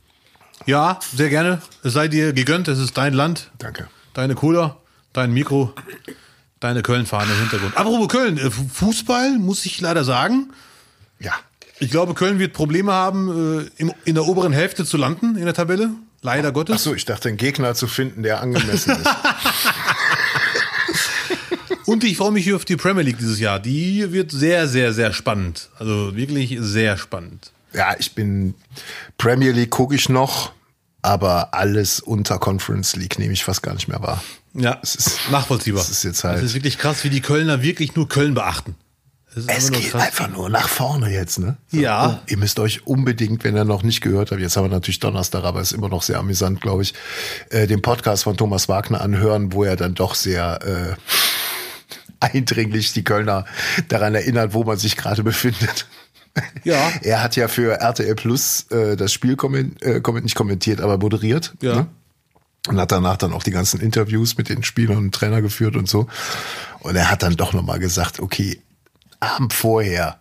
Ja, 0.68 1.00
sehr 1.14 1.30
gerne. 1.30 1.62
Es 1.84 1.94
sei 1.94 2.08
dir 2.08 2.34
gegönnt, 2.34 2.68
es 2.68 2.78
ist 2.78 2.96
dein 2.96 3.14
Land, 3.14 3.50
Danke. 3.58 3.90
deine 4.14 4.36
Cola, 4.36 4.78
dein 5.12 5.34
Mikro, 5.34 5.74
deine 6.62 6.82
Köln-Fahne 6.82 7.32
im 7.32 7.40
Hintergrund. 7.40 7.76
Apropos 7.76 8.08
Köln, 8.08 8.38
äh, 8.38 8.50
Fußball, 8.50 9.38
muss 9.38 9.66
ich 9.66 9.82
leider 9.82 10.06
sagen. 10.06 10.52
Ja. 11.20 11.34
Ich 11.80 11.92
glaube, 11.92 12.14
Köln 12.14 12.40
wird 12.40 12.54
Probleme 12.54 12.94
haben, 12.94 13.68
äh, 13.78 13.86
in 14.06 14.16
der 14.16 14.28
oberen 14.28 14.54
Hälfte 14.54 14.86
zu 14.86 14.98
landen 14.98 15.36
in 15.36 15.46
der 15.46 15.54
Tabelle. 15.54 15.90
Leider 16.22 16.52
Gottes. 16.52 16.76
Achso, 16.76 16.94
ich 16.94 17.06
dachte, 17.06 17.30
einen 17.30 17.38
Gegner 17.38 17.74
zu 17.74 17.88
finden, 17.88 18.22
der 18.22 18.42
angemessen 18.42 18.92
ist. 18.92 19.08
Und 21.88 22.04
ich 22.04 22.18
freue 22.18 22.32
mich 22.32 22.44
hier 22.44 22.56
auf 22.56 22.66
die 22.66 22.76
Premier 22.78 23.02
League 23.02 23.18
dieses 23.18 23.40
Jahr. 23.40 23.60
Die 23.60 24.14
wird 24.14 24.32
sehr, 24.32 24.68
sehr, 24.68 24.94
sehr 24.94 25.14
spannend. 25.14 25.70
Also 25.80 26.16
wirklich 26.16 26.56
sehr 26.60 26.98
spannend. 26.98 27.52
ja, 27.74 27.96
ich 27.98 28.14
bin 28.14 28.54
Premier 29.18 29.52
League 29.52 29.72
gucke 29.72 29.96
ich 29.96 30.08
noch, 30.08 30.54
aber 31.02 31.56
alles 31.56 32.00
unter 32.00 32.38
Conference 32.38 32.96
League 32.96 33.18
nehme 33.18 33.34
ich 33.34 33.44
fast 33.44 33.64
gar 33.64 33.74
nicht 33.74 33.88
mehr 33.88 34.02
wahr. 34.02 34.24
Ja, 34.54 34.80
Es 34.82 34.96
ist- 34.96 35.20
nachvollziehbar. 35.32 35.82
es 35.82 35.90
ist 35.90 36.04
jetzt 36.04 36.24
halt- 36.24 36.38
Es 36.40 36.44
ist 36.44 36.54
wirklich 36.56 36.78
krass, 36.78 37.04
wie 37.04 37.10
die 37.10 37.22
Kölner 37.22 37.62
wirklich 37.62 37.96
nur 37.96 38.08
Köln 38.08 38.34
beachten. 38.34 38.76
Es 39.34 39.70
nur 39.72 39.80
geht 39.80 39.92
krass. 39.92 40.02
einfach 40.08 40.28
nur 40.30 40.50
nach 40.50 40.68
vorne 40.68 41.10
jetzt, 41.10 41.40
ne? 41.40 41.56
Ja. 41.72 42.20
Oh, 42.22 42.24
ihr 42.28 42.36
müsst 42.38 42.60
euch 42.60 42.86
unbedingt, 42.86 43.46
wenn 43.46 43.56
ihr 43.56 43.64
noch 43.64 43.82
nicht 43.82 44.02
gehört 44.02 44.32
habt, 44.32 44.42
jetzt 44.42 44.58
haben 44.58 44.66
wir 44.66 44.70
natürlich 44.70 45.00
Donnerstag, 45.00 45.46
aber 45.46 45.62
ist 45.62 45.72
immer 45.72 45.88
noch 45.88 46.04
sehr 46.04 46.20
amüsant, 46.20 46.60
glaube 46.60 46.84
ich, 46.84 46.94
äh, 47.50 47.66
den 47.66 47.82
Podcast 47.82 48.24
von 48.26 48.36
Thomas 48.36 48.68
Wagner 48.68 49.00
anhören, 49.00 49.54
wo 49.54 49.64
er 49.64 49.78
dann 49.78 49.96
doch 49.96 50.16
sehr 50.16 50.60
äh, 50.66 50.96
eindringlich 52.20 52.92
die 52.94 53.04
Kölner 53.06 53.46
daran 53.88 54.16
erinnert, 54.16 54.54
wo 54.54 54.64
man 54.66 54.78
sich 54.78 54.98
gerade 54.98 55.24
befindet. 55.24 55.86
Ja. 56.64 56.94
Er 57.02 57.22
hat 57.22 57.36
ja 57.36 57.50
für 57.50 57.82
RTL 57.82 58.16
Plus 58.16 58.66
äh, 58.72 58.96
das 58.96 59.12
Spiel 59.12 59.36
komment, 59.36 59.84
äh, 59.84 60.00
komment, 60.00 60.24
nicht 60.24 60.36
kommentiert, 60.36 60.80
aber 60.80 60.98
moderiert. 60.98 61.54
Ja. 61.62 61.76
Ne? 61.76 61.88
Und 62.68 62.80
hat 62.80 62.92
danach 62.92 63.18
dann 63.18 63.34
auch 63.34 63.44
die 63.44 63.52
ganzen 63.52 63.80
Interviews 63.80 64.38
mit 64.38 64.50
den 64.50 64.64
Spielern 64.64 64.98
und 64.98 65.16
Trainer 65.16 65.42
geführt 65.42 65.76
und 65.76 65.90
so. 65.90 66.08
Und 66.80 66.96
er 66.96 67.10
hat 67.10 67.24
dann 67.24 67.36
doch 67.36 67.54
nochmal 67.54 67.80
gesagt, 67.80 68.20
okay, 68.20 68.62
Abend 69.20 69.54
vorher 69.54 70.20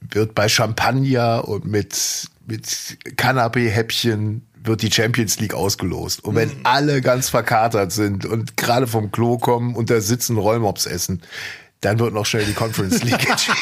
wird 0.00 0.34
bei 0.34 0.48
Champagner 0.48 1.46
und 1.48 1.64
mit, 1.64 2.28
mit 2.46 2.66
Canapé-Häppchen 3.16 4.42
wird 4.62 4.82
die 4.82 4.90
Champions 4.90 5.38
League 5.40 5.54
ausgelost. 5.54 6.24
Und 6.24 6.36
wenn 6.36 6.50
alle 6.64 7.00
ganz 7.02 7.28
verkatert 7.28 7.92
sind 7.92 8.24
und 8.24 8.56
gerade 8.56 8.86
vom 8.86 9.12
Klo 9.12 9.38
kommen 9.38 9.74
und 9.74 9.90
da 9.90 10.00
sitzen 10.00 10.38
Rollmops 10.38 10.86
essen, 10.86 11.22
dann 11.80 11.98
wird 11.98 12.14
noch 12.14 12.26
schnell 12.26 12.46
die 12.46 12.54
Conference 12.54 13.02
League 13.02 13.28
entschieden. 13.30 13.58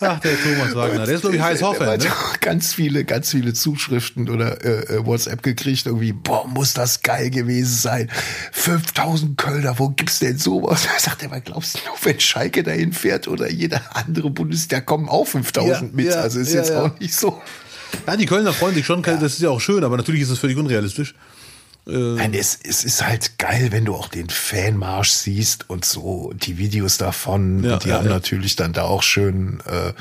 Ach, 0.00 0.20
der 0.20 0.40
Thomas 0.40 0.74
Wagner. 0.74 1.06
Der 1.06 1.14
ist, 1.14 1.20
glaube 1.22 1.36
ich, 1.36 1.42
heiß 1.42 1.62
hat 1.62 1.78
Ne? 1.80 2.10
ganz 2.40 2.72
viele, 2.72 3.04
ganz 3.04 3.30
viele 3.30 3.52
Zuschriften 3.52 4.28
oder 4.28 4.64
äh, 4.64 4.96
äh, 4.96 5.06
WhatsApp 5.06 5.42
gekriegt, 5.42 5.86
irgendwie, 5.86 6.12
boah, 6.12 6.46
muss 6.46 6.74
das 6.74 7.02
geil 7.02 7.30
gewesen 7.30 7.76
sein. 7.76 8.10
5000 8.52 9.36
Kölner, 9.36 9.78
wo 9.78 9.88
gibt's 9.88 10.18
denn 10.18 10.38
sowas? 10.38 10.86
Da 10.98 10.98
sagt 10.98 11.22
er, 11.22 11.30
was 11.30 11.44
glaubst 11.44 11.74
du, 11.76 11.78
wenn 12.02 12.18
Schalke 12.20 12.62
dahin 12.62 12.92
fährt 12.92 13.28
oder 13.28 13.50
jeder 13.50 13.80
andere 13.94 14.30
Bundesliga, 14.30 14.80
kommen 14.80 15.08
auch 15.08 15.26
5000 15.26 15.70
Ja, 15.70 15.88
mit. 15.92 16.06
ja, 16.06 16.20
also 16.20 16.40
ist 16.40 16.52
ja, 16.52 16.60
jetzt 16.60 16.72
auch 16.72 16.98
nicht 16.98 17.14
so. 17.14 17.40
Ja, 18.06 18.16
die 18.16 18.26
Kölner 18.26 18.52
freuen 18.52 18.74
sich 18.74 18.86
schon. 18.86 19.02
Das 19.02 19.22
ist 19.22 19.40
ja 19.40 19.50
auch 19.50 19.60
schön, 19.60 19.84
aber 19.84 19.96
natürlich 19.96 20.22
ist 20.22 20.30
es 20.30 20.38
völlig 20.38 20.56
unrealistisch. 20.56 21.14
Nein, 21.90 22.34
es, 22.34 22.58
es 22.62 22.84
ist 22.84 23.06
halt 23.06 23.38
geil, 23.38 23.68
wenn 23.70 23.86
du 23.86 23.94
auch 23.94 24.08
den 24.08 24.28
Fanmarsch 24.28 25.08
siehst 25.08 25.70
und 25.70 25.86
so 25.86 26.32
die 26.34 26.58
Videos 26.58 26.98
davon. 26.98 27.64
Ja, 27.64 27.78
die 27.78 27.88
ja, 27.88 27.96
haben 27.96 28.04
ja. 28.04 28.12
natürlich 28.12 28.56
dann 28.56 28.74
da 28.74 28.82
auch 28.82 29.02
schön 29.02 29.60
äh, 29.64 29.94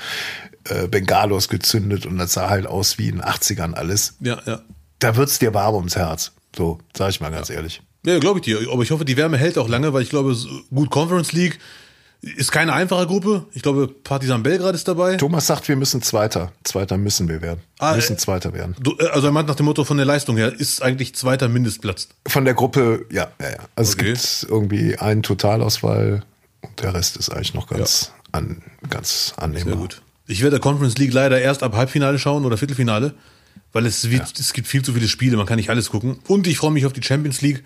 äh, 0.69 0.87
Bengalos 0.89 1.47
gezündet 1.47 2.05
und 2.05 2.17
das 2.17 2.33
sah 2.33 2.49
halt 2.49 2.67
aus 2.67 2.97
wie 2.97 3.07
in 3.07 3.15
den 3.15 3.23
80ern 3.23 3.73
alles. 3.73 4.15
Ja, 4.19 4.41
ja. 4.45 4.61
Da 4.99 5.15
wird's 5.15 5.39
dir 5.39 5.53
warm 5.53 5.75
ums 5.75 5.95
Herz. 5.95 6.33
So, 6.55 6.79
sag 6.95 7.11
ich 7.11 7.21
mal 7.21 7.31
ganz 7.31 7.49
ehrlich. 7.49 7.81
Ja, 8.05 8.19
glaube 8.19 8.39
ich 8.39 8.45
dir. 8.45 8.59
Aber 8.69 8.83
ich 8.83 8.91
hoffe, 8.91 9.05
die 9.05 9.15
Wärme 9.15 9.37
hält 9.37 9.57
auch 9.57 9.69
lange, 9.69 9.93
weil 9.93 10.01
ich 10.01 10.09
glaube, 10.09 10.35
gut, 10.73 10.89
Conference 10.89 11.31
League 11.31 11.57
ist 12.21 12.51
keine 12.51 12.73
einfache 12.73 13.05
Gruppe. 13.07 13.45
Ich 13.53 13.61
glaube, 13.61 13.87
Partizan 13.87 14.43
Belgrad 14.43 14.75
ist 14.75 14.87
dabei. 14.87 15.15
Thomas 15.17 15.47
sagt, 15.47 15.67
wir 15.67 15.75
müssen 15.75 16.01
Zweiter. 16.01 16.51
Zweiter 16.63 16.97
müssen 16.97 17.29
wir 17.29 17.41
werden. 17.41 17.61
Ah, 17.79 17.95
müssen 17.95 18.13
äh, 18.15 18.17
Zweiter 18.17 18.53
werden. 18.53 18.75
Du, 18.79 18.95
äh, 18.99 19.07
also 19.09 19.27
er 19.27 19.31
meint 19.31 19.47
nach 19.47 19.55
dem 19.55 19.65
Motto 19.65 19.83
von 19.83 19.97
der 19.97 20.05
Leistung 20.05 20.35
her, 20.37 20.51
ist 20.51 20.81
eigentlich 20.81 21.15
zweiter 21.15 21.47
Mindestplatz. 21.47 22.09
Von 22.27 22.45
der 22.45 22.53
Gruppe, 22.55 23.05
ja, 23.11 23.27
ja, 23.39 23.49
ja. 23.51 23.57
Also 23.75 23.93
Okay. 23.93 24.11
es 24.11 24.39
gibt 24.41 24.51
irgendwie 24.51 24.97
einen 24.97 25.23
Totalauswahl 25.23 26.23
und 26.61 26.81
der 26.81 26.93
Rest 26.93 27.17
ist 27.17 27.29
eigentlich 27.29 27.53
noch 27.53 27.67
ganz, 27.67 28.11
an, 28.31 28.61
ganz 28.89 29.33
annehmbar. 29.37 29.73
Sehr 29.73 29.81
gut. 29.81 30.01
Ich 30.27 30.41
werde 30.41 30.59
Conference 30.59 30.97
League 30.97 31.13
leider 31.13 31.39
erst 31.39 31.63
ab 31.63 31.75
Halbfinale 31.75 32.19
schauen 32.19 32.45
oder 32.45 32.57
Viertelfinale, 32.57 33.13
weil 33.71 33.85
es, 33.85 34.09
wird, 34.09 34.37
es 34.39 34.53
gibt 34.53 34.67
viel 34.67 34.81
zu 34.81 34.93
viele 34.93 35.07
Spiele, 35.07 35.37
man 35.37 35.45
kann 35.45 35.57
nicht 35.57 35.69
alles 35.69 35.89
gucken. 35.89 36.19
Und 36.27 36.47
ich 36.47 36.57
freue 36.57 36.71
mich 36.71 36.85
auf 36.85 36.93
die 36.93 37.03
Champions 37.03 37.41
League, 37.41 37.63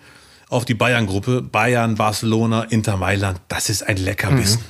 auf 0.52 0.64
die 0.64 0.74
Bayern-Gruppe. 0.74 1.42
Bayern, 1.42 1.94
Barcelona, 1.94 2.64
Inter 2.64 2.96
Mailand. 2.96 3.40
Das 3.48 3.70
ist 3.70 3.82
ein 3.82 3.96
Leckerbissen. 3.96 4.60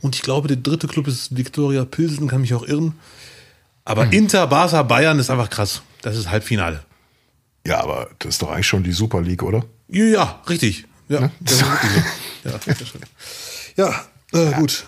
Und 0.00 0.14
ich 0.14 0.22
glaube, 0.22 0.48
der 0.48 0.58
dritte 0.58 0.86
Club 0.86 1.08
ist 1.08 1.36
Viktoria 1.36 1.84
Pilsen, 1.84 2.28
kann 2.28 2.42
mich 2.42 2.54
auch 2.54 2.62
irren. 2.62 2.94
Aber 3.84 4.12
Inter, 4.12 4.46
Barca, 4.46 4.82
Bayern 4.82 5.18
ist 5.18 5.30
einfach 5.30 5.50
krass. 5.50 5.82
Das 6.02 6.16
ist 6.16 6.30
Halbfinale. 6.30 6.84
Ja, 7.66 7.80
aber 7.80 8.10
das 8.18 8.34
ist 8.34 8.42
doch 8.42 8.50
eigentlich 8.50 8.66
schon 8.66 8.82
die 8.82 8.92
Super 8.92 9.22
League, 9.22 9.42
oder? 9.42 9.64
Ja, 9.88 10.04
ja 10.04 10.42
richtig. 10.48 10.84
Ja, 11.08 11.30
das 11.40 11.54
ist 11.54 11.60
so. 12.92 12.98
Ja, 13.76 13.94
ja 14.32 14.50
äh, 14.50 14.54
gut. 14.54 14.86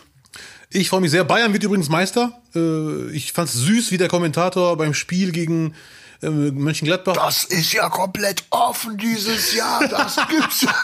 Ich 0.68 0.90
freue 0.90 1.00
mich 1.00 1.10
sehr. 1.10 1.24
Bayern 1.24 1.52
wird 1.52 1.64
übrigens 1.64 1.88
Meister. 1.88 2.40
Äh, 2.54 3.10
ich 3.10 3.32
fand 3.32 3.48
es 3.48 3.54
süß, 3.54 3.90
wie 3.90 3.98
der 3.98 4.08
Kommentator 4.08 4.76
beim 4.76 4.94
Spiel 4.94 5.32
gegen 5.32 5.74
Mönchengladbach. 6.22 7.14
Das 7.14 7.44
ist 7.44 7.72
ja 7.72 7.88
komplett 7.88 8.44
offen 8.50 8.96
dieses 8.98 9.54
Jahr. 9.54 9.86
Das 9.88 10.16
gibt's 10.28 10.62
ja. 10.62 10.74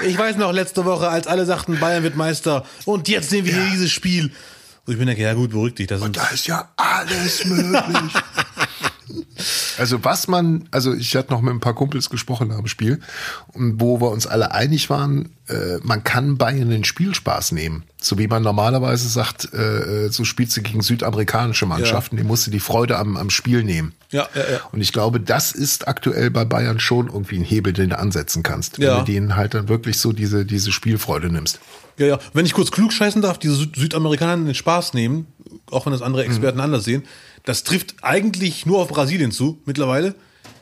Ich 0.00 0.16
weiß 0.16 0.36
noch, 0.36 0.52
letzte 0.52 0.84
Woche, 0.84 1.08
als 1.08 1.26
alle 1.26 1.44
sagten, 1.44 1.78
Bayern 1.80 2.02
wird 2.02 2.16
Meister 2.16 2.64
und 2.84 3.08
jetzt 3.08 3.30
sehen 3.30 3.44
wir 3.44 3.52
hier 3.52 3.70
dieses 3.70 3.90
Spiel. 3.90 4.32
Und 4.86 4.92
ich 4.92 4.98
bin 4.98 5.06
denke, 5.06 5.22
ja 5.22 5.34
gut, 5.34 5.50
beruhig 5.50 5.74
dich. 5.74 5.86
Das 5.86 6.00
sind, 6.00 6.16
Da 6.16 6.26
ist 6.28 6.46
ja 6.46 6.68
alles 6.76 7.44
möglich. 7.44 8.12
Also 9.78 10.04
was 10.04 10.28
man, 10.28 10.68
also 10.70 10.94
ich 10.94 11.14
hatte 11.16 11.32
noch 11.32 11.40
mit 11.40 11.54
ein 11.54 11.60
paar 11.60 11.74
Kumpels 11.74 12.10
gesprochen 12.10 12.50
dem 12.50 12.66
Spiel, 12.66 13.00
und 13.52 13.80
wo 13.80 14.00
wir 14.00 14.10
uns 14.10 14.26
alle 14.26 14.52
einig 14.52 14.90
waren, 14.90 15.30
äh, 15.48 15.78
man 15.82 16.04
kann 16.04 16.36
Bayern 16.36 16.70
den 16.70 16.84
Spielspaß 16.84 17.52
nehmen. 17.52 17.84
So 18.00 18.18
wie 18.18 18.28
man 18.28 18.42
normalerweise 18.42 19.08
sagt, 19.08 19.52
äh, 19.52 20.06
äh, 20.06 20.08
so 20.10 20.24
spielst 20.24 20.56
du 20.56 20.62
gegen 20.62 20.82
südamerikanische 20.82 21.66
Mannschaften, 21.66 22.16
die 22.16 22.22
musst 22.24 22.46
du 22.46 22.50
die 22.50 22.60
Freude 22.60 22.98
am, 22.98 23.16
am 23.16 23.30
Spiel 23.30 23.64
nehmen. 23.64 23.92
Ja, 24.10 24.28
ja, 24.34 24.40
ja. 24.40 24.60
Und 24.72 24.80
ich 24.80 24.92
glaube, 24.92 25.20
das 25.20 25.52
ist 25.52 25.88
aktuell 25.88 26.30
bei 26.30 26.44
Bayern 26.44 26.80
schon 26.80 27.06
irgendwie 27.06 27.38
ein 27.38 27.44
Hebel, 27.44 27.72
den 27.72 27.90
du 27.90 27.98
ansetzen 27.98 28.42
kannst. 28.42 28.78
Wenn 28.78 28.86
Ja. 28.86 28.98
du 29.00 29.04
denen 29.04 29.36
halt 29.36 29.54
dann 29.54 29.68
wirklich 29.68 29.98
so 29.98 30.12
diese, 30.12 30.44
diese 30.44 30.72
Spielfreude 30.72 31.30
nimmst. 31.30 31.60
Ja, 31.98 32.06
ja. 32.06 32.18
Wenn 32.32 32.46
ich 32.46 32.52
kurz 32.54 32.70
klug 32.70 32.92
scheißen 32.92 33.22
darf, 33.22 33.38
diese 33.38 33.54
Süd 33.54 33.76
Südamerikaner 33.76 34.36
den 34.44 34.54
Spaß 34.54 34.94
nehmen, 34.94 35.26
auch 35.70 35.84
wenn 35.86 35.92
das 35.92 36.02
andere 36.02 36.24
Experten 36.24 36.60
anders 36.60 36.84
sehen, 36.84 37.04
das 37.44 37.64
trifft 37.64 37.96
eigentlich 38.02 38.66
nur 38.66 38.78
auf 38.80 38.88
Brasilien 38.88 39.32
zu, 39.32 39.60
mittlerweile. 39.64 40.14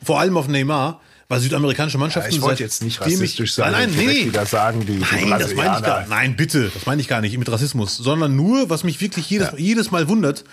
Vor 0.04 0.20
allem 0.20 0.36
auf 0.36 0.48
Neymar, 0.48 1.00
weil 1.28 1.40
südamerikanische 1.40 1.98
Mannschaften. 1.98 2.32
ich 2.34 2.40
wollte 2.40 2.62
jetzt 2.62 2.82
nicht 2.82 3.00
ich- 3.00 3.00
rassistisch 3.00 3.54
sein 3.54 3.72
Nein, 3.72 3.90
nein, 3.96 4.06
nee. 4.06 4.26
wieder 4.26 4.46
sagen, 4.46 4.80
die, 4.80 4.96
die 4.96 4.98
Nein, 5.00 5.30
das 5.38 5.54
meine 5.54 5.76
ich 5.78 5.82
gar. 5.82 6.06
Nein, 6.06 6.36
bitte, 6.36 6.70
das 6.72 6.86
meine 6.86 7.00
ich 7.00 7.08
gar 7.08 7.20
nicht 7.20 7.36
mit 7.36 7.50
Rassismus, 7.50 7.96
sondern 7.96 8.36
nur, 8.36 8.70
was 8.70 8.84
mich 8.84 9.00
wirklich 9.00 9.28
jedes, 9.28 9.48
jedes 9.56 9.90
Mal 9.90 10.08
wundert, 10.08 10.44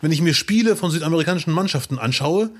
wenn 0.00 0.10
ich 0.12 0.22
mir 0.22 0.34
Spiele 0.34 0.76
von 0.76 0.90
südamerikanischen 0.90 1.52
Mannschaften 1.52 1.98
anschaue, 1.98 2.50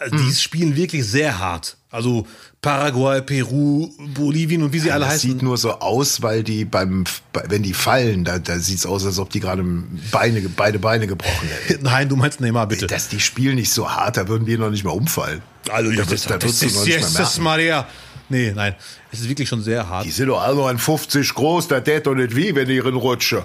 äh, 0.00 0.08
Mhm. 0.10 0.16
die 0.28 0.34
spielen 0.34 0.76
wirklich 0.76 1.04
sehr 1.06 1.38
hart. 1.38 1.76
Also 1.90 2.26
Paraguay, 2.60 3.22
Peru, 3.22 3.88
Bolivien 4.14 4.62
und 4.62 4.72
wie 4.72 4.78
sie 4.80 4.90
alle 4.90 5.04
Das 5.04 5.14
heißen. 5.14 5.30
sieht 5.30 5.42
nur 5.42 5.56
so 5.56 5.72
aus, 5.78 6.20
weil 6.20 6.42
die 6.42 6.64
beim, 6.64 7.04
bei- 7.32 7.44
wenn 7.48 7.62
die 7.62 7.72
fallen, 7.72 8.24
da, 8.24 8.38
da 8.38 8.58
sieht's 8.58 8.84
aus, 8.84 9.06
als 9.06 9.18
ob 9.18 9.30
die 9.30 9.40
gerade 9.40 9.62
Beine, 10.10 10.42
beide 10.54 10.78
Beine 10.78 11.06
gebrochen 11.06 11.48
hätten. 11.66 11.82
Nein, 11.84 12.08
du 12.08 12.16
meinst 12.16 12.40
Neymar, 12.40 12.66
bitte. 12.66 12.86
Dass 12.86 13.08
die 13.08 13.20
spielen 13.20 13.54
nicht 13.54 13.70
so 13.70 13.90
hart, 13.90 14.16
da 14.16 14.28
würden 14.28 14.46
wir 14.46 14.58
noch 14.58 14.70
nicht 14.70 14.84
mal 14.84 14.90
umfallen. 14.90 15.40
Also, 15.70 15.90
da, 15.90 15.96
das, 15.98 16.08
das, 16.08 16.22
da 16.24 16.38
das 16.38 16.60
nicht 16.60 16.74
mal 16.74 16.86
Jesus 16.86 17.14
merken. 17.14 17.42
Maria. 17.42 17.88
Nee, 18.28 18.52
nein. 18.54 18.74
Es 19.12 19.20
ist 19.20 19.28
wirklich 19.28 19.48
schon 19.48 19.62
sehr 19.62 19.88
hart. 19.88 20.04
Die 20.04 20.10
sind 20.10 20.26
doch 20.28 20.42
alle 20.42 20.66
ein 20.66 20.78
50 20.78 21.32
groß, 21.32 21.68
da 21.68 21.80
tät 21.80 22.06
doch 22.06 22.14
nicht 22.14 22.34
wie, 22.34 22.54
wenn 22.54 22.66
die 22.68 22.78
rutschen. 22.80 23.42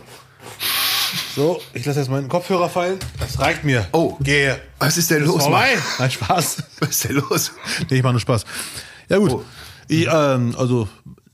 So, 1.35 1.61
ich 1.73 1.85
lasse 1.85 1.99
jetzt 1.99 2.09
meinen 2.09 2.29
Kopfhörer 2.29 2.69
fallen. 2.69 2.99
Das 3.19 3.39
reicht 3.39 3.63
mir. 3.63 3.87
Oh. 3.91 4.15
Gehe. 4.21 4.59
Was 4.79 4.97
ist 4.97 5.11
denn 5.11 5.23
los, 5.25 5.43
Vorbei. 5.43 5.73
Mann? 5.75 5.83
Nein, 5.99 6.11
Spaß. 6.11 6.63
Was 6.79 6.89
ist 6.89 7.03
denn 7.05 7.15
los? 7.17 7.51
Nee, 7.89 7.97
ich 7.97 8.03
mache 8.03 8.13
nur 8.13 8.19
Spaß. 8.21 8.45
Ja, 9.09 9.17
gut. 9.17 9.31
Oh. 9.31 9.43
Ich, 9.87 10.07
ähm, 10.11 10.55
also, 10.57 10.87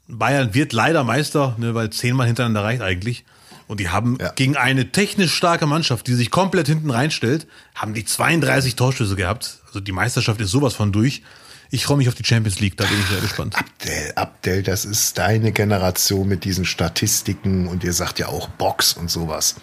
Bayern 0.07 0.53
wird 0.53 0.73
leider 0.73 1.03
Meister, 1.03 1.55
ne, 1.57 1.75
weil 1.75 1.89
zehnmal 1.91 2.27
hintereinander 2.27 2.63
reicht 2.63 2.81
eigentlich. 2.81 3.23
Und 3.67 3.79
die 3.79 3.89
haben 3.89 4.17
Ja. 4.21 4.31
gegen 4.31 4.55
eine 4.55 4.91
technisch 4.91 5.33
starke 5.33 5.65
Mannschaft, 5.67 6.07
die 6.07 6.13
sich 6.13 6.31
komplett 6.31 6.67
hinten 6.67 6.89
reinstellt, 6.89 7.47
haben 7.75 7.93
die 7.93 8.05
32 8.05 8.75
Torschüsse 8.75 9.15
gehabt. 9.15 9.57
Also 9.67 9.79
die 9.81 9.91
Meisterschaft 9.91 10.39
ist 10.39 10.51
sowas 10.51 10.73
von 10.73 10.91
durch. 10.91 11.21
Ich 11.69 11.85
freue 11.85 11.97
mich 11.97 12.07
auf 12.07 12.15
die 12.15 12.23
Champions 12.25 12.59
League, 12.59 12.77
da 12.77 12.85
bin 12.85 12.99
ich 12.99 13.05
sehr 13.07 13.19
gespannt. 13.21 13.55
Abdel, 13.57 14.13
Abdel, 14.15 14.63
das 14.63 14.85
ist 14.85 15.17
deine 15.17 15.51
Generation 15.51 16.27
mit 16.27 16.43
diesen 16.45 16.65
Statistiken 16.65 17.67
und 17.67 17.83
ihr 17.83 17.93
sagt 17.93 18.19
ja 18.19 18.27
auch 18.27 18.47
Box 18.49 18.93
und 18.93 19.09
sowas. 19.11 19.55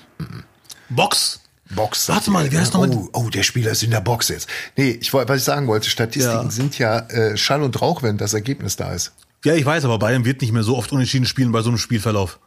Box. 0.90 1.40
Box. 1.70 2.08
Warte 2.10 2.30
mal, 2.30 2.50
wie 2.52 2.58
heißt 2.58 2.74
noch 2.74 2.80
mal- 2.86 2.90
oh, 2.90 3.08
oh, 3.14 3.30
der 3.30 3.42
Spieler 3.42 3.70
ist 3.70 3.82
in 3.82 3.90
der 3.90 4.02
Box 4.02 4.28
jetzt. 4.28 4.48
Nee, 4.76 4.90
ich 5.00 5.12
wollte, 5.14 5.30
was 5.32 5.38
ich 5.38 5.44
sagen 5.44 5.66
wollte, 5.66 5.88
Statistiken 5.88 6.44
Ja. 6.44 6.50
sind 6.50 6.78
ja 6.78 6.98
äh, 7.08 7.36
Schall 7.38 7.62
und 7.62 7.80
Rauch, 7.80 8.02
wenn 8.02 8.18
das 8.18 8.34
Ergebnis 8.34 8.76
da 8.76 8.92
ist. 8.92 9.12
Ja, 9.44 9.54
ich 9.54 9.64
weiß, 9.64 9.84
aber 9.86 9.98
Bayern 9.98 10.24
wird 10.26 10.42
nicht 10.42 10.52
mehr 10.52 10.62
so 10.62 10.76
oft 10.76 10.92
unentschieden 10.92 11.26
spielen 11.26 11.52
bei 11.52 11.62
so 11.62 11.70
einem 11.70 11.78
Spielverlauf. 11.78 12.38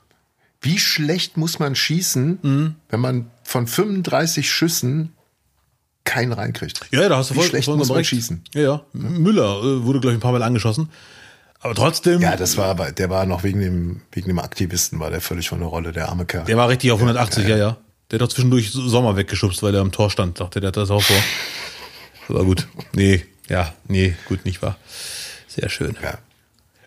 Wie 0.61 0.77
schlecht 0.79 1.35
muss 1.37 1.57
man 1.59 1.75
schießen, 1.75 2.39
Mhm. 2.41 2.75
wenn 2.89 2.99
man 2.99 3.31
von 3.43 3.65
35 3.67 4.51
Schüssen 4.51 5.13
keinen 6.07 6.33
reinkriegt? 6.33 6.79
Ja, 6.91 7.01
ja, 7.01 7.09
da 7.09 7.17
hast 7.17 7.29
du 7.29 7.35
Wie 7.35 7.39
voll, 7.39 7.49
schlecht 7.49 7.65
vollkommen 7.65 7.79
muss 7.87 7.89
man 7.95 8.03
schießen? 8.03 8.43
Ja, 8.53 8.61
ja. 8.61 8.81
Müller 8.93 9.59
äh, 9.59 9.83
wurde, 9.83 9.99
glaube 9.99 10.13
ich, 10.13 10.17
ein 10.17 10.21
paar 10.21 10.31
Mal 10.31 10.41
angeschossen. 10.41 10.89
Aber 11.59 11.75
trotzdem, 11.75 12.21
Ja, 12.21 12.35
das 12.35 12.57
war 12.57 12.67
aber, 12.67 12.91
der 12.91 13.09
war 13.09 13.25
noch 13.25 13.43
wegen 13.43 13.59
dem, 13.59 14.01
wegen 14.11 14.27
dem 14.27 14.39
Aktivisten, 14.39 14.99
war 14.99 15.09
der 15.11 15.21
völlig 15.21 15.49
von 15.49 15.59
der 15.59 15.67
Rolle, 15.67 15.91
der 15.91 16.09
arme 16.09 16.25
Kerl. 16.25 16.45
der 16.45 16.57
war 16.57 16.69
richtig 16.69 16.91
auf 16.91 16.99
180, 16.99 17.47
ja, 17.47 17.57
ja. 17.57 17.77
Der 18.09 18.19
hat 18.19 18.21
doch 18.21 18.33
zwischendurch 18.33 18.71
Sommer 18.71 19.17
weggeschubst, 19.17 19.61
weil 19.63 19.75
er 19.75 19.81
am 19.81 19.91
Tor 19.91 20.09
stand. 20.09 20.39
Dachte, 20.39 20.61
der 20.61 20.69
hat 20.69 20.77
das 20.77 20.89
auch 20.91 21.01
vor. 21.01 21.17
Aber 22.29 22.45
gut. 22.45 22.67
Nee, 22.93 23.25
ja, 23.49 23.73
nee, 23.87 24.15
gut, 24.27 24.45
nicht 24.45 24.61
wahr. 24.61 24.77
Sehr 25.47 25.69
schön. 25.69 25.97
Ja. 26.01 26.17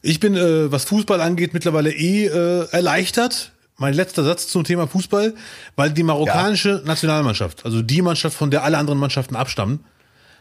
Ich 0.02 0.20
bin, 0.20 0.34
äh, 0.34 0.72
was 0.72 0.84
Fußball 0.84 1.20
angeht, 1.20 1.52
mittlerweile 1.52 1.92
eh 1.92 2.26
äh, 2.26 2.66
erleichtert. 2.70 3.52
Mein 3.80 3.94
letzter 3.94 4.22
Satz 4.22 4.46
zum 4.46 4.62
Thema 4.62 4.86
Fußball, 4.86 5.34
weil 5.74 5.90
die 5.90 6.02
marokkanische 6.02 6.82
Nationalmannschaft, 6.84 7.64
also 7.64 7.80
die 7.80 8.02
Mannschaft, 8.02 8.36
von 8.36 8.50
der 8.50 8.62
alle 8.62 8.76
anderen 8.76 8.98
Mannschaften 8.98 9.36
abstammen, 9.36 9.80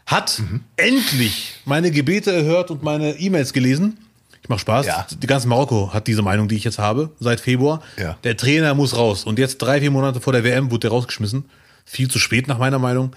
hat 0.04 0.42
endlich 0.76 1.54
meine 1.64 1.90
Gebete 1.90 2.32
erhört 2.32 2.70
und 2.70 2.82
meine 2.82 3.18
E-Mails 3.18 3.54
gelesen. 3.54 3.96
Ich 4.42 4.50
mach 4.50 4.58
Spaß. 4.58 4.84
Ja. 4.84 5.06
Die 5.10 5.26
ganze 5.26 5.48
Marokko 5.48 5.90
hat 5.90 6.06
diese 6.06 6.20
Meinung, 6.20 6.48
die 6.48 6.56
ich 6.56 6.64
jetzt 6.64 6.78
habe, 6.78 7.12
seit 7.18 7.40
Februar. 7.40 7.82
Ja. 7.98 8.18
Der 8.24 8.36
Trainer 8.36 8.74
muss 8.74 8.94
raus. 8.94 9.24
Und 9.24 9.38
jetzt 9.38 9.56
drei, 9.56 9.80
vier 9.80 9.90
Monate 9.90 10.20
vor 10.20 10.34
der 10.34 10.44
WM 10.44 10.70
wurde 10.70 10.88
er 10.88 10.90
rausgeschmissen. 10.90 11.44
Viel 11.86 12.10
zu 12.10 12.18
spät 12.18 12.46
nach 12.46 12.58
meiner 12.58 12.78
Meinung. 12.78 13.16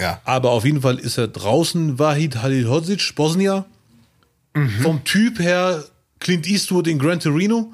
Ja. 0.00 0.20
Aber 0.24 0.50
auf 0.50 0.64
jeden 0.64 0.80
Fall 0.80 0.98
ist 0.98 1.16
er 1.16 1.28
draußen. 1.28 2.00
Wahid 2.00 2.42
Halilhodzic, 2.42 3.14
Bosnier. 3.14 3.66
Mhm. 4.54 4.80
Vom 4.82 5.04
Typ 5.04 5.38
her 5.38 5.84
Clint 6.18 6.48
Eastwood 6.48 6.88
in 6.88 6.98
Gran 6.98 7.20
Torino. 7.20 7.72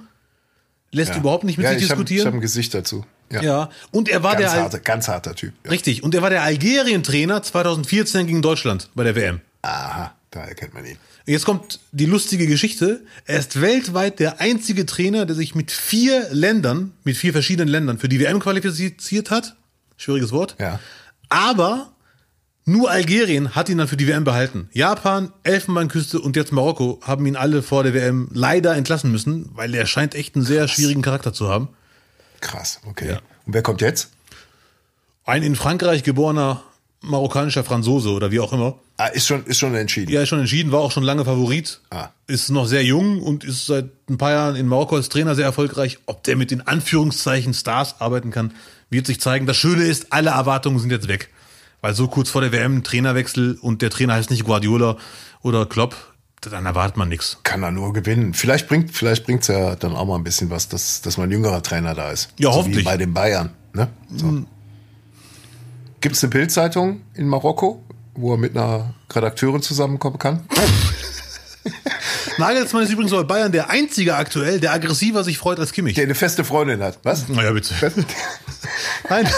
Lässt 0.92 1.12
ja. 1.12 1.18
überhaupt 1.18 1.44
nicht 1.44 1.58
mit 1.58 1.64
ja, 1.64 1.72
sich 1.72 1.82
ich 1.82 1.90
hab- 1.90 1.96
diskutieren. 1.96 2.20
Ich 2.20 2.26
habe 2.26 2.36
ein 2.38 2.40
Gesicht 2.40 2.72
dazu. 2.74 3.04
Ja. 3.30 3.42
ja. 3.42 3.70
Und 3.90 4.08
er 4.08 4.22
war 4.22 4.36
Ganz, 4.36 4.52
der 4.52 4.62
harter, 4.62 4.78
ganz 4.78 5.08
harter 5.08 5.34
Typ. 5.34 5.52
Ja. 5.64 5.70
richtig. 5.70 6.02
Und 6.02 6.14
er 6.14 6.22
war 6.22 6.30
der 6.30 6.42
Algerien-Trainer 6.42 7.42
2014 7.42 8.26
gegen 8.26 8.42
Deutschland 8.42 8.88
bei 8.94 9.04
der 9.04 9.16
WM. 9.16 9.40
Aha, 9.62 10.14
da 10.30 10.44
erkennt 10.44 10.74
man 10.74 10.86
ihn. 10.86 10.96
Jetzt 11.26 11.44
kommt 11.44 11.80
die 11.90 12.06
lustige 12.06 12.46
Geschichte. 12.46 13.04
Er 13.24 13.40
ist 13.40 13.60
weltweit 13.60 14.20
der 14.20 14.40
einzige 14.40 14.86
Trainer, 14.86 15.26
der 15.26 15.34
sich 15.34 15.56
mit 15.56 15.72
vier 15.72 16.28
Ländern, 16.30 16.92
mit 17.02 17.16
vier 17.16 17.32
verschiedenen 17.32 17.68
Ländern 17.68 17.98
für 17.98 18.08
die 18.08 18.20
WM 18.20 18.38
qualifiziert 18.38 19.30
hat. 19.30 19.56
Schwieriges 19.96 20.30
Wort. 20.30 20.54
Ja. 20.60 20.78
Aber 21.28 21.92
nur 22.68 22.90
Algerien 22.90 23.54
hat 23.54 23.68
ihn 23.68 23.78
dann 23.78 23.86
für 23.86 23.96
die 23.96 24.08
WM 24.08 24.24
behalten. 24.24 24.68
Japan, 24.72 25.32
Elfenbeinküste 25.44 26.18
und 26.18 26.34
jetzt 26.34 26.52
Marokko 26.52 26.98
haben 27.02 27.24
ihn 27.24 27.36
alle 27.36 27.62
vor 27.62 27.84
der 27.84 27.94
WM 27.94 28.28
leider 28.32 28.74
entlassen 28.74 29.12
müssen, 29.12 29.48
weil 29.54 29.72
er 29.72 29.86
scheint 29.86 30.16
echt 30.16 30.34
einen 30.34 30.44
sehr 30.44 30.66
schwierigen 30.66 31.00
Charakter 31.00 31.32
zu 31.32 31.48
haben. 31.48 31.68
Krass, 32.40 32.80
okay. 32.84 33.10
Ja. 33.10 33.16
Und 33.46 33.54
wer 33.54 33.62
kommt 33.62 33.80
jetzt? 33.82 34.10
Ein 35.24 35.44
in 35.44 35.54
Frankreich 35.54 36.02
geborener 36.02 36.64
marokkanischer 37.02 37.62
Franzose 37.62 38.10
oder 38.10 38.32
wie 38.32 38.40
auch 38.40 38.52
immer. 38.52 38.78
Ah, 38.96 39.06
ist 39.06 39.28
schon, 39.28 39.44
ist 39.46 39.58
schon 39.58 39.74
entschieden. 39.76 40.10
Ja, 40.10 40.22
ist 40.22 40.28
schon 40.28 40.40
entschieden, 40.40 40.72
war 40.72 40.80
auch 40.80 40.90
schon 40.90 41.04
lange 41.04 41.24
Favorit. 41.24 41.80
Ah. 41.90 42.08
Ist 42.26 42.50
noch 42.50 42.66
sehr 42.66 42.82
jung 42.82 43.22
und 43.22 43.44
ist 43.44 43.66
seit 43.66 43.90
ein 44.10 44.18
paar 44.18 44.32
Jahren 44.32 44.56
in 44.56 44.66
Marokko 44.66 44.96
als 44.96 45.08
Trainer 45.08 45.36
sehr 45.36 45.44
erfolgreich. 45.44 45.98
Ob 46.06 46.24
der 46.24 46.36
mit 46.36 46.50
den 46.50 46.66
Anführungszeichen 46.66 47.54
Stars 47.54 48.00
arbeiten 48.00 48.32
kann, 48.32 48.54
wird 48.90 49.06
sich 49.06 49.20
zeigen. 49.20 49.46
Das 49.46 49.56
Schöne 49.56 49.84
ist, 49.84 50.12
alle 50.12 50.30
Erwartungen 50.30 50.80
sind 50.80 50.90
jetzt 50.90 51.06
weg. 51.06 51.30
Weil 51.80 51.94
so 51.94 52.08
kurz 52.08 52.30
vor 52.30 52.40
der 52.40 52.52
WM 52.52 52.78
ein 52.78 52.84
Trainerwechsel 52.84 53.58
und 53.60 53.82
der 53.82 53.90
Trainer 53.90 54.14
heißt 54.14 54.30
nicht 54.30 54.44
Guardiola 54.44 54.96
oder 55.42 55.66
Klopp, 55.66 56.14
dann 56.40 56.66
erwartet 56.66 56.96
man 56.96 57.08
nichts. 57.08 57.38
Kann 57.42 57.62
er 57.62 57.70
nur 57.70 57.92
gewinnen. 57.92 58.34
Vielleicht 58.34 58.68
bringt 58.68 58.90
vielleicht 58.90 59.24
bringt's 59.24 59.48
ja 59.48 59.76
dann 59.76 59.94
auch 59.94 60.06
mal 60.06 60.16
ein 60.16 60.24
bisschen 60.24 60.50
was, 60.50 60.68
dass, 60.68 61.02
dass 61.02 61.16
mal 61.18 61.24
ein 61.24 61.30
jüngerer 61.30 61.62
Trainer 61.62 61.94
da 61.94 62.10
ist. 62.10 62.30
Ja, 62.38 62.50
so 62.50 62.58
hoffentlich. 62.58 62.84
Wie 62.84 62.88
bei 62.88 62.96
den 62.96 63.12
Bayern. 63.14 63.50
Ne? 63.72 63.88
So. 64.14 64.44
Gibt 66.00 66.16
es 66.16 66.22
eine 66.22 66.30
Bildzeitung 66.30 67.00
in 67.14 67.26
Marokko, 67.26 67.82
wo 68.14 68.34
er 68.34 68.38
mit 68.38 68.56
einer 68.56 68.94
Redakteurin 69.12 69.62
zusammenkommen 69.62 70.18
kann? 70.18 70.44
Nagelsmann 72.38 72.82
ist 72.82 72.90
übrigens 72.90 73.12
bei 73.12 73.22
Bayern 73.22 73.52
der 73.52 73.70
einzige 73.70 74.16
aktuell, 74.16 74.60
der 74.60 74.72
aggressiver 74.72 75.24
sich 75.24 75.38
freut 75.38 75.58
als 75.58 75.72
Kimmich. 75.72 75.94
Der 75.94 76.04
eine 76.04 76.14
feste 76.14 76.44
Freundin 76.44 76.82
hat. 76.82 76.98
Was? 77.02 77.28
Naja, 77.28 77.52
bitte. 77.52 77.74
Nein. 79.08 79.28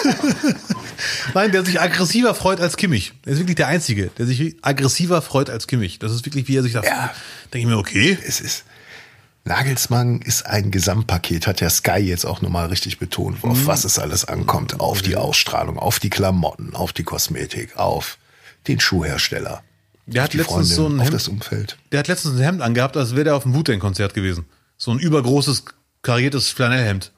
Nein, 1.34 1.52
der 1.52 1.64
sich 1.64 1.80
aggressiver 1.80 2.34
freut 2.34 2.60
als 2.60 2.76
Kimmich. 2.76 3.12
Der 3.24 3.34
ist 3.34 3.38
wirklich 3.38 3.56
der 3.56 3.68
Einzige, 3.68 4.10
der 4.18 4.26
sich 4.26 4.56
aggressiver 4.62 5.22
freut 5.22 5.50
als 5.50 5.66
Kimmich. 5.66 5.98
Das 5.98 6.12
ist 6.12 6.24
wirklich, 6.24 6.48
wie 6.48 6.56
er 6.56 6.62
sich 6.62 6.72
da 6.72 6.82
Ja. 6.82 7.14
Denke 7.52 7.58
ich 7.58 7.66
mir, 7.66 7.78
okay. 7.78 8.18
es 8.26 8.40
ist. 8.40 8.64
Nagelsmann 9.44 10.20
ist 10.20 10.44
ein 10.44 10.70
Gesamtpaket, 10.70 11.46
hat 11.46 11.60
der 11.60 11.70
Sky 11.70 11.98
jetzt 12.00 12.26
auch 12.26 12.42
nochmal 12.42 12.66
richtig 12.66 12.98
betont, 12.98 13.42
auf 13.44 13.66
was 13.66 13.84
es 13.84 13.98
alles 13.98 14.26
ankommt. 14.26 14.78
Auf 14.78 15.00
die 15.00 15.16
Ausstrahlung, 15.16 15.78
auf 15.78 16.00
die 16.00 16.10
Klamotten, 16.10 16.74
auf 16.74 16.92
die 16.92 17.04
Kosmetik, 17.04 17.76
auf 17.76 18.18
den 18.66 18.78
Schuhhersteller. 18.78 19.62
Der 20.14 20.22
hat 20.22 20.34
letztens 20.34 20.74
so 20.74 20.86
ein 20.88 20.98
Hemd, 21.00 21.12
das 21.14 21.28
Umfeld. 21.28 21.76
der 21.92 22.00
hat 22.00 22.08
letztens 22.08 22.36
ein 22.36 22.42
Hemd 22.42 22.62
angehabt, 22.62 22.96
als 22.96 23.12
wäre 23.14 23.24
der 23.24 23.36
auf 23.36 23.42
dem 23.44 23.54
Wu-Tang-Konzert 23.54 24.14
gewesen. 24.14 24.46
So 24.76 24.90
ein 24.90 24.98
übergroßes, 24.98 25.64
kariertes 26.02 26.48
Flanellhemd. 26.50 27.12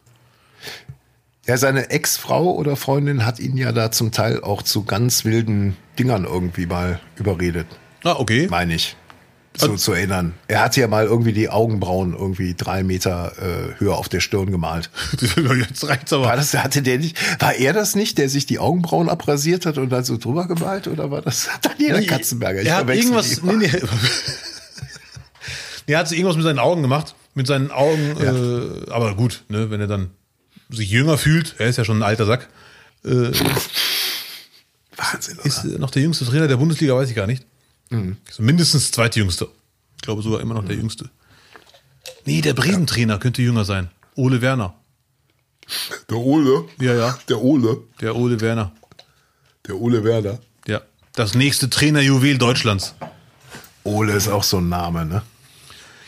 Ja, 1.47 1.57
seine 1.57 1.91
Ex-Frau 1.91 2.53
oder 2.55 2.77
Freundin 2.77 3.25
hat 3.25 3.39
ihn 3.39 3.57
ja 3.57 3.73
da 3.73 3.91
zum 3.91 4.12
Teil 4.12 4.43
auch 4.43 4.62
zu 4.62 4.85
ganz 4.85 5.25
wilden 5.25 5.77
Dingern 5.99 6.25
irgendwie 6.25 6.67
mal 6.67 7.01
überredet, 7.17 7.67
Ah, 8.05 8.15
okay. 8.19 8.47
meine 8.51 8.75
ich. 8.75 8.97
So 9.61 9.77
zu 9.77 9.93
erinnern. 9.93 10.35
Er 10.49 10.62
hat 10.62 10.77
ja 10.77 10.89
mal 10.89 11.07
irgendwie 11.07 11.32
die 11.32 11.49
Augenbrauen 11.49 12.12
irgendwie 12.12 12.55
drei 12.55 12.82
Meter 12.82 13.32
äh, 13.39 13.81
höher 13.81 13.97
auf 13.97 14.09
der 14.09 14.20
Stirn 14.20 14.51
gemalt. 14.51 14.91
Jetzt 15.20 15.87
reicht's 15.87 16.12
aber. 16.12 16.24
War 16.24 16.37
das, 16.37 16.55
hatte 16.55 16.82
der 16.82 16.99
nicht, 16.99 17.16
war 17.41 17.55
er 17.55 17.73
das 17.73 17.95
nicht, 17.95 18.19
der 18.19 18.28
sich 18.28 18.47
die 18.47 18.59
Augenbrauen 18.59 19.09
abrasiert 19.09 19.66
hat 19.66 19.78
und 19.78 19.91
dann 19.91 20.05
so 20.05 20.16
drüber 20.16 20.47
gemalt? 20.47 20.89
Oder 20.89 21.11
war 21.11 21.23
das 21.23 21.49
Daniela 21.62 22.03
Katzenberger? 22.03 22.62
Ich 22.62 22.69
er 22.69 22.77
hat 22.77 22.89
irgendwas. 22.89 23.43
Nee, 23.43 23.57
nee. 23.57 23.70
er 25.87 25.99
hat 25.99 26.12
irgendwas 26.12 26.37
mit 26.37 26.45
seinen 26.45 26.59
Augen 26.59 26.82
gemacht. 26.82 27.15
Mit 27.35 27.47
seinen 27.47 27.70
Augen. 27.70 28.16
Äh, 28.19 28.91
aber 28.91 29.15
gut, 29.15 29.45
ne, 29.49 29.70
wenn 29.70 29.81
er 29.81 29.87
dann 29.87 30.11
sich 30.69 30.91
jünger 30.91 31.19
fühlt, 31.19 31.55
er 31.59 31.69
ist 31.69 31.77
ja 31.77 31.85
schon 31.85 31.99
ein 31.99 32.03
alter 32.03 32.27
Sack, 32.27 32.49
Wahnsinn, 35.01 35.39
oder? 35.39 35.47
ist 35.47 35.65
äh, 35.65 35.78
noch 35.78 35.91
der 35.91 36.03
jüngste 36.03 36.24
Trainer 36.24 36.49
der 36.49 36.57
Bundesliga, 36.57 36.95
weiß 36.95 37.09
ich 37.11 37.16
gar 37.16 37.27
nicht. 37.27 37.47
Mhm. 37.91 38.17
So 38.31 38.43
mindestens 38.43 38.91
zweitjüngste. 38.91 39.49
Ich 39.97 40.03
glaube 40.03 40.23
sogar 40.23 40.41
immer 40.41 40.55
noch 40.55 40.65
der 40.65 40.77
jüngste. 40.77 41.11
Nee, 42.25 42.41
der 42.41 42.55
Bremen-Trainer 42.55 43.19
könnte 43.19 43.43
jünger 43.43 43.65
sein. 43.65 43.91
Ole 44.17 44.41
Werner. 44.41 44.75
Der 46.09 46.17
Ole. 46.17 46.65
Ja, 46.81 46.95
ja. 46.95 47.19
Der 47.29 47.41
Ole. 47.41 47.79
Der 48.01 48.17
Ole 48.17 48.41
Werner. 48.41 48.73
Der 49.67 49.77
Ole 49.77 50.03
Werder. 50.05 50.41
Ja. 50.67 50.81
Das 51.15 51.35
nächste 51.35 51.71
Trainerjuwel 51.71 52.39
Deutschlands. 52.39 52.95
Ole 53.85 54.12
ist 54.12 54.29
auch 54.29 54.45
so 54.45 54.59
ein 54.59 54.69
Name, 54.69 55.05
ne? 55.05 55.23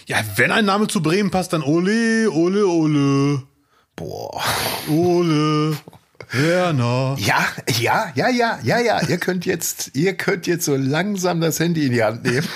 Ja, 0.07 0.19
wenn 0.37 0.51
ein 0.51 0.65
Name 0.65 0.89
zu 0.89 1.03
Bremen 1.03 1.31
passt, 1.31 1.53
dann 1.53 1.63
Ole, 1.63 2.31
Ole, 2.31 2.67
Ole. 2.67 3.43
Boah. 3.97 4.43
Ole. 4.89 5.77
Werner. 6.33 7.17
Ja, 7.19 7.45
ja, 7.79 8.13
ja, 8.15 8.29
ja, 8.29 8.59
ja, 8.63 8.79
ja. 8.79 9.07
Ihr 9.07 9.19
könnt 9.19 9.45
jetzt, 9.47 9.91
ihr 9.95 10.15
könnt 10.15 10.47
jetzt 10.47 10.65
so 10.65 10.77
langsam 10.77 11.41
das 11.41 11.61
Handy 11.61 11.87
in 11.87 11.93
die 11.93 12.03
Hand 12.03 12.25
nehmen. 12.25 12.49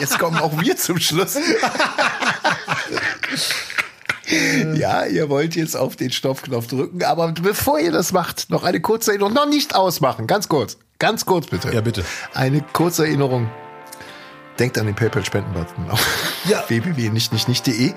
Jetzt 0.00 0.18
kommen 0.18 0.38
auch 0.38 0.60
wir 0.60 0.76
zum 0.76 0.98
Schluss. 0.98 1.36
Ja, 4.74 5.06
ihr 5.06 5.30
wollt 5.30 5.56
jetzt 5.56 5.74
auf 5.74 5.96
den 5.96 6.10
Stoppknopf 6.10 6.66
drücken, 6.66 7.02
aber 7.02 7.32
bevor 7.32 7.78
ihr 7.78 7.92
das 7.92 8.12
macht, 8.12 8.50
noch 8.50 8.62
eine 8.62 8.80
kurze 8.80 9.12
Erinnerung. 9.12 9.32
Noch 9.32 9.48
nicht 9.48 9.74
ausmachen, 9.74 10.26
ganz 10.26 10.48
kurz. 10.48 10.76
Ganz 10.98 11.24
kurz 11.24 11.46
bitte. 11.46 11.72
Ja, 11.72 11.80
bitte. 11.80 12.04
Eine 12.34 12.60
kurze 12.74 13.06
Erinnerung. 13.06 13.48
Denkt 14.58 14.76
an 14.78 14.86
den 14.86 14.94
PayPal-Spendenbutton 14.94 15.90
auf 15.90 16.04
Ja. 16.44 16.64
www.nichtnichtnicht.de. 16.68 17.92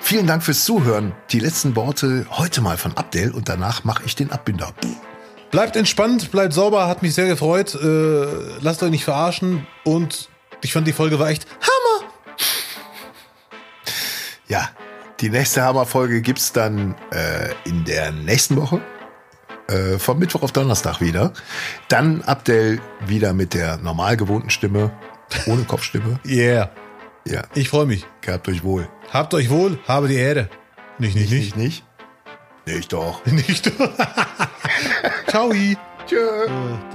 Vielen 0.00 0.26
Dank 0.26 0.42
fürs 0.42 0.64
Zuhören. 0.64 1.12
Die 1.30 1.38
letzten 1.38 1.76
Worte 1.76 2.26
heute 2.30 2.60
mal 2.60 2.76
von 2.76 2.96
Abdel 2.96 3.30
und 3.30 3.48
danach 3.48 3.84
mache 3.84 4.02
ich 4.04 4.16
den 4.16 4.32
Abbinder. 4.32 4.72
Bleibt 5.52 5.76
entspannt, 5.76 6.32
bleibt 6.32 6.54
sauber, 6.54 6.88
hat 6.88 7.02
mich 7.02 7.14
sehr 7.14 7.26
gefreut. 7.28 7.74
Äh, 7.74 8.26
lasst 8.60 8.82
euch 8.82 8.90
nicht 8.90 9.04
verarschen 9.04 9.66
und 9.84 10.28
ich 10.62 10.72
fand 10.72 10.86
die 10.86 10.92
Folge 10.92 11.18
war 11.18 11.28
echt 11.28 11.46
Hammer. 11.60 12.10
Ja, 14.48 14.68
die 15.20 15.30
nächste 15.30 15.62
Hammerfolge 15.62 16.20
gibt's 16.20 16.52
dann 16.52 16.96
äh, 17.12 17.50
in 17.64 17.84
der 17.84 18.10
nächsten 18.10 18.56
Woche. 18.56 18.80
Äh, 19.68 19.98
vom 19.98 20.18
Mittwoch 20.18 20.42
auf 20.42 20.52
Donnerstag 20.52 21.00
wieder. 21.00 21.32
Dann 21.88 22.22
Abdel 22.22 22.80
wieder 23.06 23.32
mit 23.32 23.54
der 23.54 23.76
normal 23.76 24.16
gewohnten 24.16 24.50
Stimme, 24.50 24.90
ohne 25.46 25.64
Kopfstimme. 25.64 26.18
Yeah. 26.26 26.70
Ja, 27.26 27.42
Ich 27.54 27.68
freue 27.68 27.86
mich. 27.86 28.04
gehabt 28.20 28.48
euch 28.48 28.64
wohl. 28.64 28.88
Habt 29.12 29.32
euch 29.34 29.48
wohl, 29.50 29.78
habe 29.86 30.08
die 30.08 30.16
Erde. 30.16 30.48
Nicht, 30.98 31.14
nicht, 31.16 31.30
Nicht, 31.30 31.56
nicht? 31.56 31.84
Nicht 32.66 32.92
doch. 32.92 33.24
nicht. 33.26 33.46
Nicht. 33.46 33.64
Ciao. 35.28 35.50
Tschö. 36.06 36.46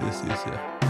Das 0.06 0.22
ist 0.22 0.46
ja. 0.46 0.87